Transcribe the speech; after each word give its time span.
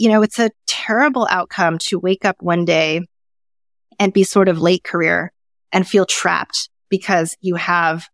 you 0.00 0.08
know, 0.08 0.22
it's 0.22 0.38
a 0.38 0.50
terrible 0.66 1.28
outcome 1.30 1.76
to 1.76 1.98
wake 1.98 2.24
up 2.24 2.36
one 2.40 2.64
day 2.64 3.06
and 3.98 4.14
be 4.14 4.24
sort 4.24 4.48
of 4.48 4.58
late 4.58 4.82
career 4.82 5.30
and 5.72 5.86
feel 5.86 6.06
trapped 6.06 6.70
because 6.88 7.36
you 7.42 7.56
have 7.56 8.08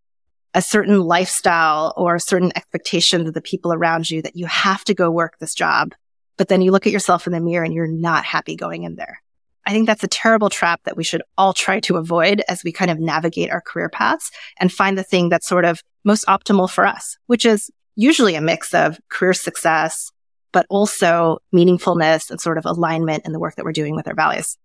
a 0.52 0.60
certain 0.60 1.00
lifestyle 1.00 1.94
or 1.96 2.18
certain 2.18 2.50
expectations 2.56 3.28
of 3.28 3.34
the 3.34 3.40
people 3.40 3.72
around 3.72 4.10
you 4.10 4.20
that 4.20 4.34
you 4.34 4.46
have 4.46 4.82
to 4.82 4.94
go 4.94 5.12
work 5.12 5.38
this 5.38 5.54
job. 5.54 5.94
But 6.36 6.48
then 6.48 6.60
you 6.60 6.72
look 6.72 6.88
at 6.88 6.92
yourself 6.92 7.24
in 7.24 7.32
the 7.32 7.40
mirror 7.40 7.64
and 7.64 7.72
you're 7.72 7.86
not 7.86 8.24
happy 8.24 8.56
going 8.56 8.82
in 8.82 8.96
there. 8.96 9.22
I 9.64 9.70
think 9.70 9.86
that's 9.86 10.02
a 10.02 10.08
terrible 10.08 10.50
trap 10.50 10.80
that 10.86 10.96
we 10.96 11.04
should 11.04 11.22
all 11.38 11.52
try 11.52 11.78
to 11.78 11.98
avoid 11.98 12.42
as 12.48 12.64
we 12.64 12.72
kind 12.72 12.90
of 12.90 12.98
navigate 12.98 13.52
our 13.52 13.60
career 13.60 13.88
paths 13.88 14.32
and 14.58 14.72
find 14.72 14.98
the 14.98 15.04
thing 15.04 15.28
that's 15.28 15.46
sort 15.46 15.64
of 15.64 15.84
most 16.02 16.26
optimal 16.26 16.68
for 16.68 16.84
us, 16.84 17.16
which 17.26 17.46
is 17.46 17.70
usually 17.94 18.34
a 18.34 18.40
mix 18.40 18.74
of 18.74 18.98
career 19.08 19.34
success, 19.34 20.10
but 20.56 20.64
also 20.70 21.36
meaningfulness 21.54 22.30
and 22.30 22.40
sort 22.40 22.56
of 22.56 22.64
alignment 22.64 23.26
in 23.26 23.32
the 23.32 23.38
work 23.38 23.56
that 23.56 23.64
we're 23.66 23.72
doing 23.72 23.94
with 23.94 24.08
our 24.08 24.14
values. 24.14 24.56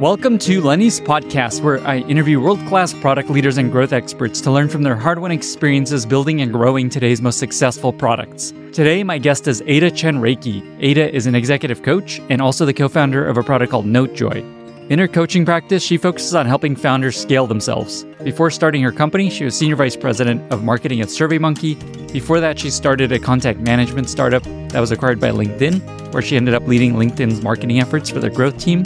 Welcome 0.00 0.36
to 0.38 0.60
Lenny's 0.60 0.98
podcast, 0.98 1.62
where 1.62 1.78
I 1.86 1.98
interview 1.98 2.40
world 2.40 2.58
class 2.66 2.92
product 2.92 3.30
leaders 3.30 3.56
and 3.56 3.70
growth 3.70 3.92
experts 3.92 4.40
to 4.40 4.50
learn 4.50 4.68
from 4.68 4.82
their 4.82 4.96
hard 4.96 5.20
won 5.20 5.30
experiences 5.30 6.04
building 6.04 6.40
and 6.40 6.52
growing 6.52 6.90
today's 6.90 7.22
most 7.22 7.38
successful 7.38 7.92
products. 7.92 8.52
Today, 8.72 9.04
my 9.04 9.16
guest 9.16 9.46
is 9.46 9.62
Ada 9.64 9.92
Chen 9.92 10.16
Rekhi. 10.16 10.60
Ada 10.80 11.14
is 11.14 11.28
an 11.28 11.36
executive 11.36 11.84
coach 11.84 12.20
and 12.30 12.42
also 12.42 12.66
the 12.66 12.74
co 12.74 12.88
founder 12.88 13.24
of 13.24 13.36
a 13.36 13.44
product 13.44 13.70
called 13.70 13.86
NoteJoy. 13.86 14.61
In 14.92 14.98
her 14.98 15.08
coaching 15.08 15.46
practice, 15.46 15.82
she 15.82 15.96
focuses 15.96 16.34
on 16.34 16.44
helping 16.44 16.76
founders 16.76 17.18
scale 17.18 17.46
themselves. 17.46 18.04
Before 18.24 18.50
starting 18.50 18.82
her 18.82 18.92
company, 18.92 19.30
she 19.30 19.42
was 19.42 19.56
senior 19.56 19.74
vice 19.74 19.96
president 19.96 20.52
of 20.52 20.64
marketing 20.64 21.00
at 21.00 21.08
SurveyMonkey. 21.08 22.12
Before 22.12 22.40
that, 22.40 22.58
she 22.58 22.68
started 22.68 23.10
a 23.10 23.18
contact 23.18 23.58
management 23.58 24.10
startup 24.10 24.42
that 24.42 24.80
was 24.80 24.90
acquired 24.90 25.18
by 25.18 25.30
LinkedIn, 25.30 26.12
where 26.12 26.22
she 26.22 26.36
ended 26.36 26.52
up 26.52 26.66
leading 26.66 26.92
LinkedIn's 26.92 27.40
marketing 27.40 27.80
efforts 27.80 28.10
for 28.10 28.20
their 28.20 28.28
growth 28.28 28.58
team. 28.58 28.84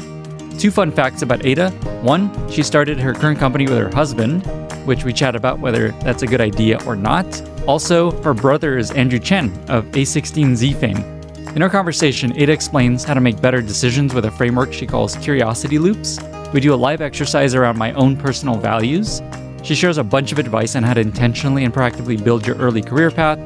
Two 0.60 0.70
fun 0.70 0.92
facts 0.92 1.22
about 1.22 1.44
Ada. 1.44 1.72
One, 2.02 2.30
she 2.52 2.62
started 2.62 3.00
her 3.00 3.12
current 3.12 3.40
company 3.40 3.64
with 3.64 3.76
her 3.76 3.92
husband, 3.92 4.46
which 4.86 5.02
we 5.02 5.12
chat 5.12 5.34
about 5.34 5.58
whether 5.58 5.90
that's 6.04 6.22
a 6.22 6.28
good 6.28 6.40
idea 6.40 6.80
or 6.86 6.94
not. 6.94 7.26
Also, 7.66 8.12
her 8.22 8.32
brother 8.32 8.78
is 8.78 8.92
Andrew 8.92 9.18
Chen 9.18 9.46
of 9.66 9.84
A16Z 9.86 10.76
fame. 10.76 11.15
In 11.54 11.62
our 11.62 11.70
conversation, 11.70 12.36
Ada 12.36 12.52
explains 12.52 13.04
how 13.04 13.14
to 13.14 13.20
make 13.20 13.40
better 13.40 13.62
decisions 13.62 14.12
with 14.12 14.26
a 14.26 14.30
framework 14.30 14.72
she 14.72 14.86
calls 14.86 15.16
curiosity 15.16 15.78
loops. 15.78 16.18
We 16.52 16.60
do 16.60 16.74
a 16.74 16.76
live 16.76 17.00
exercise 17.00 17.54
around 17.54 17.78
my 17.78 17.92
own 17.92 18.16
personal 18.16 18.56
values. 18.56 19.22
She 19.62 19.74
shares 19.74 19.98
a 19.98 20.04
bunch 20.04 20.32
of 20.32 20.38
advice 20.38 20.76
on 20.76 20.82
how 20.82 20.94
to 20.94 21.00
intentionally 21.00 21.64
and 21.64 21.72
proactively 21.72 22.22
build 22.22 22.46
your 22.46 22.56
early 22.56 22.82
career 22.82 23.10
path, 23.10 23.38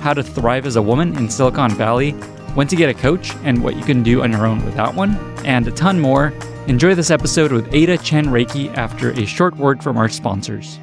how 0.00 0.14
to 0.14 0.22
thrive 0.22 0.64
as 0.64 0.76
a 0.76 0.82
woman 0.82 1.16
in 1.18 1.28
Silicon 1.28 1.70
Valley, 1.72 2.12
when 2.54 2.66
to 2.68 2.76
get 2.76 2.88
a 2.88 2.94
coach, 2.94 3.34
and 3.44 3.62
what 3.62 3.76
you 3.76 3.82
can 3.82 4.02
do 4.02 4.22
on 4.22 4.32
your 4.32 4.46
own 4.46 4.64
without 4.64 4.94
one, 4.94 5.16
and 5.44 5.68
a 5.68 5.72
ton 5.72 6.00
more. 6.00 6.32
Enjoy 6.68 6.94
this 6.94 7.10
episode 7.10 7.52
with 7.52 7.72
Ada 7.72 7.98
Chen 7.98 8.26
Rekhi 8.26 8.74
after 8.76 9.10
a 9.12 9.26
short 9.26 9.56
word 9.56 9.82
from 9.82 9.98
our 9.98 10.08
sponsors. 10.08 10.78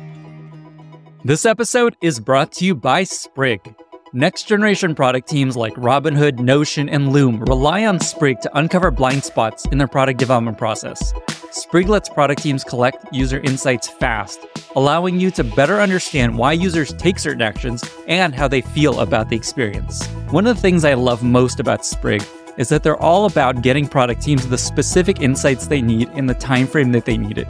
This 1.23 1.45
episode 1.45 1.97
is 2.01 2.19
brought 2.19 2.51
to 2.53 2.65
you 2.65 2.75
by 2.75 3.03
Sprig. 3.03 3.75
Next 4.15 4.43
generation 4.43 4.95
product 4.95 5.27
teams 5.27 5.57
like 5.57 5.73
Robinhood, 5.73 6.39
Notion, 6.39 6.87
and 6.87 7.11
Loom 7.11 7.41
rely 7.41 7.85
on 7.85 7.99
Sprig 7.99 8.39
to 8.39 8.57
uncover 8.57 8.89
blind 8.89 9.25
spots 9.25 9.65
in 9.73 9.77
their 9.77 9.89
product 9.89 10.19
development 10.19 10.57
process. 10.57 11.13
Sprig 11.51 11.89
lets 11.89 12.07
product 12.07 12.41
teams 12.41 12.63
collect 12.63 13.05
user 13.11 13.41
insights 13.41 13.89
fast, 13.89 14.39
allowing 14.77 15.19
you 15.19 15.31
to 15.31 15.43
better 15.43 15.81
understand 15.81 16.37
why 16.37 16.53
users 16.53 16.93
take 16.93 17.19
certain 17.19 17.41
actions 17.41 17.83
and 18.07 18.33
how 18.33 18.47
they 18.47 18.61
feel 18.61 19.01
about 19.01 19.27
the 19.27 19.35
experience. 19.35 20.07
One 20.31 20.47
of 20.47 20.55
the 20.55 20.61
things 20.61 20.85
I 20.85 20.93
love 20.93 21.21
most 21.21 21.59
about 21.59 21.85
Sprig 21.85 22.23
is 22.57 22.69
that 22.69 22.83
they're 22.83 23.01
all 23.01 23.25
about 23.25 23.61
getting 23.61 23.87
product 23.87 24.21
teams 24.21 24.47
the 24.47 24.57
specific 24.57 25.21
insights 25.21 25.67
they 25.67 25.81
need 25.81 26.09
in 26.09 26.25
the 26.25 26.33
time 26.33 26.67
frame 26.67 26.91
that 26.91 27.05
they 27.05 27.17
need 27.17 27.37
it. 27.37 27.47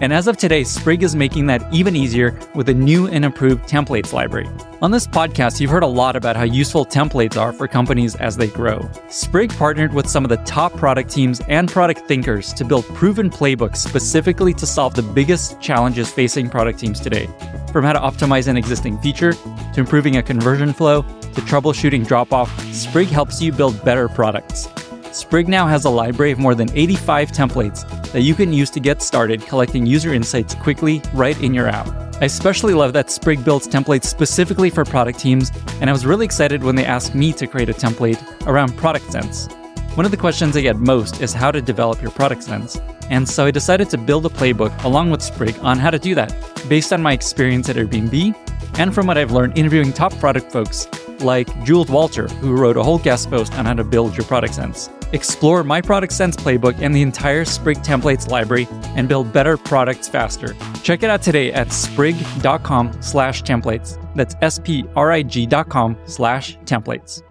And 0.00 0.12
as 0.12 0.28
of 0.28 0.36
today, 0.36 0.62
Sprig 0.62 1.02
is 1.02 1.16
making 1.16 1.46
that 1.46 1.62
even 1.72 1.96
easier 1.96 2.38
with 2.54 2.68
a 2.68 2.74
new 2.74 3.08
and 3.08 3.24
improved 3.24 3.68
templates 3.68 4.12
library. 4.12 4.48
On 4.80 4.92
this 4.92 5.08
podcast, 5.08 5.60
you've 5.60 5.72
heard 5.72 5.82
a 5.82 5.88
lot 5.88 6.14
about 6.14 6.36
how 6.36 6.44
useful 6.44 6.86
templates 6.86 7.36
are 7.36 7.52
for 7.52 7.66
companies 7.66 8.14
as 8.16 8.36
they 8.36 8.46
grow. 8.46 8.88
Sprig 9.08 9.50
partnered 9.50 9.92
with 9.92 10.08
some 10.08 10.24
of 10.24 10.28
the 10.28 10.36
top 10.38 10.72
product 10.76 11.10
teams 11.10 11.40
and 11.48 11.68
product 11.68 12.06
thinkers 12.06 12.52
to 12.54 12.64
build 12.64 12.84
proven 12.94 13.28
playbooks 13.28 13.78
specifically 13.78 14.54
to 14.54 14.66
solve 14.66 14.94
the 14.94 15.02
biggest 15.02 15.60
challenges 15.60 16.12
facing 16.12 16.48
product 16.48 16.78
teams 16.78 17.00
today. 17.00 17.28
From 17.72 17.84
how 17.84 17.92
to 17.92 17.98
optimize 17.98 18.46
an 18.46 18.56
existing 18.56 18.98
feature, 19.00 19.32
to 19.32 19.80
improving 19.80 20.16
a 20.16 20.22
conversion 20.22 20.72
flow, 20.72 21.04
to 21.38 21.44
troubleshooting 21.44 22.04
drop 22.04 22.32
off, 22.32 22.50
Sprig 22.74 23.06
helps 23.06 23.40
you 23.40 23.52
build 23.52 23.84
better 23.84 24.08
products. 24.08 24.68
Sprig 25.12 25.46
now 25.46 25.68
has 25.68 25.84
a 25.84 25.90
library 25.90 26.32
of 26.32 26.38
more 26.38 26.54
than 26.54 26.68
85 26.76 27.30
templates 27.30 28.12
that 28.12 28.22
you 28.22 28.34
can 28.34 28.52
use 28.52 28.70
to 28.70 28.80
get 28.80 29.02
started 29.02 29.46
collecting 29.46 29.86
user 29.86 30.12
insights 30.12 30.54
quickly 30.56 31.00
right 31.14 31.40
in 31.40 31.54
your 31.54 31.68
app. 31.68 31.86
I 32.20 32.24
especially 32.24 32.74
love 32.74 32.92
that 32.94 33.10
Sprig 33.10 33.44
builds 33.44 33.68
templates 33.68 34.06
specifically 34.06 34.68
for 34.68 34.84
product 34.84 35.20
teams, 35.20 35.52
and 35.80 35.88
I 35.88 35.92
was 35.92 36.04
really 36.04 36.24
excited 36.24 36.64
when 36.64 36.74
they 36.74 36.84
asked 36.84 37.14
me 37.14 37.32
to 37.34 37.46
create 37.46 37.68
a 37.68 37.72
template 37.72 38.20
around 38.48 38.76
product 38.76 39.12
sense. 39.12 39.46
One 39.94 40.04
of 40.04 40.10
the 40.10 40.16
questions 40.16 40.56
I 40.56 40.62
get 40.62 40.76
most 40.76 41.20
is 41.20 41.32
how 41.32 41.52
to 41.52 41.62
develop 41.62 42.02
your 42.02 42.10
product 42.10 42.42
sense, 42.42 42.80
and 43.10 43.28
so 43.28 43.46
I 43.46 43.52
decided 43.52 43.88
to 43.90 43.98
build 43.98 44.26
a 44.26 44.30
playbook 44.30 44.82
along 44.82 45.10
with 45.10 45.22
Sprig 45.22 45.56
on 45.60 45.78
how 45.78 45.90
to 45.90 46.00
do 46.00 46.16
that, 46.16 46.34
based 46.68 46.92
on 46.92 47.00
my 47.00 47.12
experience 47.12 47.68
at 47.68 47.76
Airbnb 47.76 48.34
and 48.80 48.92
from 48.92 49.06
what 49.06 49.18
I've 49.18 49.32
learned 49.32 49.56
interviewing 49.56 49.92
top 49.92 50.12
product 50.18 50.50
folks 50.50 50.88
like 51.20 51.48
Jules 51.64 51.88
Walter, 51.88 52.28
who 52.28 52.54
wrote 52.56 52.76
a 52.76 52.82
whole 52.82 52.98
guest 52.98 53.30
post 53.30 53.54
on 53.54 53.66
how 53.66 53.74
to 53.74 53.84
build 53.84 54.16
your 54.16 54.26
product 54.26 54.54
sense. 54.54 54.90
Explore 55.12 55.64
my 55.64 55.80
product 55.80 56.12
sense 56.12 56.36
playbook 56.36 56.78
and 56.80 56.94
the 56.94 57.02
entire 57.02 57.44
Sprig 57.44 57.78
templates 57.78 58.28
library 58.28 58.68
and 58.94 59.08
build 59.08 59.32
better 59.32 59.56
products 59.56 60.08
faster. 60.08 60.54
Check 60.82 61.02
it 61.02 61.10
out 61.10 61.22
today 61.22 61.52
at 61.52 61.72
sprig.com 61.72 63.00
slash 63.00 63.42
templates. 63.42 63.98
That's 64.14 64.34
S-P-R-I-G 64.42 65.46
dot 65.46 65.68
com 65.68 65.96
slash 66.04 66.58
templates. 66.64 67.22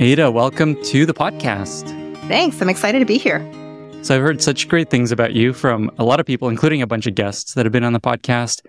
Ada, 0.00 0.30
welcome 0.30 0.80
to 0.84 1.06
the 1.06 1.14
podcast. 1.14 1.88
Thanks. 2.28 2.60
I'm 2.60 2.68
excited 2.68 2.98
to 2.98 3.04
be 3.04 3.18
here. 3.18 3.40
So 4.02 4.14
I've 4.14 4.22
heard 4.22 4.42
such 4.42 4.68
great 4.68 4.90
things 4.90 5.12
about 5.12 5.32
you 5.32 5.52
from 5.52 5.90
a 5.98 6.04
lot 6.04 6.20
of 6.20 6.26
people, 6.26 6.48
including 6.48 6.82
a 6.82 6.86
bunch 6.86 7.06
of 7.06 7.14
guests 7.14 7.54
that 7.54 7.64
have 7.64 7.72
been 7.72 7.84
on 7.84 7.94
the 7.94 8.00
podcast. 8.00 8.60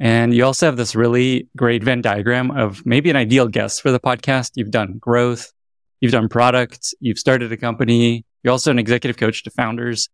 And 0.00 0.34
you 0.34 0.44
also 0.44 0.66
have 0.66 0.76
this 0.76 0.94
really 0.94 1.48
great 1.56 1.84
Venn 1.84 2.02
diagram 2.02 2.50
of 2.50 2.84
maybe 2.84 3.10
an 3.10 3.16
ideal 3.16 3.48
guest 3.48 3.80
for 3.80 3.90
the 3.90 4.00
podcast. 4.00 4.52
You've 4.54 4.70
done 4.70 4.98
growth, 4.98 5.52
you've 6.00 6.12
done 6.12 6.28
products, 6.28 6.94
you've 7.00 7.18
started 7.18 7.52
a 7.52 7.56
company, 7.56 8.24
you're 8.42 8.52
also 8.52 8.70
an 8.70 8.78
executive 8.78 9.16
coach 9.16 9.44
to 9.44 9.50
founders. 9.50 10.08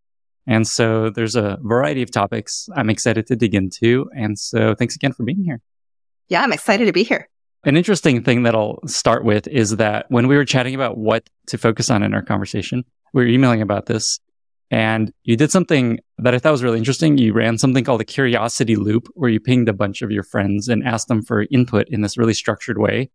And 0.46 0.66
so 0.66 1.10
there's 1.10 1.36
a 1.36 1.58
variety 1.62 2.02
of 2.02 2.10
topics 2.10 2.68
I'm 2.74 2.90
excited 2.90 3.26
to 3.28 3.36
dig 3.36 3.54
into. 3.54 4.10
And 4.16 4.38
so 4.38 4.74
thanks 4.74 4.96
again 4.96 5.12
for 5.12 5.22
being 5.24 5.44
here. 5.44 5.60
Yeah, 6.28 6.42
I'm 6.42 6.52
excited 6.52 6.86
to 6.86 6.92
be 6.92 7.02
here. 7.02 7.28
An 7.64 7.76
interesting 7.76 8.22
thing 8.22 8.44
that 8.44 8.54
I'll 8.54 8.78
start 8.86 9.24
with 9.24 9.46
is 9.48 9.76
that 9.76 10.06
when 10.08 10.28
we 10.28 10.36
were 10.36 10.46
chatting 10.46 10.74
about 10.74 10.96
what 10.96 11.28
to 11.48 11.58
focus 11.58 11.90
on 11.90 12.02
in 12.02 12.14
our 12.14 12.22
conversation, 12.22 12.84
we 13.12 13.22
were 13.22 13.28
emailing 13.28 13.60
about 13.60 13.86
this. 13.86 14.18
And 14.70 15.12
you 15.24 15.36
did 15.36 15.50
something 15.50 15.98
that 16.18 16.34
I 16.34 16.38
thought 16.38 16.52
was 16.52 16.62
really 16.62 16.78
interesting. 16.78 17.18
You 17.18 17.32
ran 17.32 17.58
something 17.58 17.82
called 17.82 18.00
a 18.00 18.04
curiosity 18.04 18.76
loop 18.76 19.08
where 19.14 19.30
you 19.30 19.40
pinged 19.40 19.68
a 19.68 19.72
bunch 19.72 20.00
of 20.00 20.12
your 20.12 20.22
friends 20.22 20.68
and 20.68 20.86
asked 20.86 21.08
them 21.08 21.22
for 21.22 21.46
input 21.50 21.88
in 21.88 22.02
this 22.02 22.16
really 22.16 22.34
structured 22.34 22.78
way. 22.78 23.10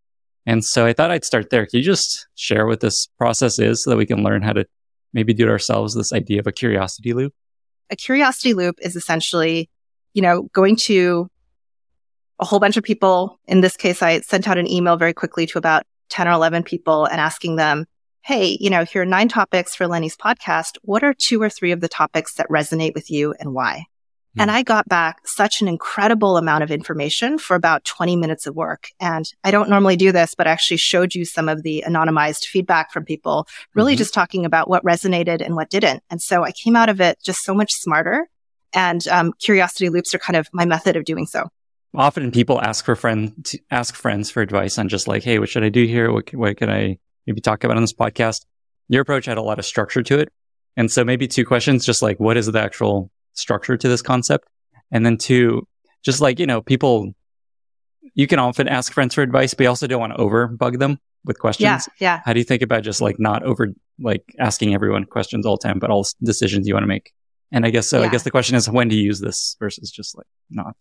And 0.46 0.64
so 0.66 0.86
I 0.86 0.94
thought 0.94 1.12
I'd 1.12 1.24
start 1.24 1.50
there. 1.50 1.66
Can 1.66 1.78
you 1.80 1.84
just 1.84 2.28
share 2.36 2.68
what 2.68 2.82
this 2.82 3.08
process 3.18 3.58
is 3.58 3.84
so 3.84 3.90
that 3.90 3.98
we 3.98 4.06
can 4.06 4.22
learn 4.22 4.42
how 4.42 4.54
to 4.54 4.66
maybe 5.14 5.34
do 5.34 5.46
it 5.46 5.50
ourselves? 5.50 5.96
This 5.96 6.12
idea 6.12 6.40
of 6.40 6.48
a 6.48 6.52
curiosity 6.52 7.14
loop? 7.14 7.34
A 7.90 7.96
curiosity 7.96 8.54
loop 8.54 8.76
is 8.82 8.96
essentially, 8.96 9.70
you 10.14 10.22
know, 10.22 10.44
going 10.54 10.76
to 10.76 11.30
a 12.40 12.46
whole 12.46 12.60
bunch 12.60 12.76
of 12.76 12.84
people. 12.84 13.40
In 13.48 13.62
this 13.62 13.78
case, 13.78 14.02
I 14.02 14.20
sent 14.20 14.48
out 14.48 14.58
an 14.58 14.70
email 14.70 14.98
very 14.98 15.14
quickly 15.14 15.48
to 15.48 15.58
about 15.58 15.84
10 16.10 16.28
or 16.28 16.32
11 16.32 16.64
people 16.64 17.06
and 17.06 17.22
asking 17.22 17.56
them, 17.56 17.86
Hey, 18.26 18.58
you 18.60 18.72
know, 18.72 18.86
here 18.86 19.04
are 19.04 19.06
nine 19.06 19.28
topics 19.28 19.76
for 19.76 19.88
Lenny's 19.88 20.18
podcast. 20.18 20.80
What 20.82 21.04
are 21.04 21.14
two 21.14 21.40
or 21.40 21.48
three 21.48 21.72
of 21.72 21.80
the 21.80 21.88
topics 21.88 22.34
that 22.38 22.50
resonate 22.50 22.96
with 22.96 23.12
you 23.12 23.36
and 23.40 23.54
why? 23.54 23.86
Hmm. 24.34 24.42
And 24.42 24.52
I 24.52 24.64
got 24.64 24.90
back 24.90 25.28
such 25.28 25.62
an 25.62 25.68
incredible 25.68 26.36
amount 26.36 26.64
of 26.64 26.72
information 26.72 27.38
for 27.38 27.54
about 27.54 27.86
20 27.86 28.16
minutes 28.16 28.48
of 28.48 28.56
work. 28.56 28.88
And 29.00 29.32
I 29.44 29.52
don't 29.52 29.70
normally 29.70 29.96
do 29.96 30.12
this, 30.12 30.34
but 30.34 30.48
I 30.48 30.50
actually 30.50 30.78
showed 30.78 31.14
you 31.14 31.24
some 31.24 31.48
of 31.48 31.62
the 31.62 31.84
anonymized 31.88 32.46
feedback 32.46 32.92
from 32.92 33.06
people, 33.06 33.48
really 33.76 33.94
mm-hmm. 33.94 34.00
just 34.00 34.16
talking 34.16 34.44
about 34.44 34.68
what 34.68 34.84
resonated 34.84 35.46
and 35.46 35.56
what 35.56 35.70
didn't. 35.70 36.02
And 36.10 36.20
so 36.20 36.44
I 36.44 36.52
came 36.52 36.76
out 36.76 36.90
of 36.90 37.00
it 37.00 37.20
just 37.24 37.44
so 37.44 37.54
much 37.54 37.74
smarter. 37.74 38.28
And 38.74 39.08
um, 39.10 39.34
curiosity 39.40 39.90
loops 39.90 40.16
are 40.16 40.20
kind 40.20 40.36
of 40.36 40.48
my 40.52 40.66
method 40.66 40.96
of 40.96 41.06
doing 41.06 41.28
so. 41.28 41.50
Often 41.94 42.32
people 42.32 42.60
ask 42.60 42.86
for 42.86 42.96
friends, 42.96 43.56
ask 43.70 43.94
friends 43.94 44.32
for 44.32 44.42
advice 44.42 44.80
on 44.80 44.90
just 44.90 45.08
like, 45.08 45.22
hey, 45.22 45.38
what 45.38 45.48
should 45.48 45.64
I 45.64 45.70
do 45.70 45.86
here? 45.86 46.12
What, 46.12 46.34
what 46.34 46.58
can 46.58 46.72
I 46.72 46.98
maybe 47.26 47.42
talk 47.42 47.64
about 47.64 47.78
on 47.78 47.84
this 47.84 47.94
podcast. 47.94 48.46
Your 48.88 49.02
approach 49.02 49.26
had 49.26 49.38
a 49.38 49.42
lot 49.42 49.60
of 49.60 49.66
structure 49.66 50.04
to 50.04 50.20
it. 50.20 50.32
And 50.78 50.92
so 50.92 51.04
maybe 51.04 51.28
two 51.28 51.46
questions, 51.46 51.86
just 51.86 52.02
like 52.02 52.20
what 52.20 52.38
is 52.38 52.46
the 52.48 52.60
actual 52.60 53.10
structure 53.34 53.78
to 53.78 53.88
this 53.88 54.02
concept? 54.02 54.48
And 54.92 55.06
then 55.06 55.18
two, 55.18 55.68
just 56.04 56.22
like, 56.22 56.40
you 56.40 56.46
know, 56.46 56.62
people 56.62 57.14
you 58.14 58.28
can 58.28 58.40
often 58.40 58.68
ask 58.68 58.94
friends 58.94 59.14
for 59.14 59.22
advice, 59.22 59.54
but 59.54 59.64
you 59.64 59.70
also 59.70 59.88
don't 59.88 60.00
want 60.00 60.14
to 60.14 60.20
over 60.20 60.48
bug 60.48 60.80
them 60.80 61.00
with 61.26 61.40
questions. 61.40 61.90
Yeah. 62.00 62.16
Yeah. 62.18 62.22
How 62.24 62.34
do 62.34 62.40
you 62.40 62.46
think 62.46 62.62
about 62.62 62.84
just 62.84 63.02
like 63.02 63.20
not 63.20 63.44
over 63.44 63.70
like 64.00 64.24
asking 64.40 64.74
everyone 64.74 65.06
questions 65.06 65.46
all 65.46 65.58
the 65.58 65.68
time, 65.68 65.80
but 65.80 65.90
all 65.90 66.06
decisions 66.24 66.68
you 66.68 66.74
want 66.74 66.84
to 66.84 66.88
make? 66.88 67.12
And 67.52 67.66
I 67.66 67.72
guess 67.72 67.88
so. 67.88 68.00
Yeah. 68.00 68.08
I 68.08 68.10
guess 68.10 68.24
the 68.24 68.32
question 68.32 68.56
is 68.56 68.70
when 68.70 68.88
do 68.88 68.96
you 68.96 69.04
use 69.04 69.20
this 69.20 69.56
versus 69.60 69.92
just 69.92 70.16
like 70.18 70.28
not? 70.50 70.76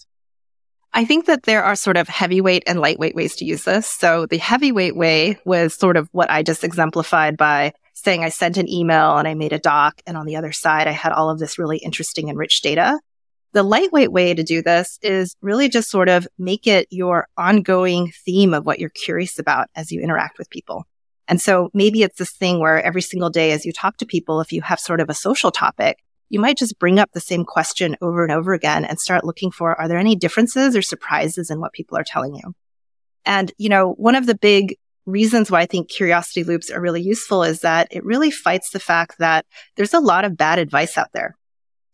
I 0.97 1.05
think 1.05 1.27
that 1.27 1.43
there 1.43 1.65
are 1.65 1.75
sort 1.75 1.97
of 1.97 2.09
heavyweight 2.09 2.63
and 2.69 2.81
lightweight 2.81 3.17
ways 3.17 3.35
to 3.37 3.45
use 3.45 3.65
this. 3.65 3.91
So 3.91 4.27
the 4.27 4.39
heavyweight 4.39 4.95
way 4.95 5.39
was 5.45 5.75
sort 5.75 5.97
of 5.97 6.09
what 6.13 6.31
I 6.31 6.45
just 6.45 6.63
exemplified 6.63 7.37
by 7.37 7.73
saying 7.95 8.23
I 8.23 8.29
sent 8.29 8.59
an 8.59 8.71
email 8.71 9.17
and 9.17 9.27
I 9.27 9.35
made 9.35 9.53
a 9.53 9.59
doc. 9.59 10.01
And 10.07 10.17
on 10.17 10.25
the 10.25 10.37
other 10.37 10.53
side, 10.53 10.87
I 10.87 10.93
had 10.93 11.11
all 11.11 11.31
of 11.31 11.41
this 11.41 11.59
really 11.59 11.79
interesting 11.79 12.31
and 12.31 12.39
rich 12.39 12.63
data. 12.63 13.01
The 13.55 13.65
lightweight 13.65 14.13
way 14.13 14.35
to 14.35 14.45
do 14.45 14.63
this 14.63 15.01
is 15.03 15.35
really 15.43 15.69
just 15.69 15.91
sort 15.91 16.09
of 16.09 16.29
make 16.39 16.69
it 16.69 16.87
your 16.91 17.27
ongoing 17.37 18.13
theme 18.25 18.55
of 18.55 18.65
what 18.65 18.79
you're 18.79 18.89
curious 18.91 19.41
about 19.41 19.69
as 19.75 19.91
you 19.91 20.01
interact 20.01 20.39
with 20.39 20.49
people. 20.51 20.87
And 21.27 21.41
so 21.41 21.71
maybe 21.75 22.03
it's 22.03 22.19
this 22.19 22.33
thing 22.33 22.61
where 22.61 22.81
every 22.81 23.03
single 23.03 23.31
day 23.31 23.51
as 23.51 23.65
you 23.67 23.73
talk 23.73 23.97
to 23.97 24.07
people, 24.07 24.41
if 24.41 24.53
you 24.53 24.63
have 24.63 24.79
sort 24.79 25.01
of 25.01 25.11
a 25.11 25.15
social 25.15 25.51
topic, 25.51 25.99
you 26.35 26.41
might 26.41 26.59
just 26.59 26.81
bring 26.81 26.99
up 26.99 27.13
the 27.13 27.21
same 27.21 27.45
question 27.45 27.97
over 28.03 28.25
and 28.25 28.33
over 28.33 28.53
again 28.53 28.85
and 28.85 29.01
start 29.01 29.25
looking 29.25 29.53
for, 29.53 29.81
are 29.81 29.87
there 29.87 29.99
any 29.99 30.17
differences 30.17 30.77
or 30.77 30.83
surprises 30.83 31.49
in 31.49 31.61
what 31.61 31.73
people 31.73 31.97
are 31.97 32.05
telling 32.05 32.35
you? 32.35 32.55
And, 33.25 33.53
you 33.57 33.69
know, 33.69 33.93
one 33.93 34.17
of 34.17 34.27
the 34.27 34.35
big 34.35 34.77
reasons 35.07 35.49
why 35.49 35.61
I 35.61 35.67
think 35.67 35.89
curiosity 35.89 36.43
loops 36.43 36.71
are 36.71 36.81
really 36.81 37.03
useful 37.03 37.45
is 37.45 37.61
that 37.61 37.87
it 37.93 38.05
really 38.05 38.33
fights 38.33 38.71
the 38.71 38.81
fact 38.81 39.19
that 39.19 39.47
there's 39.77 39.95
a 39.95 40.01
lot 40.01 40.25
of 40.25 40.37
bad 40.37 40.59
advice 40.59 40.99
out 40.99 41.13
there. 41.13 41.37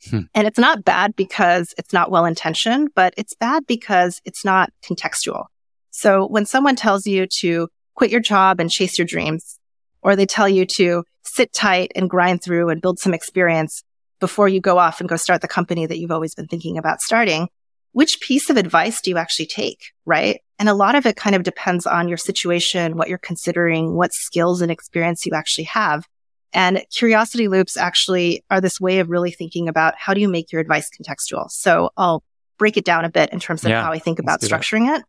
Hmm. 0.09 0.21
And 0.35 0.47
it's 0.47 0.59
not 0.59 0.85
bad 0.85 1.15
because 1.15 1.75
it's 1.77 1.93
not 1.93 2.11
well 2.11 2.25
intentioned, 2.25 2.89
but 2.95 3.13
it's 3.19 3.35
bad 3.35 3.67
because 3.67 4.23
it's 4.25 4.45
not 4.45 4.73
contextual. 4.83 5.47
So 5.91 6.27
when 6.27 6.47
someone 6.47 6.77
tells 6.77 7.07
you 7.07 7.27
to 7.41 7.69
quit 7.95 8.11
your 8.11 8.21
job 8.21 8.59
and 8.59 8.71
chase 8.71 8.99
your 8.99 9.07
dreams, 9.07 9.59
or 10.01 10.17
they 10.17 10.25
tell 10.25 10.49
you 10.49 10.65
to 10.65 11.05
sit 11.25 11.53
tight 11.53 11.93
and 11.95 12.09
grind 12.09 12.43
through 12.43 12.71
and 12.71 12.81
build 12.81 12.99
some 12.99 13.13
experience 13.13 13.85
before 14.21 14.49
you 14.49 14.61
go 14.61 14.79
off 14.79 15.01
and 15.01 15.09
go 15.09 15.17
start 15.17 15.41
the 15.41 15.49
company 15.49 15.87
that 15.87 15.99
you've 15.99 16.11
always 16.11 16.35
been 16.35 16.47
thinking 16.47 16.79
about 16.79 17.01
starting, 17.01 17.49
which 17.93 18.21
piece 18.21 18.51
of 18.51 18.57
advice 18.57 19.01
do 19.01 19.11
you 19.11 19.17
actually 19.17 19.47
take? 19.47 19.93
Right. 20.05 20.41
And 20.59 20.69
a 20.69 20.75
lot 20.75 20.95
of 20.95 21.07
it 21.07 21.17
kind 21.17 21.35
of 21.35 21.43
depends 21.43 21.87
on 21.87 22.09
your 22.09 22.19
situation, 22.19 22.97
what 22.97 23.09
you're 23.09 23.19
considering, 23.19 23.95
what 23.95 24.13
skills 24.13 24.61
and 24.61 24.71
experience 24.71 25.27
you 25.27 25.33
actually 25.33 25.65
have. 25.65 26.07
And 26.53 26.85
curiosity 26.95 27.49
loops 27.49 27.77
actually 27.77 28.45
are 28.51 28.61
this 28.61 28.81
way 28.81 28.99
of 28.99 29.09
really 29.09 29.31
thinking 29.31 29.69
about 29.69 29.95
how 29.97 30.15
do 30.15 30.21
you 30.21 30.29
make 30.29 30.53
your 30.53 30.61
advice 30.61 30.91
contextual? 30.91 31.51
So 31.51 31.91
I'll 31.97 32.23
break 32.59 32.77
it 32.77 32.85
down 32.85 33.05
a 33.05 33.11
bit 33.11 33.33
in 33.33 33.41
terms 33.41 33.65
of 33.65 33.71
yeah, 33.71 33.83
how 33.83 33.93
I 33.93 33.99
think 33.99 34.19
about 34.19 34.41
structuring 34.41 34.95
it. 34.95 35.05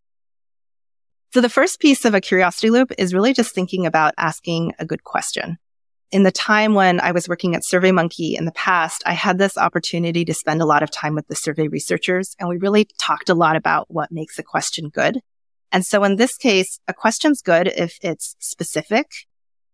So 1.34 1.42
the 1.42 1.50
first 1.50 1.80
piece 1.80 2.06
of 2.06 2.14
a 2.14 2.22
curiosity 2.22 2.70
loop 2.70 2.92
is 2.98 3.14
really 3.14 3.34
just 3.34 3.56
thinking 3.56 3.86
about 3.86 4.14
asking 4.18 4.74
a 4.80 4.86
good 4.86 5.04
question. 5.04 5.58
In 6.12 6.24
the 6.24 6.32
time 6.32 6.74
when 6.74 7.00
I 7.00 7.12
was 7.12 7.30
working 7.30 7.56
at 7.56 7.64
SurveyMonkey 7.64 8.38
in 8.38 8.46
the 8.46 8.52
past, 8.52 9.02
I 9.06 9.14
had 9.14 9.38
this 9.38 9.58
opportunity 9.58 10.26
to 10.26 10.34
spend 10.34 10.62
a 10.62 10.66
lot 10.66 10.84
of 10.84 10.92
time 10.92 11.16
with 11.16 11.28
the 11.28 11.36
survey 11.36 11.68
researchers 11.68 12.36
and 12.40 12.50
we 12.50 12.58
really 12.58 12.88
talked 12.98 13.30
a 13.30 13.34
lot 13.34 13.56
about 13.56 13.90
what 13.90 14.12
makes 14.12 14.38
a 14.38 14.44
question 14.44 14.90
good. 14.90 15.22
And 15.72 15.86
so 15.86 16.04
in 16.04 16.18
this 16.18 16.36
case, 16.36 16.80
a 16.88 16.94
question's 16.94 17.42
good 17.42 17.68
if 17.68 17.98
it's 18.02 18.36
specific 18.40 19.08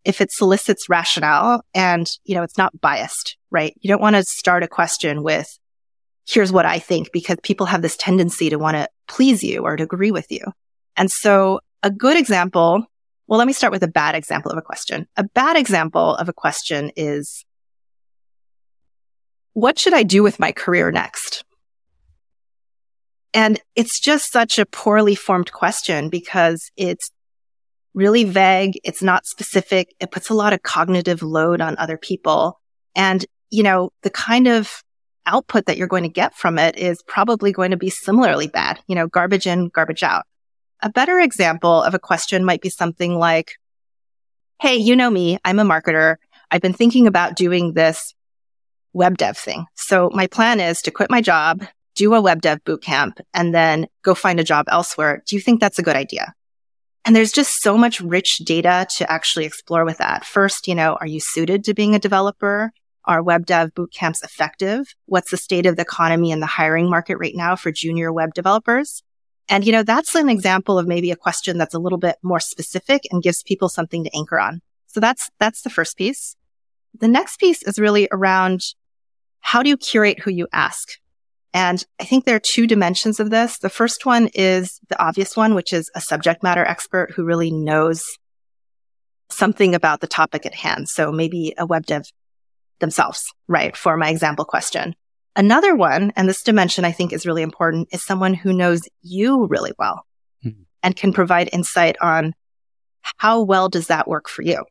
if 0.04 0.22
it 0.22 0.32
solicits 0.32 0.88
rationale 0.88 1.62
and, 1.74 2.10
you 2.24 2.34
know, 2.34 2.42
it's 2.42 2.56
not 2.56 2.80
biased, 2.80 3.36
right? 3.50 3.74
You 3.80 3.88
don't 3.88 4.00
want 4.00 4.16
to 4.16 4.22
start 4.22 4.62
a 4.62 4.68
question 4.68 5.22
with, 5.22 5.58
here's 6.26 6.50
what 6.50 6.64
I 6.64 6.78
think, 6.78 7.12
because 7.12 7.36
people 7.42 7.66
have 7.66 7.82
this 7.82 7.96
tendency 7.96 8.48
to 8.48 8.58
want 8.58 8.76
to 8.76 8.88
please 9.06 9.42
you 9.42 9.64
or 9.64 9.76
to 9.76 9.84
agree 9.84 10.10
with 10.10 10.30
you. 10.30 10.40
And 10.96 11.10
so 11.10 11.60
a 11.82 11.90
good 11.90 12.16
example, 12.16 12.86
well, 13.28 13.38
let 13.38 13.46
me 13.46 13.52
start 13.52 13.72
with 13.72 13.82
a 13.82 13.88
bad 13.88 14.14
example 14.14 14.50
of 14.50 14.56
a 14.56 14.62
question. 14.62 15.06
A 15.16 15.22
bad 15.22 15.56
example 15.56 16.14
of 16.16 16.30
a 16.30 16.32
question 16.32 16.90
is, 16.96 17.44
what 19.52 19.78
should 19.78 19.92
I 19.92 20.02
do 20.02 20.22
with 20.22 20.40
my 20.40 20.50
career 20.50 20.90
next? 20.90 21.44
And 23.34 23.60
it's 23.76 24.00
just 24.00 24.32
such 24.32 24.58
a 24.58 24.64
poorly 24.64 25.14
formed 25.14 25.52
question 25.52 26.08
because 26.08 26.70
it's 26.76 27.10
really 27.92 28.24
vague. 28.24 28.80
It's 28.82 29.02
not 29.02 29.26
specific. 29.26 29.94
It 30.00 30.10
puts 30.10 30.30
a 30.30 30.34
lot 30.34 30.54
of 30.54 30.62
cognitive 30.62 31.22
load 31.22 31.60
on 31.60 31.76
other 31.76 31.98
people. 31.98 32.58
And, 32.96 33.26
you 33.50 33.62
know, 33.62 33.90
the 34.02 34.10
kind 34.10 34.48
of 34.48 34.82
output 35.26 35.66
that 35.66 35.76
you're 35.76 35.86
going 35.86 36.04
to 36.04 36.08
get 36.08 36.34
from 36.34 36.58
it 36.58 36.78
is 36.78 37.02
probably 37.06 37.52
going 37.52 37.72
to 37.72 37.76
be 37.76 37.90
similarly 37.90 38.46
bad, 38.46 38.80
you 38.86 38.94
know, 38.94 39.06
garbage 39.06 39.46
in, 39.46 39.68
garbage 39.68 40.02
out. 40.02 40.24
A 40.80 40.90
better 40.90 41.18
example 41.18 41.82
of 41.82 41.94
a 41.94 41.98
question 41.98 42.44
might 42.44 42.60
be 42.60 42.70
something 42.70 43.18
like, 43.18 43.52
Hey, 44.60 44.76
you 44.76 44.96
know 44.96 45.10
me. 45.10 45.38
I'm 45.44 45.58
a 45.58 45.64
marketer. 45.64 46.16
I've 46.50 46.60
been 46.62 46.72
thinking 46.72 47.06
about 47.06 47.36
doing 47.36 47.74
this 47.74 48.14
web 48.92 49.18
dev 49.18 49.36
thing. 49.36 49.66
So 49.76 50.10
my 50.12 50.26
plan 50.26 50.60
is 50.60 50.82
to 50.82 50.90
quit 50.90 51.10
my 51.10 51.20
job, 51.20 51.64
do 51.94 52.14
a 52.14 52.20
web 52.20 52.40
dev 52.40 52.62
bootcamp, 52.64 53.20
and 53.34 53.54
then 53.54 53.86
go 54.02 54.14
find 54.14 54.40
a 54.40 54.44
job 54.44 54.66
elsewhere. 54.68 55.22
Do 55.26 55.36
you 55.36 55.42
think 55.42 55.60
that's 55.60 55.78
a 55.78 55.82
good 55.82 55.96
idea? 55.96 56.32
And 57.04 57.14
there's 57.14 57.32
just 57.32 57.60
so 57.60 57.78
much 57.78 58.00
rich 58.00 58.38
data 58.38 58.86
to 58.96 59.10
actually 59.10 59.46
explore 59.46 59.84
with 59.84 59.98
that. 59.98 60.24
First, 60.24 60.68
you 60.68 60.74
know, 60.74 60.96
are 61.00 61.06
you 61.06 61.20
suited 61.20 61.64
to 61.64 61.74
being 61.74 61.94
a 61.94 61.98
developer? 61.98 62.72
Are 63.04 63.22
web 63.22 63.46
dev 63.46 63.72
bootcamps 63.74 64.22
effective? 64.22 64.94
What's 65.06 65.30
the 65.30 65.38
state 65.38 65.66
of 65.66 65.76
the 65.76 65.82
economy 65.82 66.30
and 66.30 66.42
the 66.42 66.46
hiring 66.46 66.90
market 66.90 67.16
right 67.16 67.34
now 67.34 67.56
for 67.56 67.72
junior 67.72 68.12
web 68.12 68.34
developers? 68.34 69.02
And, 69.48 69.64
you 69.64 69.72
know, 69.72 69.82
that's 69.82 70.14
an 70.14 70.28
example 70.28 70.78
of 70.78 70.86
maybe 70.86 71.10
a 71.10 71.16
question 71.16 71.56
that's 71.56 71.74
a 71.74 71.78
little 71.78 71.98
bit 71.98 72.16
more 72.22 72.40
specific 72.40 73.02
and 73.10 73.22
gives 73.22 73.42
people 73.42 73.68
something 73.68 74.04
to 74.04 74.14
anchor 74.14 74.38
on. 74.38 74.60
So 74.86 75.00
that's, 75.00 75.30
that's 75.38 75.62
the 75.62 75.70
first 75.70 75.96
piece. 75.96 76.36
The 76.98 77.08
next 77.08 77.38
piece 77.38 77.62
is 77.62 77.78
really 77.78 78.08
around 78.12 78.60
how 79.40 79.62
do 79.62 79.68
you 79.68 79.76
curate 79.76 80.20
who 80.20 80.30
you 80.30 80.48
ask? 80.52 80.88
And 81.54 81.82
I 81.98 82.04
think 82.04 82.24
there 82.24 82.36
are 82.36 82.40
two 82.40 82.66
dimensions 82.66 83.20
of 83.20 83.30
this. 83.30 83.58
The 83.58 83.70
first 83.70 84.04
one 84.04 84.28
is 84.34 84.80
the 84.88 85.02
obvious 85.02 85.36
one, 85.36 85.54
which 85.54 85.72
is 85.72 85.90
a 85.94 86.00
subject 86.00 86.42
matter 86.42 86.64
expert 86.64 87.12
who 87.12 87.24
really 87.24 87.50
knows 87.50 88.04
something 89.30 89.74
about 89.74 90.00
the 90.00 90.06
topic 90.06 90.44
at 90.44 90.54
hand. 90.54 90.88
So 90.88 91.10
maybe 91.10 91.54
a 91.56 91.66
web 91.66 91.86
dev 91.86 92.04
themselves, 92.80 93.22
right? 93.46 93.76
For 93.76 93.96
my 93.96 94.10
example 94.10 94.44
question. 94.44 94.94
Another 95.36 95.76
one, 95.76 96.12
and 96.16 96.28
this 96.28 96.42
dimension 96.42 96.84
I 96.84 96.92
think 96.92 97.12
is 97.12 97.26
really 97.26 97.42
important, 97.42 97.88
is 97.92 98.04
someone 98.04 98.34
who 98.34 98.52
knows 98.52 98.80
you 99.02 99.46
really 99.46 99.72
well 99.78 100.04
mm-hmm. 100.44 100.62
and 100.82 100.96
can 100.96 101.12
provide 101.12 101.50
insight 101.52 101.96
on 102.00 102.34
how 103.16 103.42
well 103.42 103.68
does 103.68 103.86
that 103.86 104.08
work 104.08 104.28
for 104.28 104.42
you? 104.42 104.64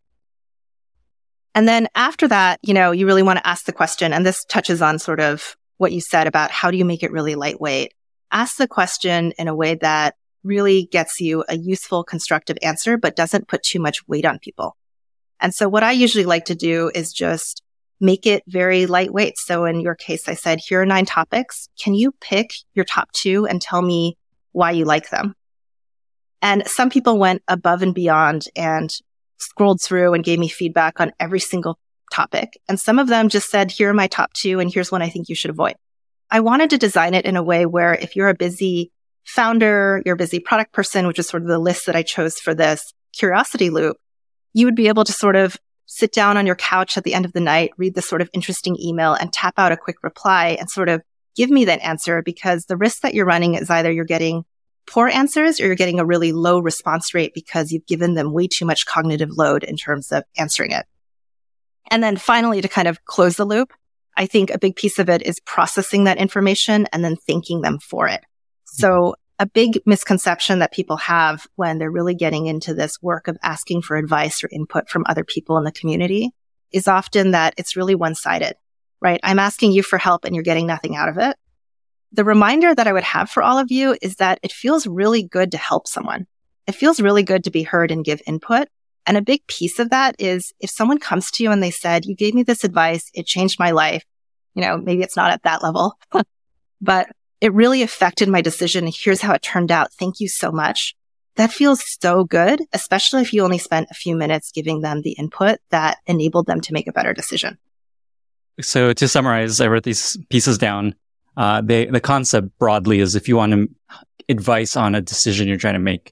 And 1.55 1.67
then 1.67 1.87
after 1.95 2.27
that, 2.27 2.59
you 2.61 2.73
know, 2.73 2.91
you 2.91 3.07
really 3.07 3.23
want 3.23 3.39
to 3.39 3.47
ask 3.47 3.65
the 3.65 3.73
question, 3.73 4.13
and 4.13 4.25
this 4.25 4.45
touches 4.45 4.81
on 4.81 4.99
sort 4.99 5.19
of 5.19 5.55
what 5.77 5.91
you 5.91 6.01
said 6.01 6.27
about 6.27 6.51
how 6.51 6.69
do 6.69 6.77
you 6.77 6.85
make 6.85 7.01
it 7.01 7.11
really 7.11 7.35
lightweight? 7.35 7.93
Ask 8.31 8.57
the 8.57 8.67
question 8.67 9.31
in 9.39 9.47
a 9.47 9.55
way 9.55 9.75
that 9.75 10.15
really 10.43 10.85
gets 10.91 11.19
you 11.19 11.43
a 11.47 11.57
useful, 11.57 12.03
constructive 12.03 12.57
answer, 12.61 12.97
but 12.97 13.15
doesn't 13.15 13.47
put 13.47 13.63
too 13.63 13.79
much 13.79 14.07
weight 14.07 14.25
on 14.25 14.39
people. 14.39 14.75
And 15.39 15.53
so 15.53 15.69
what 15.69 15.83
I 15.83 15.91
usually 15.91 16.25
like 16.25 16.45
to 16.45 16.55
do 16.55 16.91
is 16.93 17.13
just 17.13 17.63
make 17.99 18.25
it 18.25 18.43
very 18.47 18.85
lightweight. 18.85 19.37
So 19.37 19.65
in 19.65 19.81
your 19.81 19.95
case, 19.95 20.27
I 20.27 20.33
said, 20.33 20.59
here 20.59 20.81
are 20.81 20.85
nine 20.85 21.05
topics. 21.05 21.69
Can 21.81 21.93
you 21.93 22.11
pick 22.21 22.51
your 22.73 22.85
top 22.85 23.11
two 23.11 23.45
and 23.47 23.61
tell 23.61 23.81
me 23.81 24.17
why 24.51 24.71
you 24.71 24.85
like 24.85 25.09
them? 25.09 25.33
And 26.41 26.67
some 26.67 26.89
people 26.89 27.17
went 27.17 27.41
above 27.47 27.81
and 27.81 27.93
beyond 27.93 28.45
and 28.55 28.91
scrolled 29.39 29.81
through 29.81 30.13
and 30.13 30.23
gave 30.23 30.39
me 30.39 30.47
feedback 30.47 30.99
on 30.99 31.11
every 31.19 31.39
single 31.39 31.79
topic. 32.11 32.59
And 32.69 32.79
some 32.79 32.99
of 32.99 33.07
them 33.07 33.29
just 33.29 33.49
said, 33.49 33.71
here 33.71 33.89
are 33.89 33.93
my 33.93 34.07
top 34.07 34.33
two 34.33 34.59
and 34.59 34.71
here's 34.71 34.91
one 34.91 35.01
I 35.01 35.09
think 35.09 35.29
you 35.29 35.35
should 35.35 35.51
avoid. 35.51 35.75
I 36.29 36.41
wanted 36.41 36.69
to 36.71 36.77
design 36.77 37.13
it 37.13 37.25
in 37.25 37.37
a 37.37 37.43
way 37.43 37.65
where 37.65 37.93
if 37.93 38.15
you're 38.15 38.29
a 38.29 38.35
busy 38.35 38.91
founder, 39.25 40.01
you're 40.05 40.15
a 40.15 40.17
busy 40.17 40.39
product 40.39 40.73
person, 40.73 41.07
which 41.07 41.19
is 41.19 41.27
sort 41.27 41.43
of 41.43 41.49
the 41.49 41.59
list 41.59 41.85
that 41.85 41.95
I 41.95 42.03
chose 42.03 42.39
for 42.39 42.53
this 42.53 42.93
curiosity 43.13 43.69
loop, 43.69 43.97
you 44.53 44.65
would 44.65 44.75
be 44.75 44.87
able 44.87 45.03
to 45.03 45.13
sort 45.13 45.35
of 45.35 45.57
sit 45.87 46.11
down 46.11 46.37
on 46.37 46.45
your 46.45 46.55
couch 46.55 46.97
at 46.97 47.03
the 47.03 47.13
end 47.13 47.25
of 47.25 47.33
the 47.33 47.39
night, 47.39 47.71
read 47.77 47.95
this 47.95 48.07
sort 48.07 48.21
of 48.21 48.29
interesting 48.33 48.77
email 48.79 49.13
and 49.13 49.33
tap 49.33 49.55
out 49.57 49.71
a 49.71 49.77
quick 49.77 50.03
reply 50.03 50.57
and 50.59 50.69
sort 50.69 50.89
of 50.89 51.01
give 51.35 51.49
me 51.49 51.65
that 51.65 51.81
answer 51.81 52.21
because 52.21 52.65
the 52.65 52.77
risk 52.77 53.01
that 53.01 53.13
you're 53.13 53.25
running 53.25 53.55
is 53.55 53.69
either 53.69 53.91
you're 53.91 54.05
getting 54.05 54.43
poor 54.85 55.07
answers 55.07 55.59
or 55.59 55.65
you're 55.65 55.75
getting 55.75 55.99
a 55.99 56.05
really 56.05 56.31
low 56.31 56.59
response 56.59 57.13
rate 57.13 57.33
because 57.33 57.71
you've 57.71 57.85
given 57.85 58.13
them 58.13 58.33
way 58.33 58.47
too 58.47 58.65
much 58.65 58.85
cognitive 58.85 59.31
load 59.37 59.63
in 59.63 59.75
terms 59.75 60.11
of 60.11 60.23
answering 60.37 60.71
it. 60.71 60.85
And 61.89 62.03
then 62.03 62.17
finally, 62.17 62.61
to 62.61 62.67
kind 62.67 62.87
of 62.87 63.03
close 63.05 63.37
the 63.37 63.45
loop, 63.45 63.71
I 64.17 64.25
think 64.25 64.49
a 64.49 64.59
big 64.59 64.75
piece 64.75 64.99
of 64.99 65.09
it 65.09 65.21
is 65.21 65.39
processing 65.41 66.05
that 66.05 66.17
information 66.17 66.87
and 66.91 67.03
then 67.03 67.15
thanking 67.15 67.61
them 67.61 67.79
for 67.79 68.07
it. 68.07 68.21
So 68.65 69.15
a 69.39 69.45
big 69.45 69.79
misconception 69.85 70.59
that 70.59 70.73
people 70.73 70.97
have 70.97 71.47
when 71.55 71.77
they're 71.77 71.91
really 71.91 72.15
getting 72.15 72.47
into 72.47 72.73
this 72.73 73.01
work 73.01 73.27
of 73.27 73.37
asking 73.43 73.81
for 73.83 73.95
advice 73.95 74.43
or 74.43 74.49
input 74.51 74.89
from 74.89 75.03
other 75.07 75.23
people 75.23 75.57
in 75.57 75.63
the 75.63 75.71
community 75.71 76.31
is 76.71 76.87
often 76.87 77.31
that 77.31 77.53
it's 77.57 77.75
really 77.75 77.95
one 77.95 78.15
sided, 78.15 78.55
right? 78.99 79.19
I'm 79.23 79.39
asking 79.39 79.71
you 79.71 79.83
for 79.83 79.97
help 79.97 80.25
and 80.25 80.35
you're 80.35 80.43
getting 80.43 80.67
nothing 80.67 80.95
out 80.95 81.09
of 81.09 81.17
it. 81.17 81.35
the 82.13 82.23
reminder 82.23 82.73
that 82.73 82.87
I 82.87 82.93
would 82.93 83.03
have 83.03 83.29
for 83.29 83.43
all 83.43 83.57
of 83.57 83.69
you 83.69 83.97
is 84.01 84.15
that 84.15 84.39
it 84.41 84.51
feels 84.51 84.87
really 84.87 85.23
good 85.23 85.51
to 85.51 85.57
help 85.57 85.87
someone. 85.87 86.25
It 86.65 86.73
feels 86.73 87.01
really 87.01 87.21
good 87.21 87.43
to 87.43 87.51
be 87.51 87.63
heard 87.63 87.91
and 87.91 88.03
give 88.03 88.21
input. 88.25 88.69
And 89.05 89.17
a 89.17 89.21
big 89.21 89.45
piece 89.47 89.77
of 89.77 89.89
that 89.89 90.15
is 90.17 90.53
if 90.59 90.69
someone 90.69 90.99
comes 90.99 91.29
to 91.31 91.43
you 91.43 91.51
and 91.51 91.61
they 91.61 91.71
said, 91.71 92.05
you 92.05 92.15
gave 92.15 92.33
me 92.33 92.43
this 92.43 92.63
advice, 92.63 93.11
it 93.13 93.25
changed 93.25 93.59
my 93.59 93.71
life. 93.71 94.05
You 94.55 94.61
know, 94.63 94.77
maybe 94.77 95.03
it's 95.03 95.15
not 95.15 95.31
at 95.31 95.43
that 95.43 95.61
level, 95.61 95.97
but 96.81 97.09
it 97.41 97.53
really 97.53 97.81
affected 97.81 98.29
my 98.29 98.41
decision. 98.41 98.87
Here's 98.87 99.21
how 99.21 99.33
it 99.33 99.41
turned 99.41 99.71
out. 99.71 99.93
Thank 99.93 100.19
you 100.19 100.27
so 100.27 100.51
much. 100.51 100.95
That 101.35 101.51
feels 101.51 101.83
so 102.01 102.23
good, 102.23 102.61
especially 102.73 103.21
if 103.21 103.31
you 103.31 103.43
only 103.43 103.59
spent 103.59 103.89
a 103.91 103.93
few 103.93 104.15
minutes 104.15 104.51
giving 104.51 104.81
them 104.81 105.01
the 105.03 105.11
input 105.11 105.59
that 105.69 105.99
enabled 106.07 106.47
them 106.47 106.61
to 106.61 106.73
make 106.73 106.87
a 106.87 106.91
better 106.91 107.13
decision. 107.13 107.59
So 108.59 108.91
to 108.93 109.07
summarize, 109.07 109.61
I 109.61 109.67
wrote 109.67 109.83
these 109.83 110.17
pieces 110.29 110.57
down. 110.57 110.95
Uh, 111.35 111.61
they, 111.61 111.85
the 111.85 112.01
concept 112.01 112.57
broadly 112.57 112.99
is 112.99 113.13
if 113.13 113.27
you 113.27 113.37
want 113.37 113.69
advice 114.27 114.75
on 114.75 114.95
a 114.95 115.01
decision 115.01 115.47
you're 115.47 115.57
trying 115.57 115.75
to 115.75 115.79
make, 115.79 116.11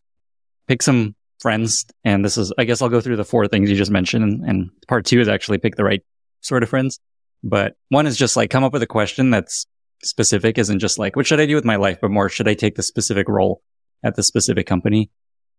pick 0.68 0.84
some 0.84 1.16
friends. 1.40 1.86
And 2.04 2.24
this 2.24 2.38
is, 2.38 2.54
I 2.60 2.66
guess 2.66 2.84
I'll 2.84 2.90
go 2.90 3.02
through 3.02 3.16
the 3.16 3.26
four 3.26 3.48
things 3.48 3.70
you 3.70 3.76
just 3.76 3.90
mentioned. 3.90 4.24
And, 4.24 4.44
and 4.48 4.70
part 4.88 5.06
two 5.06 5.20
is 5.20 5.28
actually 5.28 5.58
pick 5.58 5.76
the 5.76 5.84
right 5.84 6.04
sort 6.42 6.62
of 6.62 6.70
friends. 6.70 7.00
But 7.44 7.76
one 7.90 8.06
is 8.06 8.16
just 8.16 8.36
like 8.36 8.52
come 8.52 8.64
up 8.64 8.74
with 8.74 8.84
a 8.84 8.88
question 8.88 9.32
that's 9.32 9.66
specific, 10.04 10.58
isn't 10.58 10.80
just 10.80 11.00
like, 11.00 11.16
what 11.16 11.26
should 11.26 11.40
I 11.40 11.46
do 11.46 11.56
with 11.56 11.66
my 11.66 11.76
life? 11.76 12.00
But 12.02 12.12
more, 12.12 12.30
should 12.30 12.48
I 12.48 12.54
take 12.54 12.76
the 12.76 12.84
specific 12.84 13.28
role 13.28 13.62
at 14.04 14.16
the 14.16 14.24
specific 14.24 14.68
company? 14.68 15.10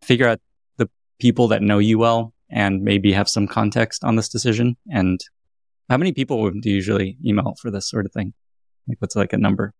Figure 0.02 0.28
out 0.28 0.40
the 0.76 0.88
people 1.18 1.48
that 1.48 1.62
know 1.62 1.78
you 1.78 1.98
well 1.98 2.32
and 2.50 2.82
maybe 2.82 3.12
have 3.12 3.28
some 3.28 3.46
context 3.46 4.04
on 4.04 4.16
this 4.16 4.28
decision 4.28 4.76
and 4.90 5.20
how 5.88 5.96
many 5.96 6.12
people 6.12 6.50
do 6.50 6.68
you 6.68 6.76
usually 6.76 7.16
email 7.24 7.54
for 7.60 7.70
this 7.70 7.88
sort 7.88 8.06
of 8.06 8.12
thing? 8.12 8.32
Like 8.88 8.98
what's 9.00 9.16
like 9.16 9.32
a 9.32 9.38
number? 9.38 9.72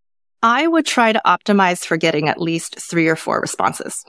I 0.42 0.66
would 0.66 0.86
try 0.86 1.12
to 1.12 1.22
optimize 1.26 1.84
for 1.84 1.96
getting 1.96 2.28
at 2.28 2.40
least 2.40 2.78
three 2.78 3.08
or 3.08 3.16
four 3.16 3.40
responses. 3.40 4.04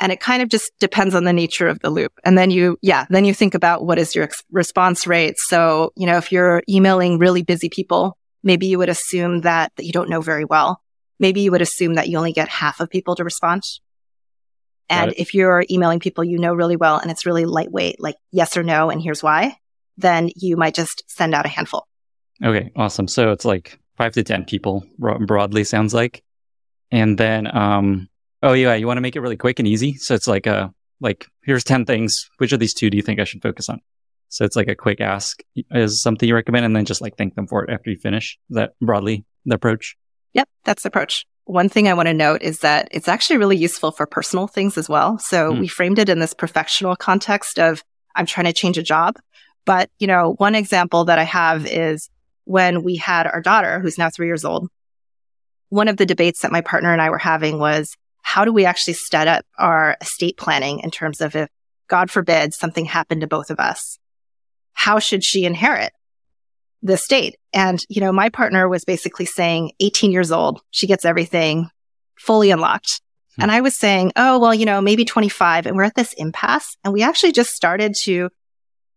And 0.00 0.10
it 0.10 0.20
kind 0.20 0.42
of 0.42 0.48
just 0.48 0.72
depends 0.80 1.14
on 1.14 1.24
the 1.24 1.32
nature 1.32 1.68
of 1.68 1.78
the 1.80 1.90
loop. 1.90 2.12
And 2.24 2.36
then 2.36 2.50
you, 2.50 2.78
yeah, 2.82 3.06
then 3.10 3.24
you 3.24 3.32
think 3.32 3.54
about 3.54 3.86
what 3.86 3.98
is 3.98 4.14
your 4.14 4.24
ex- 4.24 4.42
response 4.50 5.06
rate. 5.06 5.36
So, 5.38 5.92
you 5.96 6.06
know, 6.06 6.16
if 6.16 6.32
you're 6.32 6.62
emailing 6.68 7.18
really 7.18 7.42
busy 7.42 7.68
people, 7.68 8.18
maybe 8.44 8.66
you 8.66 8.78
would 8.78 8.88
assume 8.88 9.40
that, 9.40 9.72
that 9.76 9.84
you 9.84 9.92
don't 9.92 10.10
know 10.10 10.20
very 10.20 10.44
well. 10.44 10.80
Maybe 11.18 11.40
you 11.40 11.50
would 11.50 11.62
assume 11.62 11.94
that 11.94 12.08
you 12.08 12.18
only 12.18 12.32
get 12.32 12.48
half 12.48 12.80
of 12.80 12.90
people 12.90 13.16
to 13.16 13.24
respond. 13.24 13.62
And 14.90 15.14
if 15.16 15.32
you're 15.32 15.64
emailing 15.70 15.98
people 15.98 16.22
you 16.22 16.38
know 16.38 16.54
really 16.54 16.76
well 16.76 16.98
and 16.98 17.10
it's 17.10 17.24
really 17.24 17.46
lightweight, 17.46 18.00
like 18.00 18.16
yes 18.30 18.56
or 18.56 18.62
no, 18.62 18.90
and 18.90 19.00
here's 19.00 19.22
why, 19.22 19.56
then 19.96 20.30
you 20.36 20.56
might 20.56 20.74
just 20.74 21.04
send 21.08 21.34
out 21.34 21.46
a 21.46 21.48
handful. 21.48 21.88
Okay, 22.44 22.70
awesome. 22.76 23.08
So 23.08 23.32
it's 23.32 23.44
like 23.44 23.78
five 23.96 24.12
to 24.12 24.22
10 24.22 24.44
people 24.44 24.84
broadly 24.98 25.64
sounds 25.64 25.94
like. 25.94 26.22
And 26.90 27.16
then, 27.16 27.54
um, 27.56 28.08
oh 28.42 28.52
yeah, 28.52 28.74
you 28.74 28.86
want 28.86 28.98
to 28.98 29.02
make 29.02 29.16
it 29.16 29.20
really 29.20 29.36
quick 29.36 29.58
and 29.58 29.66
easy. 29.66 29.94
So 29.94 30.14
it's 30.14 30.28
like 30.28 30.46
a, 30.46 30.72
like, 31.00 31.26
here's 31.44 31.64
10 31.64 31.86
things. 31.86 32.28
Which 32.38 32.52
of 32.52 32.60
these 32.60 32.74
two 32.74 32.90
do 32.90 32.96
you 32.96 33.02
think 33.02 33.20
I 33.20 33.24
should 33.24 33.42
focus 33.42 33.68
on? 33.68 33.80
So 34.34 34.44
it's 34.44 34.56
like 34.56 34.66
a 34.66 34.74
quick 34.74 35.00
ask 35.00 35.44
is 35.70 36.02
something 36.02 36.28
you 36.28 36.34
recommend 36.34 36.66
and 36.66 36.74
then 36.74 36.86
just 36.86 37.00
like 37.00 37.16
thank 37.16 37.36
them 37.36 37.46
for 37.46 37.62
it 37.62 37.72
after 37.72 37.88
you 37.88 37.96
finish. 37.96 38.36
Is 38.50 38.56
that 38.56 38.72
broadly 38.80 39.24
the 39.44 39.54
approach? 39.54 39.96
Yep, 40.32 40.48
that's 40.64 40.82
the 40.82 40.88
approach. 40.88 41.24
One 41.44 41.68
thing 41.68 41.86
I 41.86 41.94
want 41.94 42.08
to 42.08 42.14
note 42.14 42.42
is 42.42 42.58
that 42.58 42.88
it's 42.90 43.06
actually 43.06 43.36
really 43.36 43.56
useful 43.56 43.92
for 43.92 44.06
personal 44.06 44.48
things 44.48 44.76
as 44.76 44.88
well. 44.88 45.20
So 45.20 45.52
mm. 45.52 45.60
we 45.60 45.68
framed 45.68 46.00
it 46.00 46.08
in 46.08 46.18
this 46.18 46.34
professional 46.34 46.96
context 46.96 47.60
of 47.60 47.84
I'm 48.16 48.26
trying 48.26 48.46
to 48.46 48.52
change 48.52 48.76
a 48.76 48.82
job. 48.82 49.14
But, 49.66 49.88
you 50.00 50.08
know, 50.08 50.34
one 50.38 50.56
example 50.56 51.04
that 51.04 51.20
I 51.20 51.24
have 51.24 51.64
is 51.64 52.10
when 52.42 52.82
we 52.82 52.96
had 52.96 53.28
our 53.28 53.40
daughter, 53.40 53.78
who's 53.78 53.98
now 53.98 54.10
three 54.10 54.26
years 54.26 54.44
old. 54.44 54.68
One 55.68 55.86
of 55.86 55.96
the 55.96 56.06
debates 56.06 56.42
that 56.42 56.50
my 56.50 56.60
partner 56.60 56.92
and 56.92 57.00
I 57.00 57.10
were 57.10 57.18
having 57.18 57.60
was 57.60 57.96
how 58.22 58.44
do 58.44 58.52
we 58.52 58.64
actually 58.64 58.94
set 58.94 59.28
up 59.28 59.44
our 59.60 59.96
estate 60.00 60.36
planning 60.36 60.80
in 60.80 60.90
terms 60.90 61.20
of 61.20 61.36
if, 61.36 61.48
God 61.86 62.10
forbid, 62.10 62.52
something 62.52 62.84
happened 62.84 63.20
to 63.20 63.28
both 63.28 63.50
of 63.50 63.60
us? 63.60 64.00
How 64.74 64.98
should 64.98 65.24
she 65.24 65.44
inherit 65.44 65.92
the 66.82 66.96
state? 66.96 67.36
And, 67.52 67.84
you 67.88 68.00
know, 68.00 68.12
my 68.12 68.28
partner 68.28 68.68
was 68.68 68.84
basically 68.84 69.26
saying 69.26 69.72
18 69.80 70.12
years 70.12 70.30
old, 70.30 70.60
she 70.70 70.86
gets 70.86 71.04
everything 71.04 71.70
fully 72.16 72.50
unlocked. 72.50 73.00
Hmm. 73.36 73.42
And 73.42 73.50
I 73.50 73.60
was 73.60 73.74
saying, 73.74 74.12
oh, 74.16 74.38
well, 74.38 74.54
you 74.54 74.66
know, 74.66 74.80
maybe 74.80 75.04
25 75.04 75.66
and 75.66 75.76
we're 75.76 75.84
at 75.84 75.94
this 75.94 76.12
impasse. 76.14 76.76
And 76.84 76.92
we 76.92 77.02
actually 77.02 77.32
just 77.32 77.50
started 77.50 77.94
to 78.02 78.30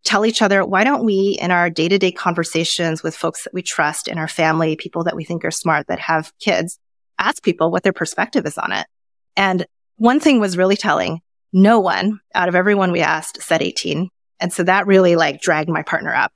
tell 0.04 0.26
each 0.26 0.42
other, 0.42 0.66
why 0.66 0.84
don't 0.84 1.04
we 1.04 1.38
in 1.42 1.52
our 1.52 1.70
day 1.70 1.88
to 1.90 1.98
day 1.98 2.12
conversations 2.12 3.04
with 3.04 3.16
folks 3.16 3.44
that 3.44 3.54
we 3.54 3.62
trust 3.62 4.08
in 4.08 4.18
our 4.18 4.28
family, 4.28 4.76
people 4.76 5.04
that 5.04 5.16
we 5.16 5.26
think 5.26 5.44
are 5.44 5.52
smart 5.52 5.88
that 5.88 6.00
have 6.00 6.32
kids, 6.40 6.80
ask 7.20 7.44
people 7.44 7.72
what 7.72 7.84
their 7.84 7.94
perspective 7.94 8.46
is 8.46 8.58
on 8.58 8.72
it. 8.72 8.88
And 9.36 9.66
one 9.98 10.20
thing 10.20 10.40
was 10.40 10.58
really 10.58 10.78
telling. 10.78 11.22
No 11.54 11.80
one 11.80 12.20
out 12.36 12.50
of 12.50 12.56
everyone 12.56 12.92
we 12.92 13.02
asked 13.02 13.42
said 13.42 13.62
18. 13.62 14.10
And 14.40 14.54
so 14.54 14.64
that 14.64 14.88
really 14.88 15.16
like 15.16 15.42
dragged 15.42 15.70
my 15.70 15.82
partner 15.82 16.14
up. 16.14 16.34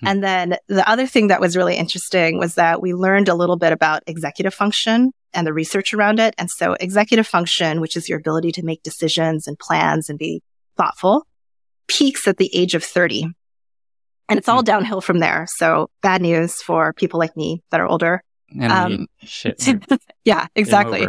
Hmm. 0.00 0.08
And 0.08 0.24
then 0.24 0.56
the 0.68 0.88
other 0.88 1.06
thing 1.06 1.28
that 1.28 1.40
was 1.40 1.56
really 1.56 1.76
interesting 1.76 2.38
was 2.38 2.54
that 2.54 2.80
we 2.80 2.94
learned 2.94 3.28
a 3.28 3.34
little 3.34 3.56
bit 3.56 3.72
about 3.72 4.02
executive 4.06 4.54
function 4.54 5.12
and 5.34 5.46
the 5.46 5.52
research 5.52 5.94
around 5.94 6.20
it. 6.20 6.34
And 6.38 6.50
so 6.50 6.74
executive 6.74 7.26
function, 7.26 7.80
which 7.80 7.96
is 7.96 8.08
your 8.08 8.18
ability 8.18 8.52
to 8.52 8.64
make 8.64 8.82
decisions 8.82 9.46
and 9.46 9.58
plans 9.58 10.08
and 10.08 10.18
be 10.18 10.42
thoughtful, 10.76 11.26
peaks 11.88 12.28
at 12.28 12.36
the 12.36 12.54
age 12.54 12.74
of 12.74 12.84
30. 12.84 13.26
And 14.28 14.38
it's 14.38 14.48
all 14.48 14.60
hmm. 14.60 14.66
downhill 14.66 15.00
from 15.00 15.18
there. 15.18 15.46
So 15.48 15.90
bad 16.02 16.22
news 16.22 16.62
for 16.62 16.92
people 16.92 17.18
like 17.18 17.36
me 17.36 17.62
that 17.70 17.80
are 17.80 17.86
older. 17.86 18.22
Um, 18.60 19.06
shit. 19.24 19.66
yeah, 20.24 20.46
exactly. 20.54 21.08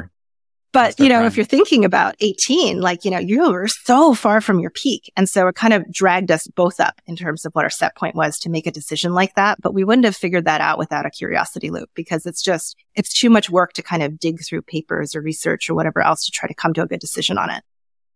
But, 0.74 1.00
you 1.00 1.08
know, 1.08 1.18
crime. 1.18 1.28
if 1.28 1.38
you're 1.38 1.46
thinking 1.46 1.86
about 1.86 2.16
18, 2.20 2.82
like, 2.82 3.06
you 3.06 3.12
know, 3.12 3.20
you 3.20 3.52
were 3.52 3.68
so 3.68 4.16
far 4.16 4.42
from 4.42 4.60
your 4.60 4.72
peak. 4.72 5.14
And 5.16 5.30
so 5.30 5.48
it 5.48 5.56
kind 5.56 5.72
of 5.72 5.90
dragged 5.94 6.32
us 6.32 6.48
both 6.48 6.80
up 6.80 7.00
in 7.06 7.16
terms 7.16 7.46
of 7.46 7.54
what 7.54 7.64
our 7.64 7.70
set 7.70 7.96
point 7.96 8.16
was 8.16 8.40
to 8.40 8.50
make 8.50 8.66
a 8.66 8.72
decision 8.72 9.14
like 9.14 9.36
that. 9.36 9.62
But 9.62 9.76
we 9.76 9.84
wouldn't 9.84 10.06
have 10.06 10.16
figured 10.16 10.46
that 10.46 10.62
out 10.62 10.80
without 10.80 11.06
a 11.06 11.12
curiosity 11.12 11.70
loop 11.70 11.92
because 11.94 12.26
it's 12.26 12.42
just, 12.42 12.76
it's 12.96 13.14
too 13.14 13.30
much 13.30 13.52
work 13.52 13.74
to 13.74 13.84
kind 13.84 14.02
of 14.02 14.18
dig 14.18 14.40
through 14.44 14.64
papers 14.64 15.16
or 15.16 15.22
research 15.22 15.70
or 15.70 15.76
whatever 15.76 16.02
else 16.02 16.26
to 16.26 16.32
try 16.32 16.48
to 16.48 16.56
come 16.56 16.74
to 16.74 16.82
a 16.82 16.88
good 16.88 17.00
decision 17.00 17.38
on 17.38 17.52
it. 17.52 17.64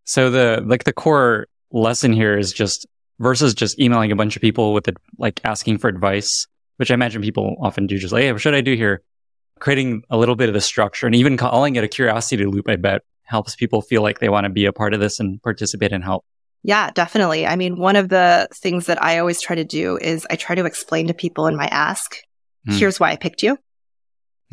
So 0.06 0.32
the, 0.32 0.64
like 0.66 0.84
the 0.84 0.94
core 0.94 1.46
lesson 1.72 2.12
here 2.12 2.40
is 2.40 2.52
just 2.52 2.88
versus 3.20 3.54
just 3.54 3.80
emailing 3.80 4.12
a 4.12 4.16
bunch 4.16 4.36
of 4.36 4.42
people 4.42 4.74
with 4.74 4.88
it, 4.88 4.98
like 5.20 5.42
asking 5.44 5.78
for 5.78 5.90
advice, 5.90 6.48
which 6.78 6.90
I 6.90 6.96
imagine 6.96 7.22
people 7.22 7.56
often 7.62 7.86
do 7.86 8.00
just 8.00 8.14
like, 8.14 8.24
hey, 8.24 8.32
what 8.32 8.42
should 8.42 8.56
I 8.56 8.62
do 8.62 8.76
here? 8.76 9.04
Creating 9.60 10.04
a 10.10 10.18
little 10.18 10.36
bit 10.36 10.50
of 10.50 10.54
the 10.54 10.62
structure 10.62 11.06
and 11.06 11.16
even 11.16 11.38
calling 11.38 11.76
it 11.76 11.84
a 11.84 11.88
curiosity 11.88 12.46
loop, 12.46 12.70
I 12.70 12.76
bet 12.76 13.02
helps 13.24 13.56
people 13.56 13.82
feel 13.82 14.02
like 14.02 14.20
they 14.20 14.30
want 14.30 14.46
to 14.46 14.50
be 14.50 14.66
a 14.66 14.74
part 14.74 14.94
of 14.94 15.00
this 15.00 15.20
and 15.20 15.42
participate 15.42 15.92
and 15.92 16.04
help. 16.04 16.26
Yeah, 16.64 16.92
definitely. 16.92 17.46
I 17.46 17.56
mean, 17.56 17.78
one 17.78 17.96
of 17.96 18.10
the 18.10 18.48
things 18.54 18.88
that 18.88 19.02
I 19.04 19.20
always 19.20 19.42
try 19.42 19.56
to 19.56 19.64
do 19.64 19.98
is 19.98 20.26
I 20.30 20.36
try 20.36 20.56
to 20.56 20.66
explain 20.66 21.08
to 21.08 21.14
people 21.14 21.48
in 21.48 21.56
my 21.56 21.68
ask, 21.68 22.18
mm. 22.68 22.74
here's 22.74 23.00
why 23.00 23.12
I 23.12 23.16
picked 23.16 23.44
you. 23.44 23.58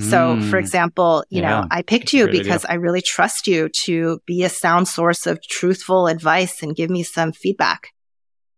So, 0.00 0.40
for 0.50 0.56
hmm. 0.56 0.56
example, 0.56 1.24
you 1.30 1.40
yeah, 1.40 1.60
know, 1.60 1.68
I 1.70 1.82
picked 1.82 2.12
you 2.12 2.26
because. 2.26 2.64
I 2.64 2.74
really 2.74 3.00
trust 3.00 3.46
you 3.46 3.68
to 3.84 4.18
be 4.26 4.42
a 4.42 4.48
sound 4.48 4.88
source 4.88 5.24
of 5.24 5.40
truthful 5.40 6.08
advice 6.08 6.64
and 6.64 6.74
give 6.74 6.90
me 6.90 7.04
some 7.04 7.30
feedback. 7.30 7.90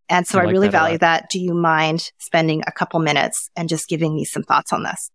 And 0.08 0.26
so 0.26 0.38
I, 0.38 0.42
I 0.42 0.44
like 0.44 0.52
really 0.52 0.68
that 0.68 0.72
value 0.72 0.98
that. 0.98 1.28
Do 1.28 1.38
you 1.38 1.52
mind 1.52 2.10
spending 2.18 2.62
a 2.66 2.72
couple 2.72 3.00
minutes 3.00 3.50
and 3.54 3.68
just 3.68 3.86
giving 3.86 4.14
me 4.14 4.24
some 4.24 4.44
thoughts 4.44 4.72
on 4.72 4.84
this? 4.84 5.10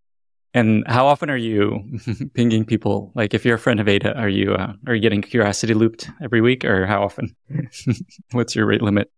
And 0.54 0.84
how 0.86 1.08
often 1.08 1.30
are 1.30 1.38
you 1.38 1.80
pinging 2.34 2.66
people? 2.66 3.12
Like, 3.16 3.34
if 3.34 3.46
you're 3.46 3.56
a 3.56 3.60
friend 3.60 3.80
of 3.80 3.88
Ada, 3.88 4.18
are 4.18 4.30
you 4.30 4.54
uh, 4.54 4.74
are 4.86 4.96
you 4.96 5.02
getting 5.02 5.22
curiosity 5.22 5.74
looped 5.74 6.10
every 6.22 6.42
week, 6.42 6.66
or 6.66 6.86
how 6.86 7.04
often? 7.04 7.36
What's 8.32 8.56
your 8.56 8.66
rate 8.66 8.82
limit? 8.82 9.10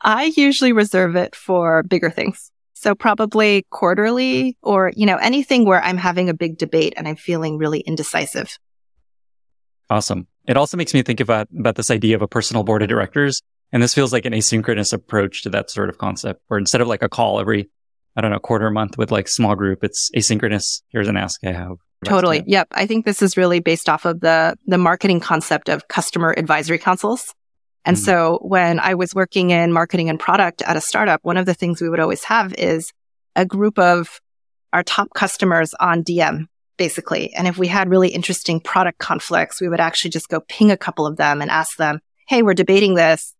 I 0.00 0.32
usually 0.36 0.72
reserve 0.72 1.16
it 1.16 1.34
for 1.34 1.82
bigger 1.82 2.10
things. 2.10 2.52
So 2.74 2.94
probably 2.94 3.66
quarterly 3.70 4.56
or, 4.62 4.92
you 4.94 5.06
know, 5.06 5.16
anything 5.16 5.64
where 5.64 5.82
I'm 5.82 5.96
having 5.96 6.28
a 6.28 6.34
big 6.34 6.58
debate 6.58 6.92
and 6.96 7.08
I'm 7.08 7.16
feeling 7.16 7.56
really 7.56 7.80
indecisive. 7.80 8.58
Awesome. 9.88 10.26
It 10.46 10.56
also 10.56 10.76
makes 10.76 10.92
me 10.92 11.02
think 11.02 11.20
about, 11.20 11.48
about 11.58 11.76
this 11.76 11.90
idea 11.90 12.16
of 12.16 12.22
a 12.22 12.28
personal 12.28 12.64
board 12.64 12.82
of 12.82 12.88
directors. 12.88 13.40
And 13.72 13.82
this 13.82 13.94
feels 13.94 14.12
like 14.12 14.26
an 14.26 14.32
asynchronous 14.32 14.92
approach 14.92 15.42
to 15.42 15.50
that 15.50 15.70
sort 15.70 15.88
of 15.88 15.98
concept 15.98 16.42
where 16.48 16.58
instead 16.58 16.80
of 16.80 16.86
like 16.86 17.02
a 17.02 17.08
call 17.08 17.40
every, 17.40 17.70
I 18.16 18.22
don't 18.22 18.30
know, 18.30 18.38
quarter 18.38 18.66
a 18.66 18.72
month 18.72 18.96
with 18.96 19.10
like 19.10 19.28
small 19.28 19.54
group, 19.54 19.84
it's 19.84 20.10
asynchronous. 20.16 20.82
Here's 20.88 21.08
an 21.08 21.16
ask 21.16 21.44
I 21.44 21.52
have. 21.52 21.76
Totally. 22.04 22.42
Yep. 22.46 22.68
I 22.72 22.86
think 22.86 23.04
this 23.04 23.22
is 23.22 23.36
really 23.36 23.60
based 23.60 23.88
off 23.88 24.04
of 24.04 24.20
the, 24.20 24.56
the 24.66 24.78
marketing 24.78 25.20
concept 25.20 25.68
of 25.68 25.88
customer 25.88 26.34
advisory 26.36 26.78
councils. 26.78 27.34
And 27.84 27.96
mm 27.96 28.00
so 28.00 28.40
when 28.42 28.80
I 28.80 28.94
was 28.94 29.14
working 29.14 29.50
in 29.50 29.72
marketing 29.72 30.10
and 30.10 30.18
product 30.18 30.60
at 30.62 30.76
a 30.76 30.80
startup, 30.80 31.20
one 31.22 31.36
of 31.36 31.46
the 31.46 31.54
things 31.54 31.80
we 31.80 31.88
would 31.88 32.00
always 32.00 32.24
have 32.24 32.52
is 32.54 32.92
a 33.36 33.46
group 33.46 33.78
of 33.78 34.20
our 34.72 34.82
top 34.82 35.14
customers 35.14 35.72
on 35.78 36.02
DM, 36.02 36.46
basically. 36.78 37.32
And 37.34 37.46
if 37.46 37.58
we 37.58 37.68
had 37.68 37.88
really 37.88 38.08
interesting 38.08 38.58
product 38.58 38.98
conflicts, 38.98 39.60
we 39.60 39.68
would 39.68 39.78
actually 39.78 40.10
just 40.10 40.28
go 40.28 40.40
ping 40.48 40.72
a 40.72 40.76
couple 40.76 41.06
of 41.06 41.16
them 41.16 41.40
and 41.40 41.50
ask 41.50 41.76
them, 41.76 42.00
Hey, 42.26 42.42
we're 42.42 42.54
debating 42.54 42.94
this. 42.94 43.35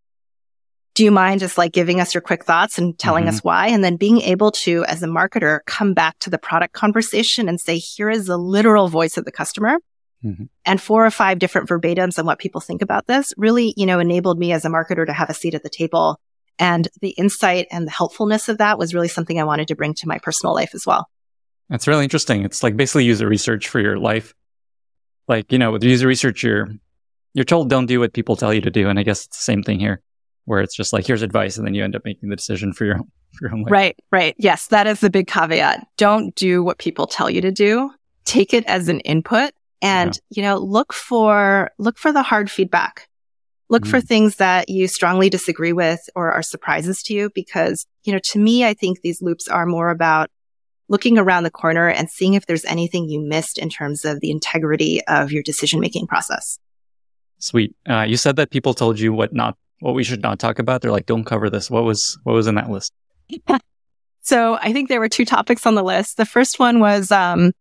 Do 0.96 1.04
you 1.04 1.10
mind 1.10 1.40
just 1.40 1.58
like 1.58 1.72
giving 1.72 2.00
us 2.00 2.14
your 2.14 2.22
quick 2.22 2.44
thoughts 2.44 2.78
and 2.78 2.98
telling 2.98 3.24
mm-hmm. 3.24 3.34
us 3.34 3.44
why? 3.44 3.66
And 3.68 3.84
then 3.84 3.96
being 3.96 4.22
able 4.22 4.50
to, 4.52 4.82
as 4.86 5.02
a 5.02 5.06
marketer, 5.06 5.60
come 5.66 5.92
back 5.92 6.18
to 6.20 6.30
the 6.30 6.38
product 6.38 6.72
conversation 6.72 7.50
and 7.50 7.60
say, 7.60 7.76
here 7.76 8.08
is 8.08 8.26
the 8.26 8.38
literal 8.38 8.88
voice 8.88 9.18
of 9.18 9.26
the 9.26 9.30
customer. 9.30 9.76
Mm-hmm. 10.24 10.44
And 10.64 10.80
four 10.80 11.04
or 11.04 11.10
five 11.10 11.38
different 11.38 11.68
verbatims 11.68 12.18
on 12.18 12.24
what 12.24 12.38
people 12.38 12.62
think 12.62 12.80
about 12.80 13.06
this 13.06 13.34
really, 13.36 13.74
you 13.76 13.84
know, 13.84 13.98
enabled 13.98 14.38
me 14.38 14.52
as 14.52 14.64
a 14.64 14.70
marketer 14.70 15.04
to 15.04 15.12
have 15.12 15.28
a 15.28 15.34
seat 15.34 15.52
at 15.52 15.62
the 15.62 15.68
table. 15.68 16.18
And 16.58 16.88
the 17.02 17.10
insight 17.10 17.66
and 17.70 17.86
the 17.86 17.90
helpfulness 17.90 18.48
of 18.48 18.56
that 18.58 18.78
was 18.78 18.94
really 18.94 19.08
something 19.08 19.38
I 19.38 19.44
wanted 19.44 19.68
to 19.68 19.76
bring 19.76 19.92
to 19.96 20.08
my 20.08 20.18
personal 20.18 20.54
life 20.54 20.70
as 20.74 20.86
well. 20.86 21.10
That's 21.68 21.86
really 21.86 22.04
interesting. 22.04 22.42
It's 22.42 22.62
like 22.62 22.74
basically 22.74 23.04
user 23.04 23.28
research 23.28 23.68
for 23.68 23.80
your 23.80 23.98
life. 23.98 24.32
Like, 25.28 25.52
you 25.52 25.58
know, 25.58 25.72
with 25.72 25.84
user 25.84 26.06
research, 26.06 26.42
you're, 26.42 26.70
you're 27.34 27.44
told 27.44 27.68
don't 27.68 27.84
do 27.84 28.00
what 28.00 28.14
people 28.14 28.34
tell 28.34 28.54
you 28.54 28.62
to 28.62 28.70
do. 28.70 28.88
And 28.88 28.98
I 28.98 29.02
guess 29.02 29.26
it's 29.26 29.36
the 29.36 29.42
same 29.42 29.62
thing 29.62 29.78
here 29.78 30.00
where 30.46 30.60
it's 30.60 30.74
just 30.74 30.92
like, 30.92 31.06
here's 31.06 31.22
advice. 31.22 31.58
And 31.58 31.66
then 31.66 31.74
you 31.74 31.84
end 31.84 31.94
up 31.94 32.02
making 32.04 32.30
the 32.30 32.36
decision 32.36 32.72
for 32.72 32.84
your, 32.84 32.96
for 32.96 33.42
your 33.42 33.52
own 33.52 33.62
life. 33.62 33.70
Right. 33.70 33.96
Right. 34.10 34.34
Yes. 34.38 34.68
That 34.68 34.86
is 34.86 35.00
the 35.00 35.10
big 35.10 35.26
caveat. 35.26 35.86
Don't 35.96 36.34
do 36.34 36.64
what 36.64 36.78
people 36.78 37.06
tell 37.06 37.28
you 37.28 37.40
to 37.42 37.52
do. 37.52 37.90
Take 38.24 38.54
it 38.54 38.64
as 38.66 38.88
an 38.88 39.00
input 39.00 39.52
and, 39.82 40.18
yeah. 40.30 40.36
you 40.36 40.48
know, 40.48 40.56
look 40.58 40.92
for, 40.92 41.70
look 41.78 41.98
for 41.98 42.12
the 42.12 42.22
hard 42.22 42.50
feedback. 42.50 43.08
Look 43.68 43.82
mm. 43.82 43.90
for 43.90 44.00
things 44.00 44.36
that 44.36 44.68
you 44.68 44.88
strongly 44.88 45.28
disagree 45.28 45.72
with 45.72 46.00
or 46.14 46.32
are 46.32 46.42
surprises 46.42 47.02
to 47.04 47.14
you 47.14 47.30
because, 47.34 47.84
you 48.04 48.12
know, 48.12 48.20
to 48.30 48.38
me, 48.38 48.64
I 48.64 48.74
think 48.74 49.02
these 49.02 49.20
loops 49.20 49.48
are 49.48 49.66
more 49.66 49.90
about 49.90 50.30
looking 50.88 51.18
around 51.18 51.42
the 51.42 51.50
corner 51.50 51.88
and 51.88 52.08
seeing 52.08 52.34
if 52.34 52.46
there's 52.46 52.64
anything 52.64 53.08
you 53.08 53.20
missed 53.20 53.58
in 53.58 53.68
terms 53.68 54.04
of 54.04 54.20
the 54.20 54.30
integrity 54.30 55.04
of 55.06 55.32
your 55.32 55.42
decision 55.42 55.80
making 55.80 56.06
process. 56.06 56.60
Sweet. 57.38 57.74
Uh, 57.88 58.02
you 58.02 58.16
said 58.16 58.36
that 58.36 58.50
people 58.50 58.72
told 58.72 59.00
you 59.00 59.12
what 59.12 59.34
not, 59.34 59.56
what 59.80 59.94
we 59.94 60.04
should 60.04 60.22
not 60.22 60.38
talk 60.38 60.58
about. 60.58 60.82
They're 60.82 60.92
like, 60.92 61.06
don't 61.06 61.24
cover 61.24 61.50
this. 61.50 61.70
What 61.70 61.84
was, 61.84 62.18
what 62.24 62.32
was 62.32 62.46
in 62.46 62.54
that 62.54 62.70
list? 62.70 62.92
so 64.22 64.58
I 64.60 64.72
think 64.72 64.88
there 64.88 65.00
were 65.00 65.08
two 65.08 65.24
topics 65.24 65.66
on 65.66 65.74
the 65.74 65.82
list. 65.82 66.16
The 66.16 66.26
first 66.26 66.58
one 66.58 66.80
was, 66.80 67.10
um, 67.10 67.52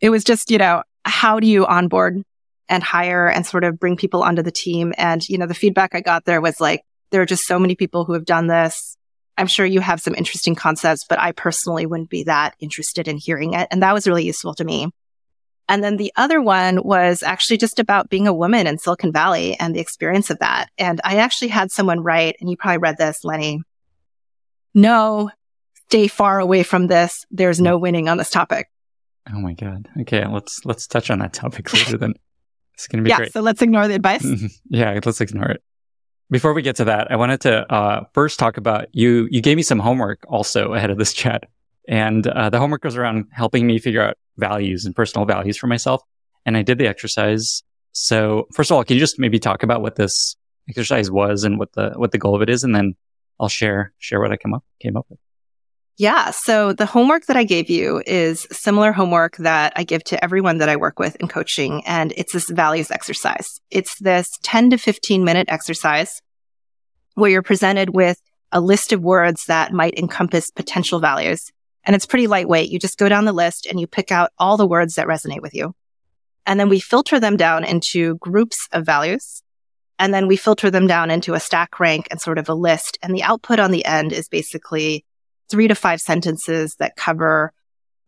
it 0.00 0.10
was 0.10 0.24
just, 0.24 0.50
you 0.50 0.58
know, 0.58 0.82
how 1.04 1.40
do 1.40 1.46
you 1.46 1.66
onboard 1.66 2.22
and 2.68 2.82
hire 2.82 3.28
and 3.28 3.46
sort 3.46 3.64
of 3.64 3.78
bring 3.78 3.96
people 3.96 4.22
onto 4.22 4.42
the 4.42 4.50
team? 4.50 4.92
And, 4.96 5.26
you 5.28 5.38
know, 5.38 5.46
the 5.46 5.54
feedback 5.54 5.94
I 5.94 6.00
got 6.00 6.24
there 6.24 6.40
was 6.40 6.60
like, 6.60 6.82
there 7.10 7.22
are 7.22 7.26
just 7.26 7.44
so 7.44 7.58
many 7.58 7.74
people 7.74 8.04
who 8.04 8.14
have 8.14 8.24
done 8.24 8.46
this. 8.46 8.96
I'm 9.38 9.46
sure 9.46 9.64
you 9.64 9.80
have 9.80 10.00
some 10.00 10.14
interesting 10.14 10.54
concepts, 10.54 11.04
but 11.08 11.18
I 11.20 11.32
personally 11.32 11.86
wouldn't 11.86 12.10
be 12.10 12.24
that 12.24 12.54
interested 12.58 13.08
in 13.08 13.16
hearing 13.16 13.54
it. 13.54 13.68
And 13.70 13.82
that 13.82 13.94
was 13.94 14.06
really 14.06 14.24
useful 14.24 14.54
to 14.54 14.64
me. 14.64 14.88
And 15.68 15.82
then 15.82 15.96
the 15.96 16.12
other 16.16 16.40
one 16.40 16.82
was 16.82 17.22
actually 17.22 17.56
just 17.56 17.78
about 17.78 18.10
being 18.10 18.26
a 18.26 18.34
woman 18.34 18.66
in 18.66 18.78
Silicon 18.78 19.12
Valley 19.12 19.58
and 19.58 19.74
the 19.74 19.80
experience 19.80 20.28
of 20.30 20.38
that. 20.40 20.68
And 20.76 21.00
I 21.04 21.16
actually 21.16 21.48
had 21.48 21.70
someone 21.70 22.00
write, 22.00 22.36
and 22.40 22.50
you 22.50 22.56
probably 22.56 22.78
read 22.78 22.98
this, 22.98 23.24
Lenny. 23.24 23.62
No, 24.74 25.30
stay 25.88 26.08
far 26.08 26.40
away 26.40 26.62
from 26.62 26.86
this. 26.86 27.24
There's 27.30 27.60
no 27.60 27.78
winning 27.78 28.08
on 28.08 28.16
this 28.16 28.30
topic. 28.30 28.68
Oh 29.32 29.38
my 29.38 29.52
god. 29.52 29.88
Okay, 30.00 30.26
let's 30.26 30.64
let's 30.64 30.86
touch 30.86 31.10
on 31.10 31.20
that 31.20 31.32
topic 31.32 31.72
later 31.72 31.98
then. 31.98 32.14
It's 32.74 32.88
going 32.88 33.00
to 33.00 33.04
be 33.04 33.10
yeah, 33.10 33.18
great. 33.18 33.32
So 33.34 33.42
let's 33.42 33.60
ignore 33.60 33.86
the 33.86 33.94
advice. 33.94 34.26
yeah, 34.70 34.98
let's 35.04 35.20
ignore 35.20 35.50
it. 35.50 35.62
Before 36.30 36.54
we 36.54 36.62
get 36.62 36.76
to 36.76 36.84
that, 36.86 37.12
I 37.12 37.16
wanted 37.16 37.42
to 37.42 37.70
uh, 37.70 38.04
first 38.14 38.38
talk 38.38 38.56
about 38.56 38.86
you. 38.92 39.28
You 39.30 39.42
gave 39.42 39.58
me 39.58 39.62
some 39.62 39.78
homework 39.78 40.24
also 40.26 40.72
ahead 40.72 40.88
of 40.88 40.96
this 40.96 41.12
chat, 41.12 41.44
and 41.86 42.26
uh, 42.26 42.48
the 42.48 42.58
homework 42.58 42.82
was 42.82 42.96
around 42.96 43.26
helping 43.30 43.66
me 43.66 43.78
figure 43.78 44.02
out 44.02 44.16
values 44.36 44.84
and 44.84 44.94
personal 44.94 45.26
values 45.26 45.56
for 45.56 45.66
myself. 45.66 46.02
And 46.44 46.56
I 46.56 46.62
did 46.62 46.78
the 46.78 46.86
exercise. 46.86 47.62
So 47.92 48.48
first 48.52 48.70
of 48.70 48.76
all, 48.76 48.84
can 48.84 48.94
you 48.94 49.00
just 49.00 49.18
maybe 49.18 49.38
talk 49.38 49.62
about 49.62 49.82
what 49.82 49.96
this 49.96 50.36
exercise 50.68 51.10
was 51.10 51.44
and 51.44 51.58
what 51.58 51.72
the 51.72 51.92
what 51.96 52.12
the 52.12 52.18
goal 52.18 52.34
of 52.34 52.42
it 52.42 52.48
is, 52.48 52.64
and 52.64 52.74
then 52.74 52.94
I'll 53.38 53.48
share 53.48 53.92
share 53.98 54.20
what 54.20 54.32
I 54.32 54.36
came 54.36 54.54
up 54.54 54.64
came 54.80 54.96
up 54.96 55.06
with. 55.08 55.18
Yeah. 55.98 56.30
So 56.30 56.72
the 56.72 56.86
homework 56.86 57.26
that 57.26 57.36
I 57.36 57.44
gave 57.44 57.68
you 57.68 58.02
is 58.06 58.46
similar 58.50 58.92
homework 58.92 59.36
that 59.36 59.74
I 59.76 59.84
give 59.84 60.02
to 60.04 60.24
everyone 60.24 60.58
that 60.58 60.68
I 60.68 60.76
work 60.76 60.98
with 60.98 61.16
in 61.16 61.28
coaching. 61.28 61.84
And 61.84 62.12
it's 62.16 62.32
this 62.32 62.48
values 62.48 62.90
exercise. 62.90 63.60
It's 63.70 63.98
this 64.00 64.28
10 64.42 64.70
to 64.70 64.78
15 64.78 65.22
minute 65.22 65.48
exercise 65.50 66.22
where 67.14 67.30
you're 67.30 67.42
presented 67.42 67.90
with 67.94 68.20
a 68.52 68.60
list 68.60 68.92
of 68.92 69.02
words 69.02 69.44
that 69.46 69.72
might 69.72 69.98
encompass 69.98 70.50
potential 70.50 70.98
values. 70.98 71.52
And 71.84 71.96
it's 71.96 72.06
pretty 72.06 72.26
lightweight. 72.26 72.70
You 72.70 72.78
just 72.78 72.98
go 72.98 73.08
down 73.08 73.24
the 73.24 73.32
list 73.32 73.66
and 73.66 73.80
you 73.80 73.86
pick 73.86 74.12
out 74.12 74.30
all 74.38 74.56
the 74.56 74.66
words 74.66 74.94
that 74.94 75.06
resonate 75.06 75.42
with 75.42 75.54
you. 75.54 75.74
And 76.46 76.58
then 76.58 76.68
we 76.68 76.80
filter 76.80 77.20
them 77.20 77.36
down 77.36 77.64
into 77.64 78.16
groups 78.16 78.68
of 78.72 78.84
values. 78.84 79.42
And 79.98 80.12
then 80.12 80.26
we 80.26 80.36
filter 80.36 80.70
them 80.70 80.86
down 80.86 81.10
into 81.10 81.34
a 81.34 81.40
stack 81.40 81.78
rank 81.78 82.08
and 82.10 82.20
sort 82.20 82.38
of 82.38 82.48
a 82.48 82.54
list. 82.54 82.98
And 83.02 83.14
the 83.14 83.22
output 83.22 83.60
on 83.60 83.70
the 83.70 83.84
end 83.84 84.12
is 84.12 84.28
basically 84.28 85.04
three 85.50 85.68
to 85.68 85.74
five 85.74 86.00
sentences 86.00 86.76
that 86.78 86.96
cover 86.96 87.52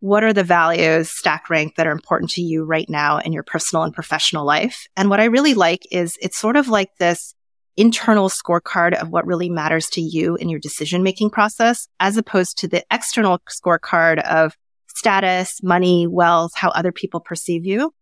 what 0.01 0.23
are 0.23 0.35
the 0.35 0.45
values 0.45 1.11
stack 1.11 1.49
rank 1.49 1.77
that 1.77 1.87
are 1.87 1.93
important 1.93 2.31
to 2.31 2.43
you 2.43 2.63
right 2.63 2.91
now 2.91 3.19
in 3.19 3.33
your 3.33 3.43
personal 3.43 3.85
and 3.85 3.95
professional 3.95 4.45
life. 4.45 4.87
And 4.97 5.09
what 5.09 5.21
I 5.21 5.25
really 5.25 5.55
like 5.55 5.87
is 5.91 6.19
it's 6.21 6.39
sort 6.39 6.57
of 6.57 6.69
like 6.69 6.91
this 6.99 7.34
internal 7.77 8.29
scorecard 8.29 8.95
of 8.95 9.11
what 9.11 9.27
really 9.27 9.51
matters 9.51 9.89
to 9.91 10.01
you 10.01 10.37
in 10.37 10.49
your 10.49 10.61
decision 10.61 11.03
making 11.03 11.31
process, 11.31 11.89
as 12.01 12.17
opposed 12.17 12.59
to 12.59 12.69
the 12.69 12.85
external 12.91 13.41
scorecard 13.51 14.23
of 14.25 14.55
status, 14.89 15.63
money, 15.63 16.07
wealth, 16.07 16.53
how 16.55 16.71
other 16.71 16.93
people 16.93 17.21
perceive 17.21 17.67
you 17.67 17.93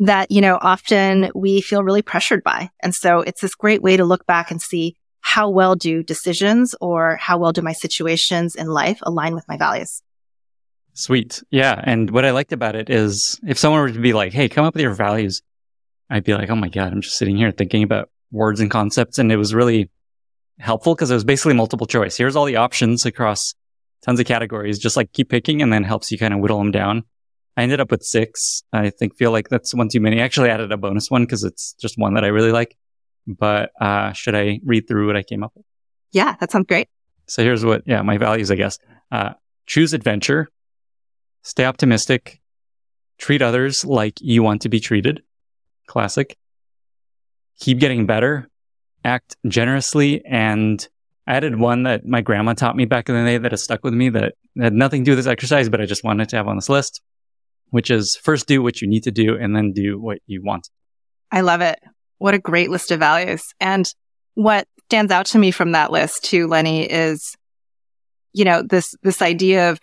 that, 0.00 0.30
you 0.30 0.40
know, 0.40 0.58
often 0.60 1.30
we 1.34 1.60
feel 1.60 1.82
really 1.82 2.02
pressured 2.02 2.42
by. 2.42 2.70
And 2.82 2.94
so 2.94 3.20
it's 3.20 3.40
this 3.40 3.54
great 3.54 3.82
way 3.82 3.96
to 3.96 4.04
look 4.04 4.26
back 4.26 4.50
and 4.50 4.60
see 4.60 4.96
how 5.20 5.48
well 5.48 5.74
do 5.74 6.02
decisions 6.02 6.74
or 6.80 7.16
how 7.16 7.38
well 7.38 7.52
do 7.52 7.62
my 7.62 7.72
situations 7.72 8.54
in 8.54 8.66
life 8.66 8.98
align 9.02 9.34
with 9.34 9.44
my 9.48 9.56
values? 9.56 10.02
Sweet. 10.92 11.42
Yeah. 11.50 11.80
And 11.82 12.10
what 12.10 12.24
I 12.24 12.30
liked 12.30 12.52
about 12.52 12.76
it 12.76 12.90
is 12.90 13.40
if 13.46 13.58
someone 13.58 13.80
were 13.80 13.90
to 13.90 13.98
be 13.98 14.12
like, 14.12 14.32
Hey, 14.32 14.48
come 14.48 14.64
up 14.64 14.74
with 14.74 14.82
your 14.82 14.94
values, 14.94 15.42
I'd 16.10 16.24
be 16.24 16.34
like, 16.34 16.50
Oh 16.50 16.56
my 16.56 16.68
God, 16.68 16.92
I'm 16.92 17.00
just 17.00 17.16
sitting 17.16 17.36
here 17.36 17.50
thinking 17.50 17.82
about 17.82 18.10
words 18.34 18.60
and 18.60 18.70
concepts. 18.70 19.18
And 19.18 19.32
it 19.32 19.36
was 19.36 19.54
really 19.54 19.90
helpful 20.58 20.94
because 20.94 21.10
it 21.10 21.14
was 21.14 21.24
basically 21.24 21.54
multiple 21.54 21.86
choice. 21.86 22.16
Here's 22.16 22.36
all 22.36 22.44
the 22.44 22.56
options 22.56 23.06
across 23.06 23.54
tons 24.02 24.20
of 24.20 24.26
categories. 24.26 24.78
Just 24.78 24.96
like 24.96 25.12
keep 25.12 25.30
picking 25.30 25.62
and 25.62 25.72
then 25.72 25.84
helps 25.84 26.12
you 26.12 26.18
kind 26.18 26.34
of 26.34 26.40
whittle 26.40 26.58
them 26.58 26.70
down. 26.70 27.04
I 27.56 27.62
ended 27.62 27.80
up 27.80 27.90
with 27.90 28.02
six. 28.02 28.64
I 28.72 28.90
think 28.90 29.16
feel 29.16 29.30
like 29.30 29.48
that's 29.48 29.74
one 29.74 29.88
too 29.88 30.00
many. 30.00 30.20
I 30.20 30.24
actually 30.24 30.50
added 30.50 30.72
a 30.72 30.76
bonus 30.76 31.10
one 31.10 31.22
because 31.22 31.44
it's 31.44 31.74
just 31.74 31.96
one 31.96 32.14
that 32.14 32.24
I 32.24 32.28
really 32.28 32.52
like. 32.52 32.76
But 33.26 33.70
uh, 33.80 34.12
should 34.12 34.34
I 34.34 34.60
read 34.64 34.86
through 34.88 35.06
what 35.06 35.16
I 35.16 35.22
came 35.22 35.42
up 35.44 35.52
with? 35.54 35.64
Yeah, 36.12 36.34
that 36.40 36.50
sounds 36.50 36.66
great. 36.66 36.88
So 37.26 37.42
here's 37.42 37.64
what, 37.64 37.82
yeah, 37.86 38.02
my 38.02 38.18
values, 38.18 38.50
I 38.50 38.56
guess. 38.56 38.78
Uh, 39.10 39.34
choose 39.66 39.94
adventure, 39.94 40.48
stay 41.42 41.64
optimistic, 41.64 42.40
treat 43.18 43.40
others 43.40 43.84
like 43.84 44.20
you 44.20 44.42
want 44.42 44.62
to 44.62 44.68
be 44.68 44.80
treated. 44.80 45.22
Classic. 45.86 46.36
Keep 47.60 47.78
getting 47.78 48.06
better, 48.06 48.48
act 49.04 49.36
generously, 49.46 50.24
and 50.24 50.86
I 51.26 51.34
added 51.34 51.58
one 51.58 51.84
that 51.84 52.04
my 52.06 52.20
grandma 52.20 52.54
taught 52.54 52.76
me 52.76 52.84
back 52.84 53.08
in 53.08 53.14
the 53.14 53.24
day 53.24 53.38
that 53.38 53.52
has 53.52 53.62
stuck 53.62 53.82
with 53.82 53.94
me 53.94 54.10
that 54.10 54.34
had 54.60 54.74
nothing 54.74 55.02
to 55.02 55.04
do 55.04 55.10
with 55.12 55.24
this 55.24 55.30
exercise, 55.30 55.68
but 55.68 55.80
I 55.80 55.86
just 55.86 56.04
wanted 56.04 56.28
to 56.30 56.36
have 56.36 56.48
on 56.48 56.56
this 56.56 56.68
list, 56.68 57.00
which 57.70 57.90
is 57.90 58.16
first 58.16 58.46
do 58.46 58.62
what 58.62 58.82
you 58.82 58.88
need 58.88 59.04
to 59.04 59.10
do 59.10 59.36
and 59.36 59.56
then 59.56 59.72
do 59.72 59.98
what 59.98 60.18
you 60.26 60.42
want. 60.42 60.68
I 61.30 61.40
love 61.40 61.60
it. 61.60 61.80
What 62.18 62.34
a 62.34 62.38
great 62.38 62.70
list 62.70 62.90
of 62.90 63.00
values. 63.00 63.42
And 63.60 63.86
what 64.34 64.66
stands 64.88 65.12
out 65.12 65.26
to 65.26 65.38
me 65.38 65.50
from 65.50 65.72
that 65.72 65.90
list 65.90 66.24
too, 66.24 66.46
Lenny, 66.46 66.84
is, 66.84 67.36
you 68.32 68.44
know, 68.44 68.62
this, 68.62 68.94
this 69.02 69.22
idea 69.22 69.70
of 69.70 69.80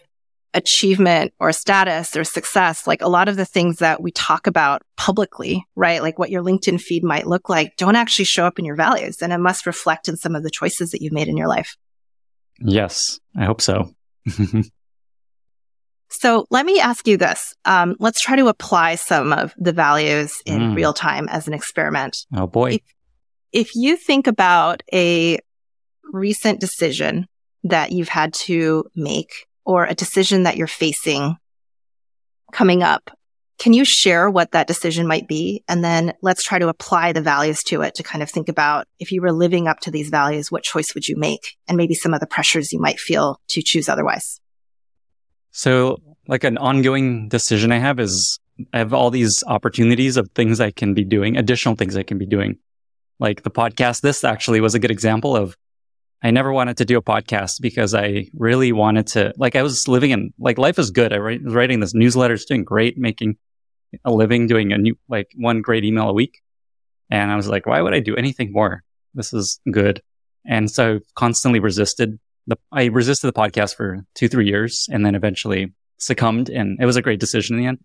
achievement 0.54 1.34
or 1.40 1.52
status 1.52 2.16
or 2.16 2.24
success, 2.24 2.86
like 2.86 3.02
a 3.02 3.10
lot 3.10 3.30
of 3.30 3.38
the 3.38 3.46
things 3.46 3.78
that 3.78 4.02
we 4.02 4.12
talk 4.12 4.48
about 4.48 4.82
publicly, 4.98 5.66
right? 5.76 6.02
Like 6.02 6.20
what 6.20 6.30
your 6.30 6.44
LinkedIn 6.44 6.82
feed 6.82 7.04
might 7.04 7.28
look 7.28 7.50
like 7.50 7.78
don't 7.78 7.96
actually 7.96 8.26
show 8.26 8.46
up 8.46 8.60
in 8.60 8.66
your 8.66 8.76
values 8.76 9.22
and 9.22 9.32
it 9.32 9.38
must 9.38 9.66
reflect 9.66 10.08
in 10.08 10.18
some 10.18 10.36
of 10.36 10.44
the 10.44 10.50
choices 10.50 10.92
that 10.92 11.02
you've 11.02 11.14
made 11.14 11.28
in 11.28 11.38
your 11.38 11.48
life. 11.48 11.78
Yes, 12.60 13.20
I 13.36 13.46
hope 13.46 13.62
so. 13.62 13.94
So 16.12 16.46
let 16.52 16.66
me 16.66 16.80
ask 16.80 17.08
you 17.08 17.16
this. 17.16 17.56
Um, 17.64 17.96
let's 18.00 18.20
try 18.20 18.36
to 18.36 18.50
apply 18.50 18.96
some 18.96 19.32
of 19.32 19.54
the 19.58 19.72
values 19.72 20.34
in 20.46 20.60
mm. 20.60 20.76
real 20.76 20.94
time 20.94 21.30
as 21.30 21.48
an 21.48 21.54
experiment. 21.54 22.26
Oh 22.36 22.48
boy. 22.48 22.74
If, 22.74 22.82
if 23.54 23.76
you 23.76 23.96
think 23.96 24.28
about 24.28 24.84
a 24.94 25.40
recent 26.12 26.60
decision 26.60 27.28
that 27.64 27.94
you've 27.94 28.10
had 28.10 28.34
to 28.34 28.84
make 28.94 29.48
or 29.66 29.86
a 29.86 29.94
decision 29.94 30.44
that 30.44 30.58
you're 30.58 30.68
facing 30.68 31.38
coming 32.52 32.84
up, 32.84 33.12
can 33.62 33.74
you 33.74 33.86
share 33.86 34.30
what 34.30 34.54
that 34.54 34.66
decision 34.66 35.06
might 35.06 35.28
be? 35.28 35.64
And 35.68 35.84
then 35.84 36.14
let's 36.24 36.44
try 36.44 36.58
to 36.58 36.68
apply 36.68 37.14
the 37.14 37.22
values 37.22 37.62
to 37.68 37.84
it 37.84 37.94
to 37.96 38.04
kind 38.04 38.24
of 38.24 38.30
think 38.30 38.50
about 38.50 38.88
if 39.00 39.12
you 39.12 39.22
were 39.22 39.32
living 39.32 39.68
up 39.68 39.80
to 39.82 39.92
these 39.92 40.10
values, 40.10 40.52
what 40.52 40.64
choice 40.64 40.96
would 40.96 41.08
you 41.08 41.16
make? 41.16 41.58
And 41.68 41.78
maybe 41.78 41.94
some 41.94 42.14
of 42.14 42.20
the 42.20 42.26
pressures 42.26 42.74
you 42.74 42.80
might 42.80 43.00
feel 43.00 43.40
to 43.50 43.62
choose 43.62 43.88
otherwise. 43.88 44.42
So, 45.52 45.98
like 46.28 46.44
an 46.44 46.58
ongoing 46.58 47.28
decision 47.28 47.72
I 47.72 47.78
have 47.78 48.00
is 48.00 48.40
I 48.74 48.80
have 48.80 48.94
all 48.94 49.12
these 49.12 49.44
opportunities 49.46 50.18
of 50.18 50.30
things 50.32 50.60
I 50.60 50.72
can 50.72 50.94
be 50.94 51.04
doing, 51.04 51.38
additional 51.38 51.76
things 51.76 51.96
I 51.96 52.04
can 52.04 52.18
be 52.18 52.26
doing. 52.26 52.58
Like 53.20 53.44
the 53.44 53.52
podcast, 53.52 54.02
this 54.02 54.24
actually 54.24 54.62
was 54.62 54.74
a 54.74 54.80
good 54.80 54.92
example 54.92 55.36
of 55.36 55.56
I 56.24 56.30
never 56.30 56.54
wanted 56.54 56.78
to 56.78 56.86
do 56.86 56.98
a 56.98 57.02
podcast 57.02 57.62
because 57.62 57.96
I 57.96 58.28
really 58.34 58.72
wanted 58.72 59.08
to, 59.08 59.34
like, 59.38 59.56
I 59.56 59.64
was 59.64 59.88
living 59.88 60.12
in, 60.12 60.34
like, 60.38 60.60
life 60.60 60.78
is 60.78 60.92
good. 60.92 61.12
I 61.12 61.20
was 61.20 61.40
writing 61.46 61.80
this 61.80 61.96
newsletter, 61.96 62.36
it's 62.36 62.46
doing 62.46 62.64
great, 62.64 62.96
making 62.98 63.38
a 64.06 64.12
living, 64.12 64.46
doing 64.46 64.72
a 64.72 64.78
new, 64.78 64.96
like, 65.10 65.32
one 65.36 65.62
great 65.62 65.84
email 65.84 66.10
a 66.10 66.14
week. 66.14 66.42
And 67.10 67.32
I 67.32 67.36
was 67.36 67.48
like, 67.48 67.66
why 67.66 67.82
would 67.82 67.96
I 67.96 68.02
do 68.02 68.16
anything 68.16 68.52
more? 68.52 68.84
This 69.16 69.34
is 69.34 69.60
good. 69.72 70.02
And 70.46 70.70
so 70.70 71.00
constantly 71.16 71.60
resisted 71.60 72.20
the, 72.46 72.58
I 72.72 72.86
resisted 72.86 73.28
the 73.28 73.40
podcast 73.40 73.76
for 73.76 74.06
two, 74.14 74.28
three 74.28 74.48
years 74.48 74.88
and 74.92 75.04
then 75.04 75.16
eventually 75.16 75.74
succumbed. 75.98 76.50
And 76.50 76.80
it 76.80 76.86
was 76.86 76.98
a 76.98 77.02
great 77.02 77.20
decision 77.20 77.56
in 77.56 77.62
the 77.64 77.68
end. 77.68 77.80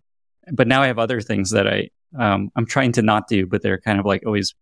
But 0.53 0.67
now 0.67 0.83
I 0.83 0.87
have 0.87 0.99
other 0.99 1.21
things 1.21 1.51
that 1.51 1.67
I, 1.67 1.89
um, 2.17 2.51
I'm 2.55 2.67
trying 2.67 2.91
to 2.93 3.01
not 3.01 3.27
do, 3.27 3.47
but 3.47 3.63
they're 3.63 3.81
kind 3.81 3.99
of 3.99 4.05
like 4.05 4.25
always 4.25 4.53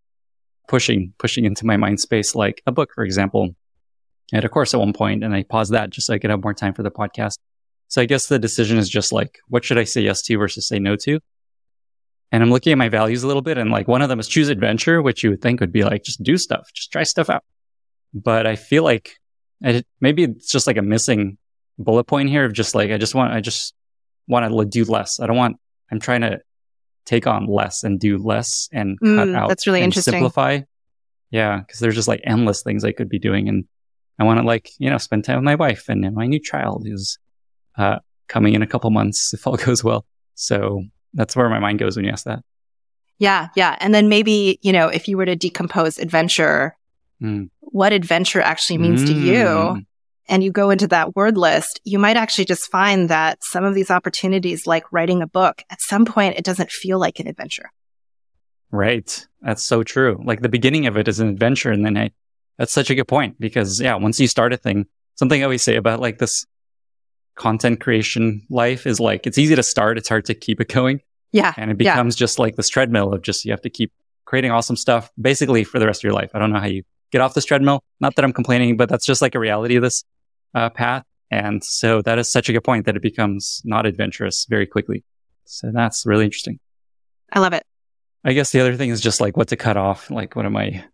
pushing, 0.67 1.13
pushing 1.19 1.43
into 1.43 1.65
my 1.65 1.77
mind 1.77 1.99
space, 1.99 2.35
like 2.35 2.61
a 2.65 2.71
book, 2.71 2.91
for 2.95 3.03
example 3.03 3.53
I 4.33 4.38
had 4.38 4.45
a 4.45 4.49
course 4.49 4.73
at 4.73 4.79
one 4.79 4.93
point 4.93 5.23
and 5.23 5.35
I 5.35 5.43
paused 5.43 5.73
that 5.73 5.89
just 5.89 6.07
so 6.07 6.13
I 6.13 6.19
could 6.19 6.29
have 6.29 6.43
more 6.43 6.53
time 6.53 6.73
for 6.73 6.83
the 6.83 6.91
podcast. 6.91 7.38
So 7.88 8.01
I 8.01 8.05
guess 8.05 8.27
the 8.27 8.39
decision 8.39 8.77
is 8.77 8.89
just 8.89 9.11
like, 9.11 9.39
what 9.47 9.63
should 9.63 9.77
I 9.77 9.83
say 9.83 10.01
yes 10.01 10.21
to 10.23 10.38
versus 10.38 10.67
say 10.67 10.79
no 10.79 10.95
to? 10.97 11.19
And 12.31 12.41
I'm 12.41 12.49
looking 12.49 12.71
at 12.71 12.77
my 12.77 12.89
values 12.89 13.23
a 13.23 13.27
little 13.27 13.43
bit 13.43 13.57
and 13.57 13.69
like 13.69 13.88
one 13.88 14.01
of 14.01 14.09
them 14.09 14.19
is 14.19 14.27
choose 14.27 14.49
adventure, 14.49 15.01
which 15.01 15.23
you 15.23 15.29
would 15.29 15.41
think 15.41 15.59
would 15.59 15.71
be 15.71 15.83
like, 15.83 16.03
just 16.03 16.23
do 16.23 16.38
stuff, 16.38 16.67
just 16.73 16.91
try 16.91 17.03
stuff 17.03 17.29
out. 17.29 17.43
But 18.13 18.47
I 18.47 18.55
feel 18.55 18.83
like 18.83 19.17
I, 19.63 19.83
maybe 20.01 20.23
it's 20.23 20.51
just 20.51 20.65
like 20.65 20.77
a 20.77 20.81
missing 20.81 21.38
bullet 21.77 22.05
point 22.05 22.29
here 22.29 22.45
of 22.45 22.53
just 22.53 22.73
like, 22.73 22.91
I 22.91 22.97
just 22.97 23.13
want, 23.13 23.31
I 23.31 23.41
just 23.41 23.73
want 24.27 24.51
to 24.51 24.65
do 24.65 24.83
less. 24.85 25.19
I 25.19 25.27
don't 25.27 25.38
want, 25.38 25.57
I'm 25.91 25.99
trying 25.99 26.21
to 26.21 26.39
take 27.05 27.27
on 27.27 27.45
less 27.45 27.83
and 27.83 27.99
do 27.99 28.17
less 28.17 28.67
and 28.73 28.99
mm, 28.99 29.15
cut 29.15 29.29
out. 29.35 29.47
That's 29.47 29.67
really 29.67 29.81
interesting. 29.81 30.13
Simplify. 30.13 30.61
Yeah. 31.29 31.61
Cause 31.61 31.79
there's 31.79 31.95
just 31.95 32.07
like 32.07 32.21
endless 32.23 32.63
things 32.63 32.83
I 32.83 32.91
could 32.91 33.09
be 33.09 33.19
doing. 33.19 33.47
And 33.47 33.65
I 34.19 34.23
want 34.23 34.39
to 34.39 34.45
like, 34.45 34.69
you 34.78 34.89
know, 34.89 34.97
spend 34.97 35.25
time 35.25 35.38
with 35.38 35.43
my 35.43 35.56
wife 35.56 35.89
and 35.89 36.13
my 36.13 36.25
new 36.25 36.39
child 36.39 36.84
is, 36.86 37.17
uh, 37.78 37.99
coming 38.28 38.54
in 38.54 38.62
a 38.62 38.67
couple 38.67 38.89
months 38.89 39.34
if 39.34 39.45
all 39.45 39.58
goes 39.67 39.84
well. 39.84 40.06
So 40.36 40.84
that's 41.13 41.36
where 41.36 41.49
my 41.49 41.60
mind 41.60 41.80
goes 41.80 41.95
when 41.95 42.06
you 42.06 42.12
ask 42.12 42.25
that. 42.25 42.43
Yeah. 43.17 43.47
Yeah. 43.56 43.78
And 43.80 43.93
then 43.93 44.10
maybe, 44.10 44.60
you 44.62 44.73
know, 44.73 44.88
if 44.88 45.08
you 45.08 45.17
were 45.17 45.25
to 45.25 45.36
decompose 45.36 45.97
adventure, 45.97 46.75
mm. 47.21 47.49
what 47.60 47.93
adventure 47.93 48.41
actually 48.41 48.78
means 48.78 49.04
mm. 49.04 49.08
to 49.08 49.13
you, 49.13 49.47
hmm. 49.47 49.80
and 50.28 50.43
you 50.43 50.51
go 50.51 50.69
into 50.69 50.88
that 50.88 51.15
word 51.15 51.38
list, 51.38 51.80
you 51.86 51.97
might 51.97 52.17
actually 52.17 52.43
just 52.43 52.69
find 52.69 53.10
that 53.10 53.41
some 53.41 53.63
of 53.63 53.73
these 53.73 53.89
opportunities, 53.89 54.67
like 54.67 54.91
writing 54.91 55.21
a 55.21 55.28
book, 55.28 55.63
at 55.69 55.80
some 55.82 56.04
point, 56.04 56.38
it 56.38 56.43
doesn't 56.43 56.71
feel 56.71 56.99
like 56.99 57.19
an 57.19 57.28
adventure. 57.28 57.71
Right. 58.69 59.25
That's 59.41 59.63
so 59.63 59.84
true. 59.84 60.21
Like 60.25 60.41
the 60.41 60.49
beginning 60.49 60.86
of 60.86 60.97
it 60.97 61.08
is 61.08 61.21
an 61.21 61.30
adventure. 61.30 61.71
And 61.71 61.86
then 61.86 61.97
I 61.97 62.12
that's 62.57 62.71
such 62.71 62.89
a 62.89 62.95
good 62.95 63.07
point 63.07 63.39
because 63.39 63.81
yeah, 63.81 63.95
once 63.95 64.19
you 64.19 64.27
start 64.27 64.53
a 64.53 64.57
thing, 64.57 64.85
something 65.15 65.41
I 65.41 65.43
always 65.43 65.63
say 65.63 65.75
about 65.75 65.99
like 65.99 66.17
this 66.17 66.45
content 67.35 67.81
creation 67.81 68.45
life 68.49 68.87
is 68.87 68.99
like 68.99 69.27
it's 69.27 69.37
easy 69.37 69.55
to 69.55 69.63
start, 69.63 69.97
it's 69.97 70.09
hard 70.09 70.25
to 70.25 70.33
keep 70.33 70.61
it 70.61 70.69
going. 70.69 71.01
Yeah. 71.31 71.53
And 71.57 71.69
it 71.69 71.77
becomes 71.77 72.15
yeah. 72.15 72.19
just 72.19 72.39
like 72.39 72.55
this 72.55 72.69
treadmill 72.69 73.13
of 73.13 73.21
just 73.21 73.43
you 73.43 73.51
have 73.51 73.61
to 73.61 73.69
keep 73.69 73.91
creating 74.23 74.51
awesome 74.51 74.77
stuff 74.77 75.11
basically 75.19 75.63
for 75.63 75.79
the 75.79 75.85
rest 75.85 75.99
of 75.99 76.03
your 76.03 76.13
life. 76.13 76.31
I 76.33 76.39
don't 76.39 76.51
know 76.51 76.59
how 76.59 76.67
you 76.67 76.83
get 77.11 77.21
off 77.21 77.33
this 77.33 77.45
treadmill. 77.45 77.83
Not 77.99 78.15
that 78.15 78.25
I'm 78.25 78.33
complaining, 78.33 78.77
but 78.77 78.89
that's 78.89 79.05
just 79.05 79.21
like 79.21 79.35
a 79.35 79.39
reality 79.39 79.75
of 79.75 79.83
this 79.83 80.03
uh, 80.53 80.69
path. 80.69 81.03
And 81.31 81.63
so 81.63 82.01
that 82.03 82.17
is 82.19 82.31
such 82.31 82.49
a 82.49 82.53
good 82.53 82.63
point 82.63 82.85
that 82.85 82.95
it 82.95 83.01
becomes 83.01 83.61
not 83.65 83.85
adventurous 83.85 84.45
very 84.49 84.65
quickly. 84.65 85.03
So 85.45 85.71
that's 85.73 86.05
really 86.05 86.25
interesting. 86.25 86.59
I 87.31 87.39
love 87.39 87.53
it. 87.53 87.63
I 88.23 88.33
guess 88.33 88.51
the 88.51 88.61
other 88.61 88.75
thing 88.75 88.89
is 88.89 89.01
just 89.01 89.21
like 89.21 89.37
what 89.37 89.49
to 89.49 89.55
cut 89.55 89.77
off. 89.77 90.09
Like, 90.09 90.35
what 90.35 90.45
am 90.45 90.57
I 90.57 90.85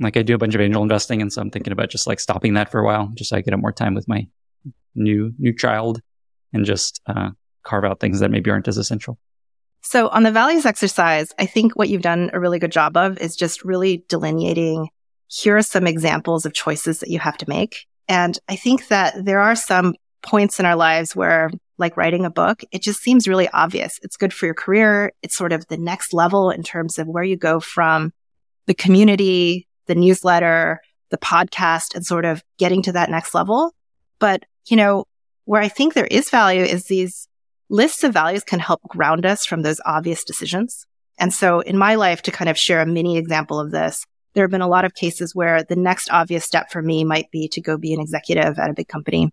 like 0.00 0.16
I 0.16 0.22
do 0.22 0.34
a 0.34 0.38
bunch 0.38 0.54
of 0.54 0.60
angel 0.60 0.82
investing, 0.82 1.20
and 1.22 1.32
so 1.32 1.40
I'm 1.40 1.50
thinking 1.50 1.72
about 1.72 1.90
just 1.90 2.06
like 2.06 2.20
stopping 2.20 2.54
that 2.54 2.70
for 2.70 2.80
a 2.80 2.84
while, 2.84 3.10
just 3.14 3.30
so 3.30 3.36
I 3.36 3.40
get 3.40 3.58
more 3.58 3.72
time 3.72 3.94
with 3.94 4.08
my 4.08 4.26
new 4.94 5.32
new 5.38 5.54
child, 5.54 6.00
and 6.52 6.64
just 6.64 7.00
uh, 7.06 7.30
carve 7.64 7.84
out 7.84 8.00
things 8.00 8.20
that 8.20 8.30
maybe 8.30 8.50
aren't 8.50 8.68
as 8.68 8.78
essential. 8.78 9.18
So 9.82 10.08
on 10.08 10.22
the 10.22 10.32
values 10.32 10.66
exercise, 10.66 11.32
I 11.38 11.46
think 11.46 11.74
what 11.74 11.88
you've 11.88 12.02
done 12.02 12.30
a 12.32 12.40
really 12.40 12.58
good 12.58 12.72
job 12.72 12.96
of 12.96 13.18
is 13.18 13.36
just 13.36 13.64
really 13.64 14.04
delineating. 14.08 14.88
Here 15.28 15.56
are 15.56 15.62
some 15.62 15.86
examples 15.86 16.46
of 16.46 16.54
choices 16.54 17.00
that 17.00 17.10
you 17.10 17.18
have 17.18 17.38
to 17.38 17.48
make, 17.48 17.86
and 18.08 18.38
I 18.48 18.56
think 18.56 18.88
that 18.88 19.24
there 19.24 19.40
are 19.40 19.56
some 19.56 19.94
points 20.22 20.58
in 20.58 20.66
our 20.66 20.76
lives 20.76 21.14
where 21.14 21.50
like 21.78 21.96
writing 21.96 22.24
a 22.24 22.30
book, 22.30 22.62
it 22.72 22.82
just 22.82 23.00
seems 23.00 23.28
really 23.28 23.48
obvious. 23.50 24.00
It's 24.02 24.16
good 24.16 24.34
for 24.34 24.46
your 24.46 24.54
career. 24.54 25.12
It's 25.22 25.36
sort 25.36 25.52
of 25.52 25.66
the 25.68 25.76
next 25.76 26.12
level 26.12 26.50
in 26.50 26.64
terms 26.64 26.98
of 26.98 27.06
where 27.06 27.22
you 27.22 27.36
go 27.36 27.60
from 27.60 28.12
the 28.66 28.74
community 28.74 29.67
the 29.88 29.94
newsletter, 29.94 30.80
the 31.10 31.18
podcast 31.18 31.94
and 31.94 32.06
sort 32.06 32.24
of 32.24 32.42
getting 32.58 32.82
to 32.82 32.92
that 32.92 33.10
next 33.10 33.34
level. 33.34 33.72
But, 34.18 34.44
you 34.68 34.76
know, 34.76 35.04
where 35.44 35.60
I 35.62 35.68
think 35.68 35.94
there 35.94 36.06
is 36.06 36.30
value 36.30 36.62
is 36.62 36.84
these 36.84 37.28
lists 37.68 38.04
of 38.04 38.12
values 38.12 38.44
can 38.44 38.60
help 38.60 38.82
ground 38.82 39.26
us 39.26 39.44
from 39.44 39.62
those 39.62 39.80
obvious 39.84 40.24
decisions. 40.24 40.86
And 41.18 41.32
so 41.32 41.60
in 41.60 41.76
my 41.76 41.96
life, 41.96 42.22
to 42.22 42.30
kind 42.30 42.48
of 42.48 42.56
share 42.56 42.80
a 42.80 42.86
mini 42.86 43.18
example 43.18 43.58
of 43.58 43.70
this, 43.70 44.04
there 44.34 44.44
have 44.44 44.50
been 44.50 44.60
a 44.60 44.68
lot 44.68 44.84
of 44.84 44.94
cases 44.94 45.34
where 45.34 45.64
the 45.64 45.76
next 45.76 46.10
obvious 46.10 46.44
step 46.44 46.70
for 46.70 46.80
me 46.80 47.04
might 47.04 47.30
be 47.30 47.48
to 47.48 47.60
go 47.60 47.76
be 47.76 47.92
an 47.92 48.00
executive 48.00 48.58
at 48.58 48.70
a 48.70 48.74
big 48.74 48.88
company 48.88 49.32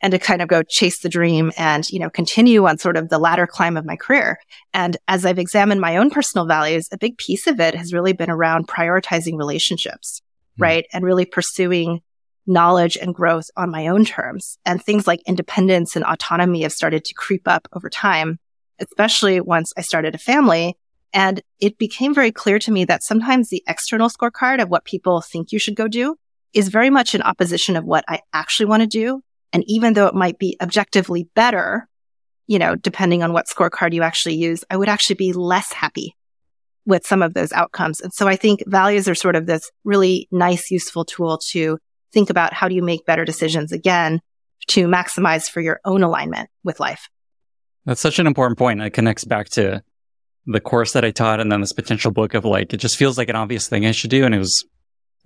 and 0.00 0.12
to 0.12 0.18
kind 0.18 0.42
of 0.42 0.48
go 0.48 0.62
chase 0.62 1.00
the 1.00 1.08
dream 1.08 1.52
and, 1.56 1.88
you 1.90 1.98
know, 1.98 2.10
continue 2.10 2.66
on 2.66 2.78
sort 2.78 2.96
of 2.96 3.08
the 3.08 3.18
ladder 3.18 3.46
climb 3.46 3.76
of 3.76 3.84
my 3.84 3.96
career. 3.96 4.38
And 4.72 4.96
as 5.08 5.26
I've 5.26 5.38
examined 5.38 5.80
my 5.80 5.96
own 5.96 6.10
personal 6.10 6.46
values, 6.46 6.88
a 6.92 6.98
big 6.98 7.18
piece 7.18 7.46
of 7.46 7.58
it 7.60 7.74
has 7.74 7.92
really 7.92 8.12
been 8.12 8.30
around 8.30 8.68
prioritizing 8.68 9.36
relationships, 9.36 10.22
mm. 10.58 10.62
right? 10.62 10.86
And 10.92 11.04
really 11.04 11.24
pursuing 11.24 12.00
knowledge 12.46 12.96
and 12.96 13.14
growth 13.14 13.46
on 13.56 13.70
my 13.70 13.88
own 13.88 14.04
terms. 14.04 14.58
And 14.64 14.82
things 14.82 15.06
like 15.06 15.20
independence 15.26 15.96
and 15.96 16.04
autonomy 16.04 16.62
have 16.62 16.72
started 16.72 17.04
to 17.04 17.14
creep 17.14 17.46
up 17.46 17.68
over 17.74 17.90
time, 17.90 18.38
especially 18.78 19.40
once 19.40 19.72
I 19.76 19.82
started 19.82 20.14
a 20.14 20.18
family. 20.18 20.76
And 21.12 21.42
it 21.60 21.78
became 21.78 22.14
very 22.14 22.32
clear 22.32 22.58
to 22.60 22.70
me 22.70 22.84
that 22.84 23.02
sometimes 23.02 23.48
the 23.48 23.62
external 23.66 24.08
scorecard 24.08 24.62
of 24.62 24.68
what 24.68 24.84
people 24.84 25.20
think 25.20 25.52
you 25.52 25.58
should 25.58 25.74
go 25.74 25.88
do 25.88 26.16
is 26.54 26.68
very 26.68 26.90
much 26.90 27.14
in 27.14 27.22
opposition 27.22 27.76
of 27.76 27.84
what 27.84 28.04
I 28.08 28.20
actually 28.32 28.66
want 28.66 28.82
to 28.82 28.86
do 28.86 29.22
and 29.52 29.64
even 29.66 29.94
though 29.94 30.06
it 30.06 30.14
might 30.14 30.38
be 30.38 30.56
objectively 30.60 31.28
better, 31.34 31.88
you 32.46 32.58
know, 32.58 32.74
depending 32.74 33.22
on 33.22 33.32
what 33.32 33.46
scorecard 33.46 33.92
you 33.92 34.02
actually 34.02 34.36
use, 34.36 34.64
I 34.70 34.76
would 34.76 34.88
actually 34.88 35.16
be 35.16 35.32
less 35.32 35.72
happy 35.72 36.14
with 36.86 37.06
some 37.06 37.22
of 37.22 37.34
those 37.34 37.52
outcomes. 37.52 38.00
And 38.00 38.12
so 38.12 38.26
I 38.26 38.36
think 38.36 38.62
values 38.66 39.08
are 39.08 39.14
sort 39.14 39.36
of 39.36 39.46
this 39.46 39.70
really 39.84 40.26
nice, 40.30 40.70
useful 40.70 41.04
tool 41.04 41.38
to 41.50 41.78
think 42.12 42.30
about 42.30 42.54
how 42.54 42.68
do 42.68 42.74
you 42.74 42.82
make 42.82 43.04
better 43.04 43.24
decisions 43.24 43.72
again 43.72 44.20
to 44.68 44.86
maximize 44.86 45.50
for 45.50 45.60
your 45.60 45.80
own 45.84 46.02
alignment 46.02 46.48
with 46.64 46.80
life. 46.80 47.08
That's 47.84 48.00
such 48.00 48.18
an 48.18 48.26
important 48.26 48.58
point. 48.58 48.80
It 48.80 48.90
connects 48.90 49.24
back 49.24 49.50
to 49.50 49.82
the 50.46 50.60
course 50.60 50.92
that 50.94 51.04
I 51.04 51.10
taught 51.10 51.40
and 51.40 51.52
then 51.52 51.60
this 51.60 51.72
potential 51.72 52.10
book 52.10 52.32
of 52.32 52.46
like, 52.46 52.72
it 52.72 52.78
just 52.78 52.96
feels 52.96 53.18
like 53.18 53.28
an 53.28 53.36
obvious 53.36 53.68
thing 53.68 53.84
I 53.84 53.92
should 53.92 54.10
do. 54.10 54.24
And 54.24 54.34
it 54.34 54.38
was, 54.38 54.64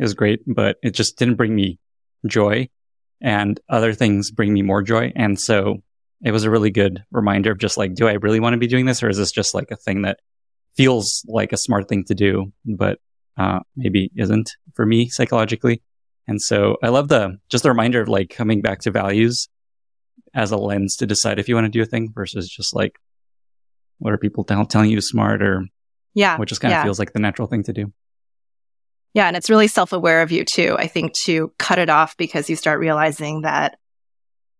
it 0.00 0.02
was 0.02 0.14
great, 0.14 0.40
but 0.46 0.78
it 0.82 0.90
just 0.90 1.16
didn't 1.16 1.36
bring 1.36 1.54
me 1.54 1.78
joy 2.26 2.68
and 3.22 3.58
other 3.68 3.94
things 3.94 4.30
bring 4.30 4.52
me 4.52 4.62
more 4.62 4.82
joy. 4.82 5.12
And 5.14 5.40
so 5.40 5.82
it 6.22 6.32
was 6.32 6.44
a 6.44 6.50
really 6.50 6.70
good 6.70 7.02
reminder 7.10 7.52
of 7.52 7.58
just 7.58 7.78
like, 7.78 7.94
do 7.94 8.08
I 8.08 8.14
really 8.14 8.40
want 8.40 8.54
to 8.54 8.58
be 8.58 8.66
doing 8.66 8.84
this? 8.84 9.02
Or 9.02 9.08
is 9.08 9.16
this 9.16 9.32
just 9.32 9.54
like 9.54 9.70
a 9.70 9.76
thing 9.76 10.02
that 10.02 10.18
feels 10.76 11.24
like 11.28 11.52
a 11.52 11.56
smart 11.56 11.88
thing 11.88 12.04
to 12.04 12.14
do, 12.14 12.52
but 12.64 12.98
uh, 13.38 13.60
maybe 13.76 14.10
isn't 14.16 14.50
for 14.74 14.84
me 14.84 15.08
psychologically? 15.08 15.82
And 16.26 16.42
so 16.42 16.76
I 16.82 16.88
love 16.88 17.08
the, 17.08 17.38
just 17.48 17.62
the 17.62 17.70
reminder 17.70 18.00
of 18.00 18.08
like 18.08 18.30
coming 18.30 18.60
back 18.60 18.80
to 18.80 18.90
values 18.90 19.48
as 20.34 20.50
a 20.50 20.56
lens 20.56 20.96
to 20.96 21.06
decide 21.06 21.38
if 21.38 21.48
you 21.48 21.54
want 21.54 21.66
to 21.66 21.70
do 21.70 21.82
a 21.82 21.86
thing 21.86 22.12
versus 22.12 22.48
just 22.48 22.74
like, 22.74 22.98
what 23.98 24.12
are 24.12 24.18
people 24.18 24.42
t- 24.44 24.54
telling 24.68 24.90
you 24.90 24.98
is 24.98 25.08
smart 25.08 25.42
or 25.42 25.66
yeah, 26.14 26.36
which 26.38 26.48
just 26.48 26.60
kind 26.60 26.72
yeah. 26.72 26.80
of 26.80 26.84
feels 26.84 26.98
like 26.98 27.12
the 27.12 27.20
natural 27.20 27.48
thing 27.48 27.62
to 27.64 27.72
do. 27.72 27.92
Yeah. 29.14 29.26
And 29.26 29.36
it's 29.36 29.50
really 29.50 29.68
self 29.68 29.92
aware 29.92 30.22
of 30.22 30.32
you 30.32 30.44
too. 30.44 30.76
I 30.78 30.86
think 30.86 31.12
to 31.24 31.52
cut 31.58 31.78
it 31.78 31.90
off 31.90 32.16
because 32.16 32.48
you 32.48 32.56
start 32.56 32.80
realizing 32.80 33.42
that 33.42 33.78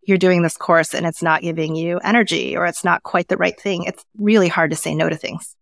you're 0.07 0.19
doing 0.19 0.43
this 0.43 0.57
course 0.57 0.95
and 0.95 1.07
it's 1.07 1.23
not 1.23 1.43
giving 1.43 1.77
you 1.77 1.99
energy 1.99 2.57
or 2.57 2.67
it's 2.67 2.85
not 2.85 3.03
quite 3.03 3.29
the 3.29 3.37
right 3.37 3.59
thing. 3.59 3.85
It's 3.85 4.05
really 4.19 4.49
hard 4.49 4.71
to 4.71 4.77
say 4.77 4.95
no 4.95 5.09
to 5.09 5.17
things. 5.17 5.57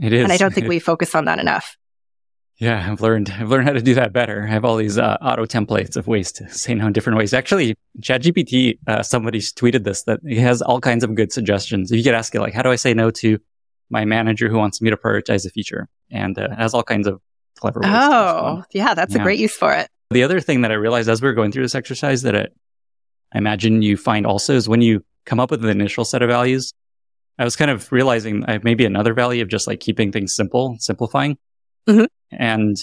It 0.00 0.12
is. 0.12 0.22
And 0.22 0.32
I 0.32 0.36
don't 0.36 0.54
think 0.54 0.68
we 0.68 0.78
focus 0.78 1.14
on 1.14 1.24
that 1.26 1.38
enough. 1.38 1.76
Yeah, 2.58 2.90
I've 2.90 3.00
learned 3.00 3.32
I've 3.38 3.48
learned 3.48 3.66
how 3.66 3.72
to 3.72 3.80
do 3.80 3.94
that 3.94 4.12
better. 4.12 4.42
I 4.42 4.52
have 4.52 4.66
all 4.66 4.76
these 4.76 4.98
uh, 4.98 5.16
auto 5.22 5.46
templates 5.46 5.96
of 5.96 6.06
ways 6.06 6.30
to 6.32 6.48
say 6.50 6.74
no 6.74 6.86
in 6.86 6.92
different 6.92 7.16
ways. 7.18 7.32
Actually, 7.32 7.74
ChatGPT, 8.00 8.78
uh, 8.86 9.02
somebody's 9.02 9.50
tweeted 9.50 9.84
this 9.84 10.02
that 10.02 10.20
he 10.26 10.36
has 10.36 10.60
all 10.60 10.78
kinds 10.78 11.02
of 11.02 11.14
good 11.14 11.32
suggestions. 11.32 11.90
You 11.90 12.04
could 12.04 12.12
ask 12.12 12.34
it 12.34 12.40
like, 12.40 12.52
"How 12.52 12.60
do 12.60 12.70
I 12.70 12.76
say 12.76 12.92
no 12.92 13.10
to 13.12 13.38
my 13.88 14.04
manager 14.04 14.50
who 14.50 14.58
wants 14.58 14.82
me 14.82 14.90
to 14.90 14.96
prioritize 14.98 15.46
a 15.46 15.50
feature?" 15.50 15.88
And 16.10 16.38
uh, 16.38 16.54
has 16.54 16.74
all 16.74 16.82
kinds 16.82 17.06
of 17.06 17.22
clever 17.58 17.80
ways. 17.80 17.90
Oh, 17.92 18.62
yeah, 18.72 18.94
that's 18.94 19.14
yeah. 19.14 19.20
a 19.20 19.24
great 19.24 19.38
use 19.38 19.54
for 19.54 19.72
it. 19.72 19.88
The 20.10 20.22
other 20.22 20.40
thing 20.40 20.62
that 20.62 20.72
I 20.72 20.74
realized 20.74 21.08
as 21.08 21.22
we 21.22 21.28
were 21.28 21.34
going 21.34 21.52
through 21.52 21.62
this 21.62 21.74
exercise 21.74 22.22
that 22.22 22.34
it, 22.34 22.52
I 23.32 23.38
imagine 23.38 23.82
you 23.82 23.96
find 23.96 24.26
also 24.26 24.54
is 24.54 24.68
when 24.68 24.82
you 24.82 25.04
come 25.24 25.38
up 25.38 25.50
with 25.50 25.64
an 25.64 25.70
initial 25.70 26.04
set 26.04 26.22
of 26.22 26.28
values, 26.28 26.72
I 27.38 27.44
was 27.44 27.56
kind 27.56 27.70
of 27.70 27.90
realizing 27.92 28.44
I 28.46 28.52
have 28.52 28.64
maybe 28.64 28.84
another 28.84 29.14
value 29.14 29.42
of 29.42 29.48
just 29.48 29.66
like 29.66 29.80
keeping 29.80 30.12
things 30.12 30.34
simple, 30.34 30.76
simplifying. 30.78 31.38
Mm-hmm. 31.88 32.04
And 32.32 32.76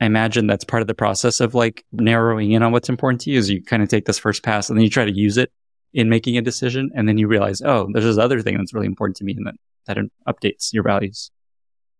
I 0.00 0.06
imagine 0.06 0.46
that's 0.46 0.64
part 0.64 0.82
of 0.82 0.88
the 0.88 0.94
process 0.94 1.40
of 1.40 1.54
like 1.54 1.84
narrowing 1.92 2.52
in 2.52 2.62
on 2.62 2.72
what's 2.72 2.88
important 2.88 3.20
to 3.22 3.30
you 3.30 3.38
is 3.38 3.48
you 3.48 3.62
kind 3.62 3.82
of 3.82 3.88
take 3.88 4.04
this 4.04 4.18
first 4.18 4.42
pass 4.42 4.68
and 4.68 4.76
then 4.76 4.84
you 4.84 4.90
try 4.90 5.04
to 5.04 5.12
use 5.12 5.38
it 5.38 5.52
in 5.92 6.08
making 6.08 6.36
a 6.36 6.42
decision. 6.42 6.90
And 6.94 7.08
then 7.08 7.18
you 7.18 7.28
realize, 7.28 7.62
oh, 7.62 7.88
there's 7.92 8.04
this 8.04 8.18
other 8.18 8.42
thing 8.42 8.58
that's 8.58 8.74
really 8.74 8.86
important 8.86 9.16
to 9.18 9.24
me 9.24 9.34
and 9.36 9.46
that, 9.46 9.54
that 9.86 9.96
updates 10.28 10.72
your 10.72 10.82
values. 10.82 11.30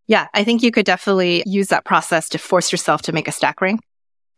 Yeah, 0.07 0.29
I 0.35 0.45
think 0.45 0.63
you 0.63 0.71
could 0.71 0.85
definitely 0.85 1.43
use 1.47 1.69
that 1.69 1.85
process 1.85 2.29
to 2.31 2.39
force 2.39 2.71
yourself 2.71 3.03
to 3.03 3.13
make 3.13 3.29
a 3.29 3.33
stack 3.33 3.61
rank 3.61 3.81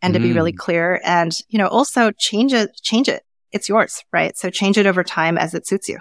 and 0.02 0.14
to 0.14 0.20
mm. 0.20 0.24
be 0.24 0.32
really 0.32 0.52
mm. 0.52 0.58
clear 0.58 1.00
and, 1.04 1.32
you 1.48 1.58
know, 1.58 1.66
also 1.66 2.12
change 2.18 2.52
it, 2.52 2.70
change 2.82 3.08
it. 3.08 3.22
It's 3.52 3.68
yours, 3.68 4.02
right? 4.12 4.36
So 4.36 4.50
change 4.50 4.78
it 4.78 4.86
over 4.86 5.02
time 5.02 5.38
as 5.38 5.54
it 5.54 5.66
suits 5.66 5.88
you. 5.88 5.98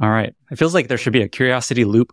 All 0.00 0.10
right. 0.10 0.34
It 0.50 0.58
feels 0.58 0.74
like 0.74 0.88
there 0.88 0.98
should 0.98 1.12
be 1.12 1.22
a 1.22 1.28
curiosity 1.28 1.84
loop 1.84 2.12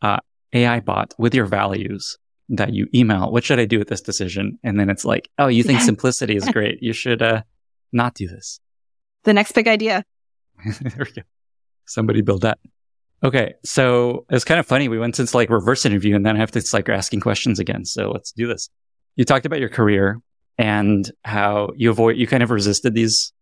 uh, 0.00 0.18
AI 0.52 0.80
bot 0.80 1.14
with 1.18 1.34
your 1.34 1.46
values 1.46 2.16
that 2.48 2.72
you 2.72 2.86
email. 2.94 3.30
What 3.30 3.44
should 3.44 3.58
I 3.58 3.64
do 3.64 3.78
with 3.78 3.88
this 3.88 4.00
decision? 4.00 4.58
And 4.62 4.78
then 4.78 4.90
it's 4.90 5.04
like, 5.04 5.28
oh, 5.38 5.48
you 5.48 5.62
think 5.62 5.80
simplicity 5.82 6.36
is 6.36 6.48
great. 6.48 6.82
You 6.82 6.92
should 6.92 7.22
uh, 7.22 7.42
not 7.92 8.14
do 8.14 8.28
this. 8.28 8.60
The 9.24 9.32
next 9.32 9.52
big 9.52 9.68
idea. 9.68 10.04
there 10.80 11.06
we 11.06 11.12
go. 11.12 11.22
Somebody 11.86 12.22
build 12.22 12.42
that. 12.42 12.58
Okay. 13.24 13.54
So 13.64 14.26
it's 14.30 14.44
kind 14.44 14.58
of 14.58 14.66
funny. 14.66 14.88
We 14.88 14.98
went 14.98 15.14
since 15.14 15.34
like 15.34 15.48
reverse 15.48 15.86
interview 15.86 16.16
and 16.16 16.26
then 16.26 16.36
I 16.36 16.40
have 16.40 16.50
to 16.52 16.64
like 16.72 16.88
asking 16.88 17.20
questions 17.20 17.58
again. 17.60 17.84
So 17.84 18.10
let's 18.10 18.32
do 18.32 18.48
this. 18.48 18.68
You 19.16 19.24
talked 19.24 19.46
about 19.46 19.60
your 19.60 19.68
career 19.68 20.18
and 20.58 21.10
how 21.24 21.70
you 21.76 21.90
avoid, 21.90 22.16
you 22.16 22.26
kind 22.26 22.42
of 22.42 22.50
resisted 22.50 22.94
these 22.94 23.32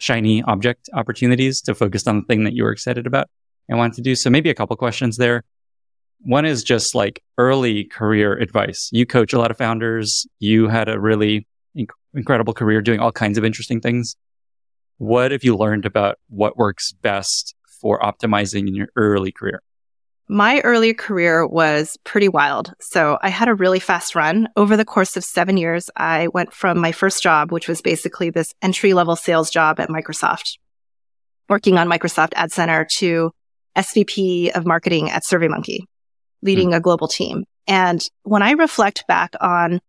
shiny 0.00 0.42
object 0.42 0.88
opportunities 0.92 1.60
to 1.62 1.74
focus 1.74 2.06
on 2.06 2.20
the 2.20 2.26
thing 2.26 2.44
that 2.44 2.54
you 2.54 2.64
were 2.64 2.72
excited 2.72 3.06
about 3.06 3.28
and 3.68 3.78
wanted 3.78 3.94
to 3.94 4.02
do. 4.02 4.14
So 4.14 4.30
maybe 4.30 4.50
a 4.50 4.54
couple 4.54 4.76
questions 4.76 5.16
there. 5.16 5.44
One 6.22 6.44
is 6.44 6.64
just 6.64 6.94
like 6.94 7.22
early 7.36 7.84
career 7.84 8.36
advice. 8.36 8.88
You 8.92 9.06
coach 9.06 9.32
a 9.32 9.38
lot 9.38 9.52
of 9.52 9.56
founders. 9.56 10.26
You 10.40 10.66
had 10.66 10.88
a 10.88 10.98
really 10.98 11.46
inc- 11.76 11.90
incredible 12.12 12.54
career 12.54 12.82
doing 12.82 12.98
all 12.98 13.12
kinds 13.12 13.38
of 13.38 13.44
interesting 13.44 13.80
things. 13.80 14.16
What 14.96 15.30
have 15.30 15.44
you 15.44 15.56
learned 15.56 15.86
about 15.86 16.18
what 16.28 16.56
works 16.56 16.92
best 16.92 17.54
for 17.80 18.00
optimizing 18.00 18.68
in 18.68 18.74
your 18.74 18.88
early 18.96 19.32
career? 19.32 19.62
My 20.30 20.60
early 20.60 20.92
career 20.92 21.46
was 21.46 21.96
pretty 22.04 22.28
wild. 22.28 22.74
So 22.80 23.18
I 23.22 23.30
had 23.30 23.48
a 23.48 23.54
really 23.54 23.80
fast 23.80 24.14
run. 24.14 24.48
Over 24.56 24.76
the 24.76 24.84
course 24.84 25.16
of 25.16 25.24
seven 25.24 25.56
years, 25.56 25.88
I 25.96 26.28
went 26.28 26.52
from 26.52 26.78
my 26.78 26.92
first 26.92 27.22
job, 27.22 27.50
which 27.50 27.66
was 27.66 27.80
basically 27.80 28.28
this 28.28 28.52
entry 28.60 28.92
level 28.92 29.16
sales 29.16 29.50
job 29.50 29.80
at 29.80 29.88
Microsoft, 29.88 30.58
working 31.48 31.78
on 31.78 31.88
Microsoft 31.88 32.34
Ad 32.36 32.52
Center 32.52 32.86
to 32.98 33.32
SVP 33.74 34.50
of 34.50 34.66
marketing 34.66 35.10
at 35.10 35.22
SurveyMonkey, 35.22 35.80
leading 36.42 36.70
mm. 36.70 36.76
a 36.76 36.80
global 36.80 37.08
team. 37.08 37.44
And 37.66 38.06
when 38.24 38.42
I 38.42 38.50
reflect 38.52 39.06
back 39.08 39.32
on 39.40 39.80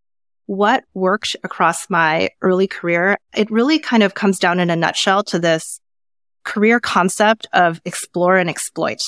what 0.46 0.86
worked 0.94 1.36
across 1.44 1.90
my 1.90 2.30
early 2.42 2.68
career, 2.68 3.18
it 3.36 3.52
really 3.52 3.78
kind 3.78 4.04
of 4.04 4.14
comes 4.14 4.40
down 4.40 4.60
in 4.60 4.70
a 4.70 4.76
nutshell 4.76 5.24
to 5.26 5.40
this 5.40 5.82
career 6.50 6.80
concept 6.80 7.48
of 7.54 7.82
explore 7.86 8.38
and 8.38 8.50
exploit 8.50 9.00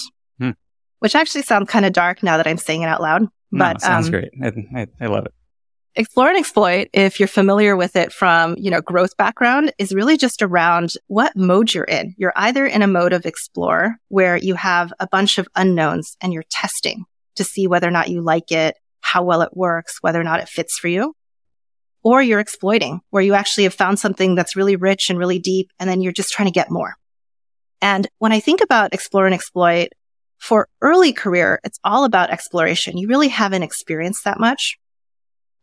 which 1.01 1.15
actually 1.15 1.41
sounds 1.41 1.67
kind 1.67 1.83
of 1.83 1.93
dark 1.93 2.21
now 2.21 2.37
that 2.37 2.47
I'm 2.47 2.59
saying 2.59 2.83
it 2.83 2.85
out 2.85 3.01
loud. 3.01 3.27
But 3.51 3.73
no, 3.73 3.79
sounds 3.79 4.05
um, 4.05 4.11
great. 4.11 4.29
I, 4.41 4.81
I, 4.81 4.87
I 5.01 5.07
love 5.07 5.25
it. 5.25 5.33
Explore 5.95 6.29
and 6.29 6.37
exploit, 6.37 6.89
if 6.93 7.19
you're 7.19 7.27
familiar 7.27 7.75
with 7.75 7.97
it 7.97 8.13
from, 8.13 8.55
you 8.57 8.71
know, 8.71 8.81
growth 8.81 9.17
background 9.17 9.73
is 9.77 9.93
really 9.93 10.15
just 10.15 10.41
around 10.41 10.93
what 11.07 11.35
mode 11.35 11.73
you're 11.73 11.83
in. 11.83 12.13
You're 12.17 12.31
either 12.35 12.65
in 12.65 12.81
a 12.81 12.87
mode 12.87 13.11
of 13.11 13.25
explore 13.25 13.97
where 14.07 14.37
you 14.37 14.53
have 14.55 14.93
a 14.99 15.07
bunch 15.07 15.37
of 15.37 15.49
unknowns 15.55 16.15
and 16.21 16.31
you're 16.31 16.45
testing 16.49 17.03
to 17.35 17.43
see 17.43 17.67
whether 17.67 17.87
or 17.87 17.91
not 17.91 18.09
you 18.09 18.21
like 18.21 18.51
it, 18.51 18.77
how 19.01 19.23
well 19.23 19.41
it 19.41 19.57
works, 19.57 19.97
whether 20.01 20.21
or 20.21 20.23
not 20.23 20.39
it 20.39 20.47
fits 20.47 20.77
for 20.77 20.87
you. 20.87 21.13
Or 22.03 22.21
you're 22.21 22.39
exploiting 22.39 23.01
where 23.09 23.23
you 23.23 23.33
actually 23.33 23.65
have 23.65 23.73
found 23.73 23.99
something 23.99 24.35
that's 24.35 24.55
really 24.55 24.75
rich 24.75 25.09
and 25.09 25.19
really 25.19 25.39
deep 25.39 25.71
and 25.79 25.89
then 25.89 26.01
you're 26.01 26.13
just 26.13 26.31
trying 26.31 26.47
to 26.47 26.53
get 26.53 26.71
more. 26.71 26.95
And 27.81 28.07
when 28.19 28.31
I 28.31 28.39
think 28.39 28.61
about 28.61 28.93
explore 28.93 29.25
and 29.25 29.33
exploit, 29.33 29.89
for 30.37 30.67
early 30.81 31.13
career, 31.13 31.59
it's 31.63 31.79
all 31.83 32.03
about 32.03 32.31
exploration. 32.31 32.97
You 32.97 33.07
really 33.07 33.27
haven't 33.27 33.63
experienced 33.63 34.23
that 34.23 34.39
much, 34.39 34.79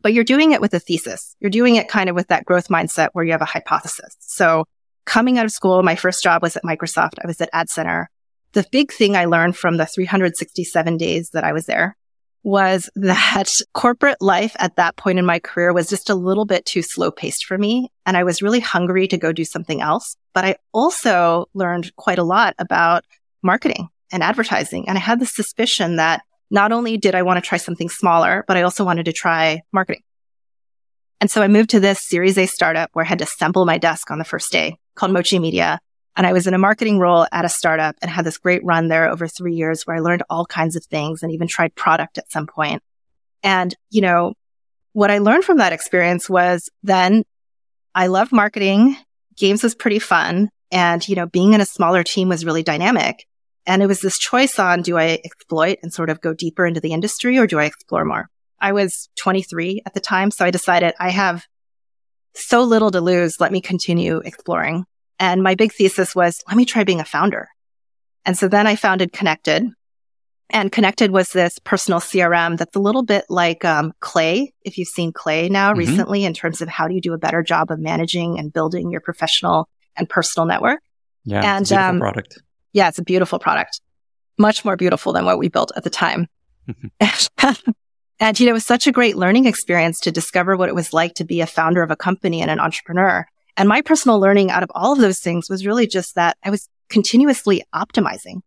but 0.03 0.13
you're 0.13 0.25
doing 0.25 0.53
it 0.53 0.61
with 0.61 0.73
a 0.73 0.79
thesis. 0.79 1.35
You're 1.41 1.51
doing 1.51 1.75
it 1.75 1.89
kind 1.89 2.09
of 2.09 2.15
with 2.15 2.29
that 2.29 2.45
growth 2.45 2.69
mindset 2.69 3.09
where 3.13 3.25
you 3.25 3.33
have 3.33 3.43
a 3.43 3.47
hypothesis. 3.47 4.17
So 4.21 4.67
coming 5.05 5.37
out 5.37 5.45
of 5.45 5.51
school, 5.51 5.83
my 5.83 5.97
first 5.97 6.23
job 6.23 6.43
was 6.43 6.57
at 6.57 6.63
Microsoft. 6.63 7.15
I 7.23 7.27
was 7.27 7.41
at 7.41 7.51
Ad 7.53 7.69
Center. 7.69 8.09
The 8.53 8.65
big 8.71 8.93
thing 8.93 9.17
I 9.17 9.25
learned 9.25 9.57
from 9.57 9.79
the 9.79 9.87
367 9.87 10.97
days 10.97 11.31
that 11.31 11.45
I 11.45 11.53
was 11.53 11.67
there 11.67 11.97
was 12.43 12.89
that 12.95 13.49
corporate 13.75 14.21
life 14.21 14.55
at 14.59 14.77
that 14.77 14.97
point 14.97 15.19
in 15.19 15.27
my 15.27 15.39
career 15.39 15.73
was 15.73 15.89
just 15.89 16.09
a 16.09 16.15
little 16.15 16.45
bit 16.45 16.65
too 16.65 16.83
slow 16.83 17.11
paced 17.11 17.45
for 17.45 17.59
me. 17.59 17.91
And 18.07 18.17
I 18.17 18.25
was 18.25 18.43
really 18.43 18.61
hungry 18.61 19.09
to 19.09 19.19
go 19.19 19.33
do 19.33 19.45
something 19.45 19.81
else. 19.81 20.17
But 20.35 20.45
I 20.45 20.57
also 20.73 21.47
learned 21.55 21.95
quite 21.97 22.19
a 22.19 22.25
lot 22.25 22.55
about 22.59 23.05
marketing 23.43 23.89
and 24.13 24.23
advertising. 24.23 24.89
And 24.89 24.97
I 24.97 25.01
had 25.01 25.21
the 25.21 25.27
suspicion 25.27 25.97
that 25.97 26.23
not 26.51 26.73
only 26.73 26.97
did 26.97 27.15
I 27.15 27.23
want 27.23 27.43
to 27.43 27.47
try 27.47 27.59
something 27.59 27.89
smaller, 27.89 28.45
but 28.49 28.57
I 28.57 28.63
also 28.63 28.85
wanted 28.85 29.05
to 29.07 29.13
try 29.13 29.63
marketing. 29.73 30.03
And 31.21 31.31
so 31.31 31.43
I 31.43 31.49
moved 31.49 31.71
to 31.71 31.81
this 31.81 32.01
series 32.01 32.39
A 32.39 32.47
startup 32.47 32.91
where 32.93 33.05
I 33.05 33.09
had 33.09 33.19
to 33.19 33.25
assemble 33.25 33.67
my 33.67 33.79
desk 33.79 34.11
on 34.11 34.19
the 34.19 34.25
first 34.25 34.53
day 34.53 34.77
called 34.95 35.13
Mochi 35.13 35.39
Media. 35.39 35.81
And 36.19 36.27
I 36.27 36.33
was 36.33 36.49
in 36.49 36.53
a 36.53 36.59
marketing 36.59 36.99
role 36.99 37.29
at 37.31 37.45
a 37.45 37.49
startup 37.49 37.95
and 38.03 38.11
had 38.11 38.25
this 38.25 38.39
great 38.39 38.65
run 38.65 38.89
there 38.89 39.09
over 39.09 39.29
three 39.29 39.55
years 39.55 39.85
where 39.85 39.97
I 39.97 40.01
learned 40.01 40.25
all 40.29 40.45
kinds 40.45 40.75
of 40.75 40.85
things 40.85 41.23
and 41.23 41.31
even 41.31 41.47
tried 41.47 41.77
product 41.77 42.19
at 42.19 42.33
some 42.33 42.49
point. 42.49 42.83
And, 43.45 43.73
you 43.91 44.01
know, 44.01 44.35
what 44.95 45.13
I 45.13 45.19
learned 45.19 45.45
from 45.45 45.59
that 45.59 45.73
experience 45.73 46.29
was 46.29 46.69
then 46.83 47.23
I 47.95 48.09
loved 48.09 48.33
marketing. 48.33 48.97
Games 49.37 49.63
was 49.63 49.77
pretty 49.77 50.01
fun. 50.01 50.51
And, 50.73 51.09
you 51.09 51.15
know, 51.15 51.27
being 51.27 51.53
in 51.53 51.61
a 51.61 51.65
smaller 51.65 52.03
team 52.03 52.29
was 52.29 52.45
really 52.45 52.65
dynamic. 52.65 53.25
And 53.65 53.81
it 53.81 53.87
was 53.87 54.01
this 54.01 54.19
choice 54.19 54.59
on 54.59 54.83
do 54.83 54.99
I 54.99 55.21
exploit 55.25 55.79
and 55.85 55.95
sort 55.95 56.11
of 56.11 56.21
go 56.21 56.35
deeper 56.35 56.67
into 56.67 56.81
the 56.81 56.95
industry 56.95 57.39
or 57.39 57.47
do 57.47 57.61
I 57.61 57.67
explore 57.67 58.05
more? 58.05 58.29
I 58.61 58.73
was 58.73 59.09
23 59.21 59.83
at 59.87 59.95
the 59.95 60.01
time. 60.01 60.33
So 60.33 60.45
I 60.45 60.51
decided 60.51 60.95
I 60.99 61.11
have 61.11 61.47
so 62.35 62.65
little 62.65 62.91
to 62.91 63.01
lose. 63.01 63.39
Let 63.39 63.53
me 63.53 63.61
continue 63.61 64.19
exploring. 64.19 64.85
And 65.19 65.43
my 65.43 65.55
big 65.55 65.73
thesis 65.73 66.15
was 66.15 66.43
let 66.47 66.57
me 66.57 66.65
try 66.65 66.85
being 66.85 67.01
a 67.01 67.05
founder. 67.05 67.49
And 68.25 68.37
so 68.37 68.49
then 68.49 68.67
I 68.67 68.77
founded 68.77 69.13
Connected. 69.13 69.69
And 70.51 70.73
Connected 70.73 71.11
was 71.11 71.31
this 71.31 71.59
personal 71.59 72.01
CRM 72.01 72.57
that's 72.57 72.77
a 72.77 72.81
little 72.81 73.03
bit 73.03 73.27
like 73.29 73.65
um, 73.65 73.93
Clay, 74.01 74.55
if 74.63 74.79
you've 74.79 74.89
seen 74.89 75.13
Clay 75.13 75.49
now 75.49 75.71
mm-hmm. 75.71 75.81
recently, 75.81 76.25
in 76.25 76.33
terms 76.33 76.63
of 76.63 76.69
how 76.69 76.89
do 76.89 76.95
you 76.95 77.01
do 77.01 77.13
a 77.13 77.19
better 77.19 77.43
job 77.43 77.71
of 77.71 77.79
managing 77.79 78.39
and 78.39 78.53
building 78.53 78.91
your 78.91 79.01
professional 79.01 79.69
and 79.97 80.09
personal 80.09 80.47
network. 80.47 80.81
Yeah, 81.25 81.57
and 81.57 81.71
um, 81.73 82.01
product 82.01 82.39
yeah, 82.73 82.89
it's 82.89 82.99
a 82.99 83.05
beautiful 83.05 83.39
product, 83.39 83.81
much 84.39 84.65
more 84.65 84.77
beautiful 84.77 85.13
than 85.13 85.25
what 85.25 85.39
we 85.39 85.49
built 85.49 85.73
at 85.77 85.85
the 85.85 85.91
time. 85.91 86.29
and, 88.21 88.39
you 88.39 88.47
know, 88.47 88.51
it 88.51 88.53
was 88.53 88.65
such 88.65 88.87
a 88.87 88.93
great 88.93 89.17
learning 89.17 89.47
experience 89.47 90.01
to 90.01 90.13
discover 90.13 90.57
what 90.57 90.69
it 90.69 90.75
was 90.75 90.93
like 90.93 91.15
to 91.15 91.25
be 91.25 91.41
a 91.41 91.47
founder 91.47 91.83
of 91.83 91.91
a 91.91 91.97
company 91.97 92.41
and 92.41 92.51
an 92.51 92.61
entrepreneur. 92.61 93.27
And 93.59 93.69
my 93.69 93.83
personal 93.83 94.21
learning 94.21 94.53
out 94.53 94.63
of 94.63 94.71
all 94.73 94.93
of 94.93 95.01
those 95.01 95.19
things 95.19 95.51
was 95.51 95.67
really 95.67 95.89
just 95.89 96.15
that 96.15 96.39
I 96.45 96.51
was 96.51 96.69
continuously 96.89 97.65
optimizing. 97.75 98.41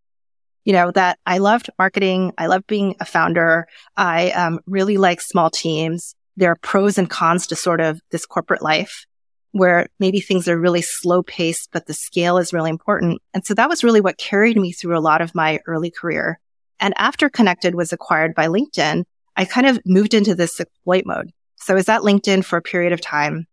You 0.64 0.72
know, 0.72 0.90
that 0.92 1.18
I 1.26 1.38
loved 1.38 1.68
marketing. 1.78 2.32
I 2.38 2.46
loved 2.46 2.66
being 2.66 2.96
a 2.98 3.04
founder. 3.04 3.66
I 3.96 4.30
um, 4.30 4.60
really 4.66 4.96
like 4.96 5.20
small 5.20 5.50
teams. 5.50 6.14
There 6.36 6.50
are 6.50 6.56
pros 6.56 6.96
and 6.96 7.10
cons 7.10 7.46
to 7.48 7.56
sort 7.56 7.80
of 7.80 8.00
this 8.10 8.24
corporate 8.24 8.62
life 8.62 9.04
where 9.50 9.88
maybe 9.98 10.20
things 10.20 10.48
are 10.48 10.58
really 10.58 10.80
slow 10.80 11.22
paced, 11.22 11.68
but 11.72 11.86
the 11.86 11.92
scale 11.92 12.38
is 12.38 12.54
really 12.54 12.70
important. 12.70 13.20
And 13.34 13.44
so 13.44 13.52
that 13.54 13.68
was 13.68 13.84
really 13.84 14.00
what 14.00 14.16
carried 14.16 14.56
me 14.56 14.72
through 14.72 14.96
a 14.96 15.00
lot 15.00 15.20
of 15.20 15.34
my 15.34 15.58
early 15.66 15.90
career. 15.90 16.40
And 16.80 16.94
after 16.96 17.28
Connected 17.28 17.74
was 17.74 17.92
acquired 17.92 18.34
by 18.34 18.46
LinkedIn, 18.46 19.04
I 19.36 19.44
kind 19.44 19.66
of 19.66 19.78
moved 19.84 20.14
into 20.14 20.34
this 20.34 20.58
exploit 20.58 21.04
mode. 21.04 21.32
So 21.56 21.74
I 21.74 21.76
was 21.76 21.88
at 21.90 22.00
LinkedIn 22.00 22.46
for 22.46 22.56
a 22.56 22.62
period 22.62 22.94
of 22.94 23.02
time 23.02 23.46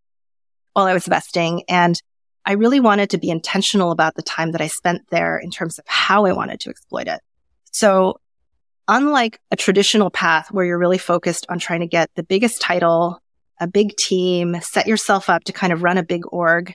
while 0.73 0.85
I 0.85 0.93
was 0.93 1.05
vesting 1.05 1.63
and 1.67 1.99
I 2.45 2.53
really 2.53 2.79
wanted 2.79 3.11
to 3.11 3.17
be 3.17 3.29
intentional 3.29 3.91
about 3.91 4.15
the 4.15 4.23
time 4.23 4.53
that 4.53 4.61
I 4.61 4.67
spent 4.67 5.03
there 5.11 5.37
in 5.37 5.51
terms 5.51 5.77
of 5.77 5.85
how 5.87 6.25
I 6.25 6.33
wanted 6.33 6.59
to 6.61 6.69
exploit 6.69 7.07
it. 7.07 7.19
So 7.71 8.19
unlike 8.87 9.39
a 9.51 9.55
traditional 9.55 10.09
path 10.09 10.51
where 10.51 10.65
you're 10.65 10.79
really 10.79 10.97
focused 10.97 11.45
on 11.49 11.59
trying 11.59 11.81
to 11.81 11.87
get 11.87 12.09
the 12.15 12.23
biggest 12.23 12.61
title, 12.61 13.21
a 13.59 13.67
big 13.67 13.95
team, 13.97 14.57
set 14.61 14.87
yourself 14.87 15.29
up 15.29 15.43
to 15.43 15.53
kind 15.53 15.71
of 15.71 15.83
run 15.83 15.97
a 15.97 16.03
big 16.03 16.23
org. 16.31 16.73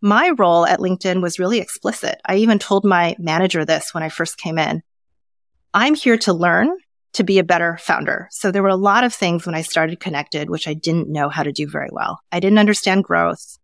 My 0.00 0.30
role 0.38 0.64
at 0.64 0.78
LinkedIn 0.78 1.20
was 1.20 1.40
really 1.40 1.58
explicit. 1.58 2.20
I 2.24 2.36
even 2.36 2.60
told 2.60 2.84
my 2.84 3.16
manager 3.18 3.64
this 3.64 3.92
when 3.92 4.04
I 4.04 4.10
first 4.10 4.38
came 4.38 4.58
in. 4.58 4.82
I'm 5.74 5.94
here 5.94 6.18
to 6.18 6.32
learn 6.32 6.76
to 7.14 7.24
be 7.24 7.38
a 7.38 7.44
better 7.44 7.78
founder. 7.80 8.28
So 8.30 8.50
there 8.50 8.62
were 8.62 8.68
a 8.68 8.76
lot 8.76 9.04
of 9.04 9.14
things 9.14 9.46
when 9.46 9.54
I 9.54 9.62
started 9.62 10.00
connected, 10.00 10.50
which 10.50 10.68
I 10.68 10.74
didn't 10.74 11.08
know 11.08 11.28
how 11.28 11.42
to 11.42 11.52
do 11.52 11.68
very 11.68 11.88
well. 11.90 12.20
I 12.30 12.40
didn't 12.40 12.58
understand 12.58 13.04
growth. 13.04 13.58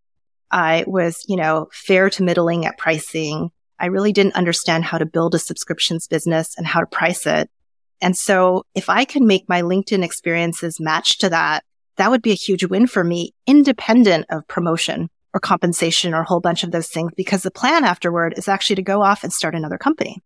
I 0.51 0.85
was, 0.87 1.25
you 1.29 1.37
know, 1.37 1.69
fair 1.73 2.11
to 2.11 2.23
middling 2.23 2.65
at 2.65 2.79
pricing. 2.79 3.51
I 3.79 3.87
really 3.87 4.13
didn't 4.13 4.37
understand 4.37 4.85
how 4.85 4.99
to 4.99 5.07
build 5.07 5.35
a 5.35 5.39
subscriptions 5.39 6.07
business 6.07 6.55
and 6.57 6.67
how 6.67 6.81
to 6.81 6.87
price 6.87 7.27
it. 7.27 7.51
And 8.01 8.17
so 8.17 8.65
if 8.75 8.89
I 8.89 9.05
can 9.05 9.27
make 9.27 9.49
my 9.49 9.63
LinkedIn 9.63 10.05
experiences 10.05 10.81
match 10.81 11.19
to 11.19 11.29
that, 11.31 11.65
that 11.97 12.11
would 12.11 12.23
be 12.23 12.33
a 12.33 12.37
huge 12.37 12.65
win 12.65 12.87
for 12.87 13.05
me, 13.05 13.35
independent 13.47 14.27
of 14.31 14.47
promotion 14.49 15.11
or 15.33 15.41
compensation 15.41 16.15
or 16.15 16.21
a 16.21 16.27
whole 16.27 16.41
bunch 16.41 16.65
of 16.65 16.71
those 16.71 16.89
things, 16.89 17.13
because 17.17 17.43
the 17.43 17.51
plan 17.51 17.85
afterward 17.85 18.35
is 18.37 18.49
actually 18.49 18.77
to 18.77 18.83
go 18.83 19.03
off 19.03 19.25
and 19.25 19.33
start 19.33 19.55
another 19.55 19.79
company. 19.79 20.23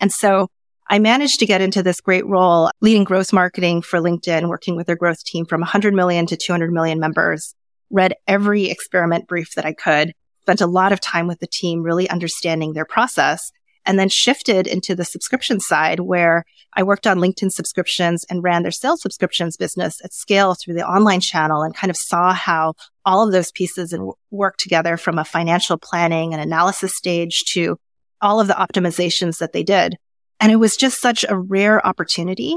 And 0.00 0.12
so 0.12 0.48
I 0.88 0.98
managed 0.98 1.38
to 1.40 1.46
get 1.46 1.60
into 1.60 1.82
this 1.82 2.00
great 2.00 2.26
role 2.26 2.70
leading 2.80 3.04
growth 3.04 3.32
marketing 3.32 3.82
for 3.82 4.00
LinkedIn, 4.00 4.48
working 4.48 4.76
with 4.76 4.86
their 4.86 4.96
growth 4.96 5.24
team 5.24 5.46
from 5.46 5.60
100 5.60 5.94
million 5.94 6.26
to 6.26 6.36
200 6.36 6.72
million 6.72 7.00
members, 7.00 7.54
read 7.90 8.14
every 8.26 8.66
experiment 8.66 9.26
brief 9.26 9.54
that 9.54 9.64
I 9.64 9.72
could, 9.72 10.12
spent 10.42 10.60
a 10.60 10.66
lot 10.66 10.92
of 10.92 11.00
time 11.00 11.26
with 11.26 11.40
the 11.40 11.46
team, 11.46 11.82
really 11.82 12.08
understanding 12.10 12.74
their 12.74 12.84
process 12.84 13.50
and 13.86 13.98
then 13.98 14.08
shifted 14.08 14.66
into 14.66 14.94
the 14.94 15.04
subscription 15.04 15.60
side 15.60 16.00
where 16.00 16.44
I 16.74 16.82
worked 16.82 17.06
on 17.06 17.18
LinkedIn 17.18 17.52
subscriptions 17.52 18.24
and 18.28 18.42
ran 18.42 18.62
their 18.62 18.72
sales 18.72 19.02
subscriptions 19.02 19.56
business 19.56 20.00
at 20.04 20.12
scale 20.12 20.54
through 20.54 20.74
the 20.74 20.86
online 20.86 21.20
channel 21.20 21.62
and 21.62 21.74
kind 21.74 21.90
of 21.90 21.96
saw 21.96 22.32
how 22.32 22.74
all 23.04 23.24
of 23.24 23.32
those 23.32 23.52
pieces 23.52 23.92
and 23.92 24.12
work 24.30 24.56
together 24.56 24.96
from 24.96 25.18
a 25.18 25.24
financial 25.24 25.76
planning 25.76 26.32
and 26.32 26.42
analysis 26.42 26.96
stage 26.96 27.44
to 27.52 27.78
all 28.20 28.40
of 28.40 28.48
the 28.48 28.54
optimizations 28.54 29.38
that 29.38 29.52
they 29.52 29.62
did. 29.62 29.96
And 30.40 30.52
it 30.52 30.56
was 30.56 30.76
just 30.76 31.00
such 31.00 31.24
a 31.28 31.36
rare 31.36 31.84
opportunity, 31.86 32.56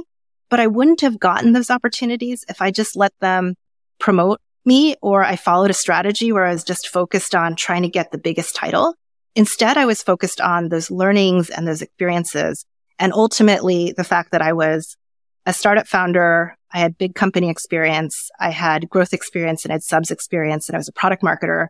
but 0.49 0.59
I 0.59 0.67
wouldn't 0.67 1.01
have 1.01 1.19
gotten 1.19 1.53
those 1.53 1.69
opportunities 1.69 2.43
if 2.49 2.61
I 2.61 2.71
just 2.71 2.95
let 2.95 3.13
them 3.19 3.55
promote 3.99 4.39
me 4.65 4.95
or 5.01 5.23
I 5.23 5.35
followed 5.35 5.69
a 5.69 5.73
strategy 5.73 6.31
where 6.31 6.45
I 6.45 6.51
was 6.51 6.63
just 6.63 6.89
focused 6.89 7.33
on 7.33 7.55
trying 7.55 7.83
to 7.83 7.89
get 7.89 8.11
the 8.11 8.17
biggest 8.17 8.55
title. 8.55 8.93
Instead, 9.35 9.77
I 9.77 9.85
was 9.85 10.03
focused 10.03 10.41
on 10.41 10.69
those 10.69 10.91
learnings 10.91 11.49
and 11.49 11.67
those 11.67 11.81
experiences. 11.81 12.65
And 12.99 13.13
ultimately 13.13 13.93
the 13.95 14.03
fact 14.03 14.31
that 14.31 14.41
I 14.41 14.53
was 14.53 14.97
a 15.45 15.53
startup 15.53 15.87
founder, 15.87 16.55
I 16.73 16.79
had 16.79 16.97
big 16.97 17.15
company 17.15 17.49
experience, 17.49 18.29
I 18.39 18.49
had 18.49 18.89
growth 18.89 19.13
experience 19.13 19.63
and 19.63 19.71
I 19.71 19.75
had 19.75 19.83
subs 19.83 20.11
experience 20.11 20.67
and 20.67 20.75
I 20.75 20.79
was 20.79 20.89
a 20.89 20.93
product 20.93 21.23
marketer. 21.23 21.67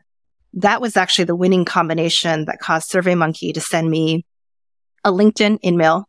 That 0.54 0.82
was 0.82 0.98
actually 0.98 1.26
the 1.26 1.36
winning 1.36 1.66
combination 1.66 2.46
that 2.46 2.60
caused 2.60 2.90
SurveyMonkey 2.90 3.54
to 3.54 3.62
send 3.62 3.92
me 3.92 4.26
a 5.04 5.12
LinkedIn 5.12 5.64
email, 5.64 6.06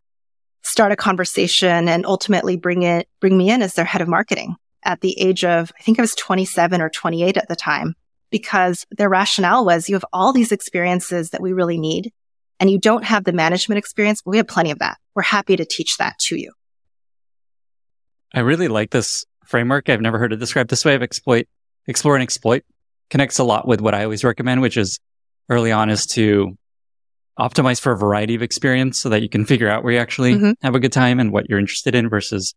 start 0.63 0.93
a 0.93 0.97
conversation 0.97 1.89
and 1.89 2.05
ultimately 2.07 2.57
bring 2.57 2.83
it, 2.83 3.09
bring 3.21 3.37
me 3.37 3.51
in 3.51 3.63
as 3.63 3.75
their 3.75 3.85
head 3.85 4.01
of 4.01 4.09
marketing 4.09 4.57
at 4.85 5.01
the 5.01 5.19
age 5.21 5.45
of, 5.45 5.73
I 5.79 5.83
think 5.83 5.99
I 5.99 6.03
was 6.03 6.15
27 6.15 6.81
or 6.81 6.91
28 6.91 7.37
at 7.37 7.49
the 7.49 7.57
time, 7.57 7.95
because 8.31 8.87
their 8.91 9.09
rationale 9.09 9.65
was 9.65 9.89
you 9.89 9.95
have 9.95 10.05
all 10.13 10.33
these 10.33 10.53
experiences 10.53 11.31
that 11.31 11.41
we 11.41 11.53
really 11.53 11.79
need 11.79 12.13
and 12.61 12.71
you 12.71 12.79
don't 12.79 13.05
have 13.05 13.25
the 13.25 13.33
management 13.33 13.79
experience, 13.79 14.23
but 14.23 14.33
we 14.33 14.37
have 14.37 14.49
plenty 14.49 14.71
of 14.71 14.81
that. 14.81 14.99
We're 15.15 15.23
happy 15.23 15.57
to 15.57 15.65
teach 15.65 15.97
that 15.99 16.19
to 16.21 16.37
you. 16.37 16.53
I 18.35 18.41
really 18.41 18.69
like 18.69 18.91
this 18.91 19.25
framework. 19.45 19.89
I've 19.89 20.01
never 20.01 20.19
heard 20.19 20.33
it 20.33 20.37
described 20.37 20.71
this 20.71 20.85
way 20.85 20.95
of 20.95 21.03
exploit, 21.03 21.47
explore 21.87 22.17
and 22.17 22.23
exploit 22.23 22.65
connects 23.11 23.39
a 23.39 23.45
lot 23.45 23.67
with 23.67 23.81
what 23.81 23.95
I 23.95 24.05
always 24.05 24.23
recommend, 24.25 24.61
which 24.61 24.77
is 24.77 24.99
early 25.49 25.73
on 25.73 25.89
is 25.89 26.05
to 26.09 26.58
optimize 27.39 27.81
for 27.81 27.93
a 27.93 27.97
variety 27.97 28.35
of 28.35 28.43
experience 28.43 29.01
so 29.01 29.09
that 29.11 29.23
you 29.23 29.29
can 29.29 29.45
figure 29.45 29.69
out 29.69 29.85
where 29.85 29.93
you 29.93 29.99
actually 29.99 30.35
mm-hmm. 30.35 30.53
have 30.63 30.75
a 30.75 30.81
good 30.81 30.93
time 30.93 31.21
and 31.21 31.33
what 31.33 31.49
you're 31.49 31.59
interested 31.59 31.95
in 31.95 32.09
versus 32.09 32.55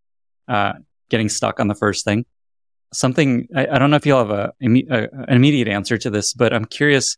uh, 0.47 0.73
getting 1.09 1.29
stuck 1.29 1.59
on 1.59 1.67
the 1.67 1.75
first 1.75 2.03
thing. 2.03 2.25
Something 2.93 3.47
I, 3.55 3.67
I 3.67 3.79
don't 3.79 3.91
know 3.91 3.97
if 3.97 4.05
you'll 4.05 4.25
have 4.25 4.31
a, 4.31 4.53
a, 4.61 5.07
an 5.27 5.35
immediate 5.35 5.67
answer 5.67 5.97
to 5.97 6.09
this, 6.09 6.33
but 6.33 6.53
I'm 6.53 6.65
curious. 6.65 7.17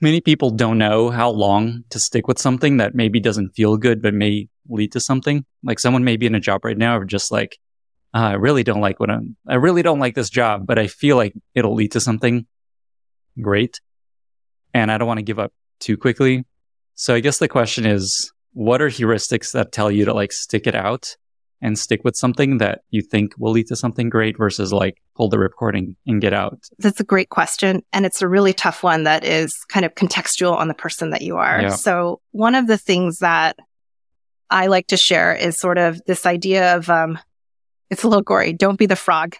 Many 0.00 0.20
people 0.20 0.50
don't 0.50 0.76
know 0.76 1.08
how 1.08 1.30
long 1.30 1.84
to 1.88 1.98
stick 1.98 2.28
with 2.28 2.38
something 2.38 2.76
that 2.78 2.94
maybe 2.94 3.18
doesn't 3.18 3.54
feel 3.54 3.78
good, 3.78 4.02
but 4.02 4.12
may 4.12 4.48
lead 4.68 4.92
to 4.92 5.00
something. 5.00 5.46
Like 5.62 5.78
someone 5.78 6.04
may 6.04 6.18
be 6.18 6.26
in 6.26 6.34
a 6.34 6.40
job 6.40 6.66
right 6.66 6.76
now, 6.76 6.98
or 6.98 7.06
just 7.06 7.32
like, 7.32 7.58
uh, 8.12 8.18
I 8.18 8.32
really 8.34 8.62
don't 8.62 8.82
like 8.82 9.00
what 9.00 9.08
I'm. 9.08 9.36
I 9.48 9.54
really 9.54 9.80
don't 9.80 9.98
like 9.98 10.14
this 10.14 10.28
job, 10.28 10.66
but 10.66 10.78
I 10.78 10.88
feel 10.88 11.16
like 11.16 11.32
it'll 11.54 11.74
lead 11.74 11.92
to 11.92 12.00
something 12.00 12.46
great, 13.40 13.80
and 14.74 14.90
I 14.90 14.98
don't 14.98 15.08
want 15.08 15.18
to 15.18 15.22
give 15.22 15.38
up 15.38 15.54
too 15.80 15.96
quickly. 15.96 16.44
So 16.96 17.14
I 17.14 17.20
guess 17.20 17.38
the 17.38 17.48
question 17.48 17.86
is, 17.86 18.32
what 18.52 18.82
are 18.82 18.88
heuristics 18.88 19.52
that 19.52 19.70
tell 19.70 19.90
you 19.90 20.06
to 20.06 20.14
like 20.14 20.32
stick 20.32 20.66
it 20.66 20.74
out 20.74 21.16
and 21.60 21.78
stick 21.78 22.02
with 22.04 22.16
something 22.16 22.58
that 22.58 22.80
you 22.90 23.02
think 23.02 23.32
will 23.38 23.52
lead 23.52 23.66
to 23.66 23.76
something 23.76 24.08
great 24.08 24.36
versus 24.38 24.72
like 24.72 24.96
pull 25.14 25.28
the 25.28 25.36
ripcord 25.36 25.76
and, 25.76 25.94
and 26.06 26.20
get 26.20 26.32
out? 26.32 26.58
That's 26.78 26.98
a 26.98 27.04
great 27.04 27.28
question. 27.28 27.82
And 27.92 28.06
it's 28.06 28.22
a 28.22 28.28
really 28.28 28.54
tough 28.54 28.82
one 28.82 29.04
that 29.04 29.24
is 29.24 29.64
kind 29.68 29.84
of 29.84 29.94
contextual 29.94 30.56
on 30.56 30.68
the 30.68 30.74
person 30.74 31.10
that 31.10 31.22
you 31.22 31.36
are. 31.36 31.62
Yeah. 31.62 31.68
So 31.70 32.20
one 32.32 32.54
of 32.54 32.66
the 32.66 32.78
things 32.78 33.18
that 33.18 33.56
I 34.48 34.68
like 34.68 34.86
to 34.88 34.96
share 34.96 35.34
is 35.34 35.58
sort 35.58 35.76
of 35.76 36.00
this 36.06 36.24
idea 36.24 36.76
of, 36.76 36.88
um, 36.88 37.18
it's 37.90 38.04
a 38.04 38.08
little 38.08 38.22
gory. 38.22 38.52
Don't 38.52 38.78
be 38.78 38.86
the 38.86 38.96
frog. 38.96 39.36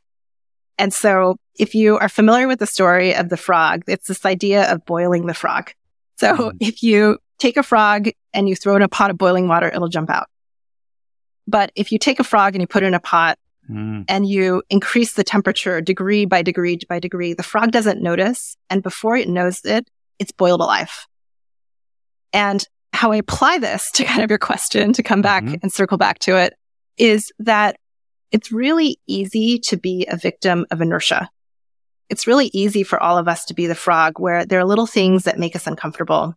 And 0.79 0.92
so 0.92 1.37
if 1.59 1.75
you 1.75 1.97
are 1.97 2.09
familiar 2.09 2.49
with 2.49 2.59
the 2.59 2.66
story 2.66 3.14
of 3.14 3.31
the 3.31 3.38
frog, 3.38 3.85
it's 3.88 4.09
this 4.09 4.27
idea 4.27 4.71
of 4.71 4.85
boiling 4.85 5.25
the 5.27 5.33
frog. 5.33 5.73
So 6.16 6.35
mm. 6.35 6.53
if 6.61 6.83
you 6.83 7.19
take 7.38 7.57
a 7.57 7.62
frog 7.62 8.09
and 8.33 8.49
you 8.49 8.57
throw 8.57 8.75
it 8.75 8.77
in 8.77 8.83
a 8.83 8.88
pot 8.88 9.11
of 9.11 9.18
boiling 9.18 9.49
water, 9.49 9.68
it'll 9.68 9.88
jump 9.88 10.11
out. 10.11 10.29
But 11.46 11.70
if 11.77 11.92
you 11.92 11.99
take 11.99 12.20
a 12.20 12.25
frog 12.25 12.55
and 12.55 12.62
you 12.62 12.66
put 12.66 12.83
it 12.83 12.87
in 12.87 12.94
a 12.94 13.01
pot 13.01 13.38
mm. 13.70 14.05
and 14.09 14.29
you 14.29 14.62
increase 14.68 15.14
the 15.14 15.25
temperature 15.25 15.81
degree 15.81 16.25
by 16.25 16.42
degree 16.42 16.79
by 16.88 16.99
degree, 16.99 17.35
the 17.35 17.42
frog 17.42 17.70
doesn't 17.70 18.03
notice. 18.03 18.57
And 18.68 18.83
before 18.83 19.16
it 19.16 19.29
knows 19.29 19.64
it, 19.64 19.88
it's 20.18 20.33
boiled 20.33 20.61
alive. 20.61 21.07
And 22.33 22.66
how 22.92 23.12
I 23.12 23.16
apply 23.16 23.59
this 23.59 23.90
to 23.94 24.05
kind 24.05 24.22
of 24.22 24.31
your 24.31 24.38
question 24.38 24.92
to 24.94 25.03
come 25.03 25.22
back 25.22 25.44
mm-hmm. 25.44 25.57
and 25.62 25.72
circle 25.72 25.99
back 25.99 26.18
to 26.20 26.37
it 26.37 26.55
is 26.96 27.31
that 27.38 27.77
it's 28.33 28.51
really 28.51 28.99
easy 29.07 29.59
to 29.61 29.77
be 29.77 30.07
a 30.11 30.16
victim 30.16 30.66
of 30.70 30.81
inertia. 30.81 31.29
It's 32.09 32.27
really 32.27 32.51
easy 32.53 32.83
for 32.83 33.03
all 33.03 33.18
of 33.18 33.29
us 33.29 33.44
to 33.46 33.55
be 33.55 33.66
the 33.66 33.75
frog 33.75 34.18
where 34.18 34.44
there 34.44 34.61
are 34.61 34.64
little 34.64 34.87
things 34.87 35.25
that 35.25 35.38
make 35.38 35.57
us 35.57 35.66
uncomfortable. 35.66 36.35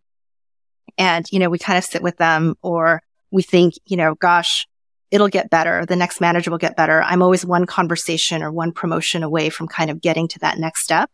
And, 1.00 1.24
you 1.32 1.38
know, 1.38 1.48
we 1.48 1.58
kind 1.58 1.78
of 1.78 1.84
sit 1.84 2.02
with 2.02 2.18
them 2.18 2.56
or 2.60 3.02
we 3.30 3.40
think, 3.40 3.72
you 3.86 3.96
know, 3.96 4.14
gosh, 4.14 4.68
it'll 5.10 5.28
get 5.28 5.48
better. 5.48 5.86
The 5.86 5.96
next 5.96 6.20
manager 6.20 6.50
will 6.50 6.58
get 6.58 6.76
better. 6.76 7.02
I'm 7.02 7.22
always 7.22 7.44
one 7.44 7.64
conversation 7.64 8.42
or 8.42 8.52
one 8.52 8.70
promotion 8.70 9.22
away 9.22 9.48
from 9.48 9.66
kind 9.66 9.90
of 9.90 10.02
getting 10.02 10.28
to 10.28 10.38
that 10.40 10.58
next 10.58 10.84
step. 10.84 11.10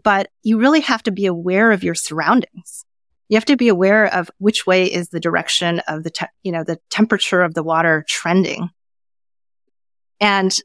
But 0.00 0.30
you 0.44 0.58
really 0.58 0.80
have 0.82 1.02
to 1.02 1.10
be 1.10 1.26
aware 1.26 1.72
of 1.72 1.82
your 1.82 1.96
surroundings. 1.96 2.84
You 3.28 3.36
have 3.36 3.44
to 3.46 3.56
be 3.56 3.66
aware 3.66 4.06
of 4.06 4.30
which 4.38 4.68
way 4.68 4.84
is 4.84 5.08
the 5.08 5.18
direction 5.18 5.80
of 5.88 6.04
the, 6.04 6.10
te- 6.10 6.26
you 6.44 6.52
know, 6.52 6.62
the 6.62 6.78
temperature 6.88 7.42
of 7.42 7.54
the 7.54 7.64
water 7.64 8.04
trending. 8.08 8.70
And 10.20 10.56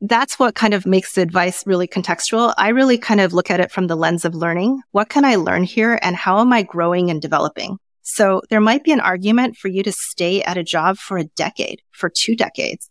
that's 0.00 0.38
what 0.38 0.54
kind 0.54 0.74
of 0.74 0.86
makes 0.86 1.14
the 1.14 1.22
advice 1.22 1.66
really 1.66 1.88
contextual. 1.88 2.54
I 2.56 2.68
really 2.68 2.98
kind 2.98 3.20
of 3.20 3.32
look 3.32 3.50
at 3.50 3.60
it 3.60 3.72
from 3.72 3.88
the 3.88 3.96
lens 3.96 4.24
of 4.24 4.34
learning. 4.34 4.80
What 4.92 5.08
can 5.08 5.24
I 5.24 5.36
learn 5.36 5.64
here 5.64 5.98
and 6.02 6.14
how 6.14 6.40
am 6.40 6.52
I 6.52 6.62
growing 6.62 7.10
and 7.10 7.20
developing? 7.20 7.78
So 8.02 8.40
there 8.48 8.60
might 8.60 8.84
be 8.84 8.92
an 8.92 9.00
argument 9.00 9.56
for 9.56 9.68
you 9.68 9.82
to 9.82 9.92
stay 9.92 10.42
at 10.42 10.56
a 10.56 10.64
job 10.64 10.96
for 10.96 11.18
a 11.18 11.24
decade, 11.24 11.82
for 11.90 12.08
two 12.08 12.36
decades. 12.36 12.88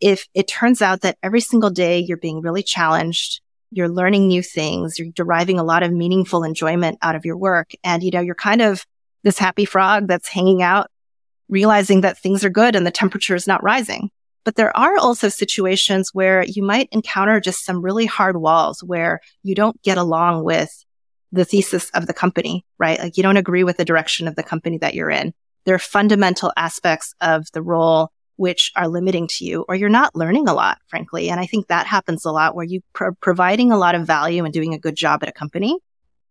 If 0.00 0.26
it 0.34 0.48
turns 0.48 0.82
out 0.82 1.02
that 1.02 1.18
every 1.22 1.40
single 1.40 1.70
day 1.70 2.00
you're 2.00 2.16
being 2.16 2.40
really 2.40 2.62
challenged, 2.62 3.40
you're 3.70 3.88
learning 3.88 4.26
new 4.26 4.42
things, 4.42 4.98
you're 4.98 5.12
deriving 5.14 5.58
a 5.58 5.64
lot 5.64 5.82
of 5.82 5.92
meaningful 5.92 6.42
enjoyment 6.42 6.98
out 7.02 7.14
of 7.14 7.24
your 7.24 7.36
work. 7.36 7.72
And, 7.84 8.02
you 8.02 8.10
know, 8.10 8.20
you're 8.20 8.34
kind 8.34 8.62
of 8.62 8.84
this 9.22 9.38
happy 9.38 9.64
frog 9.64 10.08
that's 10.08 10.28
hanging 10.28 10.62
out, 10.62 10.90
realizing 11.48 12.00
that 12.00 12.18
things 12.18 12.44
are 12.44 12.50
good 12.50 12.74
and 12.74 12.86
the 12.86 12.90
temperature 12.90 13.34
is 13.34 13.46
not 13.46 13.62
rising. 13.62 14.10
But 14.46 14.54
there 14.54 14.74
are 14.76 14.96
also 14.96 15.28
situations 15.28 16.10
where 16.12 16.44
you 16.44 16.62
might 16.62 16.88
encounter 16.92 17.40
just 17.40 17.64
some 17.64 17.82
really 17.82 18.06
hard 18.06 18.36
walls 18.36 18.80
where 18.80 19.20
you 19.42 19.56
don't 19.56 19.82
get 19.82 19.98
along 19.98 20.44
with 20.44 20.70
the 21.32 21.44
thesis 21.44 21.90
of 21.94 22.06
the 22.06 22.14
company, 22.14 22.64
right? 22.78 22.96
Like 22.96 23.16
you 23.16 23.24
don't 23.24 23.36
agree 23.36 23.64
with 23.64 23.76
the 23.76 23.84
direction 23.84 24.28
of 24.28 24.36
the 24.36 24.44
company 24.44 24.78
that 24.78 24.94
you're 24.94 25.10
in. 25.10 25.34
There 25.64 25.74
are 25.74 25.80
fundamental 25.80 26.52
aspects 26.56 27.12
of 27.20 27.50
the 27.54 27.60
role 27.60 28.12
which 28.36 28.70
are 28.76 28.86
limiting 28.86 29.26
to 29.32 29.44
you 29.44 29.64
or 29.68 29.74
you're 29.74 29.88
not 29.88 30.14
learning 30.14 30.48
a 30.48 30.54
lot, 30.54 30.78
frankly. 30.86 31.28
And 31.28 31.40
I 31.40 31.46
think 31.46 31.66
that 31.66 31.88
happens 31.88 32.24
a 32.24 32.30
lot 32.30 32.54
where 32.54 32.64
you 32.64 32.82
are 33.00 33.16
providing 33.20 33.72
a 33.72 33.78
lot 33.78 33.96
of 33.96 34.06
value 34.06 34.44
and 34.44 34.54
doing 34.54 34.74
a 34.74 34.78
good 34.78 34.94
job 34.94 35.24
at 35.24 35.28
a 35.28 35.32
company, 35.32 35.76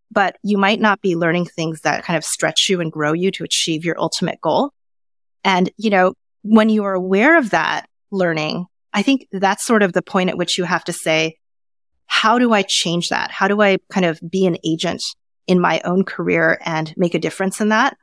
but 0.09 0.37
you 0.41 0.57
might 0.57 0.79
not 0.79 1.01
be 1.01 1.17
learning 1.17 1.47
things 1.47 1.81
that 1.81 2.05
kind 2.05 2.15
of 2.15 2.23
stretch 2.23 2.69
you 2.69 2.79
and 2.79 2.93
grow 2.93 3.11
you 3.11 3.29
to 3.31 3.43
achieve 3.43 3.83
your 3.83 3.99
ultimate 3.99 4.39
goal. 4.39 4.71
And, 5.43 5.69
you 5.75 5.89
know, 5.89 6.13
when 6.43 6.69
you 6.69 6.85
are 6.85 6.93
aware 6.93 7.37
of 7.37 7.49
that, 7.49 7.87
learning, 8.11 8.65
I 8.93 9.01
think 9.01 9.27
that's 9.31 9.65
sort 9.65 9.83
of 9.83 9.93
the 9.93 10.01
point 10.01 10.29
at 10.29 10.37
which 10.37 10.57
you 10.57 10.63
have 10.63 10.83
to 10.85 10.93
say, 10.93 11.37
how 12.07 12.39
do 12.39 12.53
I 12.53 12.61
change 12.61 13.09
that? 13.09 13.31
How 13.31 13.47
do 13.47 13.61
I 13.61 13.77
kind 13.89 14.05
of 14.05 14.19
be 14.27 14.45
an 14.45 14.57
agent 14.63 15.03
in 15.47 15.59
my 15.59 15.81
own 15.83 16.03
career 16.03 16.59
and 16.63 16.93
make 16.97 17.13
a 17.13 17.19
difference 17.19 17.59
in 17.59 17.69
that? 17.69 17.97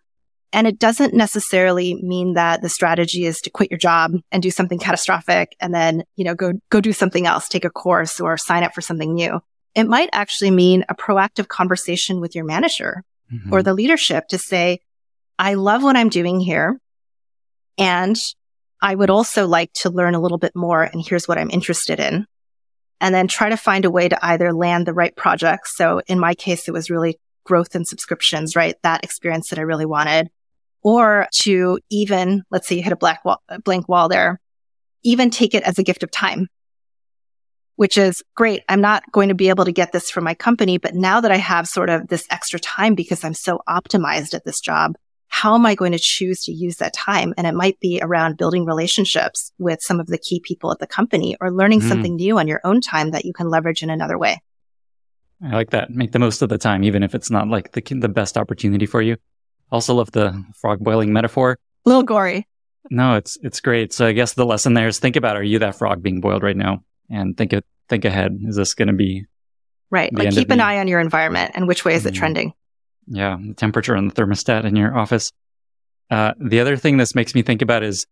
And 0.52 0.66
it 0.66 0.78
doesn't 0.78 1.14
necessarily 1.14 1.94
mean 2.02 2.34
that 2.34 2.60
the 2.60 2.68
strategy 2.68 3.24
is 3.24 3.40
to 3.40 3.50
quit 3.50 3.70
your 3.70 3.78
job 3.78 4.12
and 4.30 4.42
do 4.42 4.50
something 4.50 4.78
catastrophic 4.78 5.56
and 5.60 5.74
then, 5.74 6.04
you 6.16 6.24
know, 6.24 6.34
go, 6.34 6.52
go 6.68 6.80
do 6.80 6.92
something 6.92 7.26
else, 7.26 7.48
take 7.48 7.64
a 7.64 7.70
course 7.70 8.20
or 8.20 8.36
sign 8.36 8.62
up 8.62 8.74
for 8.74 8.82
something 8.82 9.14
new. 9.14 9.40
It 9.74 9.84
might 9.84 10.10
actually 10.12 10.50
mean 10.50 10.84
a 10.90 10.94
proactive 10.94 11.48
conversation 11.48 12.20
with 12.20 12.34
your 12.34 12.44
manager 12.44 13.02
mm-hmm. 13.32 13.52
or 13.52 13.62
the 13.62 13.72
leadership 13.72 14.28
to 14.28 14.36
say, 14.36 14.80
I 15.38 15.54
love 15.54 15.82
what 15.82 15.96
I'm 15.96 16.10
doing 16.10 16.38
here. 16.38 16.78
And 17.78 18.16
I 18.82 18.94
would 18.94 19.10
also 19.10 19.46
like 19.46 19.72
to 19.74 19.90
learn 19.90 20.14
a 20.14 20.20
little 20.20 20.38
bit 20.38 20.54
more. 20.54 20.82
And 20.82 21.02
here's 21.02 21.28
what 21.28 21.38
I'm 21.38 21.50
interested 21.50 22.00
in. 22.00 22.26
and 23.02 23.12
then 23.12 23.26
try 23.26 23.50
to 23.50 23.56
find 23.56 23.84
a 23.84 23.90
way 23.90 24.08
to 24.08 24.24
either 24.24 24.54
land 24.54 24.86
the 24.86 24.94
right 24.94 25.14
projects. 25.16 25.76
So 25.76 26.00
in 26.06 26.20
my 26.20 26.34
case, 26.34 26.68
it 26.68 26.72
was 26.72 26.88
really 26.88 27.18
growth 27.44 27.74
and 27.74 27.86
subscriptions, 27.86 28.54
right? 28.54 28.76
That 28.84 29.02
experience 29.04 29.50
that 29.50 29.58
I 29.58 29.62
really 29.62 29.84
wanted 29.84 30.30
or 30.84 31.26
to 31.40 31.80
even, 31.90 32.44
let's 32.50 32.68
say 32.68 32.76
you 32.76 32.82
hit 32.82 32.92
a 32.92 32.96
black 32.96 33.24
wall, 33.24 33.42
blank 33.64 33.88
wall 33.88 34.08
there, 34.08 34.40
even 35.02 35.30
take 35.30 35.52
it 35.52 35.64
as 35.64 35.78
a 35.80 35.82
gift 35.82 36.04
of 36.04 36.12
time, 36.12 36.46
which 37.74 37.98
is 37.98 38.22
great. 38.36 38.62
I'm 38.68 38.80
not 38.80 39.02
going 39.10 39.28
to 39.30 39.34
be 39.34 39.48
able 39.48 39.64
to 39.64 39.72
get 39.72 39.90
this 39.90 40.08
from 40.08 40.22
my 40.22 40.34
company, 40.34 40.78
but 40.78 40.94
now 40.94 41.20
that 41.20 41.32
I 41.32 41.38
have 41.38 41.66
sort 41.66 41.90
of 41.90 42.06
this 42.06 42.24
extra 42.30 42.60
time 42.60 42.94
because 42.94 43.24
I'm 43.24 43.34
so 43.34 43.60
optimized 43.68 44.32
at 44.32 44.44
this 44.44 44.60
job, 44.60 44.94
how 45.32 45.54
am 45.54 45.64
I 45.64 45.74
going 45.74 45.92
to 45.92 45.98
choose 45.98 46.42
to 46.42 46.52
use 46.52 46.76
that 46.76 46.92
time? 46.92 47.32
And 47.38 47.46
it 47.46 47.54
might 47.54 47.80
be 47.80 47.98
around 48.02 48.36
building 48.36 48.66
relationships 48.66 49.50
with 49.58 49.80
some 49.80 49.98
of 49.98 50.06
the 50.06 50.18
key 50.18 50.40
people 50.40 50.70
at 50.70 50.78
the 50.78 50.86
company 50.86 51.38
or 51.40 51.50
learning 51.50 51.80
mm. 51.80 51.88
something 51.88 52.16
new 52.16 52.38
on 52.38 52.46
your 52.46 52.60
own 52.64 52.82
time 52.82 53.12
that 53.12 53.24
you 53.24 53.32
can 53.32 53.48
leverage 53.48 53.82
in 53.82 53.88
another 53.88 54.18
way. 54.18 54.42
I 55.42 55.54
like 55.54 55.70
that. 55.70 55.90
Make 55.90 56.12
the 56.12 56.18
most 56.18 56.42
of 56.42 56.50
the 56.50 56.58
time, 56.58 56.84
even 56.84 57.02
if 57.02 57.14
it's 57.14 57.30
not 57.30 57.48
like 57.48 57.72
the, 57.72 57.80
the 57.80 58.10
best 58.10 58.36
opportunity 58.36 58.84
for 58.84 59.00
you. 59.00 59.16
Also 59.70 59.94
love 59.94 60.12
the 60.12 60.44
frog 60.54 60.80
boiling 60.80 61.14
metaphor. 61.14 61.58
A 61.86 61.88
little 61.88 62.04
gory. 62.04 62.46
No, 62.90 63.16
it's 63.16 63.38
it's 63.40 63.60
great. 63.60 63.94
So 63.94 64.06
I 64.06 64.12
guess 64.12 64.34
the 64.34 64.44
lesson 64.44 64.74
there 64.74 64.86
is 64.86 64.98
think 64.98 65.16
about 65.16 65.36
are 65.36 65.42
you 65.42 65.60
that 65.60 65.76
frog 65.76 66.02
being 66.02 66.20
boiled 66.20 66.42
right 66.42 66.56
now? 66.56 66.84
And 67.08 67.38
think 67.38 67.54
it 67.54 67.64
think 67.88 68.04
ahead. 68.04 68.38
Is 68.42 68.56
this 68.56 68.74
gonna 68.74 68.92
be 68.92 69.24
Right. 69.90 70.12
Like 70.14 70.30
keep 70.30 70.50
an 70.50 70.60
eye 70.60 70.78
on 70.78 70.88
your 70.88 71.00
environment 71.00 71.52
and 71.54 71.66
which 71.66 71.86
way 71.86 71.94
is 71.94 72.04
it 72.04 72.12
mm. 72.12 72.18
trending? 72.18 72.52
Yeah, 73.06 73.36
the 73.40 73.54
temperature 73.54 73.96
on 73.96 74.08
the 74.08 74.14
thermostat 74.14 74.64
in 74.64 74.76
your 74.76 74.96
office. 74.96 75.32
Uh, 76.10 76.34
the 76.38 76.60
other 76.60 76.76
thing 76.76 76.96
this 76.96 77.14
makes 77.14 77.34
me 77.34 77.42
think 77.42 77.62
about 77.62 77.82
is 77.82 78.06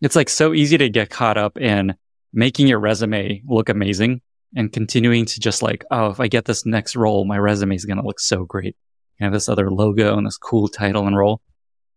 it's 0.00 0.16
like 0.16 0.28
so 0.28 0.52
easy 0.52 0.76
to 0.78 0.88
get 0.88 1.10
caught 1.10 1.38
up 1.38 1.58
in 1.58 1.94
making 2.32 2.66
your 2.66 2.78
resume 2.78 3.42
look 3.46 3.68
amazing 3.68 4.20
and 4.54 4.72
continuing 4.72 5.24
to 5.24 5.40
just 5.40 5.62
like, 5.62 5.84
oh, 5.90 6.10
if 6.10 6.20
I 6.20 6.28
get 6.28 6.44
this 6.44 6.66
next 6.66 6.96
role, 6.96 7.24
my 7.24 7.38
resume 7.38 7.74
is 7.74 7.84
going 7.84 7.98
to 7.98 8.06
look 8.06 8.20
so 8.20 8.44
great. 8.44 8.76
You 9.18 9.24
have 9.24 9.32
this 9.32 9.48
other 9.48 9.70
logo 9.70 10.16
and 10.16 10.26
this 10.26 10.36
cool 10.36 10.68
title 10.68 11.06
and 11.06 11.16
role. 11.16 11.40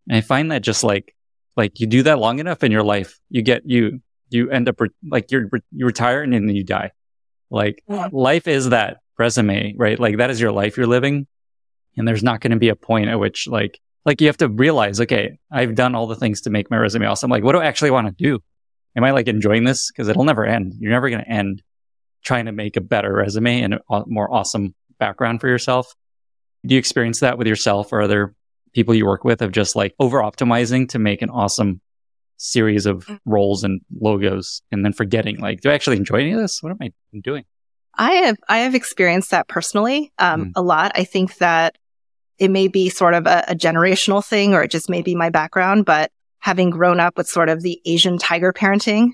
And 0.08 0.16
I 0.16 0.20
find 0.22 0.50
that 0.50 0.62
just 0.62 0.82
like, 0.82 1.14
like 1.56 1.80
you 1.80 1.86
do 1.86 2.02
that 2.04 2.18
long 2.18 2.38
enough 2.38 2.62
in 2.62 2.72
your 2.72 2.82
life, 2.82 3.18
you 3.28 3.42
get, 3.42 3.68
you, 3.68 4.00
you 4.30 4.50
end 4.50 4.68
up 4.68 4.80
re- 4.80 4.88
like 5.06 5.30
you're, 5.30 5.50
you 5.72 5.84
retire 5.84 6.22
and 6.22 6.32
then 6.32 6.48
you 6.48 6.64
die. 6.64 6.92
Like 7.50 7.82
yeah. 7.88 8.08
life 8.12 8.46
is 8.46 8.70
that 8.70 8.98
resume, 9.18 9.74
right? 9.76 9.98
Like 9.98 10.18
that 10.18 10.30
is 10.30 10.40
your 10.40 10.52
life 10.52 10.76
you're 10.76 10.86
living. 10.86 11.26
And 12.00 12.08
there's 12.08 12.24
not 12.24 12.40
going 12.40 12.50
to 12.50 12.58
be 12.58 12.70
a 12.70 12.74
point 12.74 13.08
at 13.08 13.20
which 13.20 13.46
like, 13.46 13.78
like 14.04 14.20
you 14.20 14.26
have 14.26 14.38
to 14.38 14.48
realize, 14.48 15.00
okay, 15.00 15.38
I've 15.52 15.74
done 15.74 15.94
all 15.94 16.06
the 16.06 16.16
things 16.16 16.40
to 16.42 16.50
make 16.50 16.70
my 16.70 16.78
resume 16.78 17.06
awesome. 17.06 17.30
Like, 17.30 17.44
what 17.44 17.52
do 17.52 17.58
I 17.58 17.66
actually 17.66 17.90
want 17.90 18.06
to 18.08 18.12
do? 18.12 18.40
Am 18.96 19.04
I 19.04 19.12
like 19.12 19.28
enjoying 19.28 19.64
this? 19.64 19.90
Cause 19.92 20.08
it'll 20.08 20.24
never 20.24 20.44
end. 20.44 20.74
You're 20.78 20.90
never 20.90 21.10
going 21.10 21.22
to 21.22 21.30
end 21.30 21.62
trying 22.24 22.46
to 22.46 22.52
make 22.52 22.76
a 22.76 22.80
better 22.80 23.12
resume 23.12 23.62
and 23.62 23.74
a 23.74 24.02
more 24.06 24.32
awesome 24.32 24.74
background 24.98 25.40
for 25.40 25.48
yourself. 25.48 25.94
Do 26.66 26.74
you 26.74 26.78
experience 26.78 27.20
that 27.20 27.38
with 27.38 27.46
yourself 27.46 27.92
or 27.92 28.02
other 28.02 28.34
people 28.74 28.94
you 28.94 29.06
work 29.06 29.24
with 29.24 29.42
of 29.42 29.52
just 29.52 29.76
like 29.76 29.94
over 29.98 30.18
optimizing 30.18 30.88
to 30.90 30.98
make 30.98 31.22
an 31.22 31.30
awesome 31.30 31.80
series 32.36 32.86
of 32.86 33.04
mm. 33.06 33.18
roles 33.26 33.64
and 33.64 33.82
logos 34.00 34.62
and 34.72 34.84
then 34.84 34.92
forgetting 34.92 35.38
like, 35.40 35.60
do 35.60 35.70
I 35.70 35.74
actually 35.74 35.98
enjoy 35.98 36.16
any 36.16 36.32
of 36.32 36.40
this? 36.40 36.62
What 36.62 36.70
am 36.70 36.78
I 36.80 36.92
doing? 37.22 37.44
I 37.94 38.12
have, 38.12 38.36
I 38.48 38.58
have 38.58 38.74
experienced 38.74 39.32
that 39.32 39.48
personally, 39.48 40.12
um, 40.18 40.46
mm. 40.46 40.52
a 40.56 40.62
lot. 40.62 40.92
I 40.94 41.04
think 41.04 41.36
that 41.38 41.76
it 42.40 42.50
may 42.50 42.66
be 42.66 42.88
sort 42.88 43.14
of 43.14 43.26
a, 43.26 43.44
a 43.48 43.54
generational 43.54 44.24
thing 44.24 44.54
or 44.54 44.62
it 44.62 44.70
just 44.70 44.90
may 44.90 45.02
be 45.02 45.14
my 45.14 45.30
background, 45.30 45.84
but 45.84 46.10
having 46.40 46.70
grown 46.70 46.98
up 46.98 47.16
with 47.16 47.28
sort 47.28 47.50
of 47.50 47.62
the 47.62 47.80
Asian 47.84 48.16
tiger 48.18 48.52
parenting, 48.52 49.10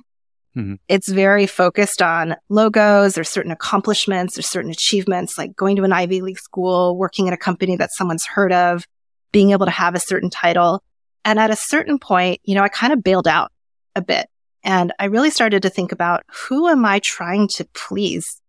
mm-hmm. 0.56 0.74
it's 0.88 1.08
very 1.08 1.46
focused 1.46 2.00
on 2.00 2.36
logos. 2.48 3.18
or 3.18 3.24
certain 3.24 3.50
accomplishments. 3.50 4.38
or 4.38 4.42
certain 4.42 4.70
achievements 4.70 5.36
like 5.36 5.56
going 5.56 5.76
to 5.76 5.82
an 5.82 5.92
Ivy 5.92 6.22
League 6.22 6.38
school, 6.38 6.96
working 6.96 7.26
at 7.26 7.34
a 7.34 7.36
company 7.36 7.76
that 7.76 7.92
someone's 7.92 8.24
heard 8.24 8.52
of, 8.52 8.86
being 9.32 9.50
able 9.50 9.66
to 9.66 9.72
have 9.72 9.96
a 9.96 10.00
certain 10.00 10.30
title. 10.30 10.82
And 11.24 11.40
at 11.40 11.50
a 11.50 11.56
certain 11.56 11.98
point, 11.98 12.40
you 12.44 12.54
know, 12.54 12.62
I 12.62 12.68
kind 12.68 12.92
of 12.92 13.02
bailed 13.02 13.26
out 13.26 13.50
a 13.96 14.00
bit 14.00 14.28
and 14.62 14.92
I 15.00 15.06
really 15.06 15.30
started 15.30 15.62
to 15.62 15.70
think 15.70 15.90
about 15.90 16.22
who 16.28 16.68
am 16.68 16.84
I 16.84 17.00
trying 17.02 17.48
to 17.54 17.64
please 17.74 18.40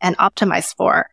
and 0.00 0.16
optimize 0.18 0.74
for? 0.76 1.08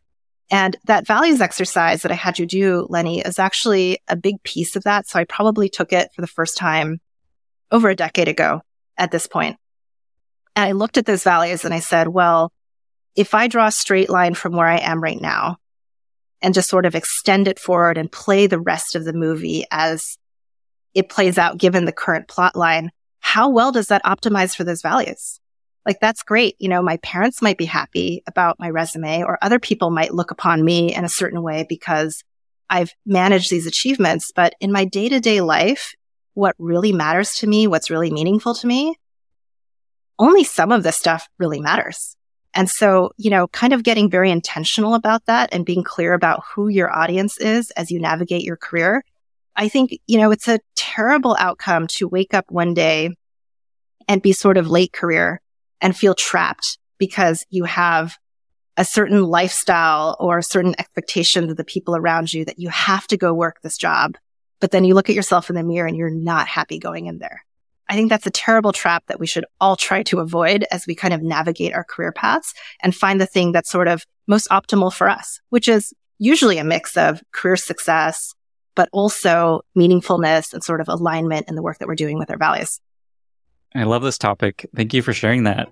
And 0.52 0.76
that 0.84 1.08
values 1.08 1.39
exercise 1.39 2.02
that 2.02 2.12
I 2.12 2.16
had 2.16 2.38
you 2.38 2.45
do, 2.45 2.86
Lenny, 2.89 3.22
is 3.22 3.39
actually 3.39 3.99
a 4.10 4.18
big 4.18 4.43
piece 4.43 4.76
of 4.76 4.84
that. 4.84 5.08
So 5.08 5.18
I 5.18 5.24
probably 5.24 5.70
took 5.70 5.93
it 5.93 6.10
for 6.14 6.20
the 6.22 6.28
first 6.28 6.58
time 6.58 6.99
over 7.72 7.89
a 7.89 7.95
decade 7.95 8.28
ago 8.28 8.62
at 8.97 9.12
this 9.12 9.28
point. 9.28 9.58
And 10.56 10.66
I 10.66 10.74
looked 10.74 10.97
at 10.97 11.06
those 11.06 11.24
values 11.24 11.64
and 11.64 11.74
I 11.74 11.80
said, 11.80 12.10
well, 12.10 12.52
if 13.16 13.34
I 13.34 13.47
draw 13.47 13.68
a 13.68 13.72
straight 13.72 14.10
line 14.10 14.34
from 14.34 14.56
where 14.56 14.68
I 14.68 14.78
am 14.78 15.02
right 15.02 15.20
now 15.20 15.58
and 16.41 16.54
just 16.54 16.70
sort 16.70 16.86
of 16.86 16.95
extend 16.95 17.47
it 17.47 17.60
forward 17.60 17.97
and 17.97 18.12
play 18.12 18.47
the 18.47 18.60
rest 18.60 18.95
of 18.95 19.06
the 19.06 19.14
movie 19.14 19.66
as 19.72 20.18
it 20.93 21.10
plays 21.10 21.38
out 21.38 21.58
given 21.58 21.86
the 21.86 21.91
current 21.93 22.28
plot 22.28 22.56
line, 22.56 22.91
how 23.20 23.49
well 23.49 23.72
does 23.72 23.88
that 23.88 24.04
optimize 24.04 24.56
for 24.56 24.66
those 24.66 24.82
values? 24.82 25.41
Like 25.86 26.00
that's 26.00 26.24
great. 26.24 26.56
You 26.60 26.70
know, 26.70 26.82
my 26.82 26.98
parents 26.98 27.42
might 27.42 27.58
be 27.58 27.66
happy 27.66 28.24
about 28.28 28.60
my 28.60 28.70
resume 28.70 29.24
or 29.24 29.38
other 29.42 29.60
people 29.60 29.90
might 29.90 30.14
look 30.14 30.32
upon 30.32 30.64
me 30.64 30.94
in 30.94 31.04
a 31.04 31.10
certain 31.10 31.42
way 31.42 31.66
because 31.68 32.24
I've 32.70 32.94
managed 33.06 33.50
these 33.50 33.68
achievements. 33.68 34.32
But 34.36 34.54
in 34.60 34.72
my 34.72 34.86
day 34.86 35.10
to 35.10 35.20
day 35.20 35.42
life, 35.42 35.94
what 36.34 36.56
really 36.60 36.94
matters 36.94 37.34
to 37.36 37.48
me, 37.48 37.68
what's 37.68 37.90
really 37.90 38.12
meaningful 38.12 38.54
to 38.56 38.68
me, 38.68 38.96
only 40.20 40.44
some 40.44 40.72
of 40.72 40.84
this 40.84 40.98
stuff 40.98 41.28
really 41.38 41.60
matters. 41.60 42.16
And 42.54 42.70
so, 42.70 43.12
you 43.18 43.30
know, 43.30 43.48
kind 43.48 43.74
of 43.74 43.84
getting 43.84 44.10
very 44.10 44.30
intentional 44.30 44.94
about 44.94 45.26
that 45.26 45.50
and 45.54 45.66
being 45.66 45.84
clear 45.84 46.14
about 46.14 46.44
who 46.54 46.68
your 46.68 46.94
audience 46.94 47.38
is 47.40 47.72
as 47.72 47.92
you 47.92 48.00
navigate 48.00 48.44
your 48.44 48.58
career. 48.58 49.04
I 49.56 49.68
think, 49.68 49.98
you 50.06 50.18
know, 50.18 50.32
it's 50.32 50.48
a 50.48 50.60
terrible 50.76 51.36
outcome 51.40 51.88
to 51.96 52.08
wake 52.08 52.34
up 52.34 52.46
one 52.50 52.74
day 52.74 53.16
and 54.08 54.22
be 54.22 54.34
sort 54.34 54.58
of 54.58 54.70
late 54.70 54.92
career 54.94 55.42
and 55.82 55.98
feel 55.98 56.16
trapped 56.16 56.78
because 56.98 57.46
you 57.50 57.64
have 57.66 58.18
a 58.78 58.86
certain 58.86 59.26
lifestyle 59.26 60.16
or 60.20 60.42
certain 60.42 60.76
expectations 60.80 61.52
of 61.52 61.58
the 61.58 61.64
people 61.64 61.96
around 61.96 62.34
you 62.34 62.46
that 62.46 62.60
you 62.60 62.70
have 62.70 63.06
to 63.08 63.18
go 63.18 63.34
work 63.34 63.62
this 63.62 63.78
job. 63.78 64.16
But 64.60 64.72
then 64.72 64.86
you 64.86 64.94
look 64.94 65.10
at 65.10 65.16
yourself 65.16 65.50
in 65.50 65.56
the 65.56 65.64
mirror 65.64 65.88
and 65.88 65.98
you're 65.98 66.10
not 66.10 66.48
happy 66.48 66.80
going 66.80 67.08
in 67.08 67.20
there. 67.20 67.44
I 67.90 67.96
think 67.96 68.10
that's 68.10 68.28
a 68.28 68.32
terrible 68.32 68.72
trap 68.72 69.04
that 69.08 69.20
we 69.20 69.28
should 69.28 69.44
all 69.60 69.76
try 69.76 70.04
to 70.04 70.20
avoid 70.20 70.66
as 70.72 70.88
we 70.88 70.96
kind 70.96 71.14
of 71.14 71.22
navigate 71.22 71.74
our 71.74 71.84
career 71.84 72.14
paths 72.14 72.54
and 72.82 72.96
find 72.96 73.20
the 73.20 73.26
thing 73.26 73.52
that's 73.52 73.70
sort 73.70 73.90
of 73.90 74.06
most 74.28 74.48
optimal 74.50 74.94
for 74.94 75.10
us, 75.10 75.42
which 75.50 75.68
is 75.68 75.94
usually 76.18 76.58
a 76.58 76.64
mix 76.64 76.96
of 76.96 77.22
career 77.34 77.58
success, 77.58 78.34
but 78.76 78.88
also 78.94 79.62
meaningfulness 79.78 80.54
and 80.54 80.64
sort 80.64 80.80
of 80.80 80.88
alignment 80.88 81.50
in 81.50 81.56
the 81.56 81.62
work 81.62 81.80
that 81.80 81.88
we're 81.88 81.96
doing 81.96 82.18
with 82.18 82.32
our 82.32 82.38
values. 82.38 82.80
I 83.74 83.84
love 83.84 84.04
this 84.04 84.18
topic. 84.18 84.70
Thank 84.76 84.94
you 84.94 85.02
for 85.02 85.14
sharing 85.14 85.44
that. 85.44 85.72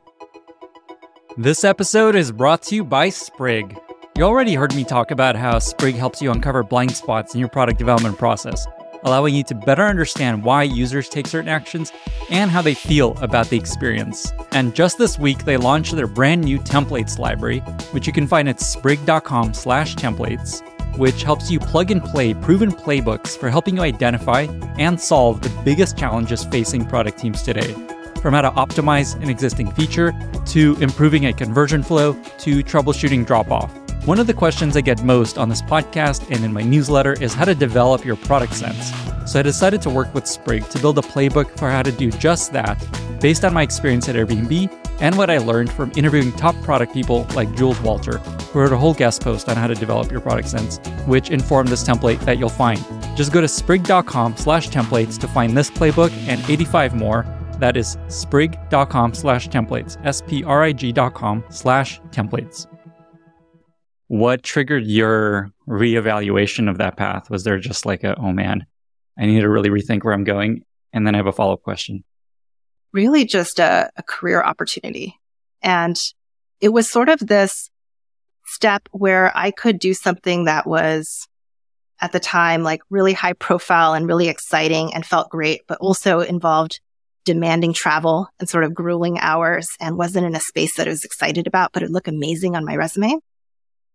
This 1.37 1.63
episode 1.63 2.15
is 2.15 2.31
brought 2.31 2.63
to 2.63 2.75
you 2.75 2.83
by 2.83 3.09
Sprig. 3.09 3.77
You 4.17 4.23
already 4.23 4.55
heard 4.55 4.75
me 4.75 4.83
talk 4.83 5.11
about 5.11 5.35
how 5.35 5.59
Sprig 5.59 5.95
helps 5.95 6.21
you 6.21 6.31
uncover 6.31 6.63
blind 6.63 6.91
spots 6.91 7.33
in 7.33 7.39
your 7.39 7.49
product 7.49 7.77
development 7.77 8.17
process, 8.17 8.65
allowing 9.03 9.35
you 9.35 9.43
to 9.45 9.55
better 9.55 9.83
understand 9.83 10.43
why 10.43 10.63
users 10.63 11.07
take 11.07 11.27
certain 11.27 11.49
actions 11.49 11.91
and 12.29 12.51
how 12.51 12.61
they 12.61 12.73
feel 12.73 13.17
about 13.21 13.49
the 13.49 13.57
experience. 13.57 14.33
And 14.51 14.75
just 14.75 14.97
this 14.97 15.19
week, 15.19 15.45
they 15.45 15.57
launched 15.57 15.95
their 15.95 16.07
brand 16.07 16.43
new 16.43 16.59
templates 16.59 17.19
library, 17.19 17.59
which 17.91 18.07
you 18.07 18.13
can 18.13 18.27
find 18.27 18.49
at 18.49 18.59
sprig.com/templates 18.59 20.78
which 20.99 21.23
helps 21.23 21.49
you 21.49 21.59
plug 21.59 21.89
and 21.89 22.03
play 22.03 22.33
proven 22.33 22.71
playbooks 22.71 23.37
for 23.37 23.49
helping 23.49 23.77
you 23.77 23.81
identify 23.81 24.41
and 24.77 24.99
solve 24.99 25.41
the 25.41 25.49
biggest 25.63 25.97
challenges 25.97 26.43
facing 26.43 26.85
product 26.85 27.17
teams 27.17 27.41
today. 27.41 27.73
From 28.21 28.33
how 28.33 28.41
to 28.41 28.51
optimize 28.51 29.15
an 29.23 29.29
existing 29.29 29.71
feature, 29.71 30.13
to 30.47 30.75
improving 30.81 31.27
a 31.27 31.33
conversion 31.33 31.81
flow, 31.81 32.13
to 32.39 32.61
troubleshooting 32.63 33.25
drop 33.25 33.49
off. 33.49 33.71
One 34.05 34.19
of 34.19 34.27
the 34.27 34.33
questions 34.33 34.75
I 34.75 34.81
get 34.81 35.03
most 35.03 35.37
on 35.37 35.47
this 35.47 35.61
podcast 35.61 36.29
and 36.29 36.43
in 36.43 36.51
my 36.51 36.63
newsletter 36.63 37.13
is 37.13 37.33
how 37.33 37.45
to 37.45 37.55
develop 37.55 38.03
your 38.03 38.17
product 38.17 38.53
sense. 38.53 38.91
So 39.25 39.39
I 39.39 39.43
decided 39.43 39.81
to 39.83 39.89
work 39.89 40.13
with 40.13 40.27
Sprig 40.27 40.67
to 40.69 40.79
build 40.79 40.97
a 40.97 41.01
playbook 41.01 41.57
for 41.57 41.69
how 41.69 41.81
to 41.81 41.91
do 41.91 42.11
just 42.11 42.51
that 42.51 42.77
based 43.21 43.45
on 43.45 43.53
my 43.53 43.61
experience 43.61 44.09
at 44.09 44.15
Airbnb 44.15 44.69
and 45.01 45.17
what 45.17 45.29
I 45.29 45.37
learned 45.37 45.71
from 45.71 45.91
interviewing 45.95 46.31
top 46.33 46.55
product 46.63 46.93
people 46.93 47.25
like 47.35 47.53
Jules 47.55 47.79
Walter, 47.81 48.19
who 48.51 48.59
wrote 48.59 48.71
a 48.71 48.77
whole 48.77 48.93
guest 48.93 49.21
post 49.21 49.49
on 49.49 49.57
how 49.57 49.67
to 49.67 49.75
develop 49.75 50.11
your 50.11 50.21
product 50.21 50.49
sense, 50.49 50.77
which 51.05 51.29
informed 51.29 51.69
this 51.69 51.83
template 51.83 52.19
that 52.21 52.37
you'll 52.37 52.49
find. 52.49 52.83
Just 53.15 53.31
go 53.31 53.41
to 53.41 53.47
sprig.com 53.47 54.37
slash 54.37 54.69
templates 54.69 55.17
to 55.19 55.27
find 55.27 55.55
this 55.55 55.69
playbook 55.69 56.11
and 56.27 56.41
85 56.49 56.95
more. 56.95 57.25
That 57.59 57.77
is 57.77 57.97
sprig.com 58.07 59.13
slash 59.13 59.49
templates, 59.49 60.03
S-P-R-I-G 60.05 60.91
dot 60.91 61.13
com 61.13 61.43
slash 61.49 61.99
templates. 62.11 62.67
What 64.07 64.43
triggered 64.43 64.85
your 64.85 65.51
reevaluation 65.67 66.69
of 66.69 66.77
that 66.79 66.97
path? 66.97 67.29
Was 67.29 67.43
there 67.43 67.59
just 67.59 67.85
like 67.85 68.03
a, 68.03 68.15
oh 68.19 68.31
man, 68.31 68.65
I 69.17 69.25
need 69.25 69.41
to 69.41 69.49
really 69.49 69.69
rethink 69.69 70.03
where 70.03 70.13
I'm 70.13 70.23
going? 70.23 70.63
And 70.93 71.05
then 71.05 71.13
I 71.13 71.17
have 71.17 71.27
a 71.27 71.31
follow 71.31 71.53
up 71.53 71.61
question 71.61 72.03
really 72.93 73.25
just 73.25 73.59
a, 73.59 73.89
a 73.97 74.03
career 74.03 74.41
opportunity. 74.41 75.19
And 75.61 75.97
it 76.61 76.69
was 76.69 76.91
sort 76.91 77.09
of 77.09 77.19
this 77.19 77.69
step 78.59 78.89
where 78.91 79.31
I 79.33 79.51
could 79.51 79.79
do 79.79 79.93
something 79.93 80.43
that 80.43 80.67
was 80.67 81.29
at 82.01 82.11
the 82.11 82.19
time 82.19 82.61
like 82.61 82.81
really 82.89 83.13
high 83.13 83.31
profile 83.31 83.93
and 83.93 84.05
really 84.05 84.27
exciting 84.27 84.93
and 84.93 85.05
felt 85.05 85.29
great, 85.29 85.61
but 85.65 85.77
also 85.79 86.19
involved 86.19 86.81
demanding 87.23 87.71
travel 87.71 88.27
and 88.37 88.49
sort 88.49 88.65
of 88.65 88.73
grueling 88.73 89.17
hours 89.17 89.69
and 89.79 89.97
wasn't 89.97 90.25
in 90.25 90.35
a 90.35 90.41
space 90.41 90.75
that 90.75 90.87
I 90.87 90.89
was 90.89 91.05
excited 91.05 91.47
about, 91.47 91.71
but 91.71 91.83
it 91.83 91.89
looked 91.89 92.09
amazing 92.09 92.57
on 92.57 92.65
my 92.65 92.75
resume. 92.75 93.15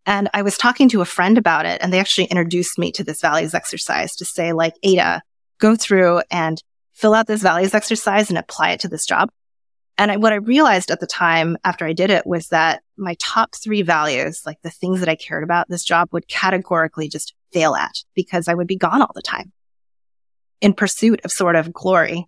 And 0.06 0.30
I 0.32 0.40
was 0.40 0.56
talking 0.56 0.88
to 0.90 1.02
a 1.02 1.06
friend 1.06 1.36
about 1.36 1.66
it 1.66 1.82
and 1.82 1.92
they 1.92 2.00
actually 2.00 2.26
introduced 2.26 2.78
me 2.78 2.90
to 2.92 3.04
this 3.04 3.20
values 3.20 3.52
exercise 3.52 4.16
to 4.16 4.24
say 4.24 4.54
like, 4.54 4.72
Ada, 4.82 5.20
go 5.58 5.76
through 5.76 6.22
and 6.30 6.62
fill 6.94 7.12
out 7.12 7.26
this 7.26 7.42
values 7.42 7.74
exercise 7.74 8.30
and 8.30 8.38
apply 8.38 8.70
it 8.70 8.80
to 8.80 8.88
this 8.88 9.04
job. 9.04 9.28
And 9.96 10.10
I, 10.10 10.16
what 10.16 10.32
I 10.32 10.36
realized 10.36 10.90
at 10.90 11.00
the 11.00 11.06
time 11.06 11.56
after 11.64 11.84
I 11.84 11.92
did 11.92 12.10
it 12.10 12.26
was 12.26 12.48
that 12.48 12.82
my 12.96 13.16
top 13.20 13.50
three 13.62 13.82
values, 13.82 14.40
like 14.44 14.60
the 14.62 14.70
things 14.70 15.00
that 15.00 15.08
I 15.08 15.14
cared 15.14 15.44
about, 15.44 15.68
this 15.68 15.84
job 15.84 16.08
would 16.12 16.26
categorically 16.26 17.08
just 17.08 17.34
fail 17.52 17.76
at 17.76 17.92
because 18.14 18.48
I 18.48 18.54
would 18.54 18.66
be 18.66 18.76
gone 18.76 19.02
all 19.02 19.12
the 19.14 19.22
time 19.22 19.52
in 20.60 20.72
pursuit 20.72 21.20
of 21.24 21.30
sort 21.30 21.54
of 21.56 21.72
glory 21.72 22.26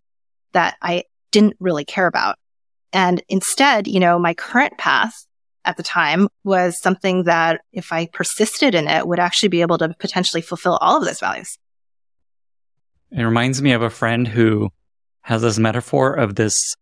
that 0.53 0.77
I 0.81 1.05
didn't 1.33 1.57
really 1.59 1.85
care 1.85 2.07
about. 2.07 2.37
And 2.93 3.23
instead, 3.29 3.89
you 3.89 3.99
know, 3.99 4.19
my 4.19 4.35
current 4.35 4.79
path 4.79 5.27
at 5.65 5.77
the 5.77 5.83
time 5.83 6.29
was 6.45 6.81
something 6.81 7.25
that 7.25 7.61
if 7.73 7.93
I 7.93 8.07
persisted 8.07 8.75
in 8.75 8.87
it 8.87 9.09
would 9.09 9.19
actually 9.19 9.49
be 9.49 9.61
able 9.61 9.79
to 9.79 9.95
potentially 9.99 10.41
fulfill 10.41 10.77
all 10.77 10.97
of 10.97 11.05
those 11.05 11.19
values. 11.19 11.59
It 13.11 13.23
reminds 13.23 13.61
me 13.61 13.73
of 13.73 13.83
a 13.83 13.91
friend 13.91 14.27
who 14.27 14.71
has 15.23 15.43
this 15.43 15.59
metaphor 15.59 16.15
of 16.15 16.37
this 16.37 16.77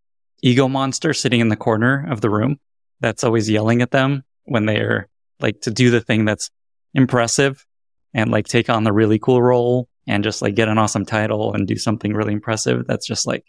ego 0.45 0.69
monster 0.69 1.15
sitting 1.15 1.41
in 1.41 1.49
the 1.49 1.57
corner 1.57 2.07
of 2.11 2.21
the 2.21 2.29
room 2.29 2.61
that's 3.01 3.25
always 3.25 3.49
yelling 3.49 3.81
at 3.81 3.91
them 3.91 4.23
when 4.45 4.67
they're 4.67 5.09
like 5.41 5.59
to 5.63 5.71
do 5.71 5.91
the 5.91 6.03
thing 6.03 6.27
that's 6.27 6.51
impressive 6.93 7.67
and 8.13 8.31
like 8.31 8.47
take 8.47 8.69
on 8.69 8.85
the 8.85 8.93
really 8.93 9.19
cool 9.19 9.43
role 9.43 9.89
and 10.07 10.23
just 10.23 10.43
like 10.43 10.55
get 10.55 10.69
an 10.69 10.77
awesome 10.77 11.07
title 11.07 11.55
and 11.55 11.67
do 11.67 11.77
something 11.77 12.13
really 12.13 12.35
impressive. 12.35 12.87
That's 12.87 13.07
just 13.07 13.27
like 13.27 13.47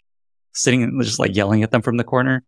sitting, 0.52 0.82
and 0.82 1.02
just 1.02 1.18
like 1.18 1.36
yelling 1.36 1.62
at 1.62 1.70
them 1.70 1.82
from 1.82 1.98
the 1.98 2.02
corner. 2.02 2.42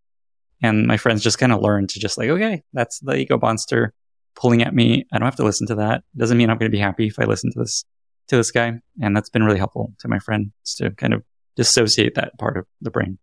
And 0.62 0.86
my 0.86 0.96
friends 0.96 1.22
just 1.22 1.38
kind 1.38 1.52
of 1.52 1.60
learned 1.60 1.90
to 1.90 2.00
just 2.00 2.16
like, 2.16 2.30
okay, 2.30 2.62
that's 2.72 3.00
the 3.00 3.16
ego 3.16 3.38
monster 3.38 3.92
pulling 4.34 4.62
at 4.62 4.74
me. 4.74 5.06
I 5.12 5.18
don't 5.18 5.26
have 5.26 5.36
to 5.36 5.44
listen 5.44 5.66
to 5.66 5.74
that. 5.74 6.04
Doesn't 6.16 6.38
mean 6.38 6.48
I'm 6.48 6.56
going 6.56 6.70
to 6.70 6.74
be 6.74 6.80
happy 6.80 7.08
if 7.08 7.18
I 7.18 7.24
listen 7.24 7.52
to 7.52 7.58
this, 7.58 7.84
to 8.28 8.36
this 8.36 8.50
guy. 8.50 8.80
And 9.02 9.14
that's 9.14 9.28
been 9.28 9.44
really 9.44 9.58
helpful 9.58 9.92
to 9.98 10.08
my 10.08 10.18
friends 10.18 10.50
to 10.78 10.90
kind 10.92 11.12
of 11.12 11.22
dissociate 11.54 12.14
that 12.14 12.38
part 12.38 12.56
of 12.56 12.64
the 12.80 12.90
brain. 12.90 13.18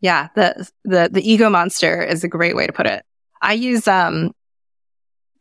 Yeah, 0.00 0.28
the 0.34 0.68
the 0.84 1.10
the 1.12 1.30
ego 1.30 1.50
monster 1.50 2.02
is 2.02 2.24
a 2.24 2.28
great 2.28 2.56
way 2.56 2.66
to 2.66 2.72
put 2.72 2.86
it. 2.86 3.04
I 3.42 3.54
use 3.54 3.86
um 3.86 4.32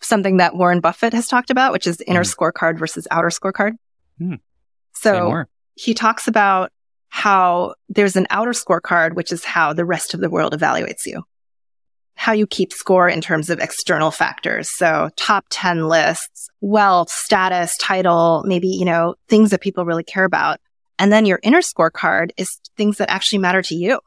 something 0.01 0.37
that 0.37 0.55
Warren 0.55 0.79
Buffett 0.79 1.13
has 1.13 1.27
talked 1.27 1.49
about, 1.49 1.71
which 1.71 1.87
is 1.87 2.01
inner 2.01 2.23
mm. 2.23 2.35
scorecard 2.35 2.77
versus 2.77 3.07
outer 3.11 3.29
scorecard. 3.29 3.73
Mm. 4.19 4.39
So 4.93 5.43
he 5.75 5.93
talks 5.93 6.27
about 6.27 6.71
how 7.09 7.75
there's 7.89 8.15
an 8.15 8.27
outer 8.29 8.51
scorecard, 8.51 9.15
which 9.15 9.31
is 9.31 9.43
how 9.43 9.73
the 9.73 9.85
rest 9.85 10.13
of 10.13 10.19
the 10.19 10.29
world 10.29 10.53
evaluates 10.53 11.05
you. 11.05 11.23
How 12.15 12.33
you 12.33 12.45
keep 12.47 12.73
score 12.73 13.07
in 13.07 13.21
terms 13.21 13.49
of 13.49 13.59
external 13.59 14.11
factors. 14.11 14.69
So 14.75 15.09
top 15.15 15.45
10 15.49 15.87
lists, 15.87 16.49
wealth, 16.61 17.09
status, 17.09 17.75
title, 17.77 18.43
maybe, 18.45 18.67
you 18.67 18.85
know, 18.85 19.15
things 19.29 19.51
that 19.51 19.61
people 19.61 19.85
really 19.85 20.03
care 20.03 20.25
about. 20.25 20.59
And 20.97 21.13
then 21.13 21.25
your 21.25 21.39
inner 21.43 21.61
scorecard 21.61 22.31
is 22.35 22.59
things 22.75 22.97
that 22.97 23.09
actually 23.09 23.39
matter 23.39 23.61
to 23.61 23.75
you 23.75 23.99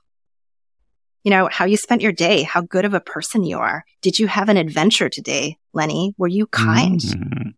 you 1.24 1.30
know, 1.30 1.48
how 1.50 1.64
you 1.64 1.76
spent 1.76 2.02
your 2.02 2.12
day, 2.12 2.42
how 2.42 2.60
good 2.60 2.84
of 2.84 2.94
a 2.94 3.00
person 3.00 3.44
you 3.44 3.58
are. 3.58 3.84
Did 4.00 4.18
you 4.18 4.26
have 4.26 4.48
an 4.48 4.56
adventure 4.56 5.08
today, 5.08 5.56
Lenny? 5.72 6.14
Were 6.18 6.28
you 6.28 6.46
kind? 6.46 7.00
Mm-hmm. 7.00 7.50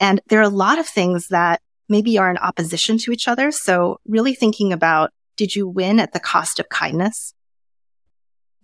And 0.00 0.20
there 0.28 0.40
are 0.40 0.42
a 0.42 0.48
lot 0.48 0.78
of 0.78 0.86
things 0.86 1.28
that 1.28 1.60
maybe 1.88 2.18
are 2.18 2.30
in 2.30 2.38
opposition 2.38 2.98
to 2.98 3.12
each 3.12 3.28
other. 3.28 3.50
So 3.50 4.00
really 4.06 4.34
thinking 4.34 4.72
about, 4.72 5.12
did 5.36 5.54
you 5.54 5.68
win 5.68 6.00
at 6.00 6.12
the 6.12 6.20
cost 6.20 6.58
of 6.58 6.68
kindness? 6.68 7.32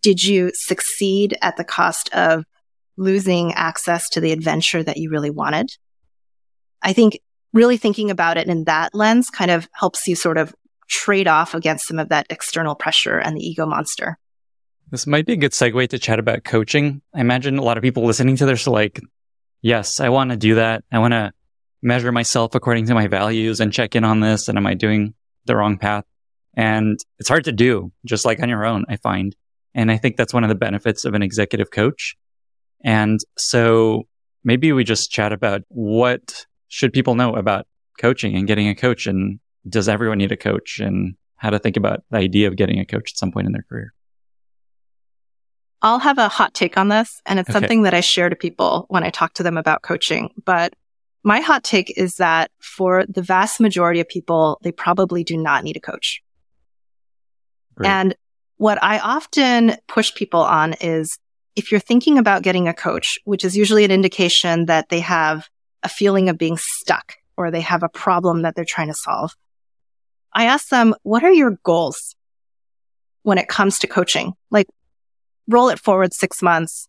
Did 0.01 0.25
you 0.25 0.51
succeed 0.55 1.37
at 1.41 1.57
the 1.57 1.65
cost 1.65 2.13
of 2.13 2.45
losing 2.97 3.53
access 3.55 4.09
to 4.11 4.21
the 4.21 4.33
adventure 4.33 4.83
that 4.83 4.97
you 4.97 5.11
really 5.11 5.31
wanted? 5.31 5.71
I 6.83 6.93
think 6.93 7.21
really 7.53 7.77
thinking 7.77 8.11
about 8.11 8.37
it 8.39 8.49
in 8.49 8.65
that 8.65 8.95
lens 8.95 9.31
kind 9.31 9.51
of 9.51 9.69
helps 9.73 10.07
you 10.09 10.17
sort 10.17 10.39
of 10.39 10.55
trade 10.89 11.29
off 11.29 11.55
against 11.55 11.87
some 11.87 11.99
of 11.99 12.09
that 12.09 12.27
external 12.29 12.75
pressure 12.75 13.19
and 13.19 13.37
the 13.37 13.47
ego 13.47 13.65
monster. 13.65 14.19
This 14.93 15.07
might 15.07 15.25
be 15.25 15.33
a 15.33 15.37
good 15.37 15.53
segue 15.53 15.89
to 15.89 15.99
chat 15.99 16.19
about 16.19 16.45
coaching. 16.45 17.01
I 17.15 17.21
imagine 17.23 17.57
a 17.57 17.63
lot 17.63 17.79
of 17.79 17.83
people 17.83 18.05
listening 18.05 18.37
to 18.37 18.45
this 18.45 18.67
are 18.67 18.73
like, 18.73 19.01
yes, 19.63 20.01
I 20.01 20.11
want 20.11 20.33
to 20.33 20.37
do 20.37 20.57
that. 20.57 20.85
I 20.93 20.99
want 20.99 21.13
to 21.13 21.33
measure 21.81 22.13
myself 22.13 22.55
according 22.55 22.85
to 22.89 22.95
my 22.95 23.07
values 23.07 23.59
and 23.59 23.73
check 23.73 23.97
in 23.97 24.05
on 24.05 24.21
this. 24.21 24.49
And 24.49 24.59
am 24.59 24.67
I 24.67 24.75
doing 24.75 25.15
the 25.47 25.57
wrong 25.57 25.79
path? 25.79 26.05
And 26.59 26.99
it's 27.19 27.31
hard 27.31 27.45
to 27.45 27.53
do 27.53 27.91
just 28.05 28.27
like 28.27 28.41
on 28.41 28.51
your 28.51 28.67
own, 28.67 28.85
I 28.87 28.97
find. 28.97 29.35
And 29.75 29.91
I 29.91 29.97
think 29.97 30.19
that's 30.19 30.35
one 30.35 30.45
of 30.45 30.51
the 30.51 30.55
benefits 30.55 31.07
of 31.07 31.15
an 31.15 31.23
executive 31.23 31.71
coach. 31.71 32.15
And 32.85 33.19
so 33.39 34.07
maybe 34.45 34.73
we 34.73 34.85
just 34.85 35.11
chat 35.11 35.33
about 35.33 35.63
what 35.69 36.45
should 36.69 36.93
people 36.93 37.15
know 37.15 37.35
about 37.35 37.67
coaching 37.99 38.37
and 38.37 38.47
getting 38.47 38.69
a 38.69 38.75
coach 38.75 39.07
and 39.07 39.41
does 39.67 39.89
everyone 39.89 40.19
need 40.19 40.33
a 40.33 40.37
coach 40.37 40.81
and 40.81 41.15
how 41.37 41.49
to 41.49 41.59
think 41.59 41.79
about 41.79 42.05
the 42.11 42.19
idea 42.19 42.47
of 42.47 42.57
getting 42.57 42.79
a 42.79 42.85
coach 42.85 43.13
at 43.13 43.17
some 43.17 43.33
point 43.33 43.47
in 43.47 43.55
their 43.55 43.65
career. 43.67 43.95
I'll 45.83 45.99
have 45.99 46.19
a 46.19 46.29
hot 46.29 46.55
take 46.55 46.79
on 46.79 46.89
this, 46.89 47.21
and 47.27 47.39
it's 47.39 47.51
okay. 47.51 47.59
something 47.59 47.83
that 47.83 47.95
I 47.95 48.01
share 48.01 48.29
to 48.29 48.37
people 48.37 48.87
when 48.89 49.03
I 49.03 49.11
talk 49.11 49.35
to 49.35 49.43
them 49.43 49.57
about 49.57 49.83
coaching. 49.83 50.31
But 50.45 50.75
my 51.25 51.41
hot 51.41 51.65
take 51.65 51.93
is 51.99 52.17
that 52.17 52.51
for 52.61 53.05
the 53.07 53.23
vast 53.23 53.61
majority 53.61 54.01
of 54.01 54.09
people, 54.09 54.59
they 54.63 54.73
probably 54.73 55.25
do 55.25 55.37
not 55.37 55.65
need 55.65 55.77
a 55.77 55.81
coach. 55.81 56.23
Great. 57.75 57.89
And 57.89 58.15
what 58.57 58.83
I 58.83 58.99
often 59.01 59.77
push 59.89 60.15
people 60.15 60.41
on 60.41 60.75
is 60.75 61.19
if 61.57 61.71
you're 61.71 61.81
thinking 61.81 62.17
about 62.17 62.43
getting 62.43 62.69
a 62.69 62.75
coach, 62.75 63.19
which 63.25 63.45
is 63.45 63.57
usually 63.57 63.85
an 63.85 63.91
indication 63.91 64.67
that 64.67 64.89
they 64.89 65.01
have 65.01 65.49
a 65.83 65.89
feeling 65.89 66.29
of 66.29 66.39
being 66.39 66.57
stuck 66.57 67.17
or 67.37 67.51
they 67.51 67.61
have 67.61 67.83
a 67.83 67.89
problem 67.89 68.43
that 68.43 68.55
they're 68.55 68.65
trying 68.65 68.89
to 68.89 68.95
solve. 68.95 69.35
I 70.33 70.45
ask 70.45 70.69
them, 70.69 70.95
what 71.03 71.25
are 71.25 71.33
your 71.33 71.59
goals 71.65 72.15
when 73.23 73.39
it 73.39 73.49
comes 73.49 73.79
to 73.81 73.87
coaching? 73.87 74.35
Like, 74.51 74.69
roll 75.49 75.69
it 75.69 75.79
forward 75.79 76.13
six 76.13 76.43
months. 76.43 76.89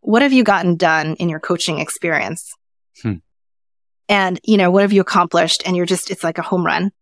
What 0.00 0.22
have 0.22 0.32
you 0.32 0.44
gotten 0.44 0.76
done 0.76 1.14
in 1.14 1.28
your 1.28 1.40
coaching 1.40 1.78
experience? 1.78 2.52
Hmm. 3.02 3.14
And, 4.08 4.40
you 4.44 4.56
know, 4.56 4.70
what 4.70 4.82
have 4.82 4.92
you 4.92 5.00
accomplished? 5.00 5.62
And 5.66 5.76
you're 5.76 5.86
just, 5.86 6.10
it's 6.10 6.22
like 6.22 6.38
a 6.38 6.42
home 6.42 6.64
run. 6.64 6.92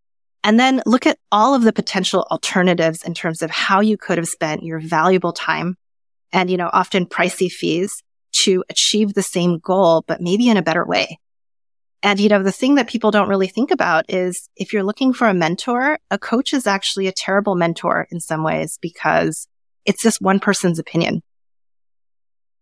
And 0.42 0.59
then 0.59 0.82
look 0.86 1.07
at 1.07 1.18
all 1.32 1.55
of 1.55 1.62
the 1.62 1.72
potential 1.72 2.26
alternatives 2.30 3.03
in 3.03 3.14
terms 3.14 3.42
of 3.42 3.51
how 3.51 3.80
you 3.80 3.97
could 3.97 4.18
have 4.18 4.28
spent 4.28 4.62
your 4.62 4.78
valuable 4.78 5.32
time 5.32 5.76
and, 6.32 6.51
you 6.51 6.57
know, 6.57 6.70
often 6.72 7.07
pricey 7.07 7.51
fees 7.51 8.03
to 8.42 8.64
achieve 8.68 9.14
the 9.14 9.22
same 9.22 9.59
goal, 9.59 10.05
but 10.07 10.20
maybe 10.20 10.49
in 10.49 10.57
a 10.57 10.62
better 10.62 10.84
way. 10.84 11.18
And, 12.03 12.20
you 12.20 12.28
know, 12.28 12.42
the 12.42 12.53
thing 12.53 12.74
that 12.74 12.88
people 12.88 13.11
don't 13.11 13.30
really 13.30 13.47
think 13.47 13.70
about 13.70 14.05
is 14.11 14.51
if 14.57 14.72
you're 14.72 14.82
looking 14.82 15.14
for 15.14 15.26
a 15.26 15.32
mentor, 15.32 15.99
a 16.11 16.18
coach 16.18 16.53
is 16.53 16.66
actually 16.66 17.07
a 17.07 17.12
terrible 17.12 17.55
mentor 17.55 18.07
in 18.11 18.20
some 18.20 18.45
ways 18.45 18.78
because 18.82 19.49
it's 19.85 20.03
just 20.03 20.20
one 20.20 20.41
person's 20.41 20.78
opinion. 20.78 21.22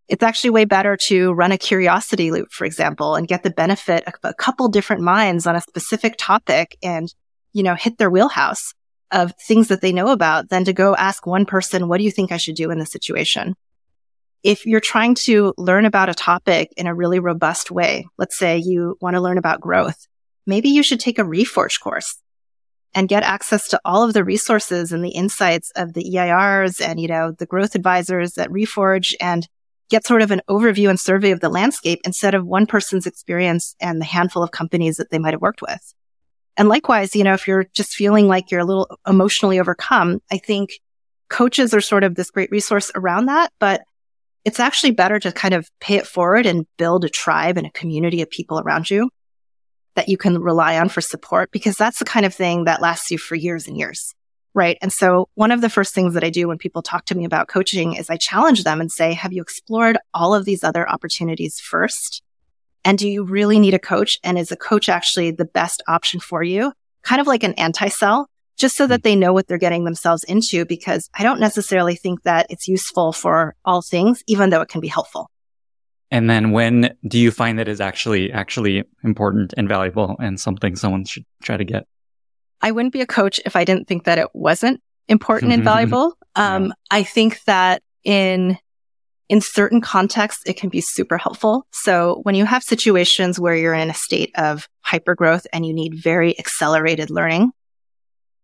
It's 0.09 0.23
actually 0.23 0.51
way 0.51 0.64
better 0.64 0.97
to 1.09 1.33
run 1.33 1.53
a 1.53 1.59
curiosity 1.59 2.31
loop, 2.31 2.53
for 2.53 2.64
example, 2.64 3.14
and 3.14 3.29
get 3.29 3.43
the 3.43 3.51
benefit 3.51 4.05
of 4.07 4.14
a 4.25 4.35
couple 4.35 4.68
different 4.68 5.03
minds 5.03 5.47
on 5.47 5.57
a 5.57 5.61
specific 5.61 6.16
topic 6.18 6.77
and, 6.83 7.12
you 7.53 7.62
know, 7.62 7.75
hit 7.75 7.99
their 7.99 8.11
wheelhouse 8.11 8.75
of 9.11 9.33
things 9.47 9.68
that 9.68 9.81
they 9.81 9.93
know 9.93 10.09
about 10.09 10.49
than 10.49 10.64
to 10.64 10.73
go 10.73 10.97
ask 10.97 11.27
one 11.27 11.47
person, 11.47 11.89
what 11.89 11.99
do 11.99 12.05
you 12.05 12.11
think 12.11 12.33
I 12.33 12.37
should 12.37 12.57
do 12.57 12.70
in 12.70 12.79
this 12.79 12.91
situation? 12.91 13.55
If 14.43 14.66
you're 14.66 14.81
trying 14.81 15.14
to 15.27 15.55
learn 15.57 15.85
about 15.85 16.09
a 16.09 16.14
topic 16.14 16.73
in 16.77 16.87
a 16.87 16.95
really 16.95 17.20
robust 17.20 17.70
way, 17.70 18.07
let's 18.18 18.37
say 18.37 18.59
you 18.59 18.97
want 19.01 19.14
to 19.14 19.20
learn 19.20 19.39
about 19.39 19.61
growth, 19.61 20.09
maybe 20.47 20.70
you 20.70 20.83
should 20.83 20.99
take 20.99 21.18
a 21.18 21.25
Reforge 21.25 21.81
course 21.81 22.18
and 22.95 23.09
get 23.09 23.22
access 23.22 23.68
to 23.68 23.80
all 23.84 24.03
of 24.03 24.12
the 24.12 24.24
resources 24.24 24.93
and 24.93 25.05
the 25.05 25.11
insights 25.11 25.70
of 25.76 25.95
the 25.95 26.05
EIRs 26.14 26.80
and, 26.80 27.01
you 27.01 27.09
know, 27.09 27.32
the 27.32 27.47
growth 27.47 27.74
advisors 27.74 28.36
at 28.36 28.51
Reforge 28.51 29.14
and 29.20 29.49
get 29.88 30.07
sort 30.07 30.22
of 30.22 30.30
an 30.30 30.43
overview 30.49 30.88
and 30.88 31.01
survey 31.01 31.30
of 31.30 31.40
the 31.40 31.49
landscape 31.49 32.01
instead 32.05 32.34
of 32.34 32.47
one 32.47 32.66
person's 32.66 33.07
experience 33.07 33.74
and 33.80 34.01
the 34.01 34.07
handful 34.07 34.43
of 34.43 34.51
companies 34.51 34.97
that 34.97 35.11
they 35.11 35.18
might 35.18 35.34
have 35.34 35.43
worked 35.43 35.62
with. 35.62 35.95
And 36.57 36.68
likewise, 36.68 37.16
you 37.16 37.24
know, 37.24 37.34
if 37.34 37.49
you're 37.49 37.66
just 37.74 37.95
feeling 37.95 38.28
like 38.28 38.51
you're 38.51 38.61
a 38.61 38.64
little 38.64 38.99
emotionally 39.07 39.59
overcome, 39.59 40.20
I 40.30 40.38
think 40.38 40.70
coaches 41.28 41.72
are 41.72 41.80
sort 41.80 42.05
of 42.05 42.14
this 42.14 42.30
great 42.30 42.51
resource 42.51 42.90
around 42.95 43.26
that, 43.26 43.53
but 43.59 43.82
it's 44.45 44.61
actually 44.61 44.90
better 44.90 45.18
to 45.18 45.32
kind 45.32 45.55
of 45.55 45.70
pay 45.80 45.97
it 45.97 46.07
forward 46.07 46.47
and 46.47 46.66
build 46.76 47.05
a 47.05 47.09
tribe 47.09 47.57
and 47.57 47.66
a 47.66 47.70
community 47.70 48.20
of 48.22 48.28
people 48.28 48.61
around 48.61 48.90
you 48.90 49.09
that 49.95 50.09
you 50.09 50.16
can 50.16 50.38
rely 50.38 50.78
on 50.78 50.88
for 50.88 51.01
support 51.01 51.51
because 51.51 51.76
that's 51.76 51.99
the 51.99 52.05
kind 52.05 52.26
of 52.26 52.34
thing 52.34 52.64
that 52.64 52.80
lasts 52.80 53.11
you 53.11 53.18
for 53.18 53.34
years 53.34 53.66
and 53.68 53.76
years. 53.76 54.14
Right. 54.55 54.76
And 54.82 54.93
so 54.93 55.28
one 55.34 55.51
of 55.51 55.62
the 55.62 55.70
first 55.70 55.95
things 55.95 56.12
that 56.12 56.24
I 56.24 56.28
do 56.30 56.47
when 56.47 56.59
people 56.59 56.82
talk 56.82 57.07
to 57.07 57.14
me 57.14 57.24
about 57.24 57.49
coaching 57.49 57.95
is 57.95 58.11
I 58.11 58.18
challenge 58.18 58.64
them 58.64 58.82
and 58.82 58.93
say, 58.93 59.14
have 59.14 59.32
you 59.32 59.40
explored 59.40 59.97
all 60.12 60.34
of 60.34 60.45
these 60.45 60.62
other 60.62 60.86
opportunities 60.88 61.59
first? 61.59 62.22
And 62.84 62.99
do 62.99 63.09
you 63.09 63.24
really 63.24 63.59
need 63.59 63.72
a 63.72 63.78
coach? 63.78 64.18
And 64.22 64.38
is 64.38 64.53
a 64.53 64.57
coach 64.57 64.90
actually 64.90 65.30
the 65.30 65.47
best 65.47 65.82
option 65.88 66.20
for 66.20 66.43
you? 66.43 66.72
Kind 67.03 67.20
of 67.20 67.26
like 67.26 67.45
an 67.45 67.55
anti-sell, 67.55 68.28
just 68.59 68.76
so 68.76 68.86
that 68.86 69.01
hmm. 69.01 69.05
they 69.05 69.16
know 69.16 69.32
what 69.32 69.47
they're 69.47 69.57
getting 69.57 69.84
themselves 69.84 70.22
into, 70.24 70.66
because 70.66 71.09
I 71.14 71.22
don't 71.22 71.40
necessarily 71.40 71.95
think 71.95 72.22
that 72.24 72.47
it's 72.51 72.68
useful 72.68 73.12
for 73.12 73.55
all 73.64 73.80
things, 73.80 74.22
even 74.26 74.51
though 74.51 74.61
it 74.61 74.68
can 74.68 74.82
be 74.82 74.88
helpful. 74.88 75.30
And 76.12 76.28
then 76.28 76.50
when 76.50 76.94
do 77.08 77.18
you 77.18 77.30
find 77.30 77.58
that 77.58 77.68
is 77.68 77.80
actually, 77.80 78.30
actually 78.30 78.84
important 79.02 79.54
and 79.56 79.66
valuable 79.66 80.14
and 80.20 80.38
something 80.38 80.76
someone 80.76 81.06
should 81.06 81.24
try 81.42 81.56
to 81.56 81.64
get? 81.64 81.86
I 82.60 82.70
wouldn't 82.70 82.92
be 82.92 83.00
a 83.00 83.06
coach 83.06 83.40
if 83.46 83.56
I 83.56 83.64
didn't 83.64 83.88
think 83.88 84.04
that 84.04 84.18
it 84.18 84.28
wasn't 84.34 84.82
important 85.08 85.52
and 85.52 85.64
valuable. 85.72 86.12
Um, 86.36 86.66
yeah. 86.66 86.72
I 86.90 87.02
think 87.02 87.42
that 87.44 87.82
in 88.04 88.58
in 89.30 89.40
certain 89.40 89.80
contexts, 89.80 90.42
it 90.44 90.58
can 90.58 90.68
be 90.68 90.82
super 90.82 91.16
helpful. 91.16 91.66
So 91.72 92.20
when 92.24 92.34
you 92.34 92.44
have 92.44 92.62
situations 92.62 93.40
where 93.40 93.56
you're 93.56 93.72
in 93.72 93.88
a 93.88 93.94
state 93.94 94.30
of 94.34 94.68
hypergrowth 94.86 95.46
and 95.50 95.64
you 95.64 95.72
need 95.72 95.94
very 95.94 96.38
accelerated 96.38 97.08
learning 97.08 97.52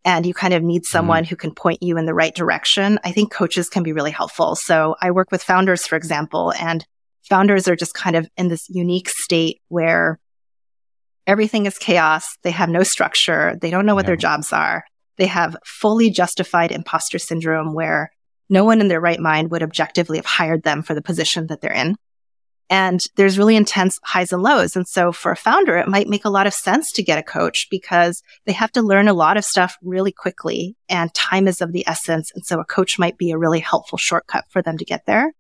and 0.06 0.24
you 0.24 0.32
kind 0.32 0.54
of 0.54 0.62
need 0.62 0.82
mm-hmm. 0.84 0.96
someone 0.96 1.24
mm. 1.24 1.28
who 1.28 1.36
can 1.36 1.54
point 1.54 1.82
you 1.82 1.98
in 1.98 2.06
the 2.06 2.14
right 2.14 2.34
direction, 2.34 2.98
I 3.04 3.12
think 3.12 3.30
coaches 3.30 3.68
can 3.68 3.82
be 3.82 3.92
really 3.92 4.12
helpful. 4.12 4.56
So 4.56 4.96
I 5.02 5.10
work 5.10 5.30
with 5.30 5.42
founders, 5.42 5.86
for 5.86 5.96
example, 5.96 6.54
and 6.58 6.86
founders 7.28 7.68
are 7.68 7.76
just 7.76 7.94
kind 7.94 8.16
of 8.16 8.28
in 8.36 8.48
this 8.48 8.68
unique 8.68 9.08
state 9.08 9.60
where 9.68 10.18
everything 11.26 11.66
is 11.66 11.78
chaos. 11.78 12.26
They 12.42 12.50
have 12.50 12.70
no 12.70 12.82
structure. 12.82 13.56
They 13.60 13.70
don't 13.70 13.86
know 13.86 13.94
what 13.94 14.06
their 14.06 14.16
jobs 14.16 14.52
are. 14.52 14.84
They 15.18 15.26
have 15.26 15.56
fully 15.64 16.10
justified 16.10 16.72
imposter 16.72 17.18
syndrome 17.18 17.74
where 17.74 18.10
no 18.48 18.64
one 18.64 18.80
in 18.80 18.88
their 18.88 19.00
right 19.00 19.20
mind 19.20 19.50
would 19.50 19.62
objectively 19.62 20.16
have 20.16 20.26
hired 20.26 20.62
them 20.62 20.82
for 20.82 20.94
the 20.94 21.02
position 21.02 21.48
that 21.48 21.60
they're 21.60 21.72
in. 21.72 21.96
And 22.70 23.02
there's 23.16 23.38
really 23.38 23.56
intense 23.56 23.98
highs 24.04 24.32
and 24.32 24.42
lows. 24.42 24.76
And 24.76 24.86
so 24.86 25.10
for 25.10 25.32
a 25.32 25.36
founder, 25.36 25.78
it 25.78 25.88
might 25.88 26.08
make 26.08 26.24
a 26.24 26.30
lot 26.30 26.46
of 26.46 26.52
sense 26.52 26.92
to 26.92 27.02
get 27.02 27.18
a 27.18 27.22
coach 27.22 27.66
because 27.70 28.22
they 28.44 28.52
have 28.52 28.72
to 28.72 28.82
learn 28.82 29.08
a 29.08 29.14
lot 29.14 29.38
of 29.38 29.44
stuff 29.44 29.76
really 29.82 30.12
quickly 30.12 30.76
and 30.88 31.12
time 31.14 31.48
is 31.48 31.62
of 31.62 31.72
the 31.72 31.86
essence. 31.86 32.30
And 32.34 32.44
so 32.44 32.60
a 32.60 32.64
coach 32.64 32.98
might 32.98 33.16
be 33.16 33.30
a 33.30 33.38
really 33.38 33.60
helpful 33.60 33.96
shortcut 33.96 34.44
for 34.50 34.60
them 34.60 34.76
to 34.78 34.84
get 34.84 35.06
there. 35.06 35.32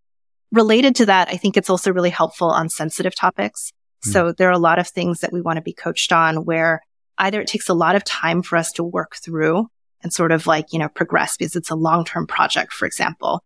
Related 0.52 0.94
to 0.96 1.06
that, 1.06 1.28
I 1.28 1.36
think 1.36 1.56
it's 1.56 1.70
also 1.70 1.92
really 1.92 2.10
helpful 2.10 2.50
on 2.50 2.68
sensitive 2.68 3.14
topics. 3.14 3.72
Mm. 4.04 4.12
So 4.12 4.32
there 4.32 4.48
are 4.48 4.52
a 4.52 4.58
lot 4.58 4.78
of 4.78 4.88
things 4.88 5.20
that 5.20 5.32
we 5.32 5.40
want 5.40 5.56
to 5.56 5.62
be 5.62 5.72
coached 5.72 6.12
on 6.12 6.44
where 6.44 6.80
either 7.18 7.40
it 7.40 7.48
takes 7.48 7.68
a 7.68 7.74
lot 7.74 7.96
of 7.96 8.04
time 8.04 8.42
for 8.42 8.56
us 8.56 8.72
to 8.72 8.84
work 8.84 9.16
through 9.16 9.68
and 10.02 10.12
sort 10.12 10.32
of 10.32 10.46
like, 10.46 10.72
you 10.72 10.78
know, 10.78 10.88
progress 10.88 11.36
because 11.36 11.56
it's 11.56 11.70
a 11.70 11.76
long-term 11.76 12.26
project, 12.26 12.72
for 12.72 12.86
example, 12.86 13.42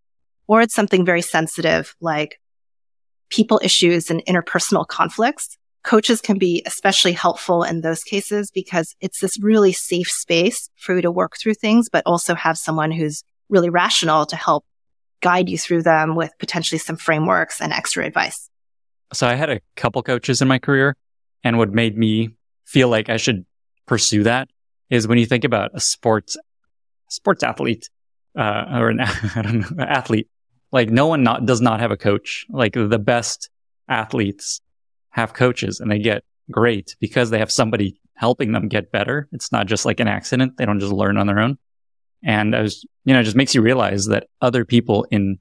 or 0.47 0.61
it's 0.61 0.75
something 0.75 1.05
very 1.05 1.23
sensitive 1.23 1.97
like 2.01 2.39
people 3.31 3.61
issues 3.65 4.11
and 4.11 4.25
interpersonal 4.27 4.87
conflicts. 4.87 5.57
Coaches 5.83 6.21
can 6.21 6.39
be 6.39 6.63
especially 6.67 7.13
helpful 7.13 7.65
in 7.65 7.81
those 7.81 8.05
cases 8.05 8.51
because 8.53 8.95
it's 9.01 9.21
this 9.21 9.43
really 9.43 9.73
safe 9.73 10.09
space 10.09 10.69
for 10.77 10.95
you 10.95 11.03
to 11.03 11.11
work 11.11 11.37
through 11.41 11.55
things, 11.55 11.89
but 11.91 12.05
also 12.07 12.35
have 12.35 12.59
someone 12.59 12.93
who's 12.93 13.25
really 13.49 13.71
rational 13.71 14.27
to 14.27 14.37
help 14.37 14.65
guide 15.23 15.49
you 15.49 15.57
through 15.57 15.83
them 15.83 16.15
with 16.15 16.33
potentially 16.39 16.79
some 16.79 16.97
frameworks 16.97 17.61
and 17.61 17.73
extra 17.73 18.05
advice. 18.05 18.51
So 19.15 19.27
I 19.27 19.35
had 19.35 19.51
a 19.51 19.61
couple 19.77 20.03
coaches 20.03 20.43
in 20.43 20.49
my 20.49 20.59
career 20.59 20.97
and 21.45 21.57
what 21.59 21.71
made 21.71 21.97
me 21.97 22.31
feel 22.67 22.89
like 22.89 23.09
I 23.09 23.17
should 23.17 23.47
pursue 23.87 24.25
that 24.25 24.49
is 24.91 25.09
when 25.09 25.19
you 25.19 25.27
think 25.27 25.45
about 25.45 25.71
a 25.75 25.81
sports, 25.81 26.37
sports 27.09 27.43
athlete, 27.43 27.89
uh, 28.37 28.65
or 28.73 28.89
an, 28.89 29.01
I 29.37 29.43
don't 29.43 29.77
know, 29.77 29.85
athlete, 29.85 30.29
like 30.71 30.91
no 30.91 31.07
one 31.07 31.23
not, 31.23 31.47
does 31.47 31.61
not 31.61 31.81
have 31.81 31.91
a 31.91 31.97
coach. 31.97 32.47
Like 32.51 32.75
the 32.75 32.99
best 32.99 33.49
athletes 33.89 34.61
have 35.11 35.35
coaches 35.35 35.81
and 35.81 35.91
they 35.91 35.99
get 35.99 36.25
great 36.51 36.97
because 37.01 37.31
they 37.31 37.39
have 37.39 37.53
somebody 37.53 38.01
helping 38.15 38.53
them 38.53 38.69
get 38.69 38.93
better. 38.93 39.29
It's 39.33 39.53
not 39.53 39.67
just 39.67 39.85
like 39.85 40.01
an 40.01 40.09
accident. 40.09 40.57
They 40.57 40.65
don't 40.65 40.81
just 40.81 40.93
learn 40.93 41.17
on 41.17 41.27
their 41.27 41.41
own. 41.41 41.59
And 42.25 42.55
I 42.55 42.63
was, 42.63 42.85
you 43.05 43.15
know, 43.15 43.21
it 43.21 43.25
just 43.25 43.37
makes 43.37 43.55
you 43.55 43.63
realize 43.63 44.07
that 44.07 44.29
other 44.41 44.65
people 44.65 45.07
in 45.11 45.39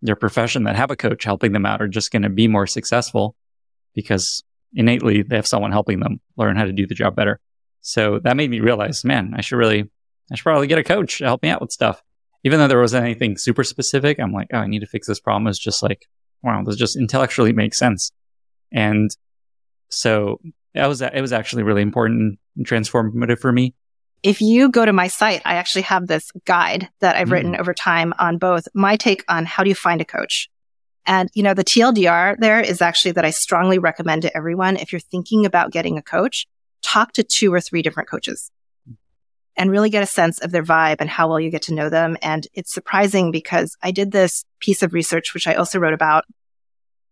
their 0.00 0.16
profession 0.16 0.64
that 0.64 0.76
have 0.76 0.90
a 0.90 0.96
coach 0.96 1.24
helping 1.24 1.52
them 1.52 1.66
out 1.66 1.82
are 1.82 1.88
just 1.88 2.10
going 2.10 2.22
to 2.22 2.30
be 2.30 2.48
more 2.48 2.66
successful 2.66 3.36
because 3.94 4.42
innately 4.74 5.22
they 5.22 5.36
have 5.36 5.46
someone 5.46 5.72
helping 5.72 6.00
them 6.00 6.20
learn 6.36 6.56
how 6.56 6.64
to 6.64 6.72
do 6.72 6.86
the 6.86 6.94
job 6.94 7.14
better. 7.14 7.38
So 7.82 8.18
that 8.20 8.36
made 8.36 8.50
me 8.50 8.60
realize, 8.60 9.04
man, 9.04 9.34
I 9.36 9.42
should 9.42 9.56
really, 9.56 9.90
I 10.30 10.34
should 10.34 10.44
probably 10.44 10.66
get 10.66 10.78
a 10.78 10.84
coach 10.84 11.18
to 11.18 11.24
help 11.24 11.42
me 11.42 11.50
out 11.50 11.60
with 11.60 11.72
stuff. 11.72 12.02
Even 12.44 12.58
though 12.58 12.68
there 12.68 12.80
wasn't 12.80 13.04
anything 13.04 13.36
super 13.36 13.62
specific, 13.62 14.18
I'm 14.18 14.32
like, 14.32 14.48
oh, 14.52 14.58
I 14.58 14.66
need 14.66 14.80
to 14.80 14.86
fix 14.86 15.06
this 15.06 15.20
problem. 15.20 15.46
It's 15.46 15.58
just 15.58 15.82
like, 15.82 16.06
wow, 16.42 16.62
this 16.64 16.76
just 16.76 16.96
intellectually 16.96 17.52
makes 17.52 17.78
sense. 17.78 18.10
And 18.72 19.14
so 19.90 20.40
that 20.74 20.86
was, 20.86 21.02
it 21.02 21.20
was 21.20 21.32
actually 21.32 21.62
really 21.62 21.82
important 21.82 22.38
and 22.56 22.66
transformative 22.66 23.38
for 23.38 23.52
me 23.52 23.74
if 24.22 24.40
you 24.40 24.70
go 24.70 24.84
to 24.84 24.92
my 24.92 25.08
site, 25.08 25.42
I 25.44 25.54
actually 25.54 25.82
have 25.82 26.06
this 26.06 26.30
guide 26.44 26.88
that 27.00 27.16
I've 27.16 27.28
mm. 27.28 27.32
written 27.32 27.56
over 27.56 27.74
time 27.74 28.14
on 28.18 28.38
both 28.38 28.68
my 28.74 28.96
take 28.96 29.24
on 29.28 29.44
how 29.44 29.64
do 29.64 29.68
you 29.68 29.74
find 29.74 30.00
a 30.00 30.04
coach. 30.04 30.48
And, 31.04 31.28
you 31.34 31.42
know, 31.42 31.54
the 31.54 31.64
TLDR 31.64 32.36
there 32.38 32.60
is 32.60 32.80
actually 32.80 33.12
that 33.12 33.24
I 33.24 33.30
strongly 33.30 33.78
recommend 33.78 34.22
to 34.22 34.36
everyone. 34.36 34.76
If 34.76 34.92
you're 34.92 35.00
thinking 35.00 35.44
about 35.44 35.72
getting 35.72 35.98
a 35.98 36.02
coach, 36.02 36.46
talk 36.82 37.12
to 37.14 37.24
two 37.24 37.52
or 37.52 37.60
three 37.60 37.82
different 37.82 38.08
coaches 38.08 38.50
and 39.56 39.70
really 39.70 39.90
get 39.90 40.02
a 40.02 40.06
sense 40.06 40.38
of 40.38 40.52
their 40.52 40.62
vibe 40.62 40.96
and 41.00 41.10
how 41.10 41.28
well 41.28 41.40
you 41.40 41.50
get 41.50 41.62
to 41.62 41.74
know 41.74 41.88
them. 41.88 42.16
And 42.22 42.46
it's 42.54 42.72
surprising 42.72 43.32
because 43.32 43.76
I 43.82 43.90
did 43.90 44.12
this 44.12 44.44
piece 44.60 44.82
of 44.82 44.94
research, 44.94 45.34
which 45.34 45.48
I 45.48 45.54
also 45.54 45.78
wrote 45.78 45.92
about 45.92 46.24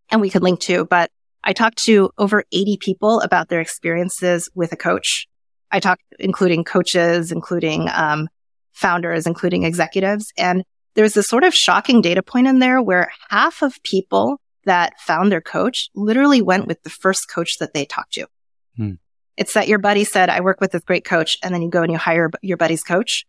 and 0.09 0.21
we 0.21 0.29
could 0.29 0.43
link 0.43 0.59
to, 0.61 0.85
but 0.85 1.11
I 1.43 1.53
talked 1.53 1.83
to 1.85 2.11
over 2.17 2.43
80 2.51 2.77
people 2.77 3.21
about 3.21 3.49
their 3.49 3.61
experiences 3.61 4.49
with 4.53 4.71
a 4.71 4.77
coach 4.77 5.27
I 5.71 5.79
talk, 5.79 5.99
including 6.19 6.63
coaches, 6.63 7.31
including 7.31 7.87
um, 7.93 8.27
founders, 8.73 9.25
including 9.25 9.63
executives. 9.63 10.31
And 10.37 10.63
there's 10.95 11.13
this 11.13 11.27
sort 11.27 11.43
of 11.43 11.53
shocking 11.53 12.01
data 12.01 12.21
point 12.21 12.47
in 12.47 12.59
there 12.59 12.81
where 12.81 13.11
half 13.29 13.61
of 13.61 13.81
people 13.83 14.39
that 14.65 14.99
found 14.99 15.31
their 15.31 15.41
coach 15.41 15.89
literally 15.95 16.41
went 16.41 16.67
with 16.67 16.83
the 16.83 16.89
first 16.89 17.29
coach 17.29 17.57
that 17.59 17.73
they 17.73 17.85
talked 17.85 18.13
to. 18.13 18.27
Hmm. 18.75 18.93
It's 19.37 19.53
that 19.53 19.67
your 19.67 19.79
buddy 19.79 20.03
said, 20.03 20.29
I 20.29 20.41
work 20.41 20.61
with 20.61 20.71
this 20.71 20.83
great 20.83 21.05
coach. 21.05 21.37
And 21.41 21.53
then 21.53 21.61
you 21.61 21.69
go 21.69 21.81
and 21.81 21.91
you 21.91 21.97
hire 21.97 22.29
your 22.41 22.57
buddy's 22.57 22.83
coach. 22.83 23.25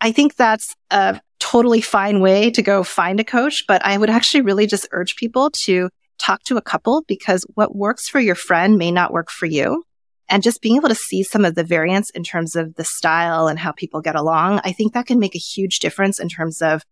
I 0.00 0.12
think 0.12 0.36
that's 0.36 0.74
a 0.90 1.20
totally 1.38 1.80
fine 1.80 2.20
way 2.20 2.50
to 2.50 2.62
go 2.62 2.82
find 2.82 3.18
a 3.20 3.24
coach, 3.24 3.64
but 3.66 3.84
I 3.84 3.96
would 3.96 4.10
actually 4.10 4.42
really 4.42 4.66
just 4.66 4.88
urge 4.92 5.16
people 5.16 5.50
to 5.64 5.88
talk 6.18 6.42
to 6.44 6.56
a 6.56 6.62
couple 6.62 7.04
because 7.06 7.46
what 7.54 7.76
works 7.76 8.08
for 8.08 8.20
your 8.20 8.34
friend 8.34 8.76
may 8.76 8.90
not 8.90 9.12
work 9.12 9.30
for 9.30 9.46
you 9.46 9.84
and 10.28 10.42
just 10.42 10.60
being 10.60 10.76
able 10.76 10.88
to 10.88 10.94
see 10.94 11.22
some 11.22 11.44
of 11.44 11.54
the 11.54 11.64
variance 11.64 12.10
in 12.10 12.24
terms 12.24 12.56
of 12.56 12.74
the 12.74 12.84
style 12.84 13.46
and 13.46 13.58
how 13.58 13.72
people 13.72 14.00
get 14.00 14.16
along, 14.16 14.60
I 14.64 14.72
think 14.72 14.92
that 14.92 15.06
can 15.06 15.18
make 15.18 15.34
a 15.34 15.38
huge 15.38 15.78
difference 15.78 16.18
in 16.18 16.28
terms 16.28 16.60
of, 16.62 16.82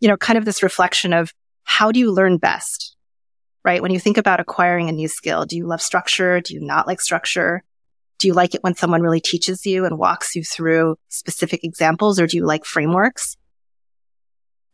you 0.00 0.08
know, 0.08 0.16
kind 0.16 0.38
of 0.38 0.44
this 0.44 0.62
reflection 0.62 1.12
of 1.12 1.32
how 1.62 1.92
do 1.92 2.00
you 2.00 2.10
learn 2.10 2.38
best? 2.38 2.96
Right? 3.64 3.82
When 3.82 3.92
you 3.92 4.00
think 4.00 4.16
about 4.16 4.40
acquiring 4.40 4.88
a 4.88 4.92
new 4.92 5.06
skill, 5.06 5.44
do 5.44 5.56
you 5.56 5.66
love 5.66 5.82
structure? 5.82 6.40
Do 6.40 6.54
you 6.54 6.60
not 6.60 6.86
like 6.86 7.00
structure? 7.00 7.62
Do 8.18 8.26
you 8.26 8.34
like 8.34 8.54
it 8.54 8.62
when 8.62 8.74
someone 8.74 9.02
really 9.02 9.20
teaches 9.20 9.64
you 9.64 9.84
and 9.84 9.98
walks 9.98 10.34
you 10.34 10.42
through 10.42 10.96
specific 11.08 11.62
examples 11.62 12.18
or 12.18 12.26
do 12.26 12.36
you 12.36 12.44
like 12.44 12.64
frameworks? 12.64 13.36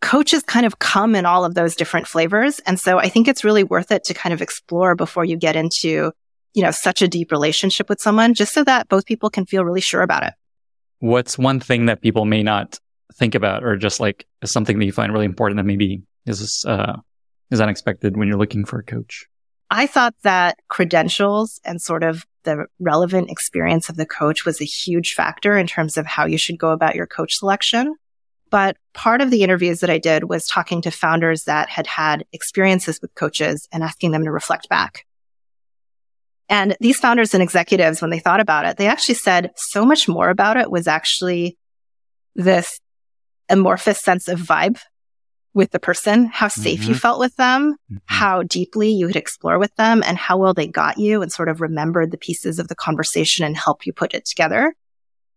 Coaches 0.00 0.42
kind 0.42 0.66
of 0.66 0.78
come 0.78 1.14
in 1.14 1.26
all 1.26 1.44
of 1.44 1.54
those 1.54 1.76
different 1.76 2.06
flavors. 2.06 2.60
And 2.60 2.78
so 2.78 2.98
I 2.98 3.08
think 3.08 3.28
it's 3.28 3.44
really 3.44 3.64
worth 3.64 3.92
it 3.92 4.04
to 4.04 4.14
kind 4.14 4.32
of 4.32 4.40
explore 4.40 4.94
before 4.94 5.24
you 5.24 5.36
get 5.36 5.56
into 5.56 6.12
you 6.56 6.62
know, 6.62 6.70
such 6.70 7.02
a 7.02 7.06
deep 7.06 7.30
relationship 7.30 7.88
with 7.90 8.00
someone 8.00 8.32
just 8.32 8.54
so 8.54 8.64
that 8.64 8.88
both 8.88 9.04
people 9.04 9.28
can 9.28 9.44
feel 9.44 9.62
really 9.62 9.82
sure 9.82 10.00
about 10.00 10.24
it. 10.24 10.32
What's 11.00 11.36
one 11.36 11.60
thing 11.60 11.84
that 11.86 12.00
people 12.00 12.24
may 12.24 12.42
not 12.42 12.80
think 13.14 13.34
about 13.34 13.62
or 13.62 13.76
just 13.76 14.00
like 14.00 14.26
something 14.42 14.78
that 14.78 14.86
you 14.86 14.92
find 14.92 15.12
really 15.12 15.26
important 15.26 15.58
that 15.58 15.64
maybe 15.64 16.02
is, 16.24 16.64
uh, 16.66 16.96
is 17.50 17.60
unexpected 17.60 18.16
when 18.16 18.26
you're 18.26 18.38
looking 18.38 18.64
for 18.64 18.78
a 18.78 18.82
coach? 18.82 19.26
I 19.70 19.86
thought 19.86 20.14
that 20.22 20.58
credentials 20.68 21.60
and 21.62 21.82
sort 21.82 22.02
of 22.02 22.24
the 22.44 22.64
relevant 22.80 23.30
experience 23.30 23.90
of 23.90 23.96
the 23.96 24.06
coach 24.06 24.46
was 24.46 24.60
a 24.62 24.64
huge 24.64 25.12
factor 25.12 25.58
in 25.58 25.66
terms 25.66 25.98
of 25.98 26.06
how 26.06 26.24
you 26.24 26.38
should 26.38 26.58
go 26.58 26.70
about 26.70 26.94
your 26.94 27.06
coach 27.06 27.36
selection. 27.36 27.96
But 28.50 28.78
part 28.94 29.20
of 29.20 29.30
the 29.30 29.42
interviews 29.42 29.80
that 29.80 29.90
I 29.90 29.98
did 29.98 30.30
was 30.30 30.46
talking 30.46 30.80
to 30.82 30.90
founders 30.90 31.44
that 31.44 31.68
had 31.68 31.86
had 31.86 32.24
experiences 32.32 33.00
with 33.02 33.14
coaches 33.14 33.68
and 33.72 33.82
asking 33.82 34.12
them 34.12 34.24
to 34.24 34.30
reflect 34.30 34.70
back. 34.70 35.05
And 36.48 36.76
these 36.80 36.98
founders 36.98 37.34
and 37.34 37.42
executives, 37.42 38.00
when 38.00 38.10
they 38.10 38.18
thought 38.18 38.40
about 38.40 38.66
it, 38.66 38.76
they 38.76 38.86
actually 38.86 39.16
said 39.16 39.50
so 39.56 39.84
much 39.84 40.08
more 40.08 40.28
about 40.28 40.56
it 40.56 40.70
was 40.70 40.86
actually 40.86 41.58
this 42.34 42.80
amorphous 43.48 44.00
sense 44.00 44.28
of 44.28 44.38
vibe 44.38 44.78
with 45.54 45.70
the 45.70 45.80
person, 45.80 46.26
how 46.26 46.48
safe 46.48 46.80
mm-hmm. 46.80 46.90
you 46.90 46.94
felt 46.94 47.18
with 47.18 47.34
them, 47.36 47.72
mm-hmm. 47.72 47.96
how 48.04 48.42
deeply 48.42 48.90
you 48.90 49.06
could 49.06 49.16
explore 49.16 49.58
with 49.58 49.74
them 49.76 50.02
and 50.06 50.18
how 50.18 50.36
well 50.36 50.54
they 50.54 50.66
got 50.66 50.98
you 50.98 51.22
and 51.22 51.32
sort 51.32 51.48
of 51.48 51.60
remembered 51.60 52.10
the 52.10 52.18
pieces 52.18 52.58
of 52.58 52.68
the 52.68 52.74
conversation 52.74 53.44
and 53.44 53.56
help 53.56 53.86
you 53.86 53.92
put 53.92 54.14
it 54.14 54.26
together 54.26 54.74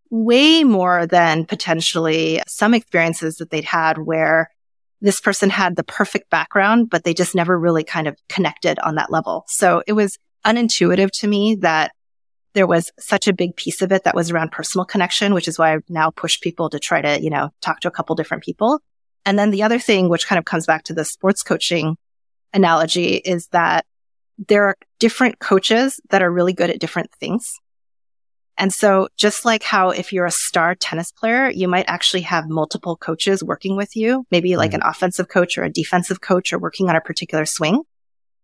way 0.10 0.64
more 0.64 1.06
than 1.06 1.46
potentially 1.46 2.42
some 2.48 2.74
experiences 2.74 3.36
that 3.36 3.50
they'd 3.52 3.66
had 3.66 3.98
where 3.98 4.50
this 5.02 5.22
person 5.22 5.50
had 5.50 5.76
the 5.76 5.84
perfect 5.84 6.30
background, 6.30 6.90
but 6.90 7.04
they 7.04 7.14
just 7.14 7.36
never 7.36 7.58
really 7.58 7.84
kind 7.84 8.08
of 8.08 8.18
connected 8.28 8.80
on 8.80 8.96
that 8.96 9.12
level. 9.12 9.46
So 9.48 9.84
it 9.88 9.94
was 9.94 10.18
unintuitive 10.46 11.12
to 11.20 11.28
me 11.28 11.56
that 11.56 11.92
there 12.54 12.68
was 12.68 12.92
such 13.00 13.28
a 13.28 13.34
big 13.34 13.56
piece 13.56 13.82
of 13.82 13.92
it 13.92 14.04
that 14.04 14.16
was 14.16 14.32
around 14.32 14.52
personal 14.52 14.86
connection, 14.86 15.34
which 15.34 15.48
is 15.48 15.60
why 15.60 15.76
I 15.76 15.80
now 15.88 16.10
push 16.10 16.40
people 16.40 16.70
to 16.70 16.80
try 16.80 17.02
to, 17.02 17.22
you 17.22 17.30
know, 17.30 17.50
talk 17.62 17.80
to 17.82 17.88
a 17.88 17.92
couple 17.92 18.16
different 18.16 18.44
people. 18.44 18.80
And 19.26 19.38
then 19.38 19.52
the 19.52 19.64
other 19.64 19.80
thing, 19.80 20.10
which 20.10 20.28
kind 20.28 20.40
of 20.40 20.46
comes 20.46 20.66
back 20.66 20.84
to 20.86 20.94
the 20.94 21.06
sports 21.06 21.44
coaching 21.44 21.98
analogy 22.54 23.16
is 23.16 23.48
that 23.48 23.86
there 24.48 24.66
are 24.66 24.78
different 25.00 25.40
coaches 25.40 26.00
that 26.10 26.22
are 26.22 26.32
really 26.32 26.54
good 26.54 26.70
at 26.70 26.80
different 26.80 27.12
things. 27.20 27.54
And 28.58 28.74
so 28.74 29.08
just 29.16 29.46
like 29.46 29.64
how 29.64 29.90
if 29.92 30.12
you're 30.12 30.26
a 30.26 30.32
star 30.32 30.76
tennis 30.76 31.12
player, 31.12 31.50
you 31.50 31.68
might 31.68 31.86
actually 31.88 32.22
have 32.22 32.50
multiple 32.50 32.98
coaches 32.98 33.42
working 33.42 33.78
with 33.78 33.96
you, 33.96 34.26
maybe 34.32 34.58
like 34.58 34.72
mm. 34.72 34.76
an 34.76 34.82
offensive 34.84 35.30
coach 35.30 35.58
or 35.58 35.64
a 35.64 35.72
defensive 35.72 36.20
coach 36.20 36.52
or 36.52 36.60
working 36.60 36.90
on 36.90 36.96
a 36.96 37.02
particular 37.02 37.46
swing. 37.46 37.84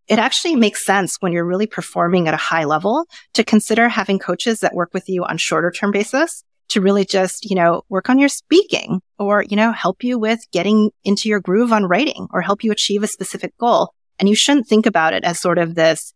It 0.08 0.20
actually 0.20 0.56
makes 0.56 0.86
sense 0.86 1.18
when 1.20 1.32
you're 1.32 1.45
really 1.45 1.68
performing 1.68 2.28
at 2.28 2.34
a 2.34 2.38
high 2.38 2.66
level 2.66 3.06
to 3.34 3.43
consider 3.43 3.89
having 3.89 4.20
coaches 4.20 4.60
that 4.60 4.76
work 4.76 4.93
with 4.93 5.10
you 5.10 5.24
on 5.24 5.38
shorter 5.38 5.72
term 5.72 5.91
basis 5.91 6.43
to 6.70 6.82
really 6.82 7.06
just, 7.06 7.49
you 7.49 7.56
know, 7.56 7.84
work 7.89 8.10
on 8.10 8.20
your 8.20 8.30
speaking 8.30 9.01
or, 9.18 9.43
you 9.43 9.56
know, 9.56 9.72
help 9.72 10.03
you 10.03 10.20
with 10.20 10.39
getting 10.51 10.91
into 11.03 11.30
your 11.30 11.39
groove 11.39 11.72
on 11.72 11.86
writing 11.86 12.28
or 12.32 12.41
help 12.41 12.64
you 12.64 12.72
achieve 12.72 13.03
a 13.03 13.08
specific 13.08 13.56
goal. 13.58 13.93
And 14.20 14.30
you 14.30 14.36
shouldn't 14.36 14.68
think 14.68 14.86
about 14.86 15.14
it 15.14 15.24
as 15.24 15.39
sort 15.39 15.58
of 15.58 15.76
this 15.76 16.14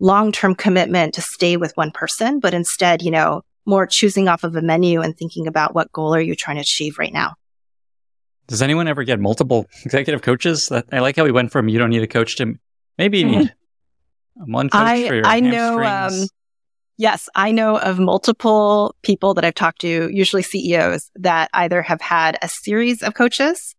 long-term 0.00 0.54
commitment 0.54 1.14
to 1.14 1.22
stay 1.22 1.56
with 1.56 1.72
one 1.76 1.90
person, 1.90 2.40
but 2.40 2.54
instead, 2.54 3.02
you 3.02 3.10
know, 3.10 3.42
more 3.66 3.86
choosing 3.86 4.28
off 4.28 4.44
of 4.44 4.54
a 4.56 4.62
menu 4.62 5.00
and 5.00 5.16
thinking 5.16 5.46
about 5.46 5.74
what 5.74 5.90
goal 5.92 6.14
are 6.14 6.20
you 6.20 6.34
trying 6.34 6.56
to 6.56 6.62
achieve 6.62 6.98
right 6.98 7.12
now. 7.12 7.34
Does 8.46 8.60
anyone 8.60 8.88
ever 8.88 9.04
get 9.04 9.20
multiple 9.20 9.66
executive 9.84 10.22
coaches? 10.22 10.70
I 10.70 10.98
like 10.98 11.16
how 11.16 11.24
we 11.24 11.32
went 11.32 11.50
from 11.50 11.68
you 11.68 11.78
don't 11.78 11.90
need 11.90 12.02
a 12.02 12.06
coach 12.06 12.36
to 12.36 12.54
maybe 12.98 13.18
you 13.18 13.26
need 13.26 13.54
one 14.34 14.68
coach 14.68 14.80
I, 14.80 15.08
for 15.08 15.14
your 15.14 15.26
I 15.26 15.40
know, 15.40 15.82
um, 15.84 16.28
yes, 16.96 17.28
I 17.34 17.52
know 17.52 17.78
of 17.78 17.98
multiple 17.98 18.94
people 19.02 19.34
that 19.34 19.44
I've 19.44 19.54
talked 19.54 19.80
to, 19.82 20.10
usually 20.12 20.42
CEOs, 20.42 21.10
that 21.16 21.50
either 21.54 21.82
have 21.82 22.00
had 22.00 22.38
a 22.42 22.48
series 22.48 23.02
of 23.02 23.14
coaches 23.14 23.74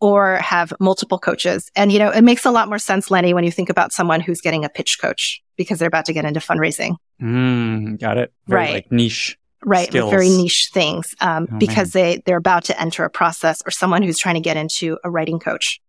or 0.00 0.36
have 0.36 0.72
multiple 0.78 1.18
coaches. 1.18 1.70
And, 1.74 1.90
you 1.90 1.98
know, 1.98 2.10
it 2.10 2.22
makes 2.22 2.44
a 2.44 2.50
lot 2.50 2.68
more 2.68 2.78
sense, 2.78 3.10
Lenny, 3.10 3.32
when 3.32 3.44
you 3.44 3.50
think 3.50 3.70
about 3.70 3.92
someone 3.92 4.20
who's 4.20 4.40
getting 4.40 4.64
a 4.64 4.68
pitch 4.68 4.98
coach 5.00 5.42
because 5.56 5.78
they're 5.78 5.88
about 5.88 6.04
to 6.06 6.12
get 6.12 6.24
into 6.24 6.40
fundraising. 6.40 6.96
Mm, 7.20 7.98
got 7.98 8.18
it. 8.18 8.32
Very, 8.46 8.60
right. 8.60 8.74
Like 8.74 8.92
niche. 8.92 9.38
Right. 9.64 9.88
Skills. 9.88 10.10
Very 10.10 10.28
niche 10.28 10.70
things. 10.72 11.14
Um, 11.20 11.48
oh, 11.50 11.58
because 11.58 11.94
man. 11.94 12.04
they, 12.04 12.22
they're 12.26 12.36
about 12.36 12.64
to 12.64 12.80
enter 12.80 13.04
a 13.04 13.10
process 13.10 13.62
or 13.66 13.70
someone 13.70 14.02
who's 14.02 14.18
trying 14.18 14.34
to 14.34 14.40
get 14.40 14.56
into 14.56 14.98
a 15.02 15.10
writing 15.10 15.38
coach. 15.38 15.80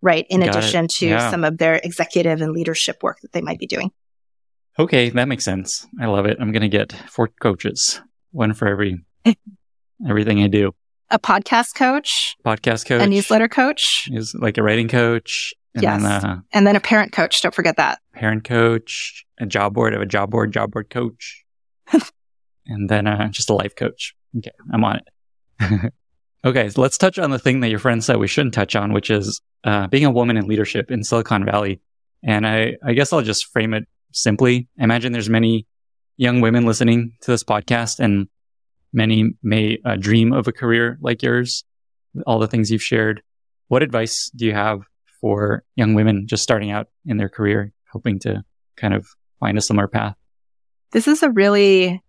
Right. 0.00 0.26
In 0.30 0.40
got 0.40 0.50
addition 0.50 0.84
it. 0.86 0.90
to 0.92 1.08
yeah. 1.08 1.30
some 1.30 1.44
of 1.44 1.58
their 1.58 1.80
executive 1.82 2.40
and 2.40 2.52
leadership 2.52 3.02
work 3.02 3.20
that 3.22 3.32
they 3.32 3.40
might 3.40 3.58
be 3.58 3.66
doing. 3.66 3.90
Okay. 4.78 5.10
That 5.10 5.26
makes 5.26 5.44
sense. 5.44 5.86
I 6.00 6.06
love 6.06 6.26
it. 6.26 6.38
I'm 6.40 6.52
going 6.52 6.62
to 6.62 6.68
get 6.68 6.92
four 6.92 7.28
coaches, 7.40 8.00
one 8.30 8.54
for 8.54 8.68
every, 8.68 9.04
everything 10.08 10.42
I 10.42 10.46
do 10.46 10.72
a 11.10 11.18
podcast 11.18 11.74
coach, 11.74 12.36
podcast 12.44 12.86
coach, 12.86 13.02
a 13.02 13.06
newsletter 13.06 13.48
coach, 13.48 14.08
is 14.12 14.34
like 14.34 14.58
a 14.58 14.62
writing 14.62 14.88
coach. 14.88 15.54
And 15.74 15.82
yes. 15.82 16.02
Then, 16.02 16.24
uh, 16.24 16.40
and 16.52 16.66
then 16.66 16.76
a 16.76 16.80
parent 16.80 17.12
coach. 17.12 17.40
Don't 17.42 17.54
forget 17.54 17.76
that. 17.76 18.00
Parent 18.14 18.44
coach, 18.44 19.24
a 19.38 19.46
job 19.46 19.74
board 19.74 19.94
of 19.94 20.00
a 20.00 20.06
job 20.06 20.30
board, 20.30 20.52
job 20.52 20.72
board 20.72 20.90
coach. 20.90 21.44
and 22.66 22.88
then 22.88 23.06
uh, 23.06 23.28
just 23.28 23.50
a 23.50 23.54
life 23.54 23.74
coach. 23.76 24.14
Okay, 24.36 24.50
I'm 24.72 24.84
on 24.84 25.00
it. 25.00 25.92
okay, 26.44 26.68
so 26.68 26.80
let's 26.80 26.98
touch 26.98 27.18
on 27.18 27.30
the 27.30 27.38
thing 27.38 27.60
that 27.60 27.70
your 27.70 27.78
friend 27.78 28.02
said 28.02 28.16
we 28.16 28.28
shouldn't 28.28 28.54
touch 28.54 28.76
on, 28.76 28.92
which 28.92 29.10
is 29.10 29.40
uh, 29.64 29.86
being 29.88 30.04
a 30.04 30.10
woman 30.10 30.36
in 30.36 30.46
leadership 30.46 30.90
in 30.90 31.04
Silicon 31.04 31.44
Valley. 31.44 31.80
And 32.22 32.46
I, 32.46 32.76
I 32.84 32.94
guess 32.94 33.12
I'll 33.12 33.22
just 33.22 33.46
frame 33.46 33.74
it 33.74 33.86
simply. 34.12 34.68
I 34.78 34.84
imagine 34.84 35.12
there's 35.12 35.28
many 35.28 35.66
young 36.16 36.40
women 36.40 36.66
listening 36.66 37.12
to 37.22 37.30
this 37.30 37.44
podcast 37.44 38.00
and 38.00 38.28
Many 38.92 39.32
may 39.42 39.78
uh, 39.84 39.96
dream 39.96 40.32
of 40.32 40.48
a 40.48 40.52
career 40.52 40.98
like 41.00 41.22
yours, 41.22 41.64
all 42.26 42.38
the 42.38 42.48
things 42.48 42.70
you've 42.70 42.82
shared. 42.82 43.22
What 43.68 43.82
advice 43.82 44.30
do 44.34 44.46
you 44.46 44.54
have 44.54 44.80
for 45.20 45.62
young 45.76 45.94
women 45.94 46.26
just 46.26 46.42
starting 46.42 46.70
out 46.70 46.88
in 47.04 47.18
their 47.18 47.28
career, 47.28 47.72
hoping 47.92 48.18
to 48.20 48.42
kind 48.76 48.94
of 48.94 49.06
find 49.40 49.58
a 49.58 49.60
similar 49.60 49.88
path? 49.88 50.14
This 50.92 51.06
is 51.06 51.22
a 51.22 51.30
really 51.30 52.02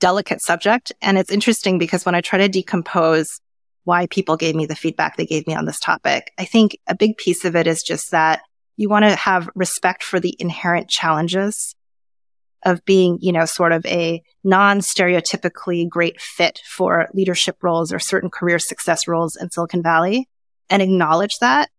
delicate 0.00 0.42
subject. 0.42 0.92
And 1.00 1.16
it's 1.18 1.30
interesting 1.30 1.78
because 1.78 2.04
when 2.04 2.14
I 2.14 2.20
try 2.20 2.38
to 2.38 2.48
decompose 2.48 3.40
why 3.84 4.06
people 4.06 4.36
gave 4.36 4.54
me 4.54 4.66
the 4.66 4.74
feedback 4.74 5.16
they 5.16 5.26
gave 5.26 5.46
me 5.46 5.54
on 5.54 5.66
this 5.66 5.80
topic, 5.80 6.32
I 6.38 6.44
think 6.44 6.76
a 6.86 6.94
big 6.94 7.16
piece 7.16 7.44
of 7.44 7.54
it 7.54 7.66
is 7.66 7.82
just 7.82 8.10
that 8.10 8.40
you 8.76 8.88
want 8.88 9.04
to 9.04 9.14
have 9.14 9.48
respect 9.54 10.02
for 10.02 10.18
the 10.18 10.34
inherent 10.38 10.88
challenges 10.88 11.74
of 12.64 12.84
being, 12.84 13.18
you 13.20 13.32
know, 13.32 13.46
sort 13.46 13.72
of 13.72 13.84
a 13.86 14.22
non-stereotypically 14.44 15.88
great 15.88 16.20
fit 16.20 16.60
for 16.66 17.08
leadership 17.14 17.56
roles 17.62 17.92
or 17.92 17.98
certain 17.98 18.30
career 18.30 18.58
success 18.58 19.08
roles 19.08 19.36
in 19.36 19.50
Silicon 19.50 19.82
Valley 19.82 20.28
and 20.68 20.82
acknowledge 20.82 21.38
that. 21.40 21.70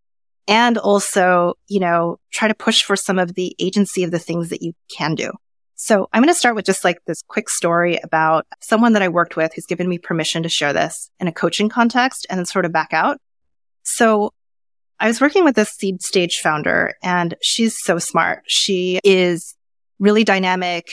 And 0.48 0.78
also, 0.78 1.54
you 1.68 1.80
know, 1.80 2.20
try 2.32 2.48
to 2.48 2.56
push 2.56 2.82
for 2.82 2.96
some 2.96 3.20
of 3.20 3.36
the 3.36 3.56
agency 3.60 4.04
of 4.04 4.12
the 4.12 4.20
things 4.20 4.50
that 4.50 4.62
you 4.62 4.74
can 4.96 5.16
do. 5.16 5.32
So 5.84 6.08
I'm 6.14 6.22
going 6.22 6.32
to 6.32 6.38
start 6.38 6.54
with 6.54 6.66
just 6.66 6.84
like 6.84 7.00
this 7.08 7.24
quick 7.28 7.50
story 7.50 7.98
about 8.04 8.46
someone 8.62 8.94
that 8.94 9.02
I 9.02 9.08
worked 9.08 9.36
with 9.36 9.56
who's 9.56 9.66
given 9.66 9.90
me 9.90 9.98
permission 9.98 10.44
to 10.44 10.48
share 10.48 10.74
this 10.74 11.10
in 11.20 11.28
a 11.28 11.32
coaching 11.32 11.70
context 11.70 12.28
and 12.30 12.38
then 12.38 12.46
sort 12.46 12.66
of 12.66 12.72
back 12.72 12.94
out. 12.94 13.18
So 13.82 14.32
I 15.00 15.08
was 15.08 15.20
working 15.20 15.44
with 15.44 15.56
this 15.56 15.72
seed 15.72 16.04
stage 16.04 16.38
founder 16.38 16.94
and 17.02 17.34
she's 17.42 17.82
so 17.82 17.98
smart. 17.98 18.44
She 18.46 19.00
is 19.04 19.56
really 19.98 20.24
dynamic, 20.24 20.88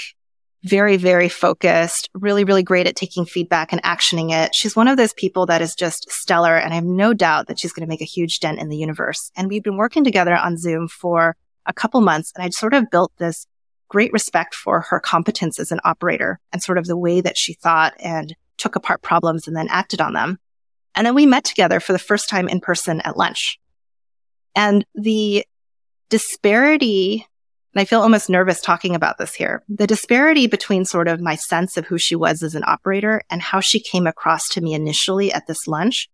very, 0.64 0.96
very 0.96 1.28
focused, 1.28 2.08
really, 2.14 2.44
really 2.44 2.62
great 2.62 2.86
at 2.86 2.96
taking 2.96 3.26
feedback 3.26 3.74
and 3.74 3.82
actioning 3.82 4.32
it. 4.32 4.54
She's 4.54 4.74
one 4.74 4.88
of 4.88 4.96
those 4.96 5.12
people 5.12 5.44
that 5.46 5.60
is 5.60 5.74
just 5.74 6.10
stellar. 6.10 6.56
And 6.56 6.72
I 6.72 6.76
have 6.76 6.84
no 6.84 7.12
doubt 7.12 7.48
that 7.48 7.58
she's 7.60 7.74
going 7.74 7.86
to 7.86 7.90
make 7.90 8.00
a 8.00 8.06
huge 8.06 8.40
dent 8.40 8.58
in 8.58 8.70
the 8.70 8.78
universe. 8.78 9.32
And 9.36 9.50
we've 9.50 9.62
been 9.62 9.76
working 9.76 10.02
together 10.02 10.34
on 10.34 10.56
Zoom 10.56 10.88
for 10.88 11.36
a 11.66 11.74
couple 11.74 12.00
months 12.00 12.32
and 12.34 12.42
I 12.42 12.48
sort 12.48 12.72
of 12.72 12.88
built 12.90 13.12
this 13.18 13.46
great 13.88 14.12
respect 14.12 14.54
for 14.54 14.82
her 14.82 15.00
competence 15.00 15.58
as 15.58 15.72
an 15.72 15.80
operator 15.84 16.40
and 16.52 16.62
sort 16.62 16.78
of 16.78 16.86
the 16.86 16.96
way 16.96 17.20
that 17.20 17.36
she 17.36 17.54
thought 17.54 17.94
and 17.98 18.34
took 18.56 18.76
apart 18.76 19.02
problems 19.02 19.46
and 19.46 19.56
then 19.56 19.68
acted 19.68 20.00
on 20.00 20.12
them. 20.12 20.38
And 20.94 21.06
then 21.06 21.14
we 21.14 21.26
met 21.26 21.44
together 21.44 21.80
for 21.80 21.92
the 21.92 21.98
first 21.98 22.28
time 22.28 22.48
in 22.48 22.60
person 22.60 23.00
at 23.02 23.16
lunch. 23.16 23.58
And 24.54 24.84
the 24.94 25.44
disparity 26.08 27.26
and 27.74 27.82
I 27.82 27.84
feel 27.84 28.00
almost 28.00 28.30
nervous 28.30 28.60
talking 28.60 28.94
about 28.94 29.18
this 29.18 29.34
here. 29.34 29.62
The 29.68 29.86
disparity 29.86 30.46
between 30.46 30.84
sort 30.84 31.06
of 31.06 31.20
my 31.20 31.36
sense 31.36 31.76
of 31.76 31.86
who 31.86 31.98
she 31.98 32.16
was 32.16 32.42
as 32.42 32.54
an 32.54 32.64
operator 32.66 33.22
and 33.30 33.42
how 33.42 33.60
she 33.60 33.78
came 33.78 34.06
across 34.06 34.48
to 34.48 34.60
me 34.60 34.74
initially 34.74 35.32
at 35.32 35.46
this 35.46 35.66
lunch 35.68 36.08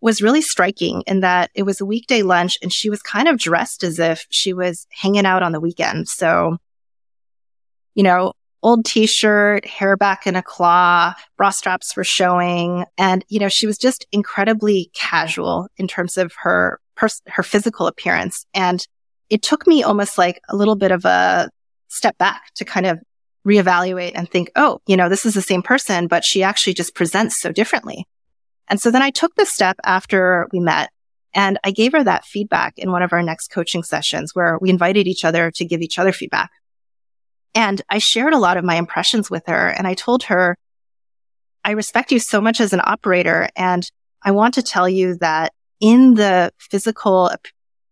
was 0.00 0.20
really 0.20 0.42
striking 0.42 1.02
in 1.06 1.20
that 1.20 1.50
it 1.54 1.62
was 1.62 1.80
a 1.80 1.86
weekday 1.86 2.22
lunch 2.22 2.58
and 2.62 2.72
she 2.72 2.90
was 2.90 3.00
kind 3.02 3.26
of 3.26 3.38
dressed 3.38 3.82
as 3.82 3.98
if 3.98 4.26
she 4.30 4.52
was 4.52 4.86
hanging 4.90 5.24
out 5.24 5.42
on 5.42 5.52
the 5.52 5.60
weekend. 5.60 6.08
So, 6.08 6.58
you 7.94 8.02
know, 8.02 8.32
old 8.62 8.84
t-shirt, 8.84 9.66
hair 9.66 9.96
back 9.96 10.26
in 10.26 10.36
a 10.36 10.42
claw, 10.42 11.14
bra 11.36 11.50
straps 11.50 11.96
were 11.96 12.04
showing. 12.04 12.84
And, 12.96 13.24
you 13.28 13.40
know, 13.40 13.48
she 13.48 13.66
was 13.66 13.76
just 13.76 14.06
incredibly 14.12 14.90
casual 14.94 15.68
in 15.76 15.88
terms 15.88 16.16
of 16.16 16.32
her, 16.40 16.80
pers- 16.94 17.22
her 17.26 17.42
physical 17.42 17.86
appearance. 17.86 18.46
And 18.54 18.86
it 19.30 19.42
took 19.42 19.66
me 19.66 19.82
almost 19.82 20.16
like 20.16 20.40
a 20.48 20.56
little 20.56 20.76
bit 20.76 20.92
of 20.92 21.04
a 21.04 21.50
step 21.88 22.16
back 22.18 22.54
to 22.54 22.64
kind 22.64 22.86
of 22.86 23.00
reevaluate 23.46 24.12
and 24.14 24.30
think, 24.30 24.50
oh, 24.54 24.80
you 24.86 24.96
know, 24.96 25.08
this 25.08 25.26
is 25.26 25.34
the 25.34 25.42
same 25.42 25.62
person, 25.62 26.06
but 26.06 26.24
she 26.24 26.42
actually 26.42 26.74
just 26.74 26.94
presents 26.94 27.40
so 27.40 27.50
differently. 27.50 28.06
And 28.68 28.80
so 28.80 28.90
then 28.90 29.02
I 29.02 29.10
took 29.10 29.34
the 29.34 29.44
step 29.44 29.76
after 29.84 30.46
we 30.52 30.60
met 30.60 30.90
and 31.34 31.58
I 31.64 31.72
gave 31.72 31.92
her 31.92 32.04
that 32.04 32.24
feedback 32.24 32.78
in 32.78 32.92
one 32.92 33.02
of 33.02 33.12
our 33.12 33.22
next 33.22 33.50
coaching 33.50 33.82
sessions 33.82 34.34
where 34.34 34.58
we 34.60 34.70
invited 34.70 35.06
each 35.06 35.24
other 35.24 35.50
to 35.52 35.64
give 35.64 35.82
each 35.82 35.98
other 35.98 36.12
feedback. 36.12 36.50
And 37.54 37.82
I 37.88 37.98
shared 37.98 38.32
a 38.32 38.38
lot 38.38 38.56
of 38.56 38.64
my 38.64 38.76
impressions 38.76 39.30
with 39.30 39.46
her 39.46 39.68
and 39.68 39.86
I 39.86 39.94
told 39.94 40.24
her, 40.24 40.56
I 41.64 41.72
respect 41.72 42.10
you 42.10 42.18
so 42.18 42.40
much 42.40 42.60
as 42.60 42.72
an 42.72 42.80
operator. 42.82 43.48
And 43.56 43.88
I 44.22 44.32
want 44.32 44.54
to 44.54 44.62
tell 44.62 44.88
you 44.88 45.16
that 45.18 45.52
in 45.80 46.14
the 46.14 46.52
physical 46.58 47.30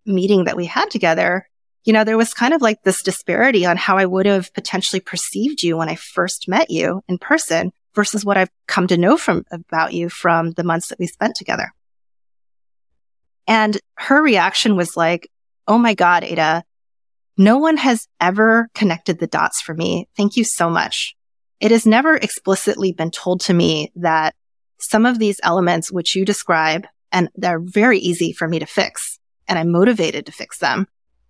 meeting 0.07 0.45
that 0.45 0.57
we 0.57 0.67
had 0.67 0.91
together, 0.91 1.47
you 1.85 1.93
know, 1.93 2.05
there 2.05 2.19
was 2.19 2.35
kind 2.35 2.53
of 2.53 2.63
like 2.63 2.83
this 2.83 3.03
disparity 3.03 3.65
on 3.65 3.77
how 3.77 3.97
I 3.97 4.07
would 4.07 4.27
have 4.27 4.53
potentially 4.55 5.01
perceived 5.01 5.63
you 5.63 5.77
when 5.77 5.89
I 5.89 5.95
first 5.95 6.49
met 6.49 6.71
you 6.71 7.03
in 7.09 7.19
person 7.19 7.73
versus 7.95 8.25
what 8.25 8.37
I've 8.37 8.51
come 8.67 8.87
to 8.89 8.99
know 8.99 9.17
from 9.17 9.45
about 9.51 9.93
you 9.93 10.09
from 10.09 10.53
the 10.53 10.65
months 10.65 10.89
that 10.89 10.99
we 10.99 11.07
spent 11.07 11.37
together. 11.37 11.73
And 13.47 13.79
her 13.95 14.23
reaction 14.23 14.77
was 14.77 14.97
like, 14.97 15.31
Oh 15.67 15.79
my 15.79 15.95
God, 15.95 16.25
Ada, 16.25 16.65
no 17.41 17.57
one 17.57 17.79
has 17.79 18.07
ever 18.21 18.69
connected 18.75 19.19
the 19.19 19.27
dots 19.27 19.63
for 19.63 19.75
me. 19.75 20.07
Thank 20.15 20.37
you 20.37 20.45
so 20.45 20.69
much. 20.69 21.17
it 21.61 21.71
has 21.71 21.87
never 21.87 22.17
explicitly 22.17 22.93
been 22.93 23.11
told 23.11 23.41
to 23.43 23.55
me 23.55 23.93
that 23.97 24.35
some 24.79 25.05
of 25.05 25.19
these 25.19 25.39
elements 25.43 25.93
which 25.93 26.17
you 26.17 26.25
describe, 26.25 26.87
and 27.13 27.29
they're 27.37 27.61
very 27.61 27.99
easy 27.99 28.33
for 28.33 28.49
me 28.49 28.59
to 28.59 28.67
fix, 28.67 29.19
and 29.47 29.59
I'm 29.59 29.71
motivated 29.71 30.27
to 30.27 30.33
fix 30.33 30.59
them, 30.59 30.87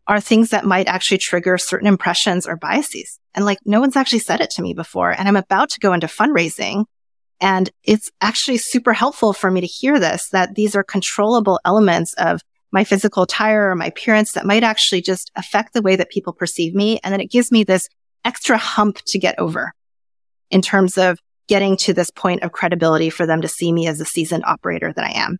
are 0.06 0.20
things 0.20 0.50
that 0.50 0.64
might 0.64 0.86
actually 0.86 1.18
trigger 1.18 1.58
certain 1.58 1.88
impressions 1.88 2.46
or 2.46 2.56
biases. 2.56 3.18
And 3.34 3.44
like 3.44 3.58
no 3.64 3.80
one's 3.80 3.96
actually 3.96 4.20
said 4.20 4.40
it 4.40 4.50
to 4.50 4.62
me 4.62 4.72
before. 4.72 5.10
And 5.10 5.28
I'm 5.28 5.36
about 5.36 5.70
to 5.70 5.80
go 5.80 5.92
into 5.92 6.06
fundraising. 6.06 6.84
And 7.40 7.70
it's 7.84 8.10
actually 8.20 8.58
super 8.58 8.92
helpful 8.92 9.32
for 9.32 9.50
me 9.50 9.60
to 9.60 9.66
hear 9.66 9.98
this, 9.98 10.28
that 10.30 10.54
these 10.54 10.74
are 10.74 10.82
controllable 10.82 11.60
elements 11.64 12.12
of 12.14 12.40
my 12.72 12.84
physical 12.84 13.24
attire 13.24 13.70
or 13.70 13.74
my 13.74 13.86
appearance 13.86 14.32
that 14.32 14.46
might 14.46 14.62
actually 14.62 15.02
just 15.02 15.30
affect 15.36 15.72
the 15.72 15.82
way 15.82 15.96
that 15.96 16.10
people 16.10 16.32
perceive 16.32 16.74
me. 16.74 17.00
And 17.02 17.12
then 17.12 17.20
it 17.20 17.30
gives 17.30 17.50
me 17.50 17.64
this 17.64 17.88
extra 18.24 18.56
hump 18.56 18.98
to 19.06 19.18
get 19.18 19.38
over 19.38 19.72
in 20.50 20.62
terms 20.62 20.98
of 20.98 21.18
getting 21.48 21.76
to 21.76 21.92
this 21.92 22.10
point 22.10 22.42
of 22.42 22.52
credibility 22.52 23.10
for 23.10 23.26
them 23.26 23.40
to 23.40 23.48
see 23.48 23.72
me 23.72 23.86
as 23.86 24.00
a 24.00 24.04
seasoned 24.04 24.44
operator 24.44 24.92
that 24.92 25.04
I 25.04 25.12
am. 25.18 25.38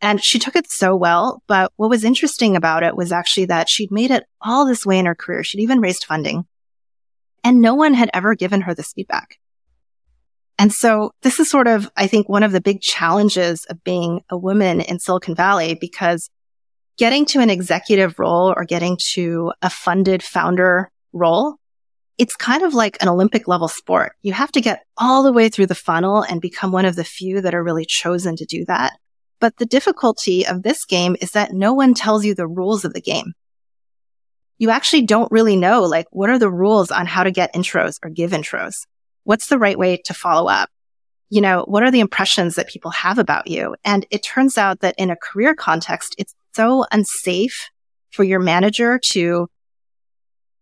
And 0.00 0.22
she 0.22 0.38
took 0.38 0.56
it 0.56 0.70
so 0.70 0.94
well. 0.94 1.42
But 1.46 1.72
what 1.76 1.88
was 1.90 2.04
interesting 2.04 2.56
about 2.56 2.82
it 2.82 2.96
was 2.96 3.12
actually 3.12 3.46
that 3.46 3.68
she'd 3.68 3.90
made 3.90 4.10
it 4.10 4.24
all 4.40 4.66
this 4.66 4.84
way 4.84 4.98
in 4.98 5.06
her 5.06 5.14
career. 5.14 5.44
She'd 5.44 5.60
even 5.62 5.80
raised 5.80 6.04
funding 6.04 6.46
and 7.44 7.60
no 7.60 7.74
one 7.74 7.94
had 7.94 8.10
ever 8.12 8.34
given 8.34 8.62
her 8.62 8.74
this 8.74 8.92
feedback. 8.92 9.38
And 10.58 10.72
so 10.72 11.12
this 11.22 11.38
is 11.38 11.48
sort 11.48 11.68
of, 11.68 11.88
I 11.96 12.06
think, 12.06 12.28
one 12.28 12.42
of 12.42 12.50
the 12.52 12.60
big 12.60 12.80
challenges 12.80 13.64
of 13.66 13.84
being 13.84 14.22
a 14.30 14.36
woman 14.36 14.80
in 14.80 14.98
Silicon 14.98 15.34
Valley 15.34 15.74
because 15.80 16.28
getting 16.96 17.24
to 17.26 17.40
an 17.40 17.50
executive 17.50 18.18
role 18.18 18.52
or 18.56 18.64
getting 18.64 18.98
to 19.12 19.52
a 19.62 19.70
funded 19.70 20.22
founder 20.22 20.90
role, 21.12 21.56
it's 22.18 22.36
kind 22.36 22.62
of 22.62 22.74
like 22.74 22.96
an 23.02 23.08
Olympic 23.08 23.46
level 23.46 23.68
sport. 23.68 24.12
You 24.22 24.32
have 24.32 24.50
to 24.52 24.60
get 24.60 24.84
all 24.96 25.22
the 25.22 25.32
way 25.32 25.48
through 25.48 25.66
the 25.66 25.74
funnel 25.74 26.22
and 26.22 26.40
become 26.40 26.72
one 26.72 26.86
of 26.86 26.96
the 26.96 27.04
few 27.04 27.40
that 27.42 27.54
are 27.54 27.62
really 27.62 27.84
chosen 27.84 28.36
to 28.36 28.46
do 28.46 28.64
that. 28.66 28.94
But 29.38 29.58
the 29.58 29.66
difficulty 29.66 30.46
of 30.46 30.62
this 30.62 30.86
game 30.86 31.16
is 31.20 31.32
that 31.32 31.52
no 31.52 31.74
one 31.74 31.92
tells 31.92 32.24
you 32.24 32.34
the 32.34 32.46
rules 32.46 32.84
of 32.84 32.94
the 32.94 33.02
game. 33.02 33.34
You 34.58 34.70
actually 34.70 35.02
don't 35.02 35.30
really 35.30 35.56
know, 35.56 35.82
like, 35.82 36.06
what 36.10 36.30
are 36.30 36.38
the 36.38 36.50
rules 36.50 36.90
on 36.90 37.04
how 37.04 37.22
to 37.22 37.30
get 37.30 37.54
intros 37.54 37.96
or 38.02 38.08
give 38.08 38.30
intros? 38.30 38.86
What's 39.24 39.48
the 39.48 39.58
right 39.58 39.78
way 39.78 39.98
to 40.06 40.14
follow 40.14 40.48
up? 40.48 40.70
You 41.28 41.42
know, 41.42 41.64
what 41.68 41.82
are 41.82 41.90
the 41.90 42.00
impressions 42.00 42.54
that 42.54 42.68
people 42.68 42.92
have 42.92 43.18
about 43.18 43.48
you? 43.48 43.76
And 43.84 44.06
it 44.10 44.22
turns 44.22 44.56
out 44.56 44.80
that 44.80 44.94
in 44.96 45.10
a 45.10 45.16
career 45.16 45.54
context, 45.54 46.14
it's 46.16 46.34
so 46.56 46.84
unsafe 46.90 47.68
for 48.10 48.24
your 48.24 48.40
manager 48.40 48.98
to 49.10 49.48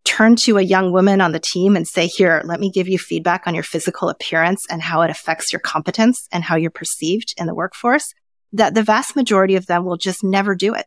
turn 0.04 0.36
to 0.36 0.58
a 0.58 0.62
young 0.62 0.92
woman 0.92 1.20
on 1.20 1.32
the 1.32 1.40
team 1.40 1.76
and 1.76 1.88
say, 1.88 2.06
here, 2.06 2.42
let 2.44 2.60
me 2.60 2.70
give 2.70 2.88
you 2.88 2.98
feedback 2.98 3.46
on 3.46 3.54
your 3.54 3.62
physical 3.62 4.08
appearance 4.08 4.66
and 4.68 4.82
how 4.82 5.00
it 5.02 5.10
affects 5.10 5.52
your 5.52 5.60
competence 5.60 6.28
and 6.30 6.44
how 6.44 6.56
you're 6.56 6.70
perceived 6.70 7.32
in 7.38 7.46
the 7.46 7.54
workforce 7.54 8.12
that 8.52 8.74
the 8.74 8.82
vast 8.82 9.16
majority 9.16 9.56
of 9.56 9.66
them 9.66 9.84
will 9.84 9.96
just 9.96 10.22
never 10.22 10.54
do 10.54 10.74
it 10.74 10.86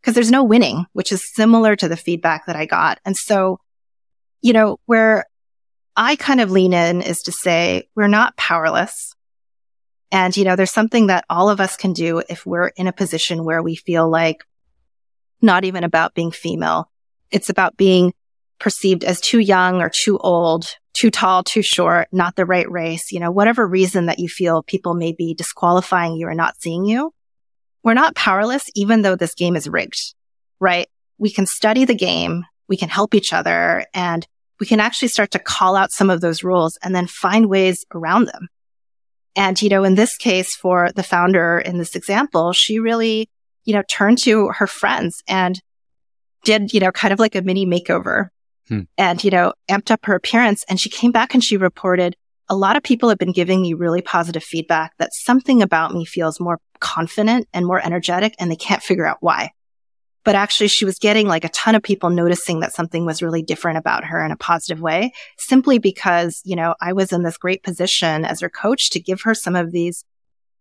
because 0.00 0.14
there's 0.14 0.30
no 0.30 0.44
winning, 0.44 0.86
which 0.92 1.10
is 1.10 1.34
similar 1.34 1.74
to 1.74 1.88
the 1.88 1.96
feedback 1.96 2.46
that 2.46 2.56
I 2.56 2.66
got. 2.66 3.00
And 3.04 3.16
so, 3.16 3.58
you 4.42 4.52
know, 4.52 4.78
where 4.86 5.24
I 5.96 6.16
kind 6.16 6.40
of 6.40 6.50
lean 6.50 6.72
in 6.72 7.02
is 7.02 7.18
to 7.22 7.32
say 7.32 7.88
we're 7.96 8.08
not 8.08 8.36
powerless. 8.36 9.14
And, 10.10 10.36
you 10.36 10.44
know, 10.44 10.56
there's 10.56 10.72
something 10.72 11.08
that 11.08 11.24
all 11.28 11.50
of 11.50 11.60
us 11.60 11.76
can 11.76 11.92
do 11.92 12.22
if 12.28 12.46
we're 12.46 12.68
in 12.68 12.86
a 12.86 12.92
position 12.92 13.44
where 13.44 13.62
we 13.62 13.76
feel 13.76 14.08
like 14.08 14.44
not 15.42 15.64
even 15.64 15.84
about 15.84 16.14
being 16.14 16.30
female. 16.30 16.90
It's 17.30 17.50
about 17.50 17.76
being 17.76 18.14
perceived 18.58 19.04
as 19.04 19.20
too 19.20 19.38
young 19.38 19.80
or 19.80 19.90
too 19.90 20.18
old, 20.18 20.66
too 20.94 21.10
tall, 21.10 21.44
too 21.44 21.62
short, 21.62 22.08
not 22.10 22.36
the 22.36 22.46
right 22.46 22.68
race, 22.70 23.12
you 23.12 23.20
know, 23.20 23.30
whatever 23.30 23.66
reason 23.66 24.06
that 24.06 24.18
you 24.18 24.28
feel 24.28 24.62
people 24.62 24.94
may 24.94 25.12
be 25.12 25.34
disqualifying 25.34 26.16
you 26.16 26.26
or 26.26 26.34
not 26.34 26.60
seeing 26.60 26.84
you. 26.84 27.12
We're 27.84 27.94
not 27.94 28.16
powerless, 28.16 28.64
even 28.74 29.02
though 29.02 29.14
this 29.14 29.34
game 29.34 29.56
is 29.56 29.68
rigged, 29.68 30.14
right? 30.58 30.88
We 31.18 31.30
can 31.30 31.46
study 31.46 31.84
the 31.84 31.94
game. 31.94 32.44
We 32.68 32.76
can 32.76 32.88
help 32.88 33.14
each 33.14 33.32
other 33.32 33.86
and 33.94 34.26
we 34.58 34.66
can 34.66 34.80
actually 34.80 35.08
start 35.08 35.30
to 35.32 35.38
call 35.38 35.76
out 35.76 35.92
some 35.92 36.10
of 36.10 36.20
those 36.20 36.42
rules 36.42 36.78
and 36.82 36.94
then 36.94 37.06
find 37.06 37.48
ways 37.48 37.84
around 37.94 38.26
them. 38.26 38.48
And, 39.38 39.62
you 39.62 39.68
know, 39.68 39.84
in 39.84 39.94
this 39.94 40.16
case 40.16 40.56
for 40.56 40.90
the 40.96 41.04
founder 41.04 41.60
in 41.60 41.78
this 41.78 41.94
example, 41.94 42.52
she 42.52 42.80
really, 42.80 43.30
you 43.64 43.72
know, 43.72 43.84
turned 43.88 44.18
to 44.18 44.48
her 44.48 44.66
friends 44.66 45.22
and 45.28 45.60
did, 46.42 46.74
you 46.74 46.80
know, 46.80 46.90
kind 46.90 47.12
of 47.12 47.20
like 47.20 47.36
a 47.36 47.42
mini 47.42 47.64
makeover 47.64 48.30
hmm. 48.66 48.80
and, 48.98 49.22
you 49.22 49.30
know, 49.30 49.52
amped 49.70 49.92
up 49.92 50.04
her 50.06 50.16
appearance. 50.16 50.64
And 50.68 50.80
she 50.80 50.88
came 50.88 51.12
back 51.12 51.34
and 51.34 51.44
she 51.44 51.56
reported, 51.56 52.16
a 52.48 52.56
lot 52.56 52.76
of 52.76 52.82
people 52.82 53.08
have 53.10 53.18
been 53.18 53.30
giving 53.30 53.62
me 53.62 53.74
really 53.74 54.02
positive 54.02 54.42
feedback 54.42 54.92
that 54.98 55.14
something 55.14 55.62
about 55.62 55.94
me 55.94 56.04
feels 56.04 56.40
more 56.40 56.58
confident 56.80 57.46
and 57.54 57.64
more 57.64 57.80
energetic 57.80 58.34
and 58.40 58.50
they 58.50 58.56
can't 58.56 58.82
figure 58.82 59.06
out 59.06 59.18
why. 59.20 59.52
But 60.28 60.34
actually 60.34 60.68
she 60.68 60.84
was 60.84 60.98
getting 60.98 61.26
like 61.26 61.46
a 61.46 61.48
ton 61.48 61.74
of 61.74 61.82
people 61.82 62.10
noticing 62.10 62.60
that 62.60 62.74
something 62.74 63.06
was 63.06 63.22
really 63.22 63.40
different 63.40 63.78
about 63.78 64.04
her 64.04 64.22
in 64.22 64.30
a 64.30 64.36
positive 64.36 64.78
way 64.78 65.14
simply 65.38 65.78
because, 65.78 66.42
you 66.44 66.54
know, 66.54 66.74
I 66.82 66.92
was 66.92 67.14
in 67.14 67.22
this 67.22 67.38
great 67.38 67.62
position 67.62 68.26
as 68.26 68.40
her 68.40 68.50
coach 68.50 68.90
to 68.90 69.00
give 69.00 69.22
her 69.22 69.32
some 69.32 69.56
of 69.56 69.72
these 69.72 70.04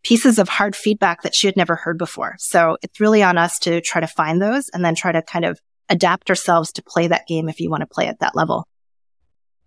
pieces 0.06 0.40
of 0.40 0.48
hard 0.48 0.74
feedback 0.74 1.24
that 1.24 1.36
she 1.36 1.48
had 1.48 1.58
never 1.58 1.76
heard 1.76 1.98
before. 1.98 2.36
So 2.40 2.78
it's 2.82 3.02
really 3.02 3.22
on 3.22 3.38
us 3.38 3.60
to 3.60 3.82
try 3.82 4.00
to 4.00 4.08
find 4.08 4.42
those 4.42 4.70
and 4.70 4.86
then 4.86 4.96
try 4.96 5.12
to 5.12 5.22
kind 5.22 5.44
of 5.44 5.60
adapt 5.90 6.30
ourselves 6.30 6.72
to 6.72 6.82
play 6.82 7.08
that 7.08 7.28
game 7.28 7.50
if 7.50 7.60
you 7.60 7.70
want 7.70 7.82
to 7.82 7.88
play 7.88 8.08
at 8.08 8.22
that 8.22 8.38
level. 8.38 8.70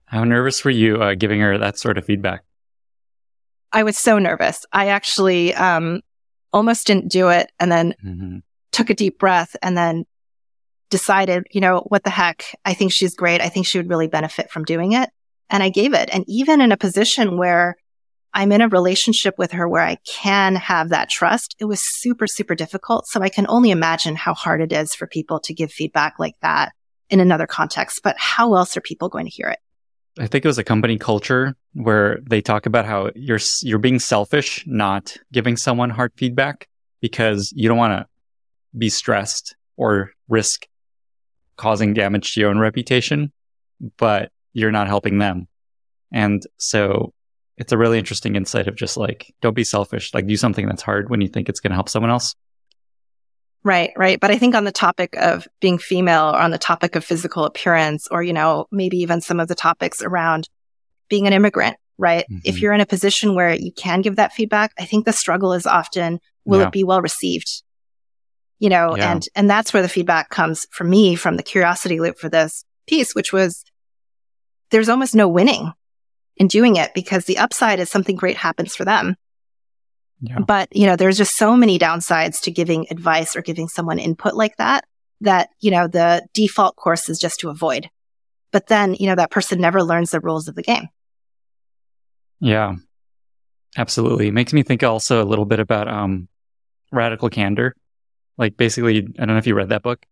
How 0.06 0.24
nervous 0.24 0.64
were 0.64 0.70
you 0.70 0.96
uh, 0.96 1.14
giving 1.14 1.40
her 1.40 1.58
that 1.58 1.78
sort 1.78 1.98
of 1.98 2.06
feedback? 2.06 2.40
I 3.70 3.82
was 3.82 3.98
so 3.98 4.18
nervous. 4.18 4.64
I 4.72 4.86
actually 4.86 5.52
um, 5.52 6.00
almost 6.54 6.86
didn't 6.86 7.12
do 7.12 7.28
it 7.28 7.52
and 7.60 7.70
then 7.70 7.94
mm-hmm. 8.02 8.38
Took 8.72 8.90
a 8.90 8.94
deep 8.94 9.18
breath 9.18 9.56
and 9.62 9.76
then 9.76 10.04
decided, 10.90 11.46
you 11.50 11.60
know, 11.60 11.84
what 11.88 12.04
the 12.04 12.10
heck? 12.10 12.44
I 12.64 12.74
think 12.74 12.92
she's 12.92 13.14
great. 13.14 13.40
I 13.40 13.48
think 13.48 13.66
she 13.66 13.78
would 13.78 13.88
really 13.88 14.08
benefit 14.08 14.50
from 14.50 14.64
doing 14.64 14.92
it. 14.92 15.10
And 15.48 15.62
I 15.62 15.68
gave 15.68 15.94
it. 15.94 16.10
And 16.12 16.24
even 16.28 16.60
in 16.60 16.72
a 16.72 16.76
position 16.76 17.36
where 17.38 17.76
I'm 18.32 18.52
in 18.52 18.60
a 18.60 18.68
relationship 18.68 19.34
with 19.38 19.52
her 19.52 19.68
where 19.68 19.82
I 19.82 19.98
can 20.06 20.54
have 20.56 20.90
that 20.90 21.10
trust, 21.10 21.56
it 21.58 21.64
was 21.64 21.80
super, 21.82 22.26
super 22.26 22.54
difficult. 22.54 23.08
So 23.08 23.22
I 23.22 23.28
can 23.28 23.46
only 23.48 23.70
imagine 23.70 24.14
how 24.14 24.34
hard 24.34 24.60
it 24.60 24.72
is 24.72 24.94
for 24.94 25.06
people 25.06 25.40
to 25.40 25.54
give 25.54 25.72
feedback 25.72 26.18
like 26.18 26.36
that 26.42 26.72
in 27.08 27.18
another 27.18 27.46
context. 27.46 28.00
But 28.04 28.16
how 28.18 28.54
else 28.54 28.76
are 28.76 28.80
people 28.80 29.08
going 29.08 29.26
to 29.26 29.30
hear 29.30 29.48
it? 29.48 29.58
I 30.18 30.26
think 30.26 30.44
it 30.44 30.48
was 30.48 30.58
a 30.58 30.64
company 30.64 30.98
culture 30.98 31.56
where 31.72 32.18
they 32.22 32.40
talk 32.40 32.66
about 32.66 32.84
how 32.84 33.10
you're 33.14 33.38
you're 33.62 33.78
being 33.78 33.98
selfish, 33.98 34.64
not 34.66 35.16
giving 35.32 35.56
someone 35.56 35.90
hard 35.90 36.12
feedback 36.16 36.68
because 37.00 37.52
you 37.54 37.68
don't 37.68 37.78
want 37.78 37.92
to 37.92 38.06
be 38.76 38.88
stressed 38.88 39.56
or 39.76 40.12
risk 40.28 40.66
causing 41.56 41.94
damage 41.94 42.34
to 42.34 42.40
your 42.40 42.50
own 42.50 42.58
reputation, 42.58 43.32
but 43.98 44.30
you're 44.52 44.72
not 44.72 44.86
helping 44.86 45.18
them. 45.18 45.46
And 46.12 46.42
so 46.58 47.12
it's 47.56 47.72
a 47.72 47.78
really 47.78 47.98
interesting 47.98 48.36
insight 48.36 48.66
of 48.66 48.74
just 48.74 48.96
like 48.96 49.34
don't 49.42 49.54
be 49.54 49.64
selfish, 49.64 50.14
like 50.14 50.26
do 50.26 50.36
something 50.36 50.66
that's 50.66 50.82
hard 50.82 51.10
when 51.10 51.20
you 51.20 51.28
think 51.28 51.48
it's 51.48 51.60
going 51.60 51.70
to 51.70 51.76
help 51.76 51.88
someone 51.88 52.10
else. 52.10 52.34
Right, 53.62 53.90
right. 53.96 54.18
But 54.18 54.30
I 54.30 54.38
think 54.38 54.54
on 54.54 54.64
the 54.64 54.72
topic 54.72 55.14
of 55.18 55.46
being 55.60 55.76
female 55.76 56.30
or 56.30 56.38
on 56.38 56.50
the 56.50 56.58
topic 56.58 56.96
of 56.96 57.04
physical 57.04 57.44
appearance 57.44 58.08
or, 58.10 58.22
you 58.22 58.32
know, 58.32 58.66
maybe 58.72 58.96
even 58.98 59.20
some 59.20 59.38
of 59.38 59.48
the 59.48 59.54
topics 59.54 60.02
around 60.02 60.48
being 61.10 61.26
an 61.26 61.34
immigrant, 61.34 61.76
right? 61.98 62.24
Mm-hmm. 62.24 62.38
If 62.44 62.62
you're 62.62 62.72
in 62.72 62.80
a 62.80 62.86
position 62.86 63.34
where 63.34 63.54
you 63.54 63.72
can 63.72 64.00
give 64.00 64.16
that 64.16 64.32
feedback, 64.32 64.72
I 64.78 64.86
think 64.86 65.04
the 65.04 65.12
struggle 65.12 65.52
is 65.52 65.66
often, 65.66 66.20
will 66.46 66.60
yeah. 66.60 66.68
it 66.68 66.72
be 66.72 66.84
well 66.84 67.02
received? 67.02 67.62
You 68.60 68.68
know, 68.68 68.94
yeah. 68.94 69.10
and, 69.10 69.26
and 69.34 69.50
that's 69.50 69.72
where 69.72 69.82
the 69.82 69.88
feedback 69.88 70.28
comes 70.28 70.66
from 70.70 70.88
me 70.88 71.16
from 71.16 71.36
the 71.36 71.42
curiosity 71.42 71.98
loop 71.98 72.18
for 72.18 72.28
this 72.28 72.64
piece, 72.86 73.14
which 73.14 73.32
was 73.32 73.64
there's 74.70 74.88
almost 74.88 75.14
no 75.14 75.28
winning 75.28 75.72
in 76.36 76.46
doing 76.46 76.76
it 76.76 76.92
because 76.94 77.24
the 77.24 77.38
upside 77.38 77.80
is 77.80 77.90
something 77.90 78.16
great 78.16 78.36
happens 78.36 78.76
for 78.76 78.84
them. 78.84 79.16
Yeah. 80.20 80.40
But, 80.40 80.68
you 80.76 80.86
know, 80.86 80.96
there's 80.96 81.16
just 81.16 81.36
so 81.36 81.56
many 81.56 81.78
downsides 81.78 82.42
to 82.42 82.50
giving 82.50 82.86
advice 82.90 83.34
or 83.34 83.40
giving 83.40 83.68
someone 83.68 83.98
input 83.98 84.34
like 84.34 84.56
that, 84.58 84.84
that, 85.22 85.48
you 85.60 85.70
know, 85.70 85.88
the 85.88 86.26
default 86.34 86.76
course 86.76 87.08
is 87.08 87.18
just 87.18 87.40
to 87.40 87.48
avoid. 87.48 87.88
But 88.52 88.66
then, 88.66 88.94
you 88.94 89.06
know, 89.06 89.14
that 89.14 89.30
person 89.30 89.60
never 89.60 89.82
learns 89.82 90.10
the 90.10 90.20
rules 90.20 90.48
of 90.48 90.54
the 90.54 90.62
game. 90.62 90.88
Yeah, 92.40 92.74
absolutely. 93.78 94.28
It 94.28 94.34
makes 94.34 94.52
me 94.52 94.62
think 94.62 94.82
also 94.82 95.22
a 95.22 95.24
little 95.24 95.46
bit 95.46 95.60
about, 95.60 95.88
um, 95.88 96.28
radical 96.92 97.30
candor. 97.30 97.74
Like 98.40 98.56
basically, 98.56 98.96
I 98.98 99.26
don't 99.26 99.34
know 99.34 99.36
if 99.36 99.46
you 99.46 99.54
read 99.54 99.68
that 99.68 99.82
book, 99.82 100.04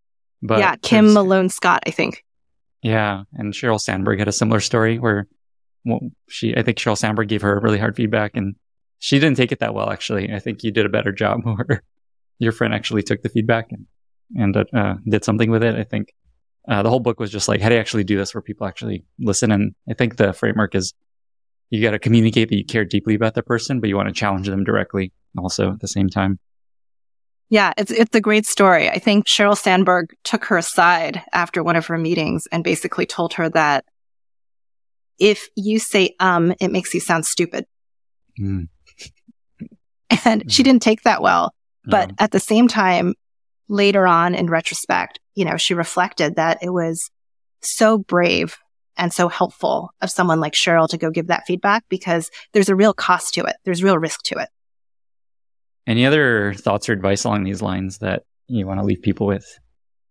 but 0.43 0.59
yeah, 0.59 0.77
Kim 0.77 1.15
Malone 1.15 1.49
Scott, 1.49 1.83
I 1.87 1.91
think. 1.91 2.25
Yeah. 2.83 3.23
And 3.33 3.55
Sheryl 3.55 3.81
Sandberg 3.81 4.19
had 4.19 4.29
a 4.29 4.33
similar 4.33 4.61
story 4.61 4.99
where 4.99 5.27
well, 5.87 6.01
she, 6.29 6.55
I 6.55 6.63
think 6.63 6.77
Sheryl 6.77 6.99
Sandberg 6.99 7.29
gave 7.29 7.41
her 7.41 7.59
really 7.59 7.79
hard 7.79 7.97
feedback 7.97 8.37
and 8.37 8.55
she 8.99 9.19
didn't 9.19 9.39
take 9.39 9.51
it 9.51 9.61
that 9.61 9.73
well, 9.73 9.91
actually. 9.91 10.31
I 10.31 10.41
think 10.41 10.63
you 10.63 10.71
did 10.71 10.85
a 10.85 10.91
better 10.91 11.11
job 11.11 11.41
where 11.45 11.83
your 12.39 12.53
friend 12.53 12.75
actually 12.75 13.03
took 13.03 13.23
the 13.23 13.31
feedback 13.31 13.73
and, 13.73 13.87
and 14.37 14.57
uh, 14.57 14.65
uh, 14.77 14.95
did 15.09 15.25
something 15.25 15.51
with 15.51 15.63
it. 15.63 15.75
I 15.75 15.85
think 15.85 16.13
uh, 16.69 16.83
the 16.83 16.91
whole 16.91 17.01
book 17.01 17.19
was 17.19 17.31
just 17.31 17.49
like, 17.49 17.63
how 17.63 17.71
do 17.71 17.77
you 17.77 17.81
actually 17.81 18.05
do 18.05 18.19
this 18.19 18.35
where 18.35 18.43
people 18.43 18.67
actually 18.67 19.05
listen? 19.19 19.51
And 19.51 19.75
I 19.89 19.95
think 19.95 20.17
the 20.17 20.35
framework 20.35 20.75
is 20.75 20.93
you 21.71 21.83
got 21.83 21.93
to 21.93 21.99
communicate 21.99 22.51
that 22.51 22.57
you 22.57 22.65
care 22.65 22.85
deeply 22.85 23.15
about 23.15 23.35
the 23.35 23.43
person, 23.43 23.81
but 23.81 23.89
you 23.89 23.97
want 23.97 24.09
to 24.09 24.15
challenge 24.15 24.49
them 24.49 24.65
directly 24.65 25.13
also 25.39 25.73
at 25.73 25.81
the 25.81 25.89
same 25.89 26.11
time. 26.11 26.39
Yeah, 27.51 27.73
it's 27.79 27.91
it's 27.91 28.15
a 28.15 28.21
great 28.21 28.47
story. 28.47 28.91
I 28.91 28.99
think 28.99 29.27
Sheryl 29.27 29.57
Sandberg 29.57 30.15
took 30.23 30.45
her 30.47 30.59
aside 30.59 31.23
after 31.33 31.63
one 31.63 31.77
of 31.77 31.87
her 31.87 31.97
meetings 31.97 32.47
and 32.53 32.63
basically 32.63 33.07
told 33.07 33.35
her 33.35 33.49
that 33.51 33.85
if 35.19 35.49
you 35.57 35.79
say 35.79 36.15
um, 36.21 36.55
it 36.61 36.71
makes 36.71 36.93
you 36.93 37.01
sound 37.01 37.25
stupid. 37.25 37.65
Mm. 38.39 38.69
and 40.25 40.51
she 40.53 40.63
didn't 40.63 40.83
take 40.83 41.03
that 41.03 41.23
well. 41.23 41.53
But 41.85 42.11
no. 42.11 42.15
at 42.19 42.33
the 42.33 42.41
same 42.41 42.69
time, 42.69 43.15
later 43.69 44.07
on 44.07 44.35
in 44.35 44.51
retrospect, 44.51 45.21
you 45.35 45.45
know, 45.45 45.57
she 45.57 45.75
reflected 45.75 46.37
that 46.37 46.59
it 46.63 46.71
was 46.71 47.11
so 47.63 47.99
brave 47.99 48.59
and 48.97 49.13
so 49.13 49.29
helpful 49.29 49.91
of 50.03 50.11
someone 50.11 50.41
like 50.41 50.53
Sheryl 50.53 50.89
to 50.89 50.99
go 50.99 51.11
give 51.11 51.29
that 51.29 51.45
feedback 51.47 51.85
because 51.89 52.31
there's 52.53 52.69
a 52.69 52.77
real 52.77 52.93
cost 52.93 53.35
to 53.35 53.45
it. 53.45 53.57
There's 53.65 53.83
real 53.83 53.99
risk 53.99 54.23
to 54.25 54.39
it. 54.39 54.49
Any 55.89 56.05
other 56.05 56.53
thoughts 56.53 56.87
or 56.89 56.93
advice 56.93 57.25
along 57.25 57.45
these 57.45 57.63
lines 57.63 57.99
that 57.99 58.25
you 58.47 58.67
want 58.67 58.79
to 58.79 58.85
leave 58.85 59.01
people 59.01 59.27
with? 59.27 59.59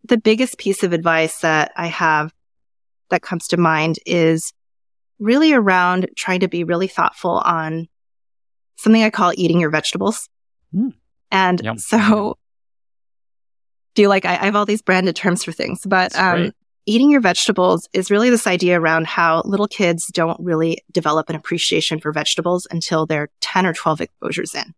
The 0.03 0.17
biggest 0.17 0.57
piece 0.57 0.81
of 0.81 0.91
advice 0.91 1.39
that 1.41 1.71
I 1.77 1.85
have 1.85 2.33
that 3.11 3.21
comes 3.21 3.47
to 3.49 3.57
mind 3.57 3.97
is 4.03 4.53
really 5.19 5.53
around 5.53 6.09
trying 6.17 6.39
to 6.39 6.47
be 6.47 6.63
really 6.63 6.87
thoughtful 6.87 7.37
on 7.45 7.87
something 8.77 9.03
I 9.03 9.11
call 9.11 9.33
eating 9.35 9.59
your 9.59 9.69
vegetables. 9.69 10.27
Mm. 10.73 10.93
And 11.31 11.61
Yum. 11.63 11.77
so 11.77 12.39
do 13.93 14.01
you 14.01 14.09
like, 14.09 14.25
I, 14.25 14.33
I, 14.33 14.45
have 14.45 14.55
all 14.55 14.65
these 14.65 14.81
branded 14.81 15.15
terms 15.15 15.43
for 15.43 15.51
things, 15.51 15.81
but, 15.85 16.15
um, 16.15 16.53
eating 16.87 17.11
your 17.11 17.21
vegetables 17.21 17.87
is 17.93 18.09
really 18.09 18.29
this 18.29 18.47
idea 18.47 18.79
around 18.79 19.05
how 19.05 19.41
little 19.45 19.67
kids 19.67 20.07
don't 20.13 20.39
really 20.39 20.83
develop 20.91 21.29
an 21.29 21.35
appreciation 21.35 21.99
for 21.99 22.11
vegetables 22.11 22.65
until 22.71 23.05
they're 23.05 23.29
10 23.41 23.65
or 23.65 23.73
12 23.73 24.01
exposures 24.01 24.55
in. 24.55 24.73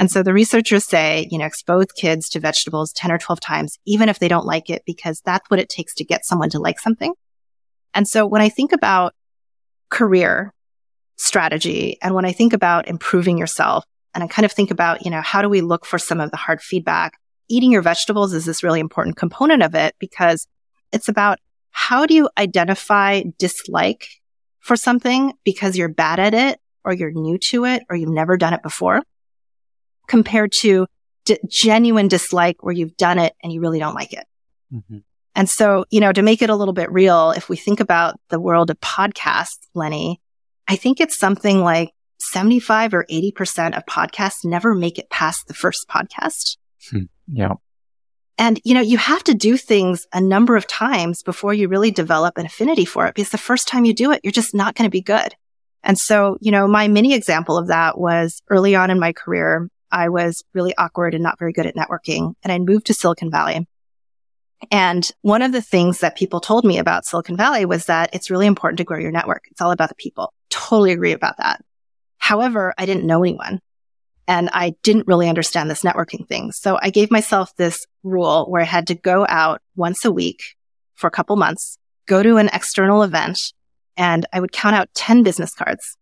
And 0.00 0.10
so 0.10 0.24
the 0.24 0.32
researchers 0.32 0.84
say, 0.84 1.28
you 1.30 1.38
know, 1.38 1.44
expose 1.44 1.86
kids 1.94 2.28
to 2.30 2.40
vegetables 2.40 2.92
10 2.94 3.12
or 3.12 3.18
12 3.18 3.38
times, 3.38 3.78
even 3.86 4.08
if 4.08 4.18
they 4.18 4.28
don't 4.28 4.46
like 4.46 4.68
it, 4.68 4.82
because 4.84 5.20
that's 5.24 5.48
what 5.48 5.60
it 5.60 5.68
takes 5.68 5.94
to 5.96 6.04
get 6.04 6.24
someone 6.24 6.50
to 6.50 6.58
like 6.58 6.80
something. 6.80 7.12
And 7.94 8.08
so 8.08 8.26
when 8.26 8.42
I 8.42 8.48
think 8.48 8.72
about 8.72 9.14
career 9.90 10.54
strategy. 11.20 11.98
And 12.00 12.14
when 12.14 12.24
I 12.24 12.32
think 12.32 12.52
about 12.52 12.88
improving 12.88 13.36
yourself 13.36 13.84
and 14.14 14.24
I 14.24 14.26
kind 14.26 14.46
of 14.46 14.52
think 14.52 14.70
about, 14.70 15.04
you 15.04 15.10
know, 15.10 15.20
how 15.20 15.42
do 15.42 15.48
we 15.48 15.60
look 15.60 15.84
for 15.84 15.98
some 15.98 16.20
of 16.20 16.30
the 16.30 16.36
hard 16.36 16.62
feedback? 16.62 17.18
Eating 17.48 17.72
your 17.72 17.82
vegetables 17.82 18.32
is 18.32 18.46
this 18.46 18.62
really 18.62 18.80
important 18.80 19.16
component 19.16 19.62
of 19.62 19.74
it 19.74 19.94
because 19.98 20.46
it's 20.92 21.08
about 21.08 21.38
how 21.72 22.06
do 22.06 22.14
you 22.14 22.28
identify 22.38 23.22
dislike 23.38 24.08
for 24.60 24.76
something 24.76 25.34
because 25.44 25.76
you're 25.76 25.88
bad 25.88 26.18
at 26.18 26.32
it 26.32 26.58
or 26.84 26.92
you're 26.92 27.12
new 27.12 27.38
to 27.38 27.64
it 27.64 27.82
or 27.90 27.96
you've 27.96 28.08
never 28.08 28.36
done 28.36 28.54
it 28.54 28.62
before 28.62 29.02
compared 30.10 30.50
to 30.50 30.86
d- 31.24 31.38
genuine 31.48 32.08
dislike 32.08 32.62
where 32.64 32.74
you've 32.74 32.96
done 32.96 33.18
it 33.18 33.32
and 33.42 33.52
you 33.52 33.60
really 33.60 33.78
don't 33.78 33.94
like 33.94 34.12
it. 34.12 34.26
Mm-hmm. 34.74 34.98
And 35.36 35.48
so, 35.48 35.84
you 35.90 36.00
know, 36.00 36.12
to 36.12 36.20
make 36.20 36.42
it 36.42 36.50
a 36.50 36.56
little 36.56 36.74
bit 36.74 36.90
real, 36.90 37.30
if 37.30 37.48
we 37.48 37.56
think 37.56 37.78
about 37.78 38.18
the 38.28 38.40
world 38.40 38.70
of 38.70 38.80
podcasts, 38.80 39.60
Lenny, 39.72 40.20
I 40.66 40.74
think 40.74 41.00
it's 41.00 41.16
something 41.16 41.62
like 41.62 41.92
75 42.18 42.92
or 42.92 43.06
80% 43.08 43.76
of 43.76 43.86
podcasts 43.86 44.44
never 44.44 44.74
make 44.74 44.98
it 44.98 45.08
past 45.10 45.46
the 45.46 45.54
first 45.54 45.88
podcast. 45.88 46.56
Hmm. 46.90 47.04
Yeah. 47.28 47.54
And, 48.36 48.60
you 48.64 48.74
know, 48.74 48.80
you 48.80 48.98
have 48.98 49.22
to 49.24 49.34
do 49.34 49.56
things 49.56 50.06
a 50.12 50.20
number 50.20 50.56
of 50.56 50.66
times 50.66 51.22
before 51.22 51.54
you 51.54 51.68
really 51.68 51.92
develop 51.92 52.36
an 52.36 52.46
affinity 52.46 52.84
for 52.84 53.06
it 53.06 53.14
because 53.14 53.30
the 53.30 53.38
first 53.38 53.68
time 53.68 53.84
you 53.84 53.94
do 53.94 54.10
it, 54.10 54.20
you're 54.24 54.32
just 54.32 54.54
not 54.54 54.74
going 54.74 54.88
to 54.88 54.90
be 54.90 55.02
good. 55.02 55.36
And 55.84 55.96
so, 55.96 56.36
you 56.40 56.50
know, 56.50 56.66
my 56.66 56.88
mini 56.88 57.14
example 57.14 57.56
of 57.56 57.68
that 57.68 57.96
was 57.96 58.42
early 58.50 58.74
on 58.74 58.90
in 58.90 58.98
my 58.98 59.12
career, 59.12 59.68
I 59.90 60.08
was 60.08 60.44
really 60.54 60.74
awkward 60.76 61.14
and 61.14 61.22
not 61.22 61.38
very 61.38 61.52
good 61.52 61.66
at 61.66 61.76
networking 61.76 62.34
and 62.42 62.52
I 62.52 62.58
moved 62.58 62.86
to 62.86 62.94
Silicon 62.94 63.30
Valley. 63.30 63.66
And 64.70 65.10
one 65.22 65.42
of 65.42 65.52
the 65.52 65.62
things 65.62 66.00
that 66.00 66.16
people 66.16 66.40
told 66.40 66.64
me 66.64 66.78
about 66.78 67.06
Silicon 67.06 67.36
Valley 67.36 67.64
was 67.64 67.86
that 67.86 68.10
it's 68.12 68.30
really 68.30 68.46
important 68.46 68.78
to 68.78 68.84
grow 68.84 68.98
your 68.98 69.10
network. 69.10 69.44
It's 69.50 69.60
all 69.60 69.70
about 69.70 69.88
the 69.88 69.94
people. 69.94 70.34
Totally 70.50 70.92
agree 70.92 71.12
about 71.12 71.38
that. 71.38 71.62
However, 72.18 72.74
I 72.76 72.84
didn't 72.86 73.06
know 73.06 73.22
anyone 73.22 73.60
and 74.28 74.50
I 74.52 74.74
didn't 74.82 75.08
really 75.08 75.28
understand 75.28 75.70
this 75.70 75.82
networking 75.82 76.28
thing. 76.28 76.52
So 76.52 76.78
I 76.80 76.90
gave 76.90 77.10
myself 77.10 77.54
this 77.56 77.86
rule 78.02 78.46
where 78.48 78.62
I 78.62 78.66
had 78.66 78.86
to 78.88 78.94
go 78.94 79.26
out 79.28 79.62
once 79.74 80.04
a 80.04 80.12
week 80.12 80.42
for 80.94 81.06
a 81.06 81.10
couple 81.10 81.34
months, 81.36 81.78
go 82.06 82.22
to 82.22 82.36
an 82.36 82.50
external 82.52 83.02
event 83.02 83.52
and 83.96 84.26
I 84.32 84.40
would 84.40 84.52
count 84.52 84.76
out 84.76 84.88
10 84.94 85.22
business 85.22 85.54
cards. 85.54 85.96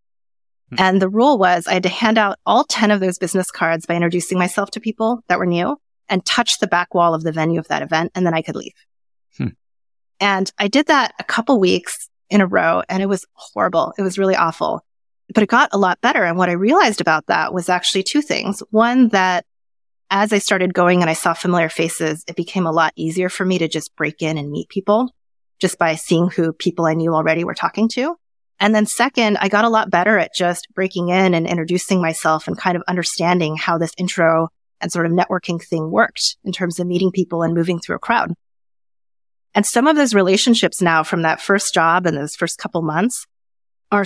Mm-hmm. 0.73 0.83
And 0.83 1.03
the 1.03 1.09
rule 1.09 1.39
was 1.39 1.67
I 1.67 1.75
had 1.75 1.83
to 1.85 1.89
hand 1.89 2.19
out 2.19 2.39
all 2.45 2.65
10 2.65 2.91
of 2.91 3.01
those 3.01 3.19
business 3.19 3.51
cards 3.51 3.87
by 3.87 3.95
introducing 3.95 4.39
myself 4.39 4.71
to 4.73 4.81
people 4.81 5.21
that 5.29 5.39
were 5.39 5.47
new 5.47 5.79
and 6.09 6.25
touch 6.25 6.59
the 6.59 6.67
back 6.67 6.95
wall 6.95 7.15
of 7.15 7.23
the 7.23 7.33
venue 7.33 7.59
of 7.59 7.69
that 7.69 7.83
event 7.83 8.13
and 8.15 8.27
then 8.27 8.35
I 8.35 8.43
could 8.43 8.57
leave. 8.57 8.75
Hmm. 9.37 9.49
And 10.21 10.53
I 10.59 10.69
did 10.69 10.87
that 10.87 11.15
a 11.19 11.25
couple 11.25 11.59
weeks 11.59 12.09
in 12.29 12.41
a 12.41 12.47
row 12.47 12.83
and 12.89 13.03
it 13.03 13.07
was 13.07 13.25
horrible. 13.33 13.95
It 13.97 14.03
was 14.03 14.19
really 14.19 14.37
awful, 14.37 14.85
but 15.33 15.43
it 15.43 15.49
got 15.49 15.71
a 15.73 15.79
lot 15.79 16.01
better. 16.03 16.25
And 16.25 16.37
what 16.37 16.51
I 16.51 16.53
realized 16.53 17.01
about 17.01 17.27
that 17.29 17.55
was 17.55 17.69
actually 17.69 18.03
two 18.03 18.21
things. 18.21 18.63
One, 18.71 19.09
that 19.09 19.47
as 20.11 20.33
I 20.33 20.39
started 20.39 20.75
going 20.75 21.01
and 21.01 21.11
I 21.11 21.15
saw 21.15 21.35
familiar 21.35 21.69
faces, 21.69 22.25
it 22.27 22.37
became 22.37 22.67
a 22.67 22.73
lot 22.73 22.93
easier 22.97 23.29
for 23.29 23.45
me 23.45 23.59
to 23.59 23.69
just 23.69 23.95
break 23.97 24.23
in 24.23 24.39
and 24.39 24.51
meet 24.51 24.69
people 24.69 25.15
just 25.61 25.79
by 25.79 25.95
seeing 25.97 26.31
who 26.31 26.53
people 26.53 26.87
I 26.87 26.95
knew 26.95 27.15
already 27.15 27.45
were 27.45 27.55
talking 27.55 27.89
to. 27.91 28.17
And 28.61 28.75
then 28.75 28.87
second, 28.87 29.39
I 29.41 29.49
got 29.49 29.65
a 29.65 29.69
lot 29.69 29.91
better 29.91 30.19
at 30.19 30.35
just 30.35 30.67
breaking 30.75 31.11
in 31.11 31.35
and 31.35 31.47
introducing 31.47 32.03
myself 32.03 32.49
and 32.49 32.59
kind 32.59 32.77
of 32.77 32.83
understanding 32.89 33.57
how 33.57 33.79
this 33.79 33.93
intro 33.97 34.49
and 34.81 34.91
sort 34.91 35.07
of 35.07 35.13
networking 35.13 35.63
thing 35.63 35.91
worked 35.91 36.37
in 36.45 36.53
terms 36.53 36.79
of 36.79 36.87
meeting 36.87 37.13
people 37.13 37.43
and 37.43 37.55
moving 37.55 37.79
through 37.79 37.97
a 37.97 38.01
crowd. 38.01 38.33
And 39.55 39.65
some 39.65 39.87
of 39.87 39.97
those 39.97 40.15
relationships 40.15 40.83
now 40.83 41.03
from 41.03 41.23
that 41.23 41.41
first 41.41 41.73
job 41.73 42.07
and 42.07 42.17
those 42.17 42.35
first 42.35 42.59
couple 42.59 42.83
months 42.83 43.27
are 43.91 44.05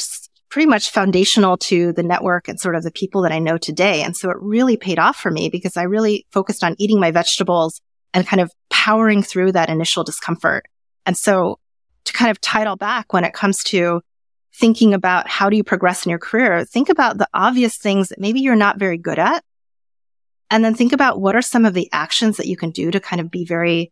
pretty 0.51 0.67
much 0.67 0.91
foundational 0.91 1.57
to 1.57 1.93
the 1.95 2.03
network 2.03 2.47
and 2.47 2.61
sort 2.61 2.77
of 2.77 2.83
the 2.83 2.91
people 2.91 3.23
that 3.23 3.33
I 3.33 3.39
know 3.39 3.57
today. 3.57 4.03
And 4.03 4.17
so 4.17 4.31
it 4.31 4.37
really 4.39 4.77
paid 4.77 4.99
off 4.99 5.17
for 5.17 5.31
me 5.31 5.49
because 5.49 5.77
I 5.77 5.85
really 5.85 6.27
focused 6.31 6.63
on 6.63 6.77
eating 6.79 7.01
my 7.01 7.11
vegetables 7.11 7.81
and 8.15 8.27
kind 8.27 8.41
of 8.41 8.53
powering 8.71 9.23
through 9.23 9.53
that 9.53 9.71
initial 9.71 10.05
discomfort. 10.05 10.67
And 11.07 11.17
so 11.17 11.59
to 12.05 12.13
kind 12.13 12.31
of 12.31 12.41
tie 12.41 12.63
it 12.63 12.67
all 12.67 12.77
back 12.77 13.13
when 13.13 13.25
it 13.25 13.33
comes 13.33 13.63
to 13.65 14.03
thinking 14.55 14.95
about 14.95 15.29
how 15.29 15.49
do 15.49 15.57
you 15.57 15.65
progress 15.65 16.05
in 16.05 16.11
your 16.11 16.19
career, 16.19 16.65
think 16.65 16.89
about 16.89 17.19
the 17.19 17.29
obvious 17.33 17.77
things 17.77 18.09
that 18.09 18.21
maybe 18.21 18.41
you're 18.41 18.55
not 18.55 18.79
very 18.79 18.99
good 18.99 19.19
at 19.19 19.43
and 20.53 20.63
then 20.63 20.75
think 20.75 20.93
about 20.93 21.19
what 21.19 21.35
are 21.35 21.43
some 21.43 21.65
of 21.65 21.73
the 21.73 21.89
actions 21.93 22.37
that 22.37 22.47
you 22.47 22.59
can 22.59 22.71
do 22.71 22.91
to 22.91 23.01
kind 23.01 23.21
of 23.21 23.31
be 23.31 23.47
very 23.47 23.91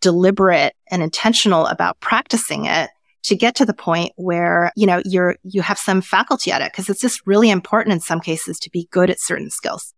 deliberate 0.00 0.74
and 0.90 1.00
intentional 1.00 1.66
about 1.66 2.00
practicing 2.00 2.66
it 2.66 2.90
to 3.22 3.36
get 3.36 3.54
to 3.56 3.64
the 3.64 3.72
point 3.72 4.12
where, 4.16 4.72
you 4.74 4.84
know, 4.84 5.00
you're, 5.04 5.36
you 5.44 5.62
have 5.62 5.78
some 5.78 6.00
faculty 6.00 6.50
at 6.50 6.60
it. 6.60 6.72
Cause 6.72 6.88
it's 6.88 7.00
just 7.00 7.24
really 7.24 7.50
important 7.50 7.92
in 7.92 8.00
some 8.00 8.20
cases 8.20 8.58
to 8.58 8.70
be 8.70 8.88
good 8.90 9.10
at 9.10 9.20
certain 9.20 9.48
skills. 9.48 9.94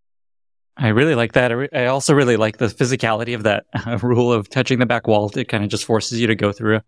I 0.76 0.88
really 0.88 1.14
like 1.14 1.32
that. 1.32 1.52
I 1.72 1.86
also 1.86 2.12
really 2.12 2.36
like 2.36 2.58
the 2.58 2.66
physicality 2.66 3.34
of 3.34 3.44
that 3.44 3.64
uh, 3.86 3.98
rule 4.02 4.30
of 4.30 4.50
touching 4.50 4.80
the 4.80 4.86
back 4.86 5.08
wall. 5.08 5.30
It 5.34 5.48
kind 5.48 5.64
of 5.64 5.70
just 5.70 5.86
forces 5.86 6.20
you 6.20 6.26
to 6.26 6.34
go 6.34 6.52
through 6.52 6.80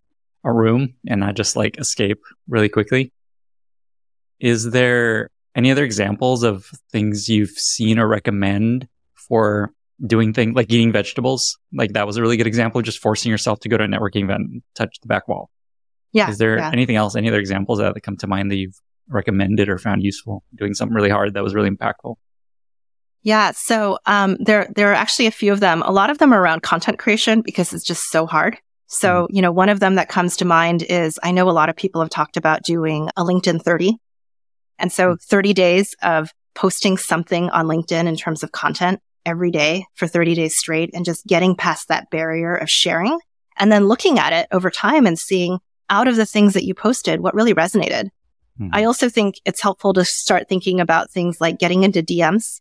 a 0.44 0.52
room 0.52 0.94
and 1.06 1.20
not 1.20 1.34
just 1.36 1.56
like 1.56 1.78
escape 1.78 2.20
really 2.48 2.68
quickly. 2.68 3.12
Is 4.38 4.70
there 4.70 5.30
any 5.54 5.70
other 5.70 5.84
examples 5.84 6.42
of 6.42 6.66
things 6.90 7.28
you've 7.28 7.50
seen 7.50 7.98
or 7.98 8.08
recommend 8.08 8.88
for 9.14 9.72
doing 10.06 10.32
things 10.32 10.54
like 10.54 10.72
eating 10.72 10.92
vegetables? 10.92 11.58
Like 11.72 11.92
that 11.92 12.06
was 12.06 12.16
a 12.16 12.22
really 12.22 12.36
good 12.36 12.46
example 12.46 12.78
of 12.78 12.84
just 12.84 13.00
forcing 13.00 13.30
yourself 13.30 13.60
to 13.60 13.68
go 13.68 13.76
to 13.76 13.84
a 13.84 13.88
networking 13.88 14.24
event 14.24 14.40
and 14.40 14.62
touch 14.74 14.98
the 15.02 15.08
back 15.08 15.28
wall. 15.28 15.50
Yeah. 16.12 16.30
Is 16.30 16.38
there 16.38 16.56
yeah. 16.56 16.70
anything 16.72 16.96
else, 16.96 17.14
any 17.14 17.28
other 17.28 17.38
examples 17.38 17.78
that 17.78 17.94
come 18.02 18.16
to 18.18 18.26
mind 18.26 18.50
that 18.50 18.56
you've 18.56 18.80
recommended 19.08 19.68
or 19.68 19.78
found 19.78 20.02
useful 20.02 20.42
doing 20.54 20.74
something 20.74 20.94
really 20.94 21.10
hard 21.10 21.34
that 21.34 21.42
was 21.42 21.54
really 21.54 21.70
impactful? 21.70 22.16
Yeah. 23.22 23.50
So, 23.50 23.98
um, 24.06 24.38
there, 24.40 24.72
there 24.74 24.90
are 24.90 24.94
actually 24.94 25.26
a 25.26 25.30
few 25.30 25.52
of 25.52 25.60
them. 25.60 25.82
A 25.82 25.92
lot 25.92 26.08
of 26.08 26.18
them 26.18 26.32
are 26.32 26.40
around 26.40 26.62
content 26.62 26.98
creation 26.98 27.42
because 27.42 27.74
it's 27.74 27.84
just 27.84 28.04
so 28.10 28.26
hard. 28.26 28.58
So, 28.92 29.22
mm-hmm. 29.24 29.36
you 29.36 29.42
know, 29.42 29.52
one 29.52 29.68
of 29.68 29.80
them 29.80 29.94
that 29.94 30.08
comes 30.08 30.36
to 30.38 30.44
mind 30.44 30.82
is 30.82 31.18
I 31.22 31.30
know 31.30 31.48
a 31.48 31.52
lot 31.52 31.68
of 31.68 31.76
people 31.76 32.00
have 32.00 32.10
talked 32.10 32.36
about 32.36 32.64
doing 32.64 33.08
a 33.16 33.22
LinkedIn 33.22 33.62
30 33.62 33.96
and 34.78 34.92
so 34.92 35.16
30 35.22 35.54
days 35.54 35.94
of 36.02 36.30
posting 36.54 36.96
something 36.96 37.48
on 37.50 37.66
LinkedIn 37.66 38.06
in 38.06 38.16
terms 38.16 38.42
of 38.42 38.50
content 38.50 39.00
every 39.24 39.52
day 39.52 39.84
for 39.94 40.08
30 40.08 40.34
days 40.34 40.56
straight 40.56 40.90
and 40.92 41.04
just 41.04 41.24
getting 41.26 41.54
past 41.54 41.86
that 41.88 42.10
barrier 42.10 42.56
of 42.56 42.68
sharing 42.68 43.16
and 43.56 43.70
then 43.70 43.86
looking 43.86 44.18
at 44.18 44.32
it 44.32 44.48
over 44.50 44.70
time 44.70 45.06
and 45.06 45.18
seeing 45.18 45.58
out 45.88 46.08
of 46.08 46.16
the 46.16 46.26
things 46.26 46.54
that 46.54 46.64
you 46.64 46.74
posted, 46.74 47.20
what 47.20 47.34
really 47.34 47.54
resonated. 47.54 48.08
Mm-hmm. 48.60 48.70
I 48.72 48.84
also 48.84 49.08
think 49.08 49.36
it's 49.44 49.62
helpful 49.62 49.92
to 49.92 50.04
start 50.04 50.48
thinking 50.48 50.80
about 50.80 51.12
things 51.12 51.40
like 51.40 51.58
getting 51.58 51.84
into 51.84 52.02
DMs, 52.02 52.60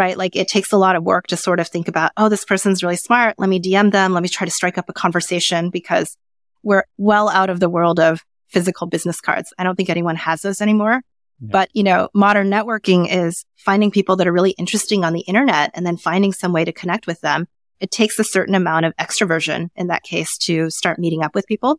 right? 0.00 0.16
Like 0.16 0.34
it 0.34 0.48
takes 0.48 0.72
a 0.72 0.78
lot 0.78 0.96
of 0.96 1.04
work 1.04 1.26
to 1.26 1.36
sort 1.36 1.60
of 1.60 1.68
think 1.68 1.86
about, 1.86 2.12
oh, 2.16 2.30
this 2.30 2.46
person's 2.46 2.82
really 2.82 2.96
smart. 2.96 3.34
Let 3.36 3.50
me 3.50 3.60
DM 3.60 3.92
them. 3.92 4.14
Let 4.14 4.22
me 4.22 4.30
try 4.30 4.46
to 4.46 4.50
strike 4.50 4.78
up 4.78 4.88
a 4.88 4.94
conversation 4.94 5.68
because 5.68 6.16
we're 6.62 6.84
well 6.96 7.28
out 7.28 7.50
of 7.50 7.60
the 7.60 7.68
world 7.68 8.00
of 8.00 8.24
physical 8.48 8.86
business 8.86 9.20
cards. 9.20 9.52
I 9.58 9.62
don't 9.62 9.76
think 9.76 9.90
anyone 9.90 10.16
has 10.16 10.40
those 10.40 10.62
anymore. 10.62 11.02
Yeah. 11.42 11.48
But, 11.52 11.68
you 11.74 11.82
know, 11.82 12.08
modern 12.14 12.50
networking 12.50 13.08
is 13.10 13.44
finding 13.56 13.90
people 13.90 14.16
that 14.16 14.26
are 14.26 14.32
really 14.32 14.52
interesting 14.52 15.04
on 15.04 15.12
the 15.12 15.20
internet 15.20 15.70
and 15.74 15.84
then 15.84 15.98
finding 15.98 16.32
some 16.32 16.54
way 16.54 16.64
to 16.64 16.72
connect 16.72 17.06
with 17.06 17.20
them. 17.20 17.46
It 17.78 17.90
takes 17.90 18.18
a 18.18 18.24
certain 18.24 18.54
amount 18.54 18.86
of 18.86 18.96
extroversion 18.96 19.68
in 19.76 19.88
that 19.88 20.02
case 20.02 20.38
to 20.46 20.70
start 20.70 20.98
meeting 20.98 21.22
up 21.22 21.34
with 21.34 21.46
people 21.46 21.78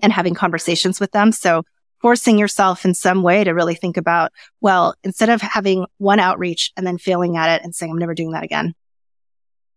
and 0.00 0.12
having 0.12 0.34
conversations 0.34 0.98
with 0.98 1.12
them. 1.12 1.30
So 1.30 1.62
forcing 2.00 2.38
yourself 2.38 2.84
in 2.84 2.94
some 2.94 3.22
way 3.22 3.44
to 3.44 3.52
really 3.52 3.74
think 3.74 3.96
about, 3.96 4.32
well, 4.60 4.94
instead 5.02 5.28
of 5.28 5.40
having 5.40 5.86
one 5.98 6.20
outreach 6.20 6.72
and 6.76 6.86
then 6.86 6.98
failing 6.98 7.36
at 7.36 7.56
it 7.56 7.64
and 7.64 7.74
saying, 7.74 7.92
I'm 7.92 7.98
never 7.98 8.14
doing 8.14 8.32
that 8.32 8.44
again. 8.44 8.74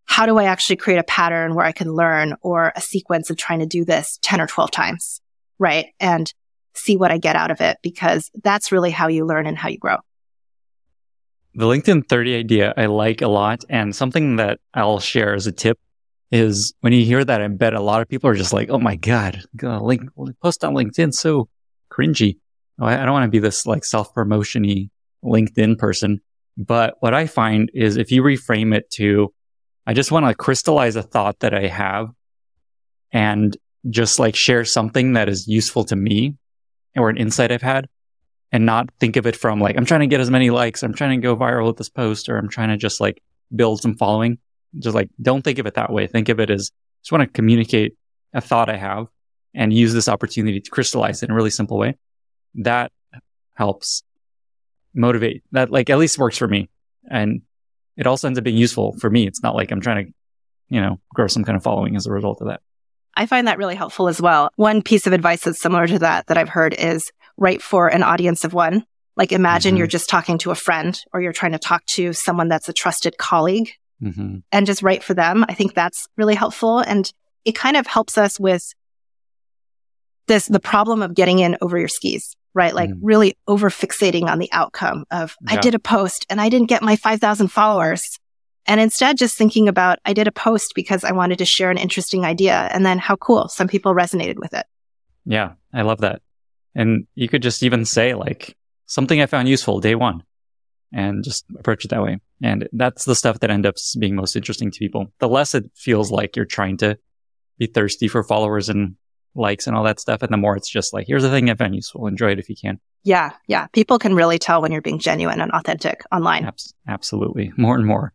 How 0.05 0.25
do 0.25 0.37
I 0.37 0.45
actually 0.45 0.75
create 0.75 0.97
a 0.97 1.03
pattern 1.03 1.55
where 1.55 1.65
I 1.65 1.71
can 1.71 1.93
learn 1.93 2.35
or 2.41 2.73
a 2.75 2.81
sequence 2.81 3.29
of 3.29 3.37
trying 3.37 3.59
to 3.59 3.65
do 3.65 3.85
this 3.85 4.19
10 4.21 4.41
or 4.41 4.47
12 4.47 4.71
times? 4.71 5.21
Right. 5.57 5.87
And 5.99 6.31
see 6.73 6.97
what 6.97 7.11
I 7.11 7.17
get 7.17 7.35
out 7.35 7.51
of 7.51 7.61
it 7.61 7.77
because 7.81 8.29
that's 8.43 8.71
really 8.71 8.91
how 8.91 9.07
you 9.07 9.25
learn 9.25 9.47
and 9.47 9.57
how 9.57 9.69
you 9.69 9.77
grow. 9.77 9.97
The 11.53 11.65
LinkedIn 11.65 12.07
30 12.07 12.35
idea 12.35 12.73
I 12.77 12.85
like 12.85 13.21
a 13.21 13.27
lot. 13.27 13.63
And 13.69 13.95
something 13.95 14.37
that 14.37 14.59
I'll 14.73 14.99
share 14.99 15.33
as 15.33 15.47
a 15.47 15.51
tip 15.51 15.77
is 16.31 16.73
when 16.79 16.93
you 16.93 17.03
hear 17.03 17.23
that, 17.23 17.41
I 17.41 17.47
bet 17.49 17.73
a 17.73 17.81
lot 17.81 18.01
of 18.01 18.07
people 18.07 18.29
are 18.29 18.35
just 18.35 18.53
like, 18.53 18.69
oh 18.69 18.79
my 18.79 18.95
God, 18.95 19.41
link, 19.61 20.09
post 20.41 20.63
on 20.63 20.73
LinkedIn 20.73 21.13
so 21.13 21.49
cringy. 21.91 22.37
Oh, 22.79 22.85
I, 22.85 22.97
don't 22.97 23.11
want 23.11 23.25
to 23.25 23.31
be 23.31 23.39
this 23.39 23.65
like 23.65 23.85
self 23.85 24.13
promotiony 24.13 24.89
LinkedIn 25.23 25.77
person. 25.77 26.21
But 26.57 26.95
what 26.99 27.13
I 27.13 27.27
find 27.27 27.69
is 27.73 27.97
if 27.97 28.11
you 28.11 28.23
reframe 28.23 28.75
it 28.75 28.89
to, 28.91 29.33
I 29.85 29.93
just 29.93 30.11
want 30.11 30.25
to 30.25 30.35
crystallize 30.35 30.95
a 30.95 31.03
thought 31.03 31.39
that 31.39 31.53
I 31.53 31.67
have 31.67 32.09
and 33.11 33.55
just 33.89 34.19
like 34.19 34.35
share 34.35 34.65
something 34.65 35.13
that 35.13 35.29
is 35.29 35.47
useful 35.47 35.83
to 35.85 35.95
me 35.95 36.35
or 36.95 37.09
an 37.09 37.17
insight 37.17 37.51
I've 37.51 37.61
had 37.61 37.87
and 38.51 38.65
not 38.65 38.89
think 38.99 39.15
of 39.15 39.25
it 39.25 39.35
from 39.35 39.59
like, 39.59 39.77
I'm 39.77 39.85
trying 39.85 40.01
to 40.01 40.07
get 40.07 40.19
as 40.19 40.29
many 40.29 40.49
likes. 40.49 40.83
I'm 40.83 40.93
trying 40.93 41.19
to 41.19 41.25
go 41.25 41.35
viral 41.35 41.67
with 41.67 41.77
this 41.77 41.89
post 41.89 42.29
or 42.29 42.37
I'm 42.37 42.49
trying 42.49 42.69
to 42.69 42.77
just 42.77 42.99
like 42.99 43.21
build 43.55 43.81
some 43.81 43.95
following. 43.95 44.37
Just 44.77 44.95
like, 44.95 45.09
don't 45.21 45.41
think 45.41 45.59
of 45.59 45.65
it 45.65 45.75
that 45.75 45.91
way. 45.91 46.07
Think 46.07 46.29
of 46.29 46.39
it 46.39 46.49
as 46.49 46.71
just 47.01 47.11
want 47.11 47.23
to 47.23 47.27
communicate 47.27 47.95
a 48.33 48.41
thought 48.41 48.69
I 48.69 48.77
have 48.77 49.07
and 49.53 49.73
use 49.73 49.93
this 49.93 50.07
opportunity 50.07 50.59
to 50.59 50.69
crystallize 50.69 51.21
it 51.21 51.25
in 51.25 51.31
a 51.31 51.35
really 51.35 51.49
simple 51.49 51.77
way. 51.77 51.97
That 52.55 52.91
helps 53.53 54.03
motivate 54.93 55.43
that 55.51 55.69
like 55.69 55.89
at 55.89 55.97
least 55.97 56.17
works 56.17 56.37
for 56.37 56.47
me. 56.47 56.69
And 57.09 57.41
it 57.97 58.07
also 58.07 58.27
ends 58.27 58.37
up 58.39 58.43
being 58.43 58.57
useful 58.57 58.93
for 58.99 59.09
me. 59.09 59.27
It's 59.27 59.43
not 59.43 59.55
like 59.55 59.71
I'm 59.71 59.81
trying 59.81 60.05
to, 60.05 60.13
you 60.69 60.81
know, 60.81 60.99
grow 61.13 61.27
some 61.27 61.43
kind 61.43 61.55
of 61.55 61.63
following 61.63 61.95
as 61.95 62.05
a 62.05 62.11
result 62.11 62.41
of 62.41 62.47
that. 62.47 62.61
I 63.15 63.25
find 63.25 63.47
that 63.47 63.57
really 63.57 63.75
helpful 63.75 64.07
as 64.07 64.21
well. 64.21 64.49
One 64.55 64.81
piece 64.81 65.05
of 65.05 65.13
advice 65.13 65.43
that's 65.43 65.61
similar 65.61 65.87
to 65.87 65.99
that 65.99 66.27
that 66.27 66.37
I've 66.37 66.49
heard 66.49 66.73
is 66.73 67.11
write 67.37 67.61
for 67.61 67.87
an 67.87 68.03
audience 68.03 68.43
of 68.43 68.53
one. 68.53 68.85
Like 69.17 69.31
imagine 69.31 69.71
mm-hmm. 69.71 69.79
you're 69.79 69.87
just 69.87 70.09
talking 70.09 70.37
to 70.39 70.51
a 70.51 70.55
friend 70.55 70.99
or 71.13 71.21
you're 71.21 71.33
trying 71.33 71.51
to 71.51 71.59
talk 71.59 71.85
to 71.87 72.13
someone 72.13 72.47
that's 72.47 72.69
a 72.69 72.73
trusted 72.73 73.17
colleague 73.17 73.71
mm-hmm. 74.01 74.37
and 74.51 74.65
just 74.65 74.81
write 74.81 75.03
for 75.03 75.13
them. 75.13 75.45
I 75.49 75.53
think 75.53 75.73
that's 75.73 76.07
really 76.15 76.35
helpful. 76.35 76.79
And 76.79 77.11
it 77.43 77.53
kind 77.53 77.75
of 77.75 77.87
helps 77.87 78.17
us 78.17 78.39
with 78.39 78.73
this, 80.31 80.47
the 80.47 80.61
problem 80.61 81.01
of 81.01 81.13
getting 81.13 81.39
in 81.39 81.57
over 81.61 81.77
your 81.77 81.89
skis, 81.89 82.37
right? 82.53 82.73
Like 82.73 82.89
mm-hmm. 82.89 83.05
really 83.05 83.37
over 83.47 83.69
fixating 83.69 84.29
on 84.29 84.39
the 84.39 84.49
outcome 84.53 85.03
of 85.11 85.35
yeah. 85.41 85.57
I 85.57 85.61
did 85.61 85.75
a 85.75 85.79
post 85.79 86.25
and 86.29 86.39
I 86.39 86.47
didn't 86.47 86.69
get 86.69 86.81
my 86.81 86.95
5,000 86.95 87.49
followers. 87.49 88.17
And 88.65 88.79
instead 88.79 89.17
just 89.17 89.37
thinking 89.37 89.67
about, 89.67 89.99
I 90.05 90.13
did 90.13 90.27
a 90.27 90.31
post 90.31 90.71
because 90.73 91.03
I 91.03 91.11
wanted 91.11 91.39
to 91.39 91.45
share 91.45 91.69
an 91.69 91.77
interesting 91.77 92.23
idea. 92.23 92.69
And 92.71 92.85
then 92.85 92.97
how 92.97 93.17
cool. 93.17 93.49
Some 93.49 93.67
people 93.67 93.93
resonated 93.93 94.37
with 94.37 94.53
it. 94.53 94.65
Yeah. 95.25 95.53
I 95.73 95.81
love 95.81 95.99
that. 95.99 96.21
And 96.75 97.07
you 97.13 97.27
could 97.27 97.43
just 97.43 97.61
even 97.61 97.83
say 97.83 98.13
like 98.13 98.55
something 98.85 99.21
I 99.21 99.25
found 99.25 99.49
useful 99.49 99.81
day 99.81 99.95
one 99.95 100.23
and 100.93 101.25
just 101.25 101.43
approach 101.59 101.83
it 101.83 101.89
that 101.89 102.03
way. 102.03 102.19
And 102.41 102.69
that's 102.71 103.03
the 103.03 103.15
stuff 103.15 103.41
that 103.41 103.49
ends 103.49 103.67
up 103.67 103.75
being 103.99 104.15
most 104.15 104.37
interesting 104.37 104.71
to 104.71 104.79
people. 104.79 105.07
The 105.19 105.27
less 105.27 105.53
it 105.55 105.69
feels 105.75 106.09
like 106.09 106.37
you're 106.37 106.45
trying 106.45 106.77
to 106.77 106.97
be 107.57 107.67
thirsty 107.67 108.07
for 108.07 108.23
followers 108.23 108.69
and 108.69 108.95
likes 109.35 109.67
and 109.67 109.75
all 109.75 109.83
that 109.83 109.99
stuff. 109.99 110.21
And 110.21 110.31
the 110.31 110.37
more 110.37 110.55
it's 110.57 110.69
just 110.69 110.93
like, 110.93 111.07
here's 111.07 111.23
the 111.23 111.29
thing 111.29 111.49
I 111.49 111.55
found 111.55 111.75
useful. 111.75 112.07
Enjoy 112.07 112.31
it 112.31 112.39
if 112.39 112.49
you 112.49 112.55
can. 112.55 112.79
Yeah. 113.03 113.31
Yeah. 113.47 113.67
People 113.67 113.97
can 113.97 114.13
really 114.13 114.37
tell 114.37 114.61
when 114.61 114.71
you're 114.71 114.81
being 114.81 114.99
genuine 114.99 115.41
and 115.41 115.51
authentic 115.51 116.03
online. 116.11 116.45
Abs- 116.45 116.73
absolutely. 116.87 117.51
More 117.57 117.75
and 117.75 117.85
more. 117.85 118.13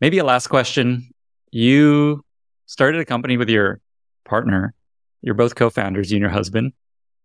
Maybe 0.00 0.18
a 0.18 0.24
last 0.24 0.48
question. 0.48 1.10
You 1.50 2.24
started 2.66 3.00
a 3.00 3.04
company 3.04 3.36
with 3.36 3.48
your 3.48 3.80
partner. 4.24 4.74
You're 5.20 5.34
both 5.34 5.54
co-founders, 5.54 6.10
you 6.10 6.16
and 6.16 6.22
your 6.22 6.30
husband. 6.30 6.72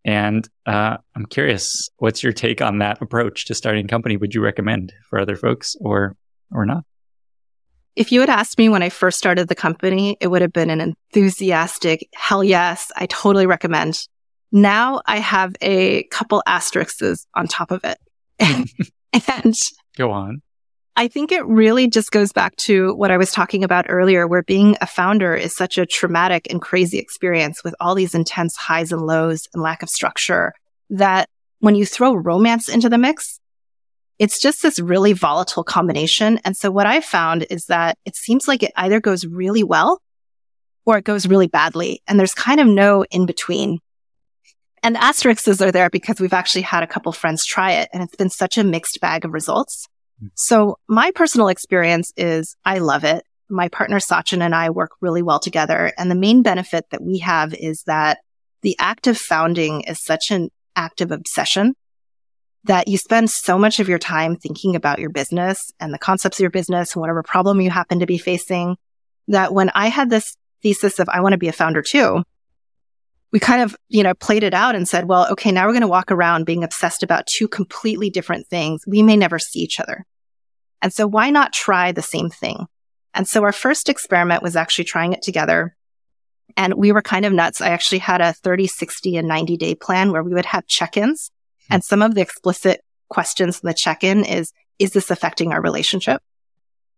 And 0.05 0.47
uh, 0.65 0.97
I'm 1.15 1.25
curious, 1.25 1.89
what's 1.97 2.23
your 2.23 2.31
take 2.31 2.61
on 2.61 2.79
that 2.79 3.01
approach 3.01 3.45
to 3.45 3.55
starting 3.55 3.85
a 3.85 3.87
company? 3.87 4.15
Would 4.15 4.33
you 4.33 4.41
recommend 4.41 4.93
for 5.09 5.19
other 5.19 5.35
folks 5.35 5.75
or 5.81 6.15
or 6.51 6.65
not? 6.65 6.85
If 7.97 8.11
you 8.11 8.19
had 8.19 8.29
asked 8.29 8.59
me 8.59 8.69
when 8.69 8.83
I 8.83 8.89
first 8.89 9.17
started 9.17 9.47
the 9.47 9.55
company, 9.55 10.17
it 10.21 10.27
would 10.27 10.43
have 10.43 10.53
been 10.53 10.69
an 10.69 10.81
enthusiastic 10.81 12.07
hell 12.13 12.43
yes, 12.43 12.91
I 12.95 13.07
totally 13.07 13.47
recommend. 13.47 14.07
Now 14.51 15.01
I 15.07 15.17
have 15.17 15.55
a 15.61 16.03
couple 16.03 16.43
asterisks 16.45 17.25
on 17.33 17.47
top 17.47 17.71
of 17.71 17.83
it. 17.83 17.97
Hmm. 18.39 18.63
and 19.43 19.55
go 19.97 20.11
on. 20.11 20.43
I 20.95 21.07
think 21.07 21.31
it 21.31 21.43
really 21.47 21.87
just 21.87 22.11
goes 22.11 22.31
back 22.31 22.55
to 22.57 22.93
what 22.93 23.09
I 23.09 23.17
was 23.17 23.31
talking 23.31 23.63
about 23.63 23.87
earlier, 23.89 24.27
where 24.27 24.43
being 24.43 24.77
a 24.79 24.85
founder 24.85 25.33
is 25.33 25.55
such 25.55 25.79
a 25.79 25.85
traumatic 25.87 26.45
and 26.51 26.61
crazy 26.61 26.99
experience 26.99 27.63
with 27.63 27.73
all 27.79 27.95
these 27.95 28.13
intense 28.13 28.55
highs 28.55 28.91
and 28.91 29.07
lows 29.07 29.47
and 29.55 29.63
lack 29.63 29.81
of 29.81 29.89
structure 29.89 30.53
that 30.91 31.29
when 31.61 31.73
you 31.73 31.83
throw 31.83 32.13
romance 32.13 32.69
into 32.69 32.89
the 32.89 32.99
mix, 32.99 33.39
it's 34.19 34.39
just 34.39 34.63
this 34.63 34.79
really 34.79 35.13
volatile 35.13 35.63
combination. 35.63 36.39
And 36.43 36.57
so 36.57 36.71
what 36.71 36.87
I 36.87 37.01
found 37.01 37.45
is 37.49 37.65
that 37.65 37.97
it 38.05 38.15
seems 38.15 38.47
like 38.47 38.63
it 38.63 38.71
either 38.75 38.99
goes 38.99 39.25
really 39.25 39.63
well 39.63 40.01
or 40.85 40.97
it 40.97 41.03
goes 41.03 41.27
really 41.27 41.47
badly. 41.47 42.01
And 42.07 42.19
there's 42.19 42.33
kind 42.33 42.59
of 42.59 42.67
no 42.67 43.03
in 43.11 43.25
between. 43.25 43.79
And 44.83 44.95
the 44.95 45.03
asterisks 45.03 45.61
are 45.61 45.71
there 45.71 45.89
because 45.89 46.19
we've 46.19 46.33
actually 46.33 46.61
had 46.61 46.83
a 46.83 46.87
couple 46.87 47.11
friends 47.11 47.45
try 47.45 47.73
it 47.73 47.89
and 47.93 48.01
it's 48.01 48.15
been 48.15 48.29
such 48.29 48.57
a 48.57 48.63
mixed 48.63 48.99
bag 49.01 49.25
of 49.25 49.33
results. 49.33 49.87
Hmm. 50.19 50.27
So 50.33 50.77
my 50.87 51.11
personal 51.11 51.49
experience 51.49 52.11
is 52.17 52.55
I 52.65 52.79
love 52.79 53.03
it. 53.03 53.23
My 53.49 53.69
partner 53.69 53.99
Sachin 53.99 54.41
and 54.41 54.55
I 54.55 54.69
work 54.71 54.91
really 54.99 55.21
well 55.21 55.39
together. 55.39 55.93
And 55.97 56.09
the 56.09 56.15
main 56.15 56.41
benefit 56.41 56.85
that 56.91 57.01
we 57.01 57.19
have 57.19 57.53
is 57.53 57.83
that 57.83 58.19
the 58.61 58.75
act 58.79 59.07
of 59.07 59.17
founding 59.17 59.81
is 59.81 60.03
such 60.03 60.31
an 60.31 60.49
act 60.75 61.01
of 61.01 61.11
obsession 61.11 61.73
that 62.67 62.87
you 62.87 62.97
spend 62.97 63.29
so 63.29 63.57
much 63.57 63.79
of 63.79 63.89
your 63.89 63.99
time 63.99 64.35
thinking 64.35 64.75
about 64.75 64.99
your 64.99 65.09
business 65.09 65.71
and 65.79 65.93
the 65.93 65.97
concepts 65.97 66.37
of 66.37 66.41
your 66.41 66.51
business 66.51 66.93
and 66.93 67.01
whatever 67.01 67.23
problem 67.23 67.59
you 67.59 67.69
happen 67.69 67.99
to 67.99 68.05
be 68.05 68.17
facing 68.17 68.77
that 69.27 69.53
when 69.53 69.69
I 69.73 69.87
had 69.87 70.09
this 70.09 70.37
thesis 70.61 70.99
of 70.99 71.09
I 71.09 71.21
want 71.21 71.33
to 71.33 71.37
be 71.37 71.47
a 71.47 71.53
founder 71.53 71.81
too, 71.81 72.23
we 73.31 73.39
kind 73.39 73.61
of, 73.61 73.75
you 73.89 74.03
know, 74.03 74.13
played 74.13 74.43
it 74.43 74.53
out 74.53 74.75
and 74.75 74.87
said, 74.87 75.07
well, 75.07 75.31
okay, 75.31 75.51
now 75.51 75.65
we're 75.65 75.73
going 75.73 75.81
to 75.81 75.87
walk 75.87 76.11
around 76.11 76.45
being 76.45 76.63
obsessed 76.63 77.03
about 77.03 77.27
two 77.27 77.47
completely 77.47 78.09
different 78.09 78.47
things. 78.47 78.83
We 78.87 79.03
may 79.03 79.17
never 79.17 79.39
see 79.39 79.59
each 79.59 79.79
other. 79.79 80.05
And 80.81 80.93
so 80.93 81.07
why 81.07 81.29
not 81.29 81.53
try 81.53 81.91
the 81.91 82.01
same 82.01 82.29
thing? 82.29 82.67
And 83.13 83.27
so 83.27 83.43
our 83.43 83.51
first 83.51 83.89
experiment 83.89 84.43
was 84.43 84.55
actually 84.55 84.85
trying 84.85 85.13
it 85.13 85.21
together. 85.21 85.75
And 86.55 86.75
we 86.75 86.91
were 86.91 87.01
kind 87.01 87.25
of 87.25 87.33
nuts. 87.33 87.61
I 87.61 87.69
actually 87.69 87.99
had 87.99 88.21
a 88.21 88.33
30, 88.33 88.67
60 88.67 89.17
and 89.17 89.27
90 89.27 89.57
day 89.57 89.75
plan 89.75 90.11
where 90.11 90.23
we 90.23 90.33
would 90.33 90.45
have 90.45 90.67
check-ins. 90.67 91.31
Hmm. 91.31 91.36
Mm-hmm. 91.67 91.75
And 91.75 91.83
some 91.83 92.01
of 92.01 92.15
the 92.15 92.21
explicit 92.21 92.81
questions 93.09 93.59
in 93.61 93.67
the 93.67 93.73
check-in 93.73 94.25
is, 94.25 94.51
is 94.79 94.91
this 94.91 95.11
affecting 95.11 95.53
our 95.53 95.61
relationship? 95.61 96.21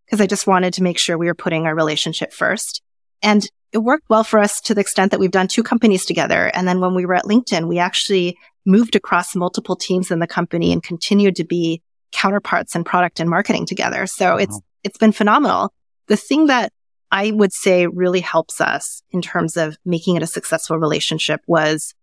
Because 0.05 0.21
I 0.21 0.27
just 0.27 0.47
wanted 0.47 0.73
to 0.75 0.83
make 0.83 0.97
sure 0.97 1.17
we 1.17 1.27
were 1.27 1.35
putting 1.35 1.65
our 1.65 1.75
relationship 1.75 2.33
first. 2.33 2.81
And 3.21 3.45
it 3.71 3.79
worked 3.79 4.09
well 4.09 4.23
for 4.23 4.39
us 4.39 4.59
to 4.61 4.73
the 4.73 4.81
extent 4.81 5.11
that 5.11 5.19
we've 5.19 5.29
done 5.29 5.47
two 5.47 5.61
companies 5.61 6.05
together. 6.05 6.51
And 6.53 6.67
then 6.67 6.79
when 6.79 6.95
we 6.95 7.05
were 7.05 7.13
at 7.13 7.25
LinkedIn, 7.25 7.67
we 7.67 7.77
actually 7.77 8.37
moved 8.65 8.95
across 8.95 9.35
multiple 9.35 9.75
teams 9.75 10.09
in 10.09 10.19
the 10.19 10.27
company 10.27 10.71
and 10.73 10.81
continued 10.81 11.35
to 11.35 11.43
be 11.43 11.81
counterparts 12.11 12.75
in 12.75 12.83
product 12.83 13.19
and 13.19 13.29
marketing 13.29 13.67
together. 13.67 14.07
So 14.07 14.37
it's, 14.37 14.59
it's 14.83 14.97
been 14.97 15.11
phenomenal. 15.11 15.71
The 16.07 16.17
thing 16.17 16.47
that 16.47 16.73
I 17.11 17.31
would 17.31 17.53
say 17.53 17.85
really 17.87 18.21
helps 18.21 18.59
us 18.61 19.03
in 19.11 19.21
terms 19.21 19.57
of 19.57 19.77
making 19.85 20.15
it 20.15 20.23
a 20.23 20.27
successful 20.27 20.77
relationship 20.77 21.41
was 21.47 21.93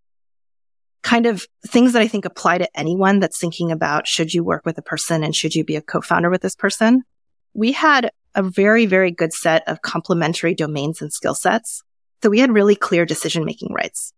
kind 1.02 1.26
of 1.26 1.46
things 1.66 1.92
that 1.92 2.02
I 2.02 2.08
think 2.08 2.24
apply 2.24 2.58
to 2.58 2.78
anyone 2.78 3.20
that's 3.20 3.38
thinking 3.38 3.70
about 3.70 4.06
should 4.06 4.34
you 4.34 4.42
work 4.42 4.66
with 4.66 4.78
a 4.78 4.82
person 4.82 5.22
and 5.22 5.34
should 5.34 5.54
you 5.54 5.64
be 5.64 5.76
a 5.76 5.82
co-founder 5.82 6.30
with 6.30 6.42
this 6.42 6.56
person? 6.56 7.02
We 7.54 7.72
had 7.72 8.10
a 8.34 8.42
very, 8.42 8.86
very 8.86 9.10
good 9.10 9.32
set 9.32 9.66
of 9.66 9.82
complementary 9.82 10.54
domains 10.54 11.00
and 11.00 11.12
skill 11.12 11.34
sets. 11.34 11.82
So 12.22 12.30
we 12.30 12.40
had 12.40 12.52
really 12.52 12.76
clear 12.76 13.06
decision 13.06 13.44
making 13.44 13.72
rights. 13.72 14.12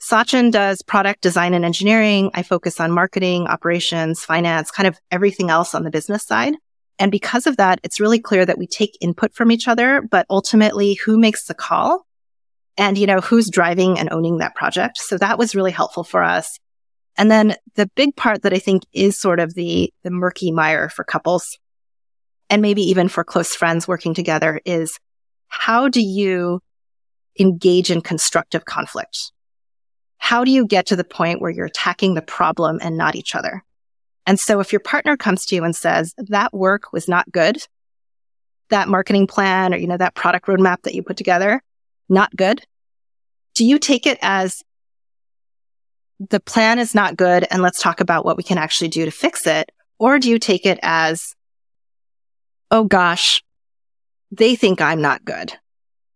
Sachin 0.00 0.52
does 0.52 0.80
product 0.82 1.20
design 1.20 1.54
and 1.54 1.64
engineering. 1.64 2.30
I 2.34 2.42
focus 2.42 2.80
on 2.80 2.92
marketing, 2.92 3.46
operations, 3.46 4.24
finance, 4.24 4.70
kind 4.70 4.86
of 4.86 4.98
everything 5.10 5.50
else 5.50 5.74
on 5.74 5.84
the 5.84 5.90
business 5.90 6.24
side. 6.24 6.54
And 6.98 7.10
because 7.10 7.46
of 7.46 7.56
that, 7.56 7.80
it's 7.82 8.00
really 8.00 8.18
clear 8.18 8.44
that 8.46 8.58
we 8.58 8.66
take 8.66 8.96
input 9.00 9.34
from 9.34 9.52
each 9.52 9.68
other, 9.68 10.02
but 10.02 10.26
ultimately 10.30 10.94
who 10.94 11.18
makes 11.18 11.46
the 11.46 11.54
call 11.54 12.06
and, 12.78 12.96
you 12.96 13.06
know, 13.06 13.20
who's 13.20 13.50
driving 13.50 13.98
and 13.98 14.10
owning 14.10 14.38
that 14.38 14.54
project. 14.54 14.96
So 14.98 15.18
that 15.18 15.38
was 15.38 15.54
really 15.54 15.72
helpful 15.72 16.04
for 16.04 16.22
us. 16.22 16.58
And 17.18 17.30
then 17.30 17.56
the 17.74 17.90
big 17.96 18.14
part 18.14 18.42
that 18.42 18.54
I 18.54 18.60
think 18.60 18.84
is 18.92 19.18
sort 19.18 19.40
of 19.40 19.54
the, 19.54 19.92
the 20.04 20.10
murky 20.10 20.52
mire 20.52 20.88
for 20.88 21.04
couples 21.04 21.58
and 22.48 22.62
maybe 22.62 22.82
even 22.82 23.08
for 23.08 23.24
close 23.24 23.54
friends 23.54 23.88
working 23.88 24.14
together 24.14 24.60
is 24.64 24.98
how 25.48 25.88
do 25.88 26.00
you 26.00 26.60
engage 27.38 27.90
in 27.90 28.00
constructive 28.00 28.64
conflict? 28.64 29.32
How 30.18 30.44
do 30.44 30.50
you 30.50 30.66
get 30.66 30.86
to 30.86 30.96
the 30.96 31.04
point 31.04 31.40
where 31.40 31.50
you're 31.50 31.66
attacking 31.66 32.14
the 32.14 32.22
problem 32.22 32.78
and 32.80 32.96
not 32.96 33.16
each 33.16 33.34
other? 33.34 33.64
And 34.26 34.38
so 34.38 34.60
if 34.60 34.72
your 34.72 34.80
partner 34.80 35.16
comes 35.16 35.46
to 35.46 35.56
you 35.56 35.64
and 35.64 35.74
says 35.74 36.14
that 36.18 36.52
work 36.54 36.92
was 36.92 37.08
not 37.08 37.30
good, 37.32 37.58
that 38.70 38.88
marketing 38.88 39.26
plan 39.26 39.72
or, 39.72 39.78
you 39.78 39.86
know, 39.86 39.96
that 39.96 40.14
product 40.14 40.46
roadmap 40.46 40.82
that 40.82 40.94
you 40.94 41.02
put 41.02 41.16
together, 41.16 41.62
not 42.08 42.34
good. 42.34 42.62
Do 43.54 43.64
you 43.64 43.78
take 43.78 44.06
it 44.06 44.18
as 44.22 44.62
the 46.18 46.40
plan 46.40 46.78
is 46.78 46.94
not 46.94 47.16
good 47.16 47.46
and 47.50 47.62
let's 47.62 47.80
talk 47.80 48.00
about 48.00 48.24
what 48.24 48.36
we 48.36 48.42
can 48.42 48.58
actually 48.58 48.88
do 48.88 49.04
to 49.04 49.10
fix 49.10 49.46
it? 49.46 49.70
Or 49.98 50.18
do 50.18 50.30
you 50.30 50.38
take 50.38 50.66
it 50.66 50.78
as, 50.82 51.34
oh 52.70 52.84
gosh, 52.84 53.42
they 54.30 54.56
think 54.56 54.80
I'm 54.80 55.00
not 55.00 55.24
good. 55.24 55.52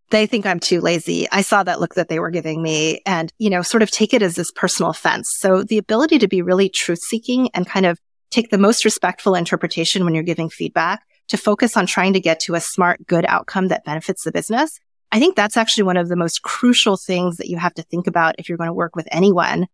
They 0.09 0.27
think 0.27 0.45
I'm 0.45 0.59
too 0.59 0.79
lazy. 0.79 1.27
I 1.31 1.41
saw 1.41 1.63
that 1.63 1.79
look 1.79 1.95
that 1.95 2.07
they 2.07 2.19
were 2.19 2.29
giving 2.29 2.61
me 2.61 3.01
and, 3.05 3.31
you 3.39 3.49
know, 3.49 3.61
sort 3.61 3.81
of 3.81 3.89
take 3.89 4.13
it 4.13 4.21
as 4.21 4.35
this 4.35 4.51
personal 4.51 4.91
offense. 4.91 5.27
So 5.39 5.63
the 5.63 5.79
ability 5.79 6.19
to 6.19 6.27
be 6.27 6.41
really 6.41 6.69
truth 6.69 6.99
seeking 6.99 7.49
and 7.53 7.65
kind 7.65 7.85
of 7.85 7.97
take 8.29 8.49
the 8.49 8.57
most 8.57 8.85
respectful 8.85 9.35
interpretation 9.35 10.05
when 10.05 10.13
you're 10.13 10.23
giving 10.23 10.49
feedback 10.49 11.03
to 11.29 11.37
focus 11.37 11.75
on 11.75 11.87
trying 11.87 12.13
to 12.13 12.19
get 12.19 12.39
to 12.41 12.53
a 12.55 12.59
smart, 12.59 13.05
good 13.07 13.25
outcome 13.27 13.69
that 13.69 13.85
benefits 13.85 14.23
the 14.23 14.31
business. 14.31 14.79
I 15.13 15.19
think 15.19 15.35
that's 15.35 15.57
actually 15.57 15.83
one 15.83 15.95
of 15.95 16.09
the 16.09 16.15
most 16.15 16.41
crucial 16.41 16.97
things 16.97 17.37
that 17.37 17.47
you 17.47 17.57
have 17.57 17.75
to 17.75 17.83
think 17.83 18.07
about 18.07 18.33
if 18.39 18.49
you're 18.49 18.57
going 18.57 18.67
to 18.67 18.73
work 18.73 18.95
with 18.95 19.07
anyone 19.11 19.67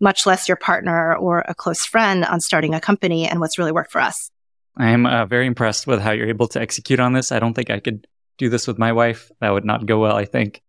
much 0.00 0.24
less 0.24 0.46
your 0.46 0.56
partner 0.56 1.16
or 1.16 1.44
a 1.48 1.54
close 1.54 1.84
friend 1.84 2.24
on 2.24 2.40
starting 2.40 2.74
a 2.74 2.80
company 2.80 3.26
and 3.26 3.40
what's 3.40 3.58
really 3.58 3.72
worked 3.72 3.90
for 3.90 4.00
us. 4.00 4.30
I 4.76 4.90
am 4.90 5.04
uh, 5.04 5.26
very 5.26 5.46
impressed 5.46 5.88
with 5.88 6.00
how 6.00 6.12
you're 6.12 6.28
able 6.28 6.46
to 6.48 6.60
execute 6.60 7.00
on 7.00 7.12
this. 7.12 7.32
I 7.32 7.40
don't 7.40 7.54
think 7.54 7.70
I 7.70 7.80
could 7.80 8.06
do 8.38 8.48
this 8.48 8.68
with 8.68 8.78
my 8.78 8.92
wife. 8.92 9.32
That 9.40 9.50
would 9.50 9.64
not 9.64 9.84
go 9.84 9.98
well. 9.98 10.16
I 10.16 10.26
think 10.26 10.62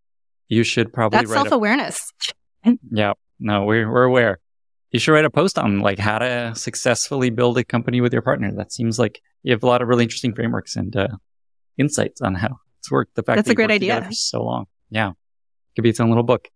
you 0.47 0.63
should 0.63 0.91
probably 0.91 1.19
That's 1.19 1.31
self 1.31 1.51
awareness. 1.51 2.11
yeah. 2.91 3.13
No, 3.39 3.65
we're, 3.65 3.91
we're 3.91 4.05
aware. 4.05 4.39
You 4.91 4.99
should 4.99 5.11
write 5.11 5.25
a 5.25 5.29
post 5.29 5.59
on 5.59 5.81
like 5.81 5.99
how 5.99 6.17
to 6.17 6.53
successfully 6.55 7.29
build 7.29 7.59
a 7.59 7.63
company 7.63 8.01
with 8.01 8.11
your 8.11 8.23
partner. 8.23 8.51
That 8.55 8.71
seems 8.71 8.97
like 8.97 9.21
you 9.43 9.51
have 9.51 9.61
a 9.61 9.67
lot 9.67 9.83
of 9.83 9.87
really 9.87 10.03
interesting 10.03 10.33
frameworks 10.33 10.75
and 10.75 10.95
uh, 10.95 11.09
insights 11.77 12.21
on 12.21 12.33
how 12.33 12.57
it's 12.85 12.91
worked. 12.91 13.15
The 13.15 13.23
fact 13.23 13.37
that's 13.37 13.47
that 13.47 13.53
a 13.53 13.55
great 13.55 13.71
idea 13.71 13.99
for 14.03 14.11
so 14.11 14.43
long. 14.43 14.65
Yeah. 14.91 15.13
Could 15.75 15.81
be 15.81 15.89
its 15.89 15.99
own 15.99 16.09
little 16.09 16.23
book. 16.23 16.49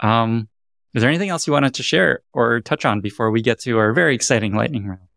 Um, 0.00 0.48
is 0.94 1.00
there 1.00 1.08
anything 1.08 1.30
else 1.30 1.46
you 1.46 1.54
wanted 1.54 1.74
to 1.74 1.82
share 1.82 2.20
or 2.34 2.60
touch 2.60 2.84
on 2.84 3.00
before 3.00 3.30
we 3.30 3.40
get 3.40 3.60
to 3.60 3.78
our 3.78 3.94
very 3.94 4.14
exciting 4.14 4.54
lightning 4.54 4.86
round? 4.86 5.08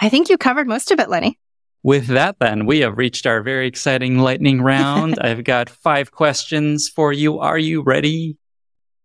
I 0.00 0.08
think 0.08 0.28
you 0.28 0.36
covered 0.36 0.66
most 0.66 0.90
of 0.90 0.98
it, 0.98 1.08
Lenny. 1.08 1.38
With 1.84 2.08
that, 2.08 2.40
then, 2.40 2.66
we 2.66 2.80
have 2.80 2.98
reached 2.98 3.24
our 3.24 3.40
very 3.42 3.68
exciting 3.68 4.18
lightning 4.18 4.60
round. 4.72 5.18
I've 5.20 5.44
got 5.44 5.70
five 5.70 6.10
questions 6.10 6.88
for 6.88 7.12
you. 7.12 7.38
Are 7.38 7.58
you 7.58 7.82
ready? 7.82 8.36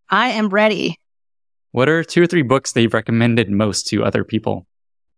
I 0.10 0.30
am 0.30 0.49
ready. 0.49 0.98
What 1.72 1.88
are 1.88 2.03
two 2.03 2.24
or 2.24 2.28
three 2.28 2.41
books 2.41 2.72
that 2.72 2.82
you've 2.82 2.95
recommended 2.95 3.52
most 3.52 3.88
to 3.90 4.03
other 4.03 4.24
people? 4.24 4.66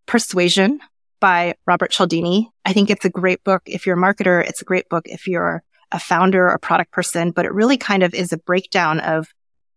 Persuasion 0.04 0.80
by 1.22 1.54
Robert 1.66 1.92
Cialdini. 1.92 2.50
I 2.66 2.72
think 2.72 2.90
it's 2.90 3.04
a 3.04 3.10
great 3.10 3.44
book 3.44 3.62
if 3.66 3.86
you're 3.86 3.96
a 3.96 4.00
marketer. 4.00 4.44
It's 4.46 4.60
a 4.60 4.64
great 4.64 4.88
book 4.88 5.04
if 5.06 5.28
you're 5.28 5.62
a 5.92 6.00
founder 6.00 6.50
or 6.50 6.58
product 6.58 6.90
person, 6.90 7.30
but 7.30 7.46
it 7.46 7.54
really 7.54 7.76
kind 7.76 8.02
of 8.02 8.12
is 8.12 8.32
a 8.32 8.38
breakdown 8.38 8.98
of 8.98 9.28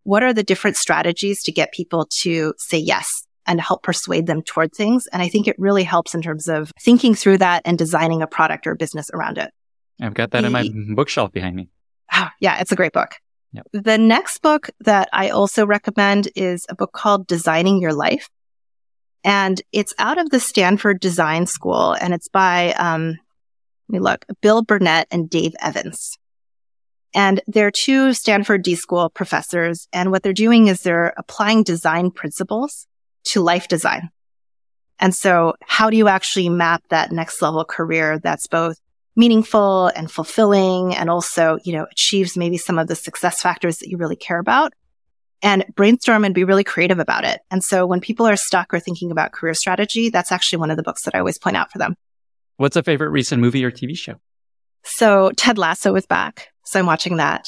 what 0.03 0.23
are 0.23 0.33
the 0.33 0.43
different 0.43 0.75
strategies 0.75 1.43
to 1.43 1.51
get 1.51 1.71
people 1.71 2.07
to 2.23 2.55
say 2.57 2.79
yes 2.79 3.27
and 3.45 3.61
help 3.61 3.83
persuade 3.83 4.25
them 4.25 4.41
toward 4.41 4.73
things? 4.73 5.07
And 5.13 5.21
I 5.21 5.29
think 5.29 5.47
it 5.47 5.55
really 5.59 5.83
helps 5.83 6.15
in 6.15 6.23
terms 6.23 6.47
of 6.47 6.71
thinking 6.81 7.13
through 7.13 7.37
that 7.37 7.61
and 7.63 7.77
designing 7.77 8.23
a 8.23 8.27
product 8.27 8.65
or 8.65 8.71
a 8.71 8.75
business 8.75 9.11
around 9.13 9.37
it. 9.37 9.51
I've 10.01 10.15
got 10.15 10.31
that 10.31 10.41
the, 10.41 10.47
in 10.47 10.51
my 10.51 10.67
bookshelf 10.95 11.31
behind 11.31 11.55
me. 11.55 11.69
Oh, 12.11 12.29
yeah, 12.39 12.59
it's 12.59 12.71
a 12.71 12.75
great 12.75 12.93
book. 12.93 13.15
Yep. 13.53 13.67
The 13.71 13.97
next 13.99 14.41
book 14.41 14.71
that 14.79 15.09
I 15.13 15.29
also 15.29 15.65
recommend 15.65 16.27
is 16.35 16.65
a 16.69 16.75
book 16.75 16.91
called 16.91 17.27
Designing 17.27 17.79
Your 17.79 17.93
Life. 17.93 18.29
And 19.25 19.59
it's 19.71 19.95
out 19.97 20.19
of 20.19 20.29
the 20.29 20.39
Stanford 20.39 20.99
Design 20.99 21.47
School 21.47 21.93
and 21.93 22.13
it's 22.13 22.27
by, 22.27 22.73
um, 22.73 23.17
let 23.89 23.93
me 23.93 23.99
look, 23.99 24.23
Bill 24.39 24.61
Burnett 24.61 25.07
and 25.09 25.27
Dave 25.27 25.55
Evans. 25.59 26.19
And 27.15 27.41
they're 27.47 27.71
two 27.71 28.13
Stanford 28.13 28.61
D 28.61 28.75
School 28.75 29.09
professors. 29.09 29.87
And 29.91 30.11
what 30.11 30.21
they're 30.21 30.31
doing 30.31 30.67
is 30.67 30.81
they're 30.81 31.13
applying 31.17 31.63
design 31.63 32.11
principles 32.11 32.85
to 33.25 33.41
life 33.41 33.67
design. 33.67 34.11
And 34.99 35.15
so 35.15 35.55
how 35.63 35.89
do 35.89 35.97
you 35.97 36.07
actually 36.07 36.49
map 36.49 36.83
that 36.89 37.11
next 37.11 37.41
level 37.41 37.65
career 37.65 38.19
that's 38.19 38.45
both 38.45 38.77
meaningful 39.15 39.87
and 39.95 40.11
fulfilling 40.11 40.95
and 40.95 41.09
also, 41.09 41.57
you 41.63 41.73
know, 41.73 41.87
achieves 41.91 42.37
maybe 42.37 42.57
some 42.57 42.77
of 42.77 42.87
the 42.87 42.95
success 42.95 43.41
factors 43.41 43.77
that 43.77 43.89
you 43.89 43.97
really 43.97 44.15
care 44.15 44.39
about 44.39 44.73
and 45.41 45.65
brainstorm 45.75 46.23
and 46.23 46.33
be 46.33 46.43
really 46.43 46.63
creative 46.63 46.99
about 46.99 47.25
it. 47.25 47.41
And 47.51 47.63
so 47.63 47.85
when 47.85 48.01
people 48.01 48.25
are 48.25 48.35
stuck 48.35 48.73
or 48.73 48.79
thinking 48.79 49.11
about 49.11 49.31
career 49.31 49.53
strategy, 49.53 50.09
that's 50.09 50.31
actually 50.31 50.59
one 50.59 50.71
of 50.71 50.77
the 50.77 50.83
books 50.83 51.03
that 51.03 51.15
I 51.15 51.19
always 51.19 51.37
point 51.37 51.57
out 51.57 51.71
for 51.71 51.77
them. 51.77 51.95
What's 52.57 52.75
a 52.75 52.83
favorite 52.83 53.09
recent 53.09 53.41
movie 53.41 53.63
or 53.63 53.71
TV 53.71 53.97
show? 53.97 54.15
So 54.83 55.31
Ted 55.35 55.57
Lasso 55.57 55.95
is 55.95 56.05
back. 56.05 56.49
So 56.65 56.79
I'm 56.79 56.85
watching 56.85 57.17
that, 57.17 57.47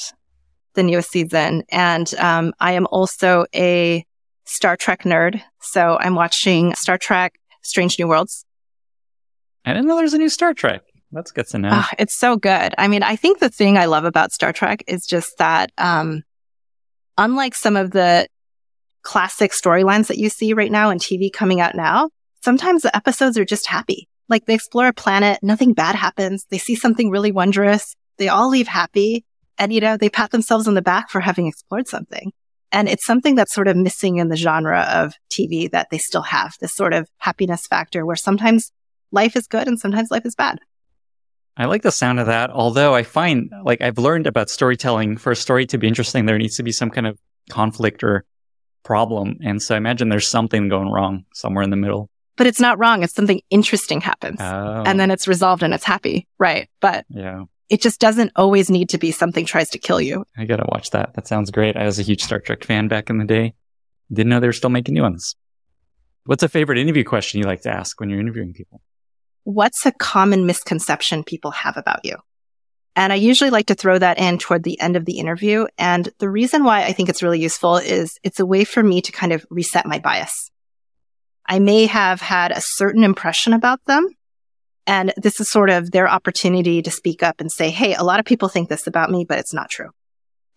the 0.73 0.83
newest 0.83 1.11
season. 1.11 1.63
And 1.69 2.13
um, 2.15 2.53
I 2.59 2.73
am 2.73 2.87
also 2.91 3.45
a 3.55 4.05
Star 4.45 4.75
Trek 4.75 5.03
nerd. 5.03 5.41
So 5.61 5.97
I'm 5.99 6.15
watching 6.15 6.73
Star 6.75 6.97
Trek 6.97 7.39
Strange 7.61 7.97
New 7.99 8.07
Worlds. 8.07 8.45
I 9.65 9.73
didn't 9.73 9.87
know 9.87 9.97
there's 9.97 10.13
a 10.13 10.17
new 10.17 10.29
Star 10.29 10.53
Trek. 10.53 10.81
That's 11.11 11.31
good 11.31 11.47
to 11.47 11.59
know. 11.59 11.69
Oh, 11.71 11.87
it's 11.99 12.17
so 12.17 12.37
good. 12.37 12.73
I 12.77 12.87
mean, 12.87 13.03
I 13.03 13.15
think 13.15 13.39
the 13.39 13.49
thing 13.49 13.77
I 13.77 13.85
love 13.85 14.03
about 14.03 14.31
Star 14.31 14.51
Trek 14.51 14.83
is 14.87 15.05
just 15.05 15.37
that, 15.37 15.71
um, 15.77 16.23
unlike 17.17 17.55
some 17.55 17.75
of 17.75 17.91
the 17.91 18.27
classic 19.01 19.51
storylines 19.51 20.07
that 20.07 20.17
you 20.17 20.29
see 20.29 20.53
right 20.53 20.71
now 20.71 20.89
in 20.89 20.97
TV 20.97 21.31
coming 21.31 21.61
out 21.61 21.75
now, 21.75 22.09
sometimes 22.43 22.81
the 22.81 22.95
episodes 22.95 23.37
are 23.37 23.45
just 23.45 23.67
happy. 23.67 24.07
Like 24.29 24.45
they 24.45 24.53
explore 24.53 24.87
a 24.87 24.93
planet, 24.93 25.39
nothing 25.41 25.73
bad 25.73 25.95
happens. 25.95 26.45
They 26.49 26.57
see 26.57 26.75
something 26.75 27.09
really 27.09 27.31
wondrous. 27.31 27.95
They 28.17 28.27
all 28.27 28.49
leave 28.49 28.67
happy 28.67 29.23
and, 29.57 29.73
you 29.73 29.79
know, 29.79 29.97
they 29.97 30.09
pat 30.09 30.31
themselves 30.31 30.67
on 30.67 30.73
the 30.73 30.81
back 30.81 31.09
for 31.09 31.21
having 31.21 31.47
explored 31.47 31.87
something. 31.87 32.31
And 32.71 32.89
it's 32.89 33.05
something 33.05 33.35
that's 33.35 33.53
sort 33.53 33.67
of 33.67 33.77
missing 33.77 34.17
in 34.17 34.27
the 34.27 34.35
genre 34.35 34.81
of 34.81 35.13
TV 35.31 35.71
that 35.71 35.87
they 35.89 35.97
still 35.97 36.23
have 36.23 36.53
this 36.59 36.75
sort 36.75 36.93
of 36.93 37.09
happiness 37.17 37.65
factor 37.65 38.05
where 38.05 38.15
sometimes 38.15 38.71
life 39.11 39.35
is 39.35 39.47
good 39.47 39.67
and 39.67 39.79
sometimes 39.79 40.11
life 40.11 40.25
is 40.25 40.35
bad. 40.35 40.59
I 41.57 41.65
like 41.65 41.81
the 41.81 41.91
sound 41.91 42.19
of 42.19 42.27
that. 42.27 42.49
Although 42.51 42.93
I 42.93 43.03
find 43.03 43.51
like 43.63 43.81
I've 43.81 43.97
learned 43.97 44.27
about 44.27 44.49
storytelling 44.49 45.17
for 45.17 45.31
a 45.31 45.35
story 45.35 45.65
to 45.67 45.77
be 45.77 45.87
interesting, 45.87 46.25
there 46.25 46.37
needs 46.37 46.57
to 46.57 46.63
be 46.63 46.71
some 46.71 46.89
kind 46.89 47.07
of 47.07 47.17
conflict 47.49 48.03
or 48.03 48.25
problem. 48.83 49.37
And 49.43 49.61
so 49.61 49.75
I 49.75 49.77
imagine 49.77 50.09
there's 50.09 50.27
something 50.27 50.69
going 50.69 50.91
wrong 50.91 51.25
somewhere 51.33 51.63
in 51.63 51.71
the 51.71 51.75
middle. 51.75 52.09
But 52.35 52.47
it's 52.47 52.59
not 52.59 52.77
wrong. 52.77 53.03
It's 53.03 53.15
something 53.15 53.41
interesting 53.49 53.99
happens 53.99 54.39
oh. 54.39 54.83
and 54.85 54.99
then 54.99 55.09
it's 55.09 55.27
resolved 55.27 55.63
and 55.63 55.73
it's 55.73 55.83
happy. 55.83 56.27
Right. 56.37 56.69
But 56.79 57.05
yeah 57.09 57.45
it 57.69 57.81
just 57.81 57.99
doesn't 57.99 58.31
always 58.35 58.69
need 58.69 58.89
to 58.89 58.97
be 58.97 59.11
something 59.11 59.45
tries 59.45 59.69
to 59.69 59.77
kill 59.77 59.99
you. 59.99 60.25
I 60.37 60.45
gotta 60.45 60.65
watch 60.71 60.91
that. 60.91 61.13
That 61.15 61.27
sounds 61.27 61.51
great. 61.51 61.75
I 61.75 61.85
was 61.85 61.99
a 61.99 62.03
huge 62.03 62.23
Star 62.23 62.39
Trek 62.39 62.63
fan 62.63 62.87
back 62.87 63.09
in 63.09 63.17
the 63.17 63.25
day. 63.25 63.53
Didn't 64.11 64.29
know 64.29 64.39
they 64.39 64.47
were 64.47 64.53
still 64.53 64.69
making 64.69 64.93
new 64.93 65.01
ones. 65.01 65.35
What's 66.25 66.43
a 66.43 66.49
favorite 66.49 66.77
interview 66.77 67.03
question 67.03 67.39
you 67.39 67.45
like 67.45 67.61
to 67.61 67.69
ask 67.69 67.99
when 67.99 68.09
you're 68.09 68.19
interviewing 68.19 68.53
people? 68.53 68.81
What's 69.47 69.85
a 69.85 69.93
common 69.93 70.45
misconception 70.45 71.23
people 71.23 71.51
have 71.51 71.77
about 71.77 72.01
you? 72.03 72.17
And 72.97 73.13
I 73.13 73.15
usually 73.15 73.49
like 73.49 73.67
to 73.67 73.75
throw 73.75 73.97
that 73.97 74.19
in 74.19 74.39
toward 74.39 74.63
the 74.63 74.77
end 74.81 74.97
of 74.97 75.05
the 75.05 75.19
interview. 75.19 75.67
And 75.77 76.09
the 76.19 76.29
reason 76.29 76.65
why 76.65 76.83
I 76.83 76.91
think 76.91 77.07
it's 77.07 77.23
really 77.23 77.39
useful 77.39 77.77
is 77.77 78.19
it's 78.23 78.41
a 78.41 78.45
way 78.45 78.65
for 78.65 78.83
me 78.83 79.01
to 79.03 79.11
kind 79.13 79.31
of 79.31 79.45
reset 79.49 79.85
my 79.85 79.99
bias. 79.99 80.51
I 81.45 81.59
may 81.59 81.85
have 81.85 82.19
had 82.19 82.51
a 82.51 82.59
certain 82.59 83.05
impression 83.05 83.53
about 83.53 83.79
them 83.85 84.09
and 84.85 85.13
this 85.15 85.39
is 85.39 85.49
sort 85.49 85.69
of 85.69 85.91
their 85.91 86.09
opportunity 86.09 86.81
to 86.81 86.91
speak 86.91 87.23
up 87.23 87.39
and 87.39 87.49
say, 87.49 87.69
Hey, 87.69 87.95
a 87.95 88.03
lot 88.03 88.19
of 88.19 88.25
people 88.25 88.49
think 88.49 88.67
this 88.67 88.85
about 88.85 89.09
me, 89.09 89.23
but 89.23 89.39
it's 89.39 89.53
not 89.53 89.69
true. 89.69 89.91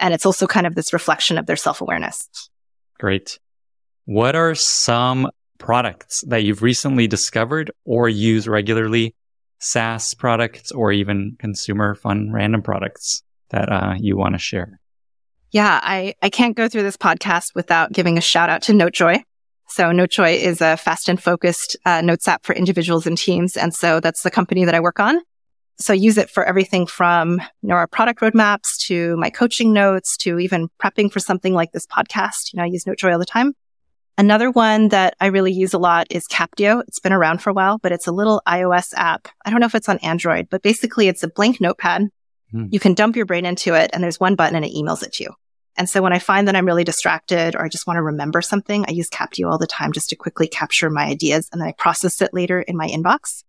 And 0.00 0.12
it's 0.12 0.26
also 0.26 0.48
kind 0.48 0.66
of 0.66 0.74
this 0.74 0.92
reflection 0.92 1.38
of 1.38 1.46
their 1.46 1.54
self 1.54 1.80
awareness. 1.80 2.28
Great. 2.98 3.38
What 4.06 4.34
are 4.34 4.56
some 4.56 5.30
products 5.60 6.24
that 6.26 6.42
you've 6.42 6.62
recently 6.62 7.06
discovered 7.06 7.70
or 7.84 8.08
use 8.08 8.48
regularly? 8.48 9.14
SaaS 9.60 10.14
products 10.14 10.72
or 10.72 10.90
even 10.90 11.36
consumer 11.38 11.94
fun 11.94 12.32
random 12.32 12.62
products 12.62 13.22
that 13.50 13.70
uh, 13.70 13.94
you 13.98 14.16
want 14.16 14.34
to 14.34 14.38
share? 14.38 14.80
Yeah, 15.52 15.80
I, 15.82 16.14
I 16.22 16.30
can't 16.30 16.56
go 16.56 16.68
through 16.68 16.82
this 16.82 16.96
podcast 16.96 17.54
without 17.54 17.92
giving 17.92 18.16
a 18.18 18.20
shout 18.20 18.48
out 18.50 18.62
to 18.62 18.72
Notejoy. 18.72 19.22
So 19.68 19.84
Notejoy 19.84 20.36
is 20.36 20.60
a 20.60 20.76
fast 20.76 21.08
and 21.08 21.22
focused 21.22 21.76
uh, 21.84 22.00
notes 22.00 22.26
app 22.26 22.44
for 22.44 22.54
individuals 22.54 23.06
and 23.06 23.18
teams. 23.18 23.56
And 23.56 23.74
so 23.74 24.00
that's 24.00 24.22
the 24.22 24.30
company 24.30 24.64
that 24.64 24.74
I 24.74 24.80
work 24.80 24.98
on. 24.98 25.20
So 25.78 25.92
I 25.92 25.96
use 25.96 26.18
it 26.18 26.30
for 26.30 26.44
everything 26.44 26.86
from 26.86 27.40
you 27.62 27.68
know, 27.68 27.74
our 27.74 27.86
product 27.86 28.20
roadmaps 28.20 28.76
to 28.86 29.16
my 29.16 29.30
coaching 29.30 29.72
notes 29.72 30.16
to 30.18 30.38
even 30.38 30.68
prepping 30.82 31.10
for 31.10 31.20
something 31.20 31.54
like 31.54 31.72
this 31.72 31.86
podcast. 31.86 32.52
You 32.52 32.58
know, 32.58 32.64
I 32.64 32.66
use 32.66 32.84
Notejoy 32.84 33.12
all 33.12 33.18
the 33.18 33.24
time. 33.24 33.54
Another 34.20 34.50
one 34.50 34.88
that 34.88 35.16
I 35.18 35.28
really 35.28 35.50
use 35.50 35.72
a 35.72 35.78
lot 35.78 36.06
is 36.10 36.28
Captio. 36.28 36.82
It's 36.86 36.98
been 36.98 37.14
around 37.14 37.40
for 37.40 37.48
a 37.48 37.54
while, 37.54 37.78
but 37.78 37.90
it's 37.90 38.06
a 38.06 38.12
little 38.12 38.42
iOS 38.46 38.92
app. 38.94 39.28
I 39.46 39.50
don't 39.50 39.60
know 39.60 39.66
if 39.66 39.74
it's 39.74 39.88
on 39.88 39.96
Android, 40.00 40.48
but 40.50 40.60
basically 40.60 41.08
it's 41.08 41.22
a 41.22 41.28
blank 41.28 41.58
notepad. 41.58 42.10
Hmm. 42.50 42.66
You 42.70 42.78
can 42.78 42.92
dump 42.92 43.16
your 43.16 43.24
brain 43.24 43.46
into 43.46 43.72
it 43.72 43.88
and 43.94 44.04
there's 44.04 44.20
one 44.20 44.34
button 44.34 44.56
and 44.56 44.62
it 44.62 44.74
emails 44.74 45.02
it 45.02 45.14
to 45.14 45.24
you. 45.24 45.30
And 45.78 45.88
so 45.88 46.02
when 46.02 46.12
I 46.12 46.18
find 46.18 46.46
that 46.48 46.54
I'm 46.54 46.66
really 46.66 46.84
distracted 46.84 47.54
or 47.54 47.64
I 47.64 47.70
just 47.70 47.86
want 47.86 47.96
to 47.96 48.02
remember 48.02 48.42
something, 48.42 48.84
I 48.86 48.92
use 48.92 49.08
Captio 49.08 49.50
all 49.50 49.56
the 49.56 49.66
time 49.66 49.90
just 49.90 50.10
to 50.10 50.16
quickly 50.16 50.48
capture 50.48 50.90
my 50.90 51.04
ideas 51.06 51.48
and 51.50 51.58
then 51.58 51.68
I 51.68 51.72
process 51.72 52.20
it 52.20 52.34
later 52.34 52.60
in 52.60 52.76
my 52.76 52.88
inbox. 52.88 53.44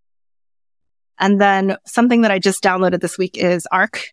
And 1.20 1.42
then 1.42 1.76
something 1.86 2.22
that 2.22 2.32
I 2.32 2.40
just 2.40 2.64
downloaded 2.64 3.02
this 3.02 3.18
week 3.18 3.38
is 3.38 3.68
Arc, 3.74 4.06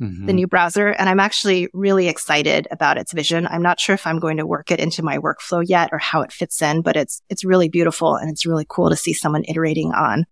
mm-hmm. 0.00 0.26
the 0.26 0.32
new 0.32 0.46
browser. 0.46 0.88
And 0.88 1.08
I'm 1.08 1.20
actually 1.20 1.68
really 1.72 2.08
excited 2.08 2.66
about 2.70 2.98
its 2.98 3.12
vision. 3.12 3.46
I'm 3.46 3.62
not 3.62 3.80
sure 3.80 3.94
if 3.94 4.06
I'm 4.06 4.18
going 4.18 4.36
to 4.38 4.46
work 4.46 4.70
it 4.70 4.80
into 4.80 5.02
my 5.02 5.18
workflow 5.18 5.62
yet 5.66 5.90
or 5.92 5.98
how 5.98 6.22
it 6.22 6.32
fits 6.32 6.60
in, 6.62 6.82
but 6.82 6.96
it's, 6.96 7.22
it's 7.28 7.44
really 7.44 7.68
beautiful. 7.68 8.16
And 8.16 8.30
it's 8.30 8.46
really 8.46 8.66
cool 8.68 8.90
to 8.90 8.96
see 8.96 9.12
someone 9.12 9.44
iterating 9.48 9.92
on 9.92 10.26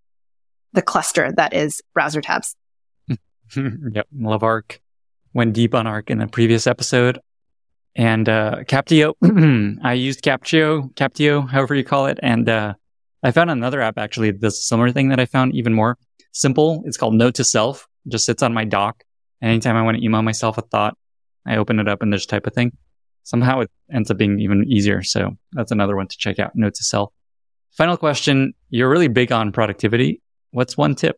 the 0.72 0.82
cluster 0.82 1.32
that 1.36 1.54
is 1.54 1.82
browser 1.94 2.20
tabs. 2.20 2.56
yep. 3.56 4.06
Love 4.16 4.42
Arc. 4.42 4.80
Went 5.34 5.54
deep 5.54 5.74
on 5.74 5.86
Arc 5.86 6.10
in 6.10 6.18
the 6.18 6.26
previous 6.26 6.66
episode. 6.66 7.18
And, 7.94 8.28
uh, 8.28 8.64
Captio, 8.64 9.14
I 9.84 9.92
used 9.94 10.22
Captio, 10.22 10.92
Captio, 10.94 11.48
however 11.48 11.74
you 11.74 11.84
call 11.84 12.06
it. 12.06 12.18
And, 12.22 12.48
uh, 12.48 12.74
I 13.22 13.30
found 13.30 13.50
another 13.50 13.80
app 13.80 13.98
actually, 13.98 14.32
this 14.32 14.66
similar 14.66 14.90
thing 14.90 15.10
that 15.10 15.20
I 15.20 15.26
found 15.26 15.54
even 15.54 15.74
more 15.74 15.96
simple. 16.32 16.82
It's 16.86 16.96
called 16.96 17.14
Note 17.14 17.34
to 17.34 17.44
Self. 17.44 17.86
It 18.06 18.12
just 18.12 18.26
sits 18.26 18.42
on 18.42 18.52
my 18.52 18.64
dock 18.64 19.04
anytime 19.42 19.76
I 19.76 19.82
want 19.82 19.96
to 19.96 20.04
email 20.04 20.22
myself 20.22 20.58
a 20.58 20.62
thought, 20.62 20.96
I 21.46 21.56
open 21.56 21.78
it 21.78 21.88
up 21.88 22.02
and 22.02 22.12
there's 22.12 22.26
type 22.26 22.46
of 22.46 22.54
thing. 22.54 22.76
Somehow 23.24 23.60
it 23.60 23.70
ends 23.92 24.10
up 24.10 24.16
being 24.16 24.40
even 24.40 24.64
easier. 24.68 25.02
So 25.02 25.36
that's 25.52 25.70
another 25.70 25.96
one 25.96 26.08
to 26.08 26.16
check 26.16 26.38
out. 26.38 26.52
Note 26.54 26.74
to 26.74 26.84
self. 26.84 27.12
Final 27.72 27.96
question. 27.96 28.52
You're 28.70 28.90
really 28.90 29.08
big 29.08 29.32
on 29.32 29.52
productivity. 29.52 30.20
What's 30.50 30.76
one 30.76 30.94
tip 30.94 31.16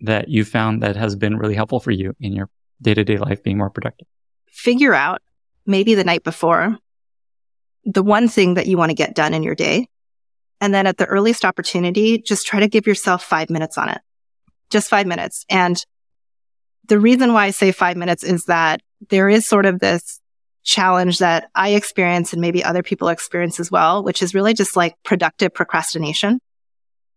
that 0.00 0.28
you 0.28 0.44
found 0.44 0.82
that 0.82 0.96
has 0.96 1.14
been 1.14 1.36
really 1.36 1.54
helpful 1.54 1.80
for 1.80 1.90
you 1.90 2.14
in 2.20 2.32
your 2.32 2.48
day 2.80 2.94
to 2.94 3.04
day 3.04 3.18
life 3.18 3.42
being 3.42 3.58
more 3.58 3.70
productive? 3.70 4.08
Figure 4.50 4.94
out 4.94 5.22
maybe 5.66 5.94
the 5.94 6.04
night 6.04 6.24
before 6.24 6.78
the 7.84 8.02
one 8.02 8.28
thing 8.28 8.54
that 8.54 8.66
you 8.66 8.76
want 8.76 8.90
to 8.90 8.94
get 8.94 9.14
done 9.14 9.34
in 9.34 9.42
your 9.42 9.54
day. 9.54 9.88
And 10.60 10.72
then 10.72 10.86
at 10.86 10.96
the 10.96 11.06
earliest 11.06 11.44
opportunity, 11.44 12.18
just 12.18 12.46
try 12.46 12.60
to 12.60 12.68
give 12.68 12.86
yourself 12.86 13.24
five 13.24 13.50
minutes 13.50 13.76
on 13.76 13.88
it. 13.88 13.98
Just 14.70 14.88
five 14.88 15.06
minutes. 15.06 15.44
And 15.48 15.84
the 16.88 16.98
reason 16.98 17.32
why 17.32 17.46
I 17.46 17.50
say 17.50 17.72
five 17.72 17.96
minutes 17.96 18.24
is 18.24 18.44
that 18.44 18.80
there 19.08 19.28
is 19.28 19.46
sort 19.46 19.66
of 19.66 19.78
this 19.78 20.20
challenge 20.64 21.18
that 21.18 21.48
I 21.54 21.70
experience 21.70 22.32
and 22.32 22.40
maybe 22.40 22.62
other 22.62 22.82
people 22.82 23.08
experience 23.08 23.58
as 23.58 23.70
well, 23.70 24.02
which 24.02 24.22
is 24.22 24.34
really 24.34 24.54
just 24.54 24.76
like 24.76 24.94
productive 25.04 25.52
procrastination. 25.52 26.40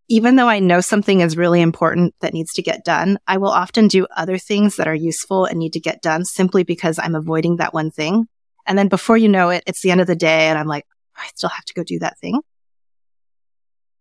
Even 0.07 0.35
though 0.35 0.47
I 0.47 0.59
know 0.59 0.81
something 0.81 1.21
is 1.21 1.37
really 1.37 1.61
important 1.61 2.13
that 2.21 2.33
needs 2.33 2.53
to 2.53 2.61
get 2.61 2.85
done, 2.85 3.17
I 3.27 3.37
will 3.37 3.49
often 3.49 3.87
do 3.87 4.05
other 4.15 4.37
things 4.37 4.75
that 4.75 4.87
are 4.87 4.95
useful 4.95 5.45
and 5.45 5.57
need 5.57 5.73
to 5.73 5.79
get 5.79 6.01
done 6.01 6.25
simply 6.25 6.63
because 6.63 6.99
I'm 6.99 7.15
avoiding 7.15 7.57
that 7.57 7.73
one 7.73 7.91
thing. 7.91 8.27
And 8.67 8.77
then 8.77 8.87
before 8.87 9.17
you 9.17 9.29
know 9.29 9.49
it, 9.49 9.63
it's 9.65 9.81
the 9.81 9.91
end 9.91 10.01
of 10.01 10.07
the 10.07 10.15
day 10.15 10.47
and 10.47 10.57
I'm 10.59 10.67
like, 10.67 10.85
I 11.15 11.27
still 11.35 11.49
have 11.49 11.65
to 11.65 11.73
go 11.73 11.83
do 11.83 11.99
that 11.99 12.19
thing 12.19 12.41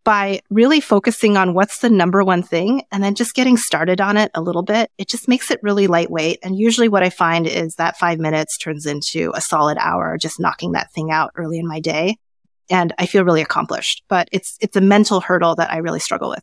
by 0.05 0.40
really 0.51 0.81
focusing 0.81 1.36
on 1.36 1.55
what's 1.55 1.78
the 1.78 1.89
number 1.89 2.22
one 2.22 2.43
thing 2.43 2.82
and 2.93 3.02
then 3.02 3.14
just 3.14 3.35
getting 3.35 3.56
started 3.56 4.01
on 4.01 4.16
it 4.16 4.31
a 4.35 4.43
little 4.43 4.62
bit, 4.62 4.90
it 4.98 5.09
just 5.09 5.28
makes 5.28 5.51
it 5.51 5.62
really 5.62 5.86
lightweight. 5.86 6.39
And 6.43 6.56
usually 6.56 6.89
what 6.89 7.02
I 7.02 7.10
find 7.10 7.47
is 7.47 7.76
that 7.76 7.97
five 7.97 8.18
minutes 8.18 8.59
turns 8.59 8.85
into 8.85 9.32
a 9.35 9.40
solid 9.40 9.78
hour 9.78 10.18
just 10.18 10.39
knocking 10.39 10.72
that 10.72 10.93
thing 10.93 11.10
out 11.10 11.32
early 11.36 11.59
in 11.59 11.66
my 11.66 11.81
day. 11.81 12.18
And 12.70 12.94
I 12.98 13.06
feel 13.06 13.24
really 13.24 13.43
accomplished, 13.43 14.05
but 14.09 14.28
it's, 14.31 14.56
it's 14.60 14.76
a 14.76 14.81
mental 14.81 15.20
hurdle 15.20 15.55
that 15.56 15.72
I 15.72 15.78
really 15.78 16.01
struggle 16.01 16.31
with. 16.31 16.43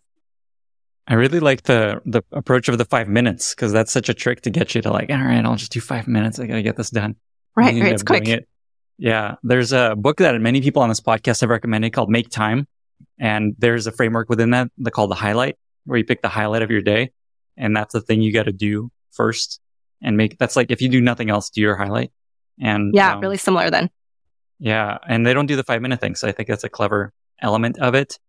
I 1.08 1.16
really 1.16 1.40
like 1.40 1.64
the, 1.64 2.02
the 2.06 2.24
approach 2.32 2.68
of 2.68 2.78
the 2.78 2.86
five 2.86 3.08
minutes 3.08 3.56
because 3.56 3.72
that's 3.72 3.92
such 3.92 4.10
a 4.10 4.14
trick 4.14 4.42
to 4.42 4.50
get 4.50 4.76
you 4.76 4.82
to 4.82 4.92
like, 4.92 5.10
all 5.10 5.18
right, 5.18 5.44
I'll 5.44 5.56
just 5.56 5.72
do 5.72 5.82
five 5.82 6.08
minutes. 6.08 6.40
I 6.40 6.48
got 6.48 6.56
to 6.56 6.64
get 6.64 6.78
this 6.78 6.90
done. 6.90 7.16
Right. 7.56 7.74
right 7.80 7.92
it's 7.92 8.04
quick. 8.04 8.28
It. 8.28 8.48
Yeah. 8.98 9.36
There's 9.44 9.74
a 9.74 9.96
book 9.96 10.18
that 10.18 10.40
many 10.40 10.62
people 10.62 10.82
on 10.82 10.90
this 10.90 11.02
podcast 11.02 11.42
have 11.42 11.50
recommended 11.50 11.92
called 11.92 12.10
Make 12.10 12.30
Time 12.30 12.68
and 13.20 13.56
there's 13.58 13.88
a 13.88 13.92
framework 13.92 14.30
within 14.30 14.52
that 14.52 14.70
called 14.92 15.12
the 15.12 15.16
highlight, 15.16 15.58
where 15.86 15.98
you 15.98 16.06
pick 16.06 16.22
the 16.22 16.30
highlight 16.30 16.62
of 16.62 16.72
your 16.72 16.82
day. 16.82 17.12
And 17.58 17.76
that's 17.76 17.94
the 17.94 18.02
thing 18.02 18.22
you 18.22 18.34
got 18.34 18.44
to 18.44 18.52
do 18.52 18.92
first 19.12 19.60
and 20.02 20.18
make, 20.18 20.38
that's 20.38 20.56
like 20.56 20.72
if 20.72 20.82
you 20.82 20.90
do 20.90 21.02
nothing 21.02 21.30
else, 21.30 21.50
do 21.50 21.62
your 21.62 21.76
highlight. 21.76 22.12
And 22.60 22.94
yeah, 22.94 23.16
um, 23.16 23.22
really 23.22 23.38
similar 23.38 23.70
then. 23.70 23.90
Yeah. 24.60 24.98
And 25.08 25.26
they 25.26 25.34
don't 25.34 25.48
do 25.48 25.56
the 25.56 25.64
five 25.64 25.82
minute 25.82 26.00
thing. 26.00 26.16
So 26.16 26.28
I 26.28 26.32
think 26.32 26.48
that's 26.48 26.64
a 26.64 26.70
clever 26.70 27.14
element 27.42 27.80
of 27.80 27.96
it. 27.96 28.20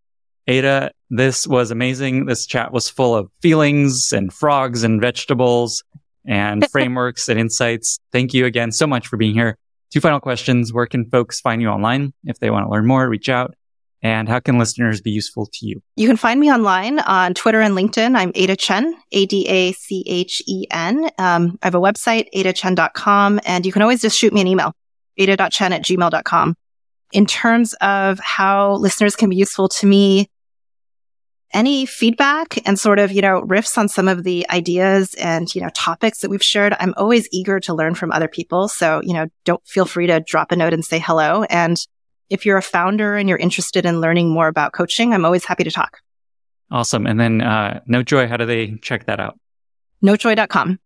Ada, 0.49 0.91
this 1.11 1.47
was 1.47 1.71
amazing. 1.71 2.27
This 2.27 2.47
chat 2.47 2.73
was 2.73 2.89
full 2.89 3.15
of 3.15 3.31
feelings 3.41 4.13
and 4.13 4.33
frogs 4.33 4.83
and 4.83 5.01
vegetables 5.01 5.85
and 6.27 6.69
frameworks 6.73 7.29
and 7.29 7.39
insights. 7.39 8.01
Thank 8.11 8.35
you 8.35 8.47
again 8.47 8.73
so 8.73 8.87
much 8.87 9.07
for 9.07 9.17
being 9.17 9.35
here. 9.35 9.57
Two 9.93 10.01
final 10.01 10.21
questions. 10.21 10.73
Where 10.73 10.87
can 10.87 11.09
folks 11.11 11.41
find 11.41 11.63
you 11.63 11.69
online 11.69 12.13
if 12.25 12.39
they 12.39 12.51
want 12.51 12.67
to 12.67 12.71
learn 12.71 12.87
more, 12.87 13.09
reach 13.09 13.29
out? 13.29 13.55
And 14.03 14.29
how 14.29 14.41
can 14.41 14.59
listeners 14.59 15.01
be 15.01 15.13
useful 15.13 15.47
to 15.47 15.67
you? 15.67 15.81
You 15.95 16.09
can 16.09 16.17
find 16.17 16.41
me 16.41 16.53
online 16.53 16.99
on 16.99 17.35
Twitter 17.35 17.61
and 17.61 17.77
LinkedIn. 17.77 18.17
I'm 18.17 18.33
Ada 18.35 18.57
Chen, 18.57 18.97
A-D-A-C-H-E-N. 19.13 21.11
Um, 21.19 21.59
I 21.63 21.67
have 21.67 21.77
a 21.77 21.81
website, 21.81 22.27
adachen.com, 22.35 23.41
and 23.45 23.65
you 23.65 23.71
can 23.71 23.81
always 23.81 24.03
just 24.03 24.19
shoot 24.19 24.33
me 24.33 24.41
an 24.41 24.49
email, 24.49 24.75
ada.chen 25.19 25.73
at 25.73 25.85
gmail.com. 25.85 26.57
In 27.13 27.27
terms 27.27 27.75
of 27.75 28.19
how 28.19 28.73
listeners 28.75 29.15
can 29.15 29.31
be 29.31 29.37
useful 29.37 29.69
to 29.69 29.87
me, 29.87 30.29
any 31.53 31.87
feedback 31.87 32.67
and 32.67 32.81
sort 32.81 32.99
of, 32.99 33.13
you 33.13 33.21
know, 33.21 33.43
riffs 33.43 33.77
on 33.79 33.87
some 33.87 34.09
of 34.09 34.25
the 34.25 34.49
ideas 34.51 35.15
and, 35.15 35.55
you 35.55 35.61
know, 35.61 35.69
topics 35.75 36.21
that 36.21 36.31
we've 36.31 36.43
shared, 36.43 36.75
I'm 36.81 36.95
always 36.97 37.29
eager 37.31 37.61
to 37.61 37.75
learn 37.75 37.95
from 37.95 38.11
other 38.11 38.29
people. 38.29 38.69
So, 38.69 39.01
you 39.05 39.13
know, 39.13 39.27
don't 39.45 39.65
feel 39.67 39.85
free 39.85 40.07
to 40.07 40.21
drop 40.27 40.51
a 40.51 40.57
note 40.57 40.73
and 40.73 40.85
say 40.85 40.99
hello. 40.99 41.45
And 41.45 41.77
if 42.31 42.47
you're 42.47 42.57
a 42.57 42.63
founder 42.63 43.15
and 43.15 43.29
you're 43.29 43.39
interested 43.39 43.85
in 43.85 44.01
learning 44.01 44.31
more 44.31 44.49
about 44.49 44.73
coaching, 44.73 45.13
I'm 45.13 45.25
always 45.25 45.45
happy 45.45 45.65
to 45.65 45.71
talk. 45.71 45.99
Awesome. 46.71 47.07
And 47.07 47.21
then 47.21 47.43
uh, 47.43 47.81
Notejoy, 47.89 48.29
how 48.29 48.37
do 48.37 48.47
they 48.47 48.77
check 48.83 49.07
that 49.07 49.21
out? 49.21 49.39
Notejoy.com. 50.03 50.79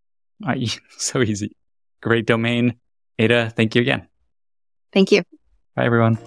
Uh, 0.47 0.55
so 0.99 1.23
easy. 1.23 1.57
Great 2.01 2.27
domain. 2.27 2.77
Ada, 3.19 3.53
thank 3.57 3.75
you 3.75 3.83
again. 3.83 4.07
Thank 4.93 5.13
you. 5.13 5.23
Bye, 5.75 5.87
everyone. 5.87 6.19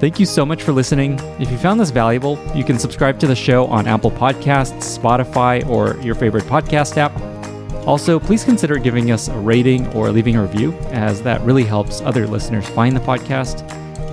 Thank 0.00 0.20
you 0.20 0.26
so 0.26 0.44
much 0.44 0.62
for 0.62 0.72
listening. 0.72 1.18
If 1.40 1.50
you 1.50 1.56
found 1.56 1.80
this 1.80 1.90
valuable, 1.90 2.38
you 2.54 2.62
can 2.62 2.78
subscribe 2.78 3.18
to 3.20 3.26
the 3.26 3.34
show 3.36 3.66
on 3.66 3.86
Apple 3.86 4.10
Podcasts, 4.10 4.98
Spotify, 4.98 5.66
or 5.66 5.98
your 6.02 6.14
favorite 6.14 6.44
podcast 6.44 6.96
app. 6.96 7.33
Also, 7.86 8.18
please 8.18 8.44
consider 8.44 8.78
giving 8.78 9.10
us 9.10 9.28
a 9.28 9.38
rating 9.38 9.86
or 9.88 10.10
leaving 10.10 10.36
a 10.36 10.42
review, 10.42 10.72
as 10.90 11.22
that 11.22 11.40
really 11.42 11.64
helps 11.64 12.00
other 12.00 12.26
listeners 12.26 12.66
find 12.68 12.96
the 12.96 13.00
podcast. 13.00 13.62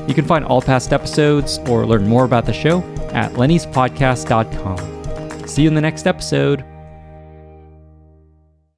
You 0.08 0.14
can 0.14 0.26
find 0.26 0.44
all 0.44 0.62
past 0.62 0.92
episodes 0.92 1.60
or 1.70 1.86
learn 1.86 2.08
more 2.08 2.26
about 2.26 2.46
the 2.46 2.54
show 2.54 2.82
at 3.14 3.32
lennyspodcast.com. 3.34 5.48
See 5.48 5.64
you 5.64 5.70
in 5.70 5.76
the 5.76 5.82
next 5.82 6.08
episode. 6.08 6.66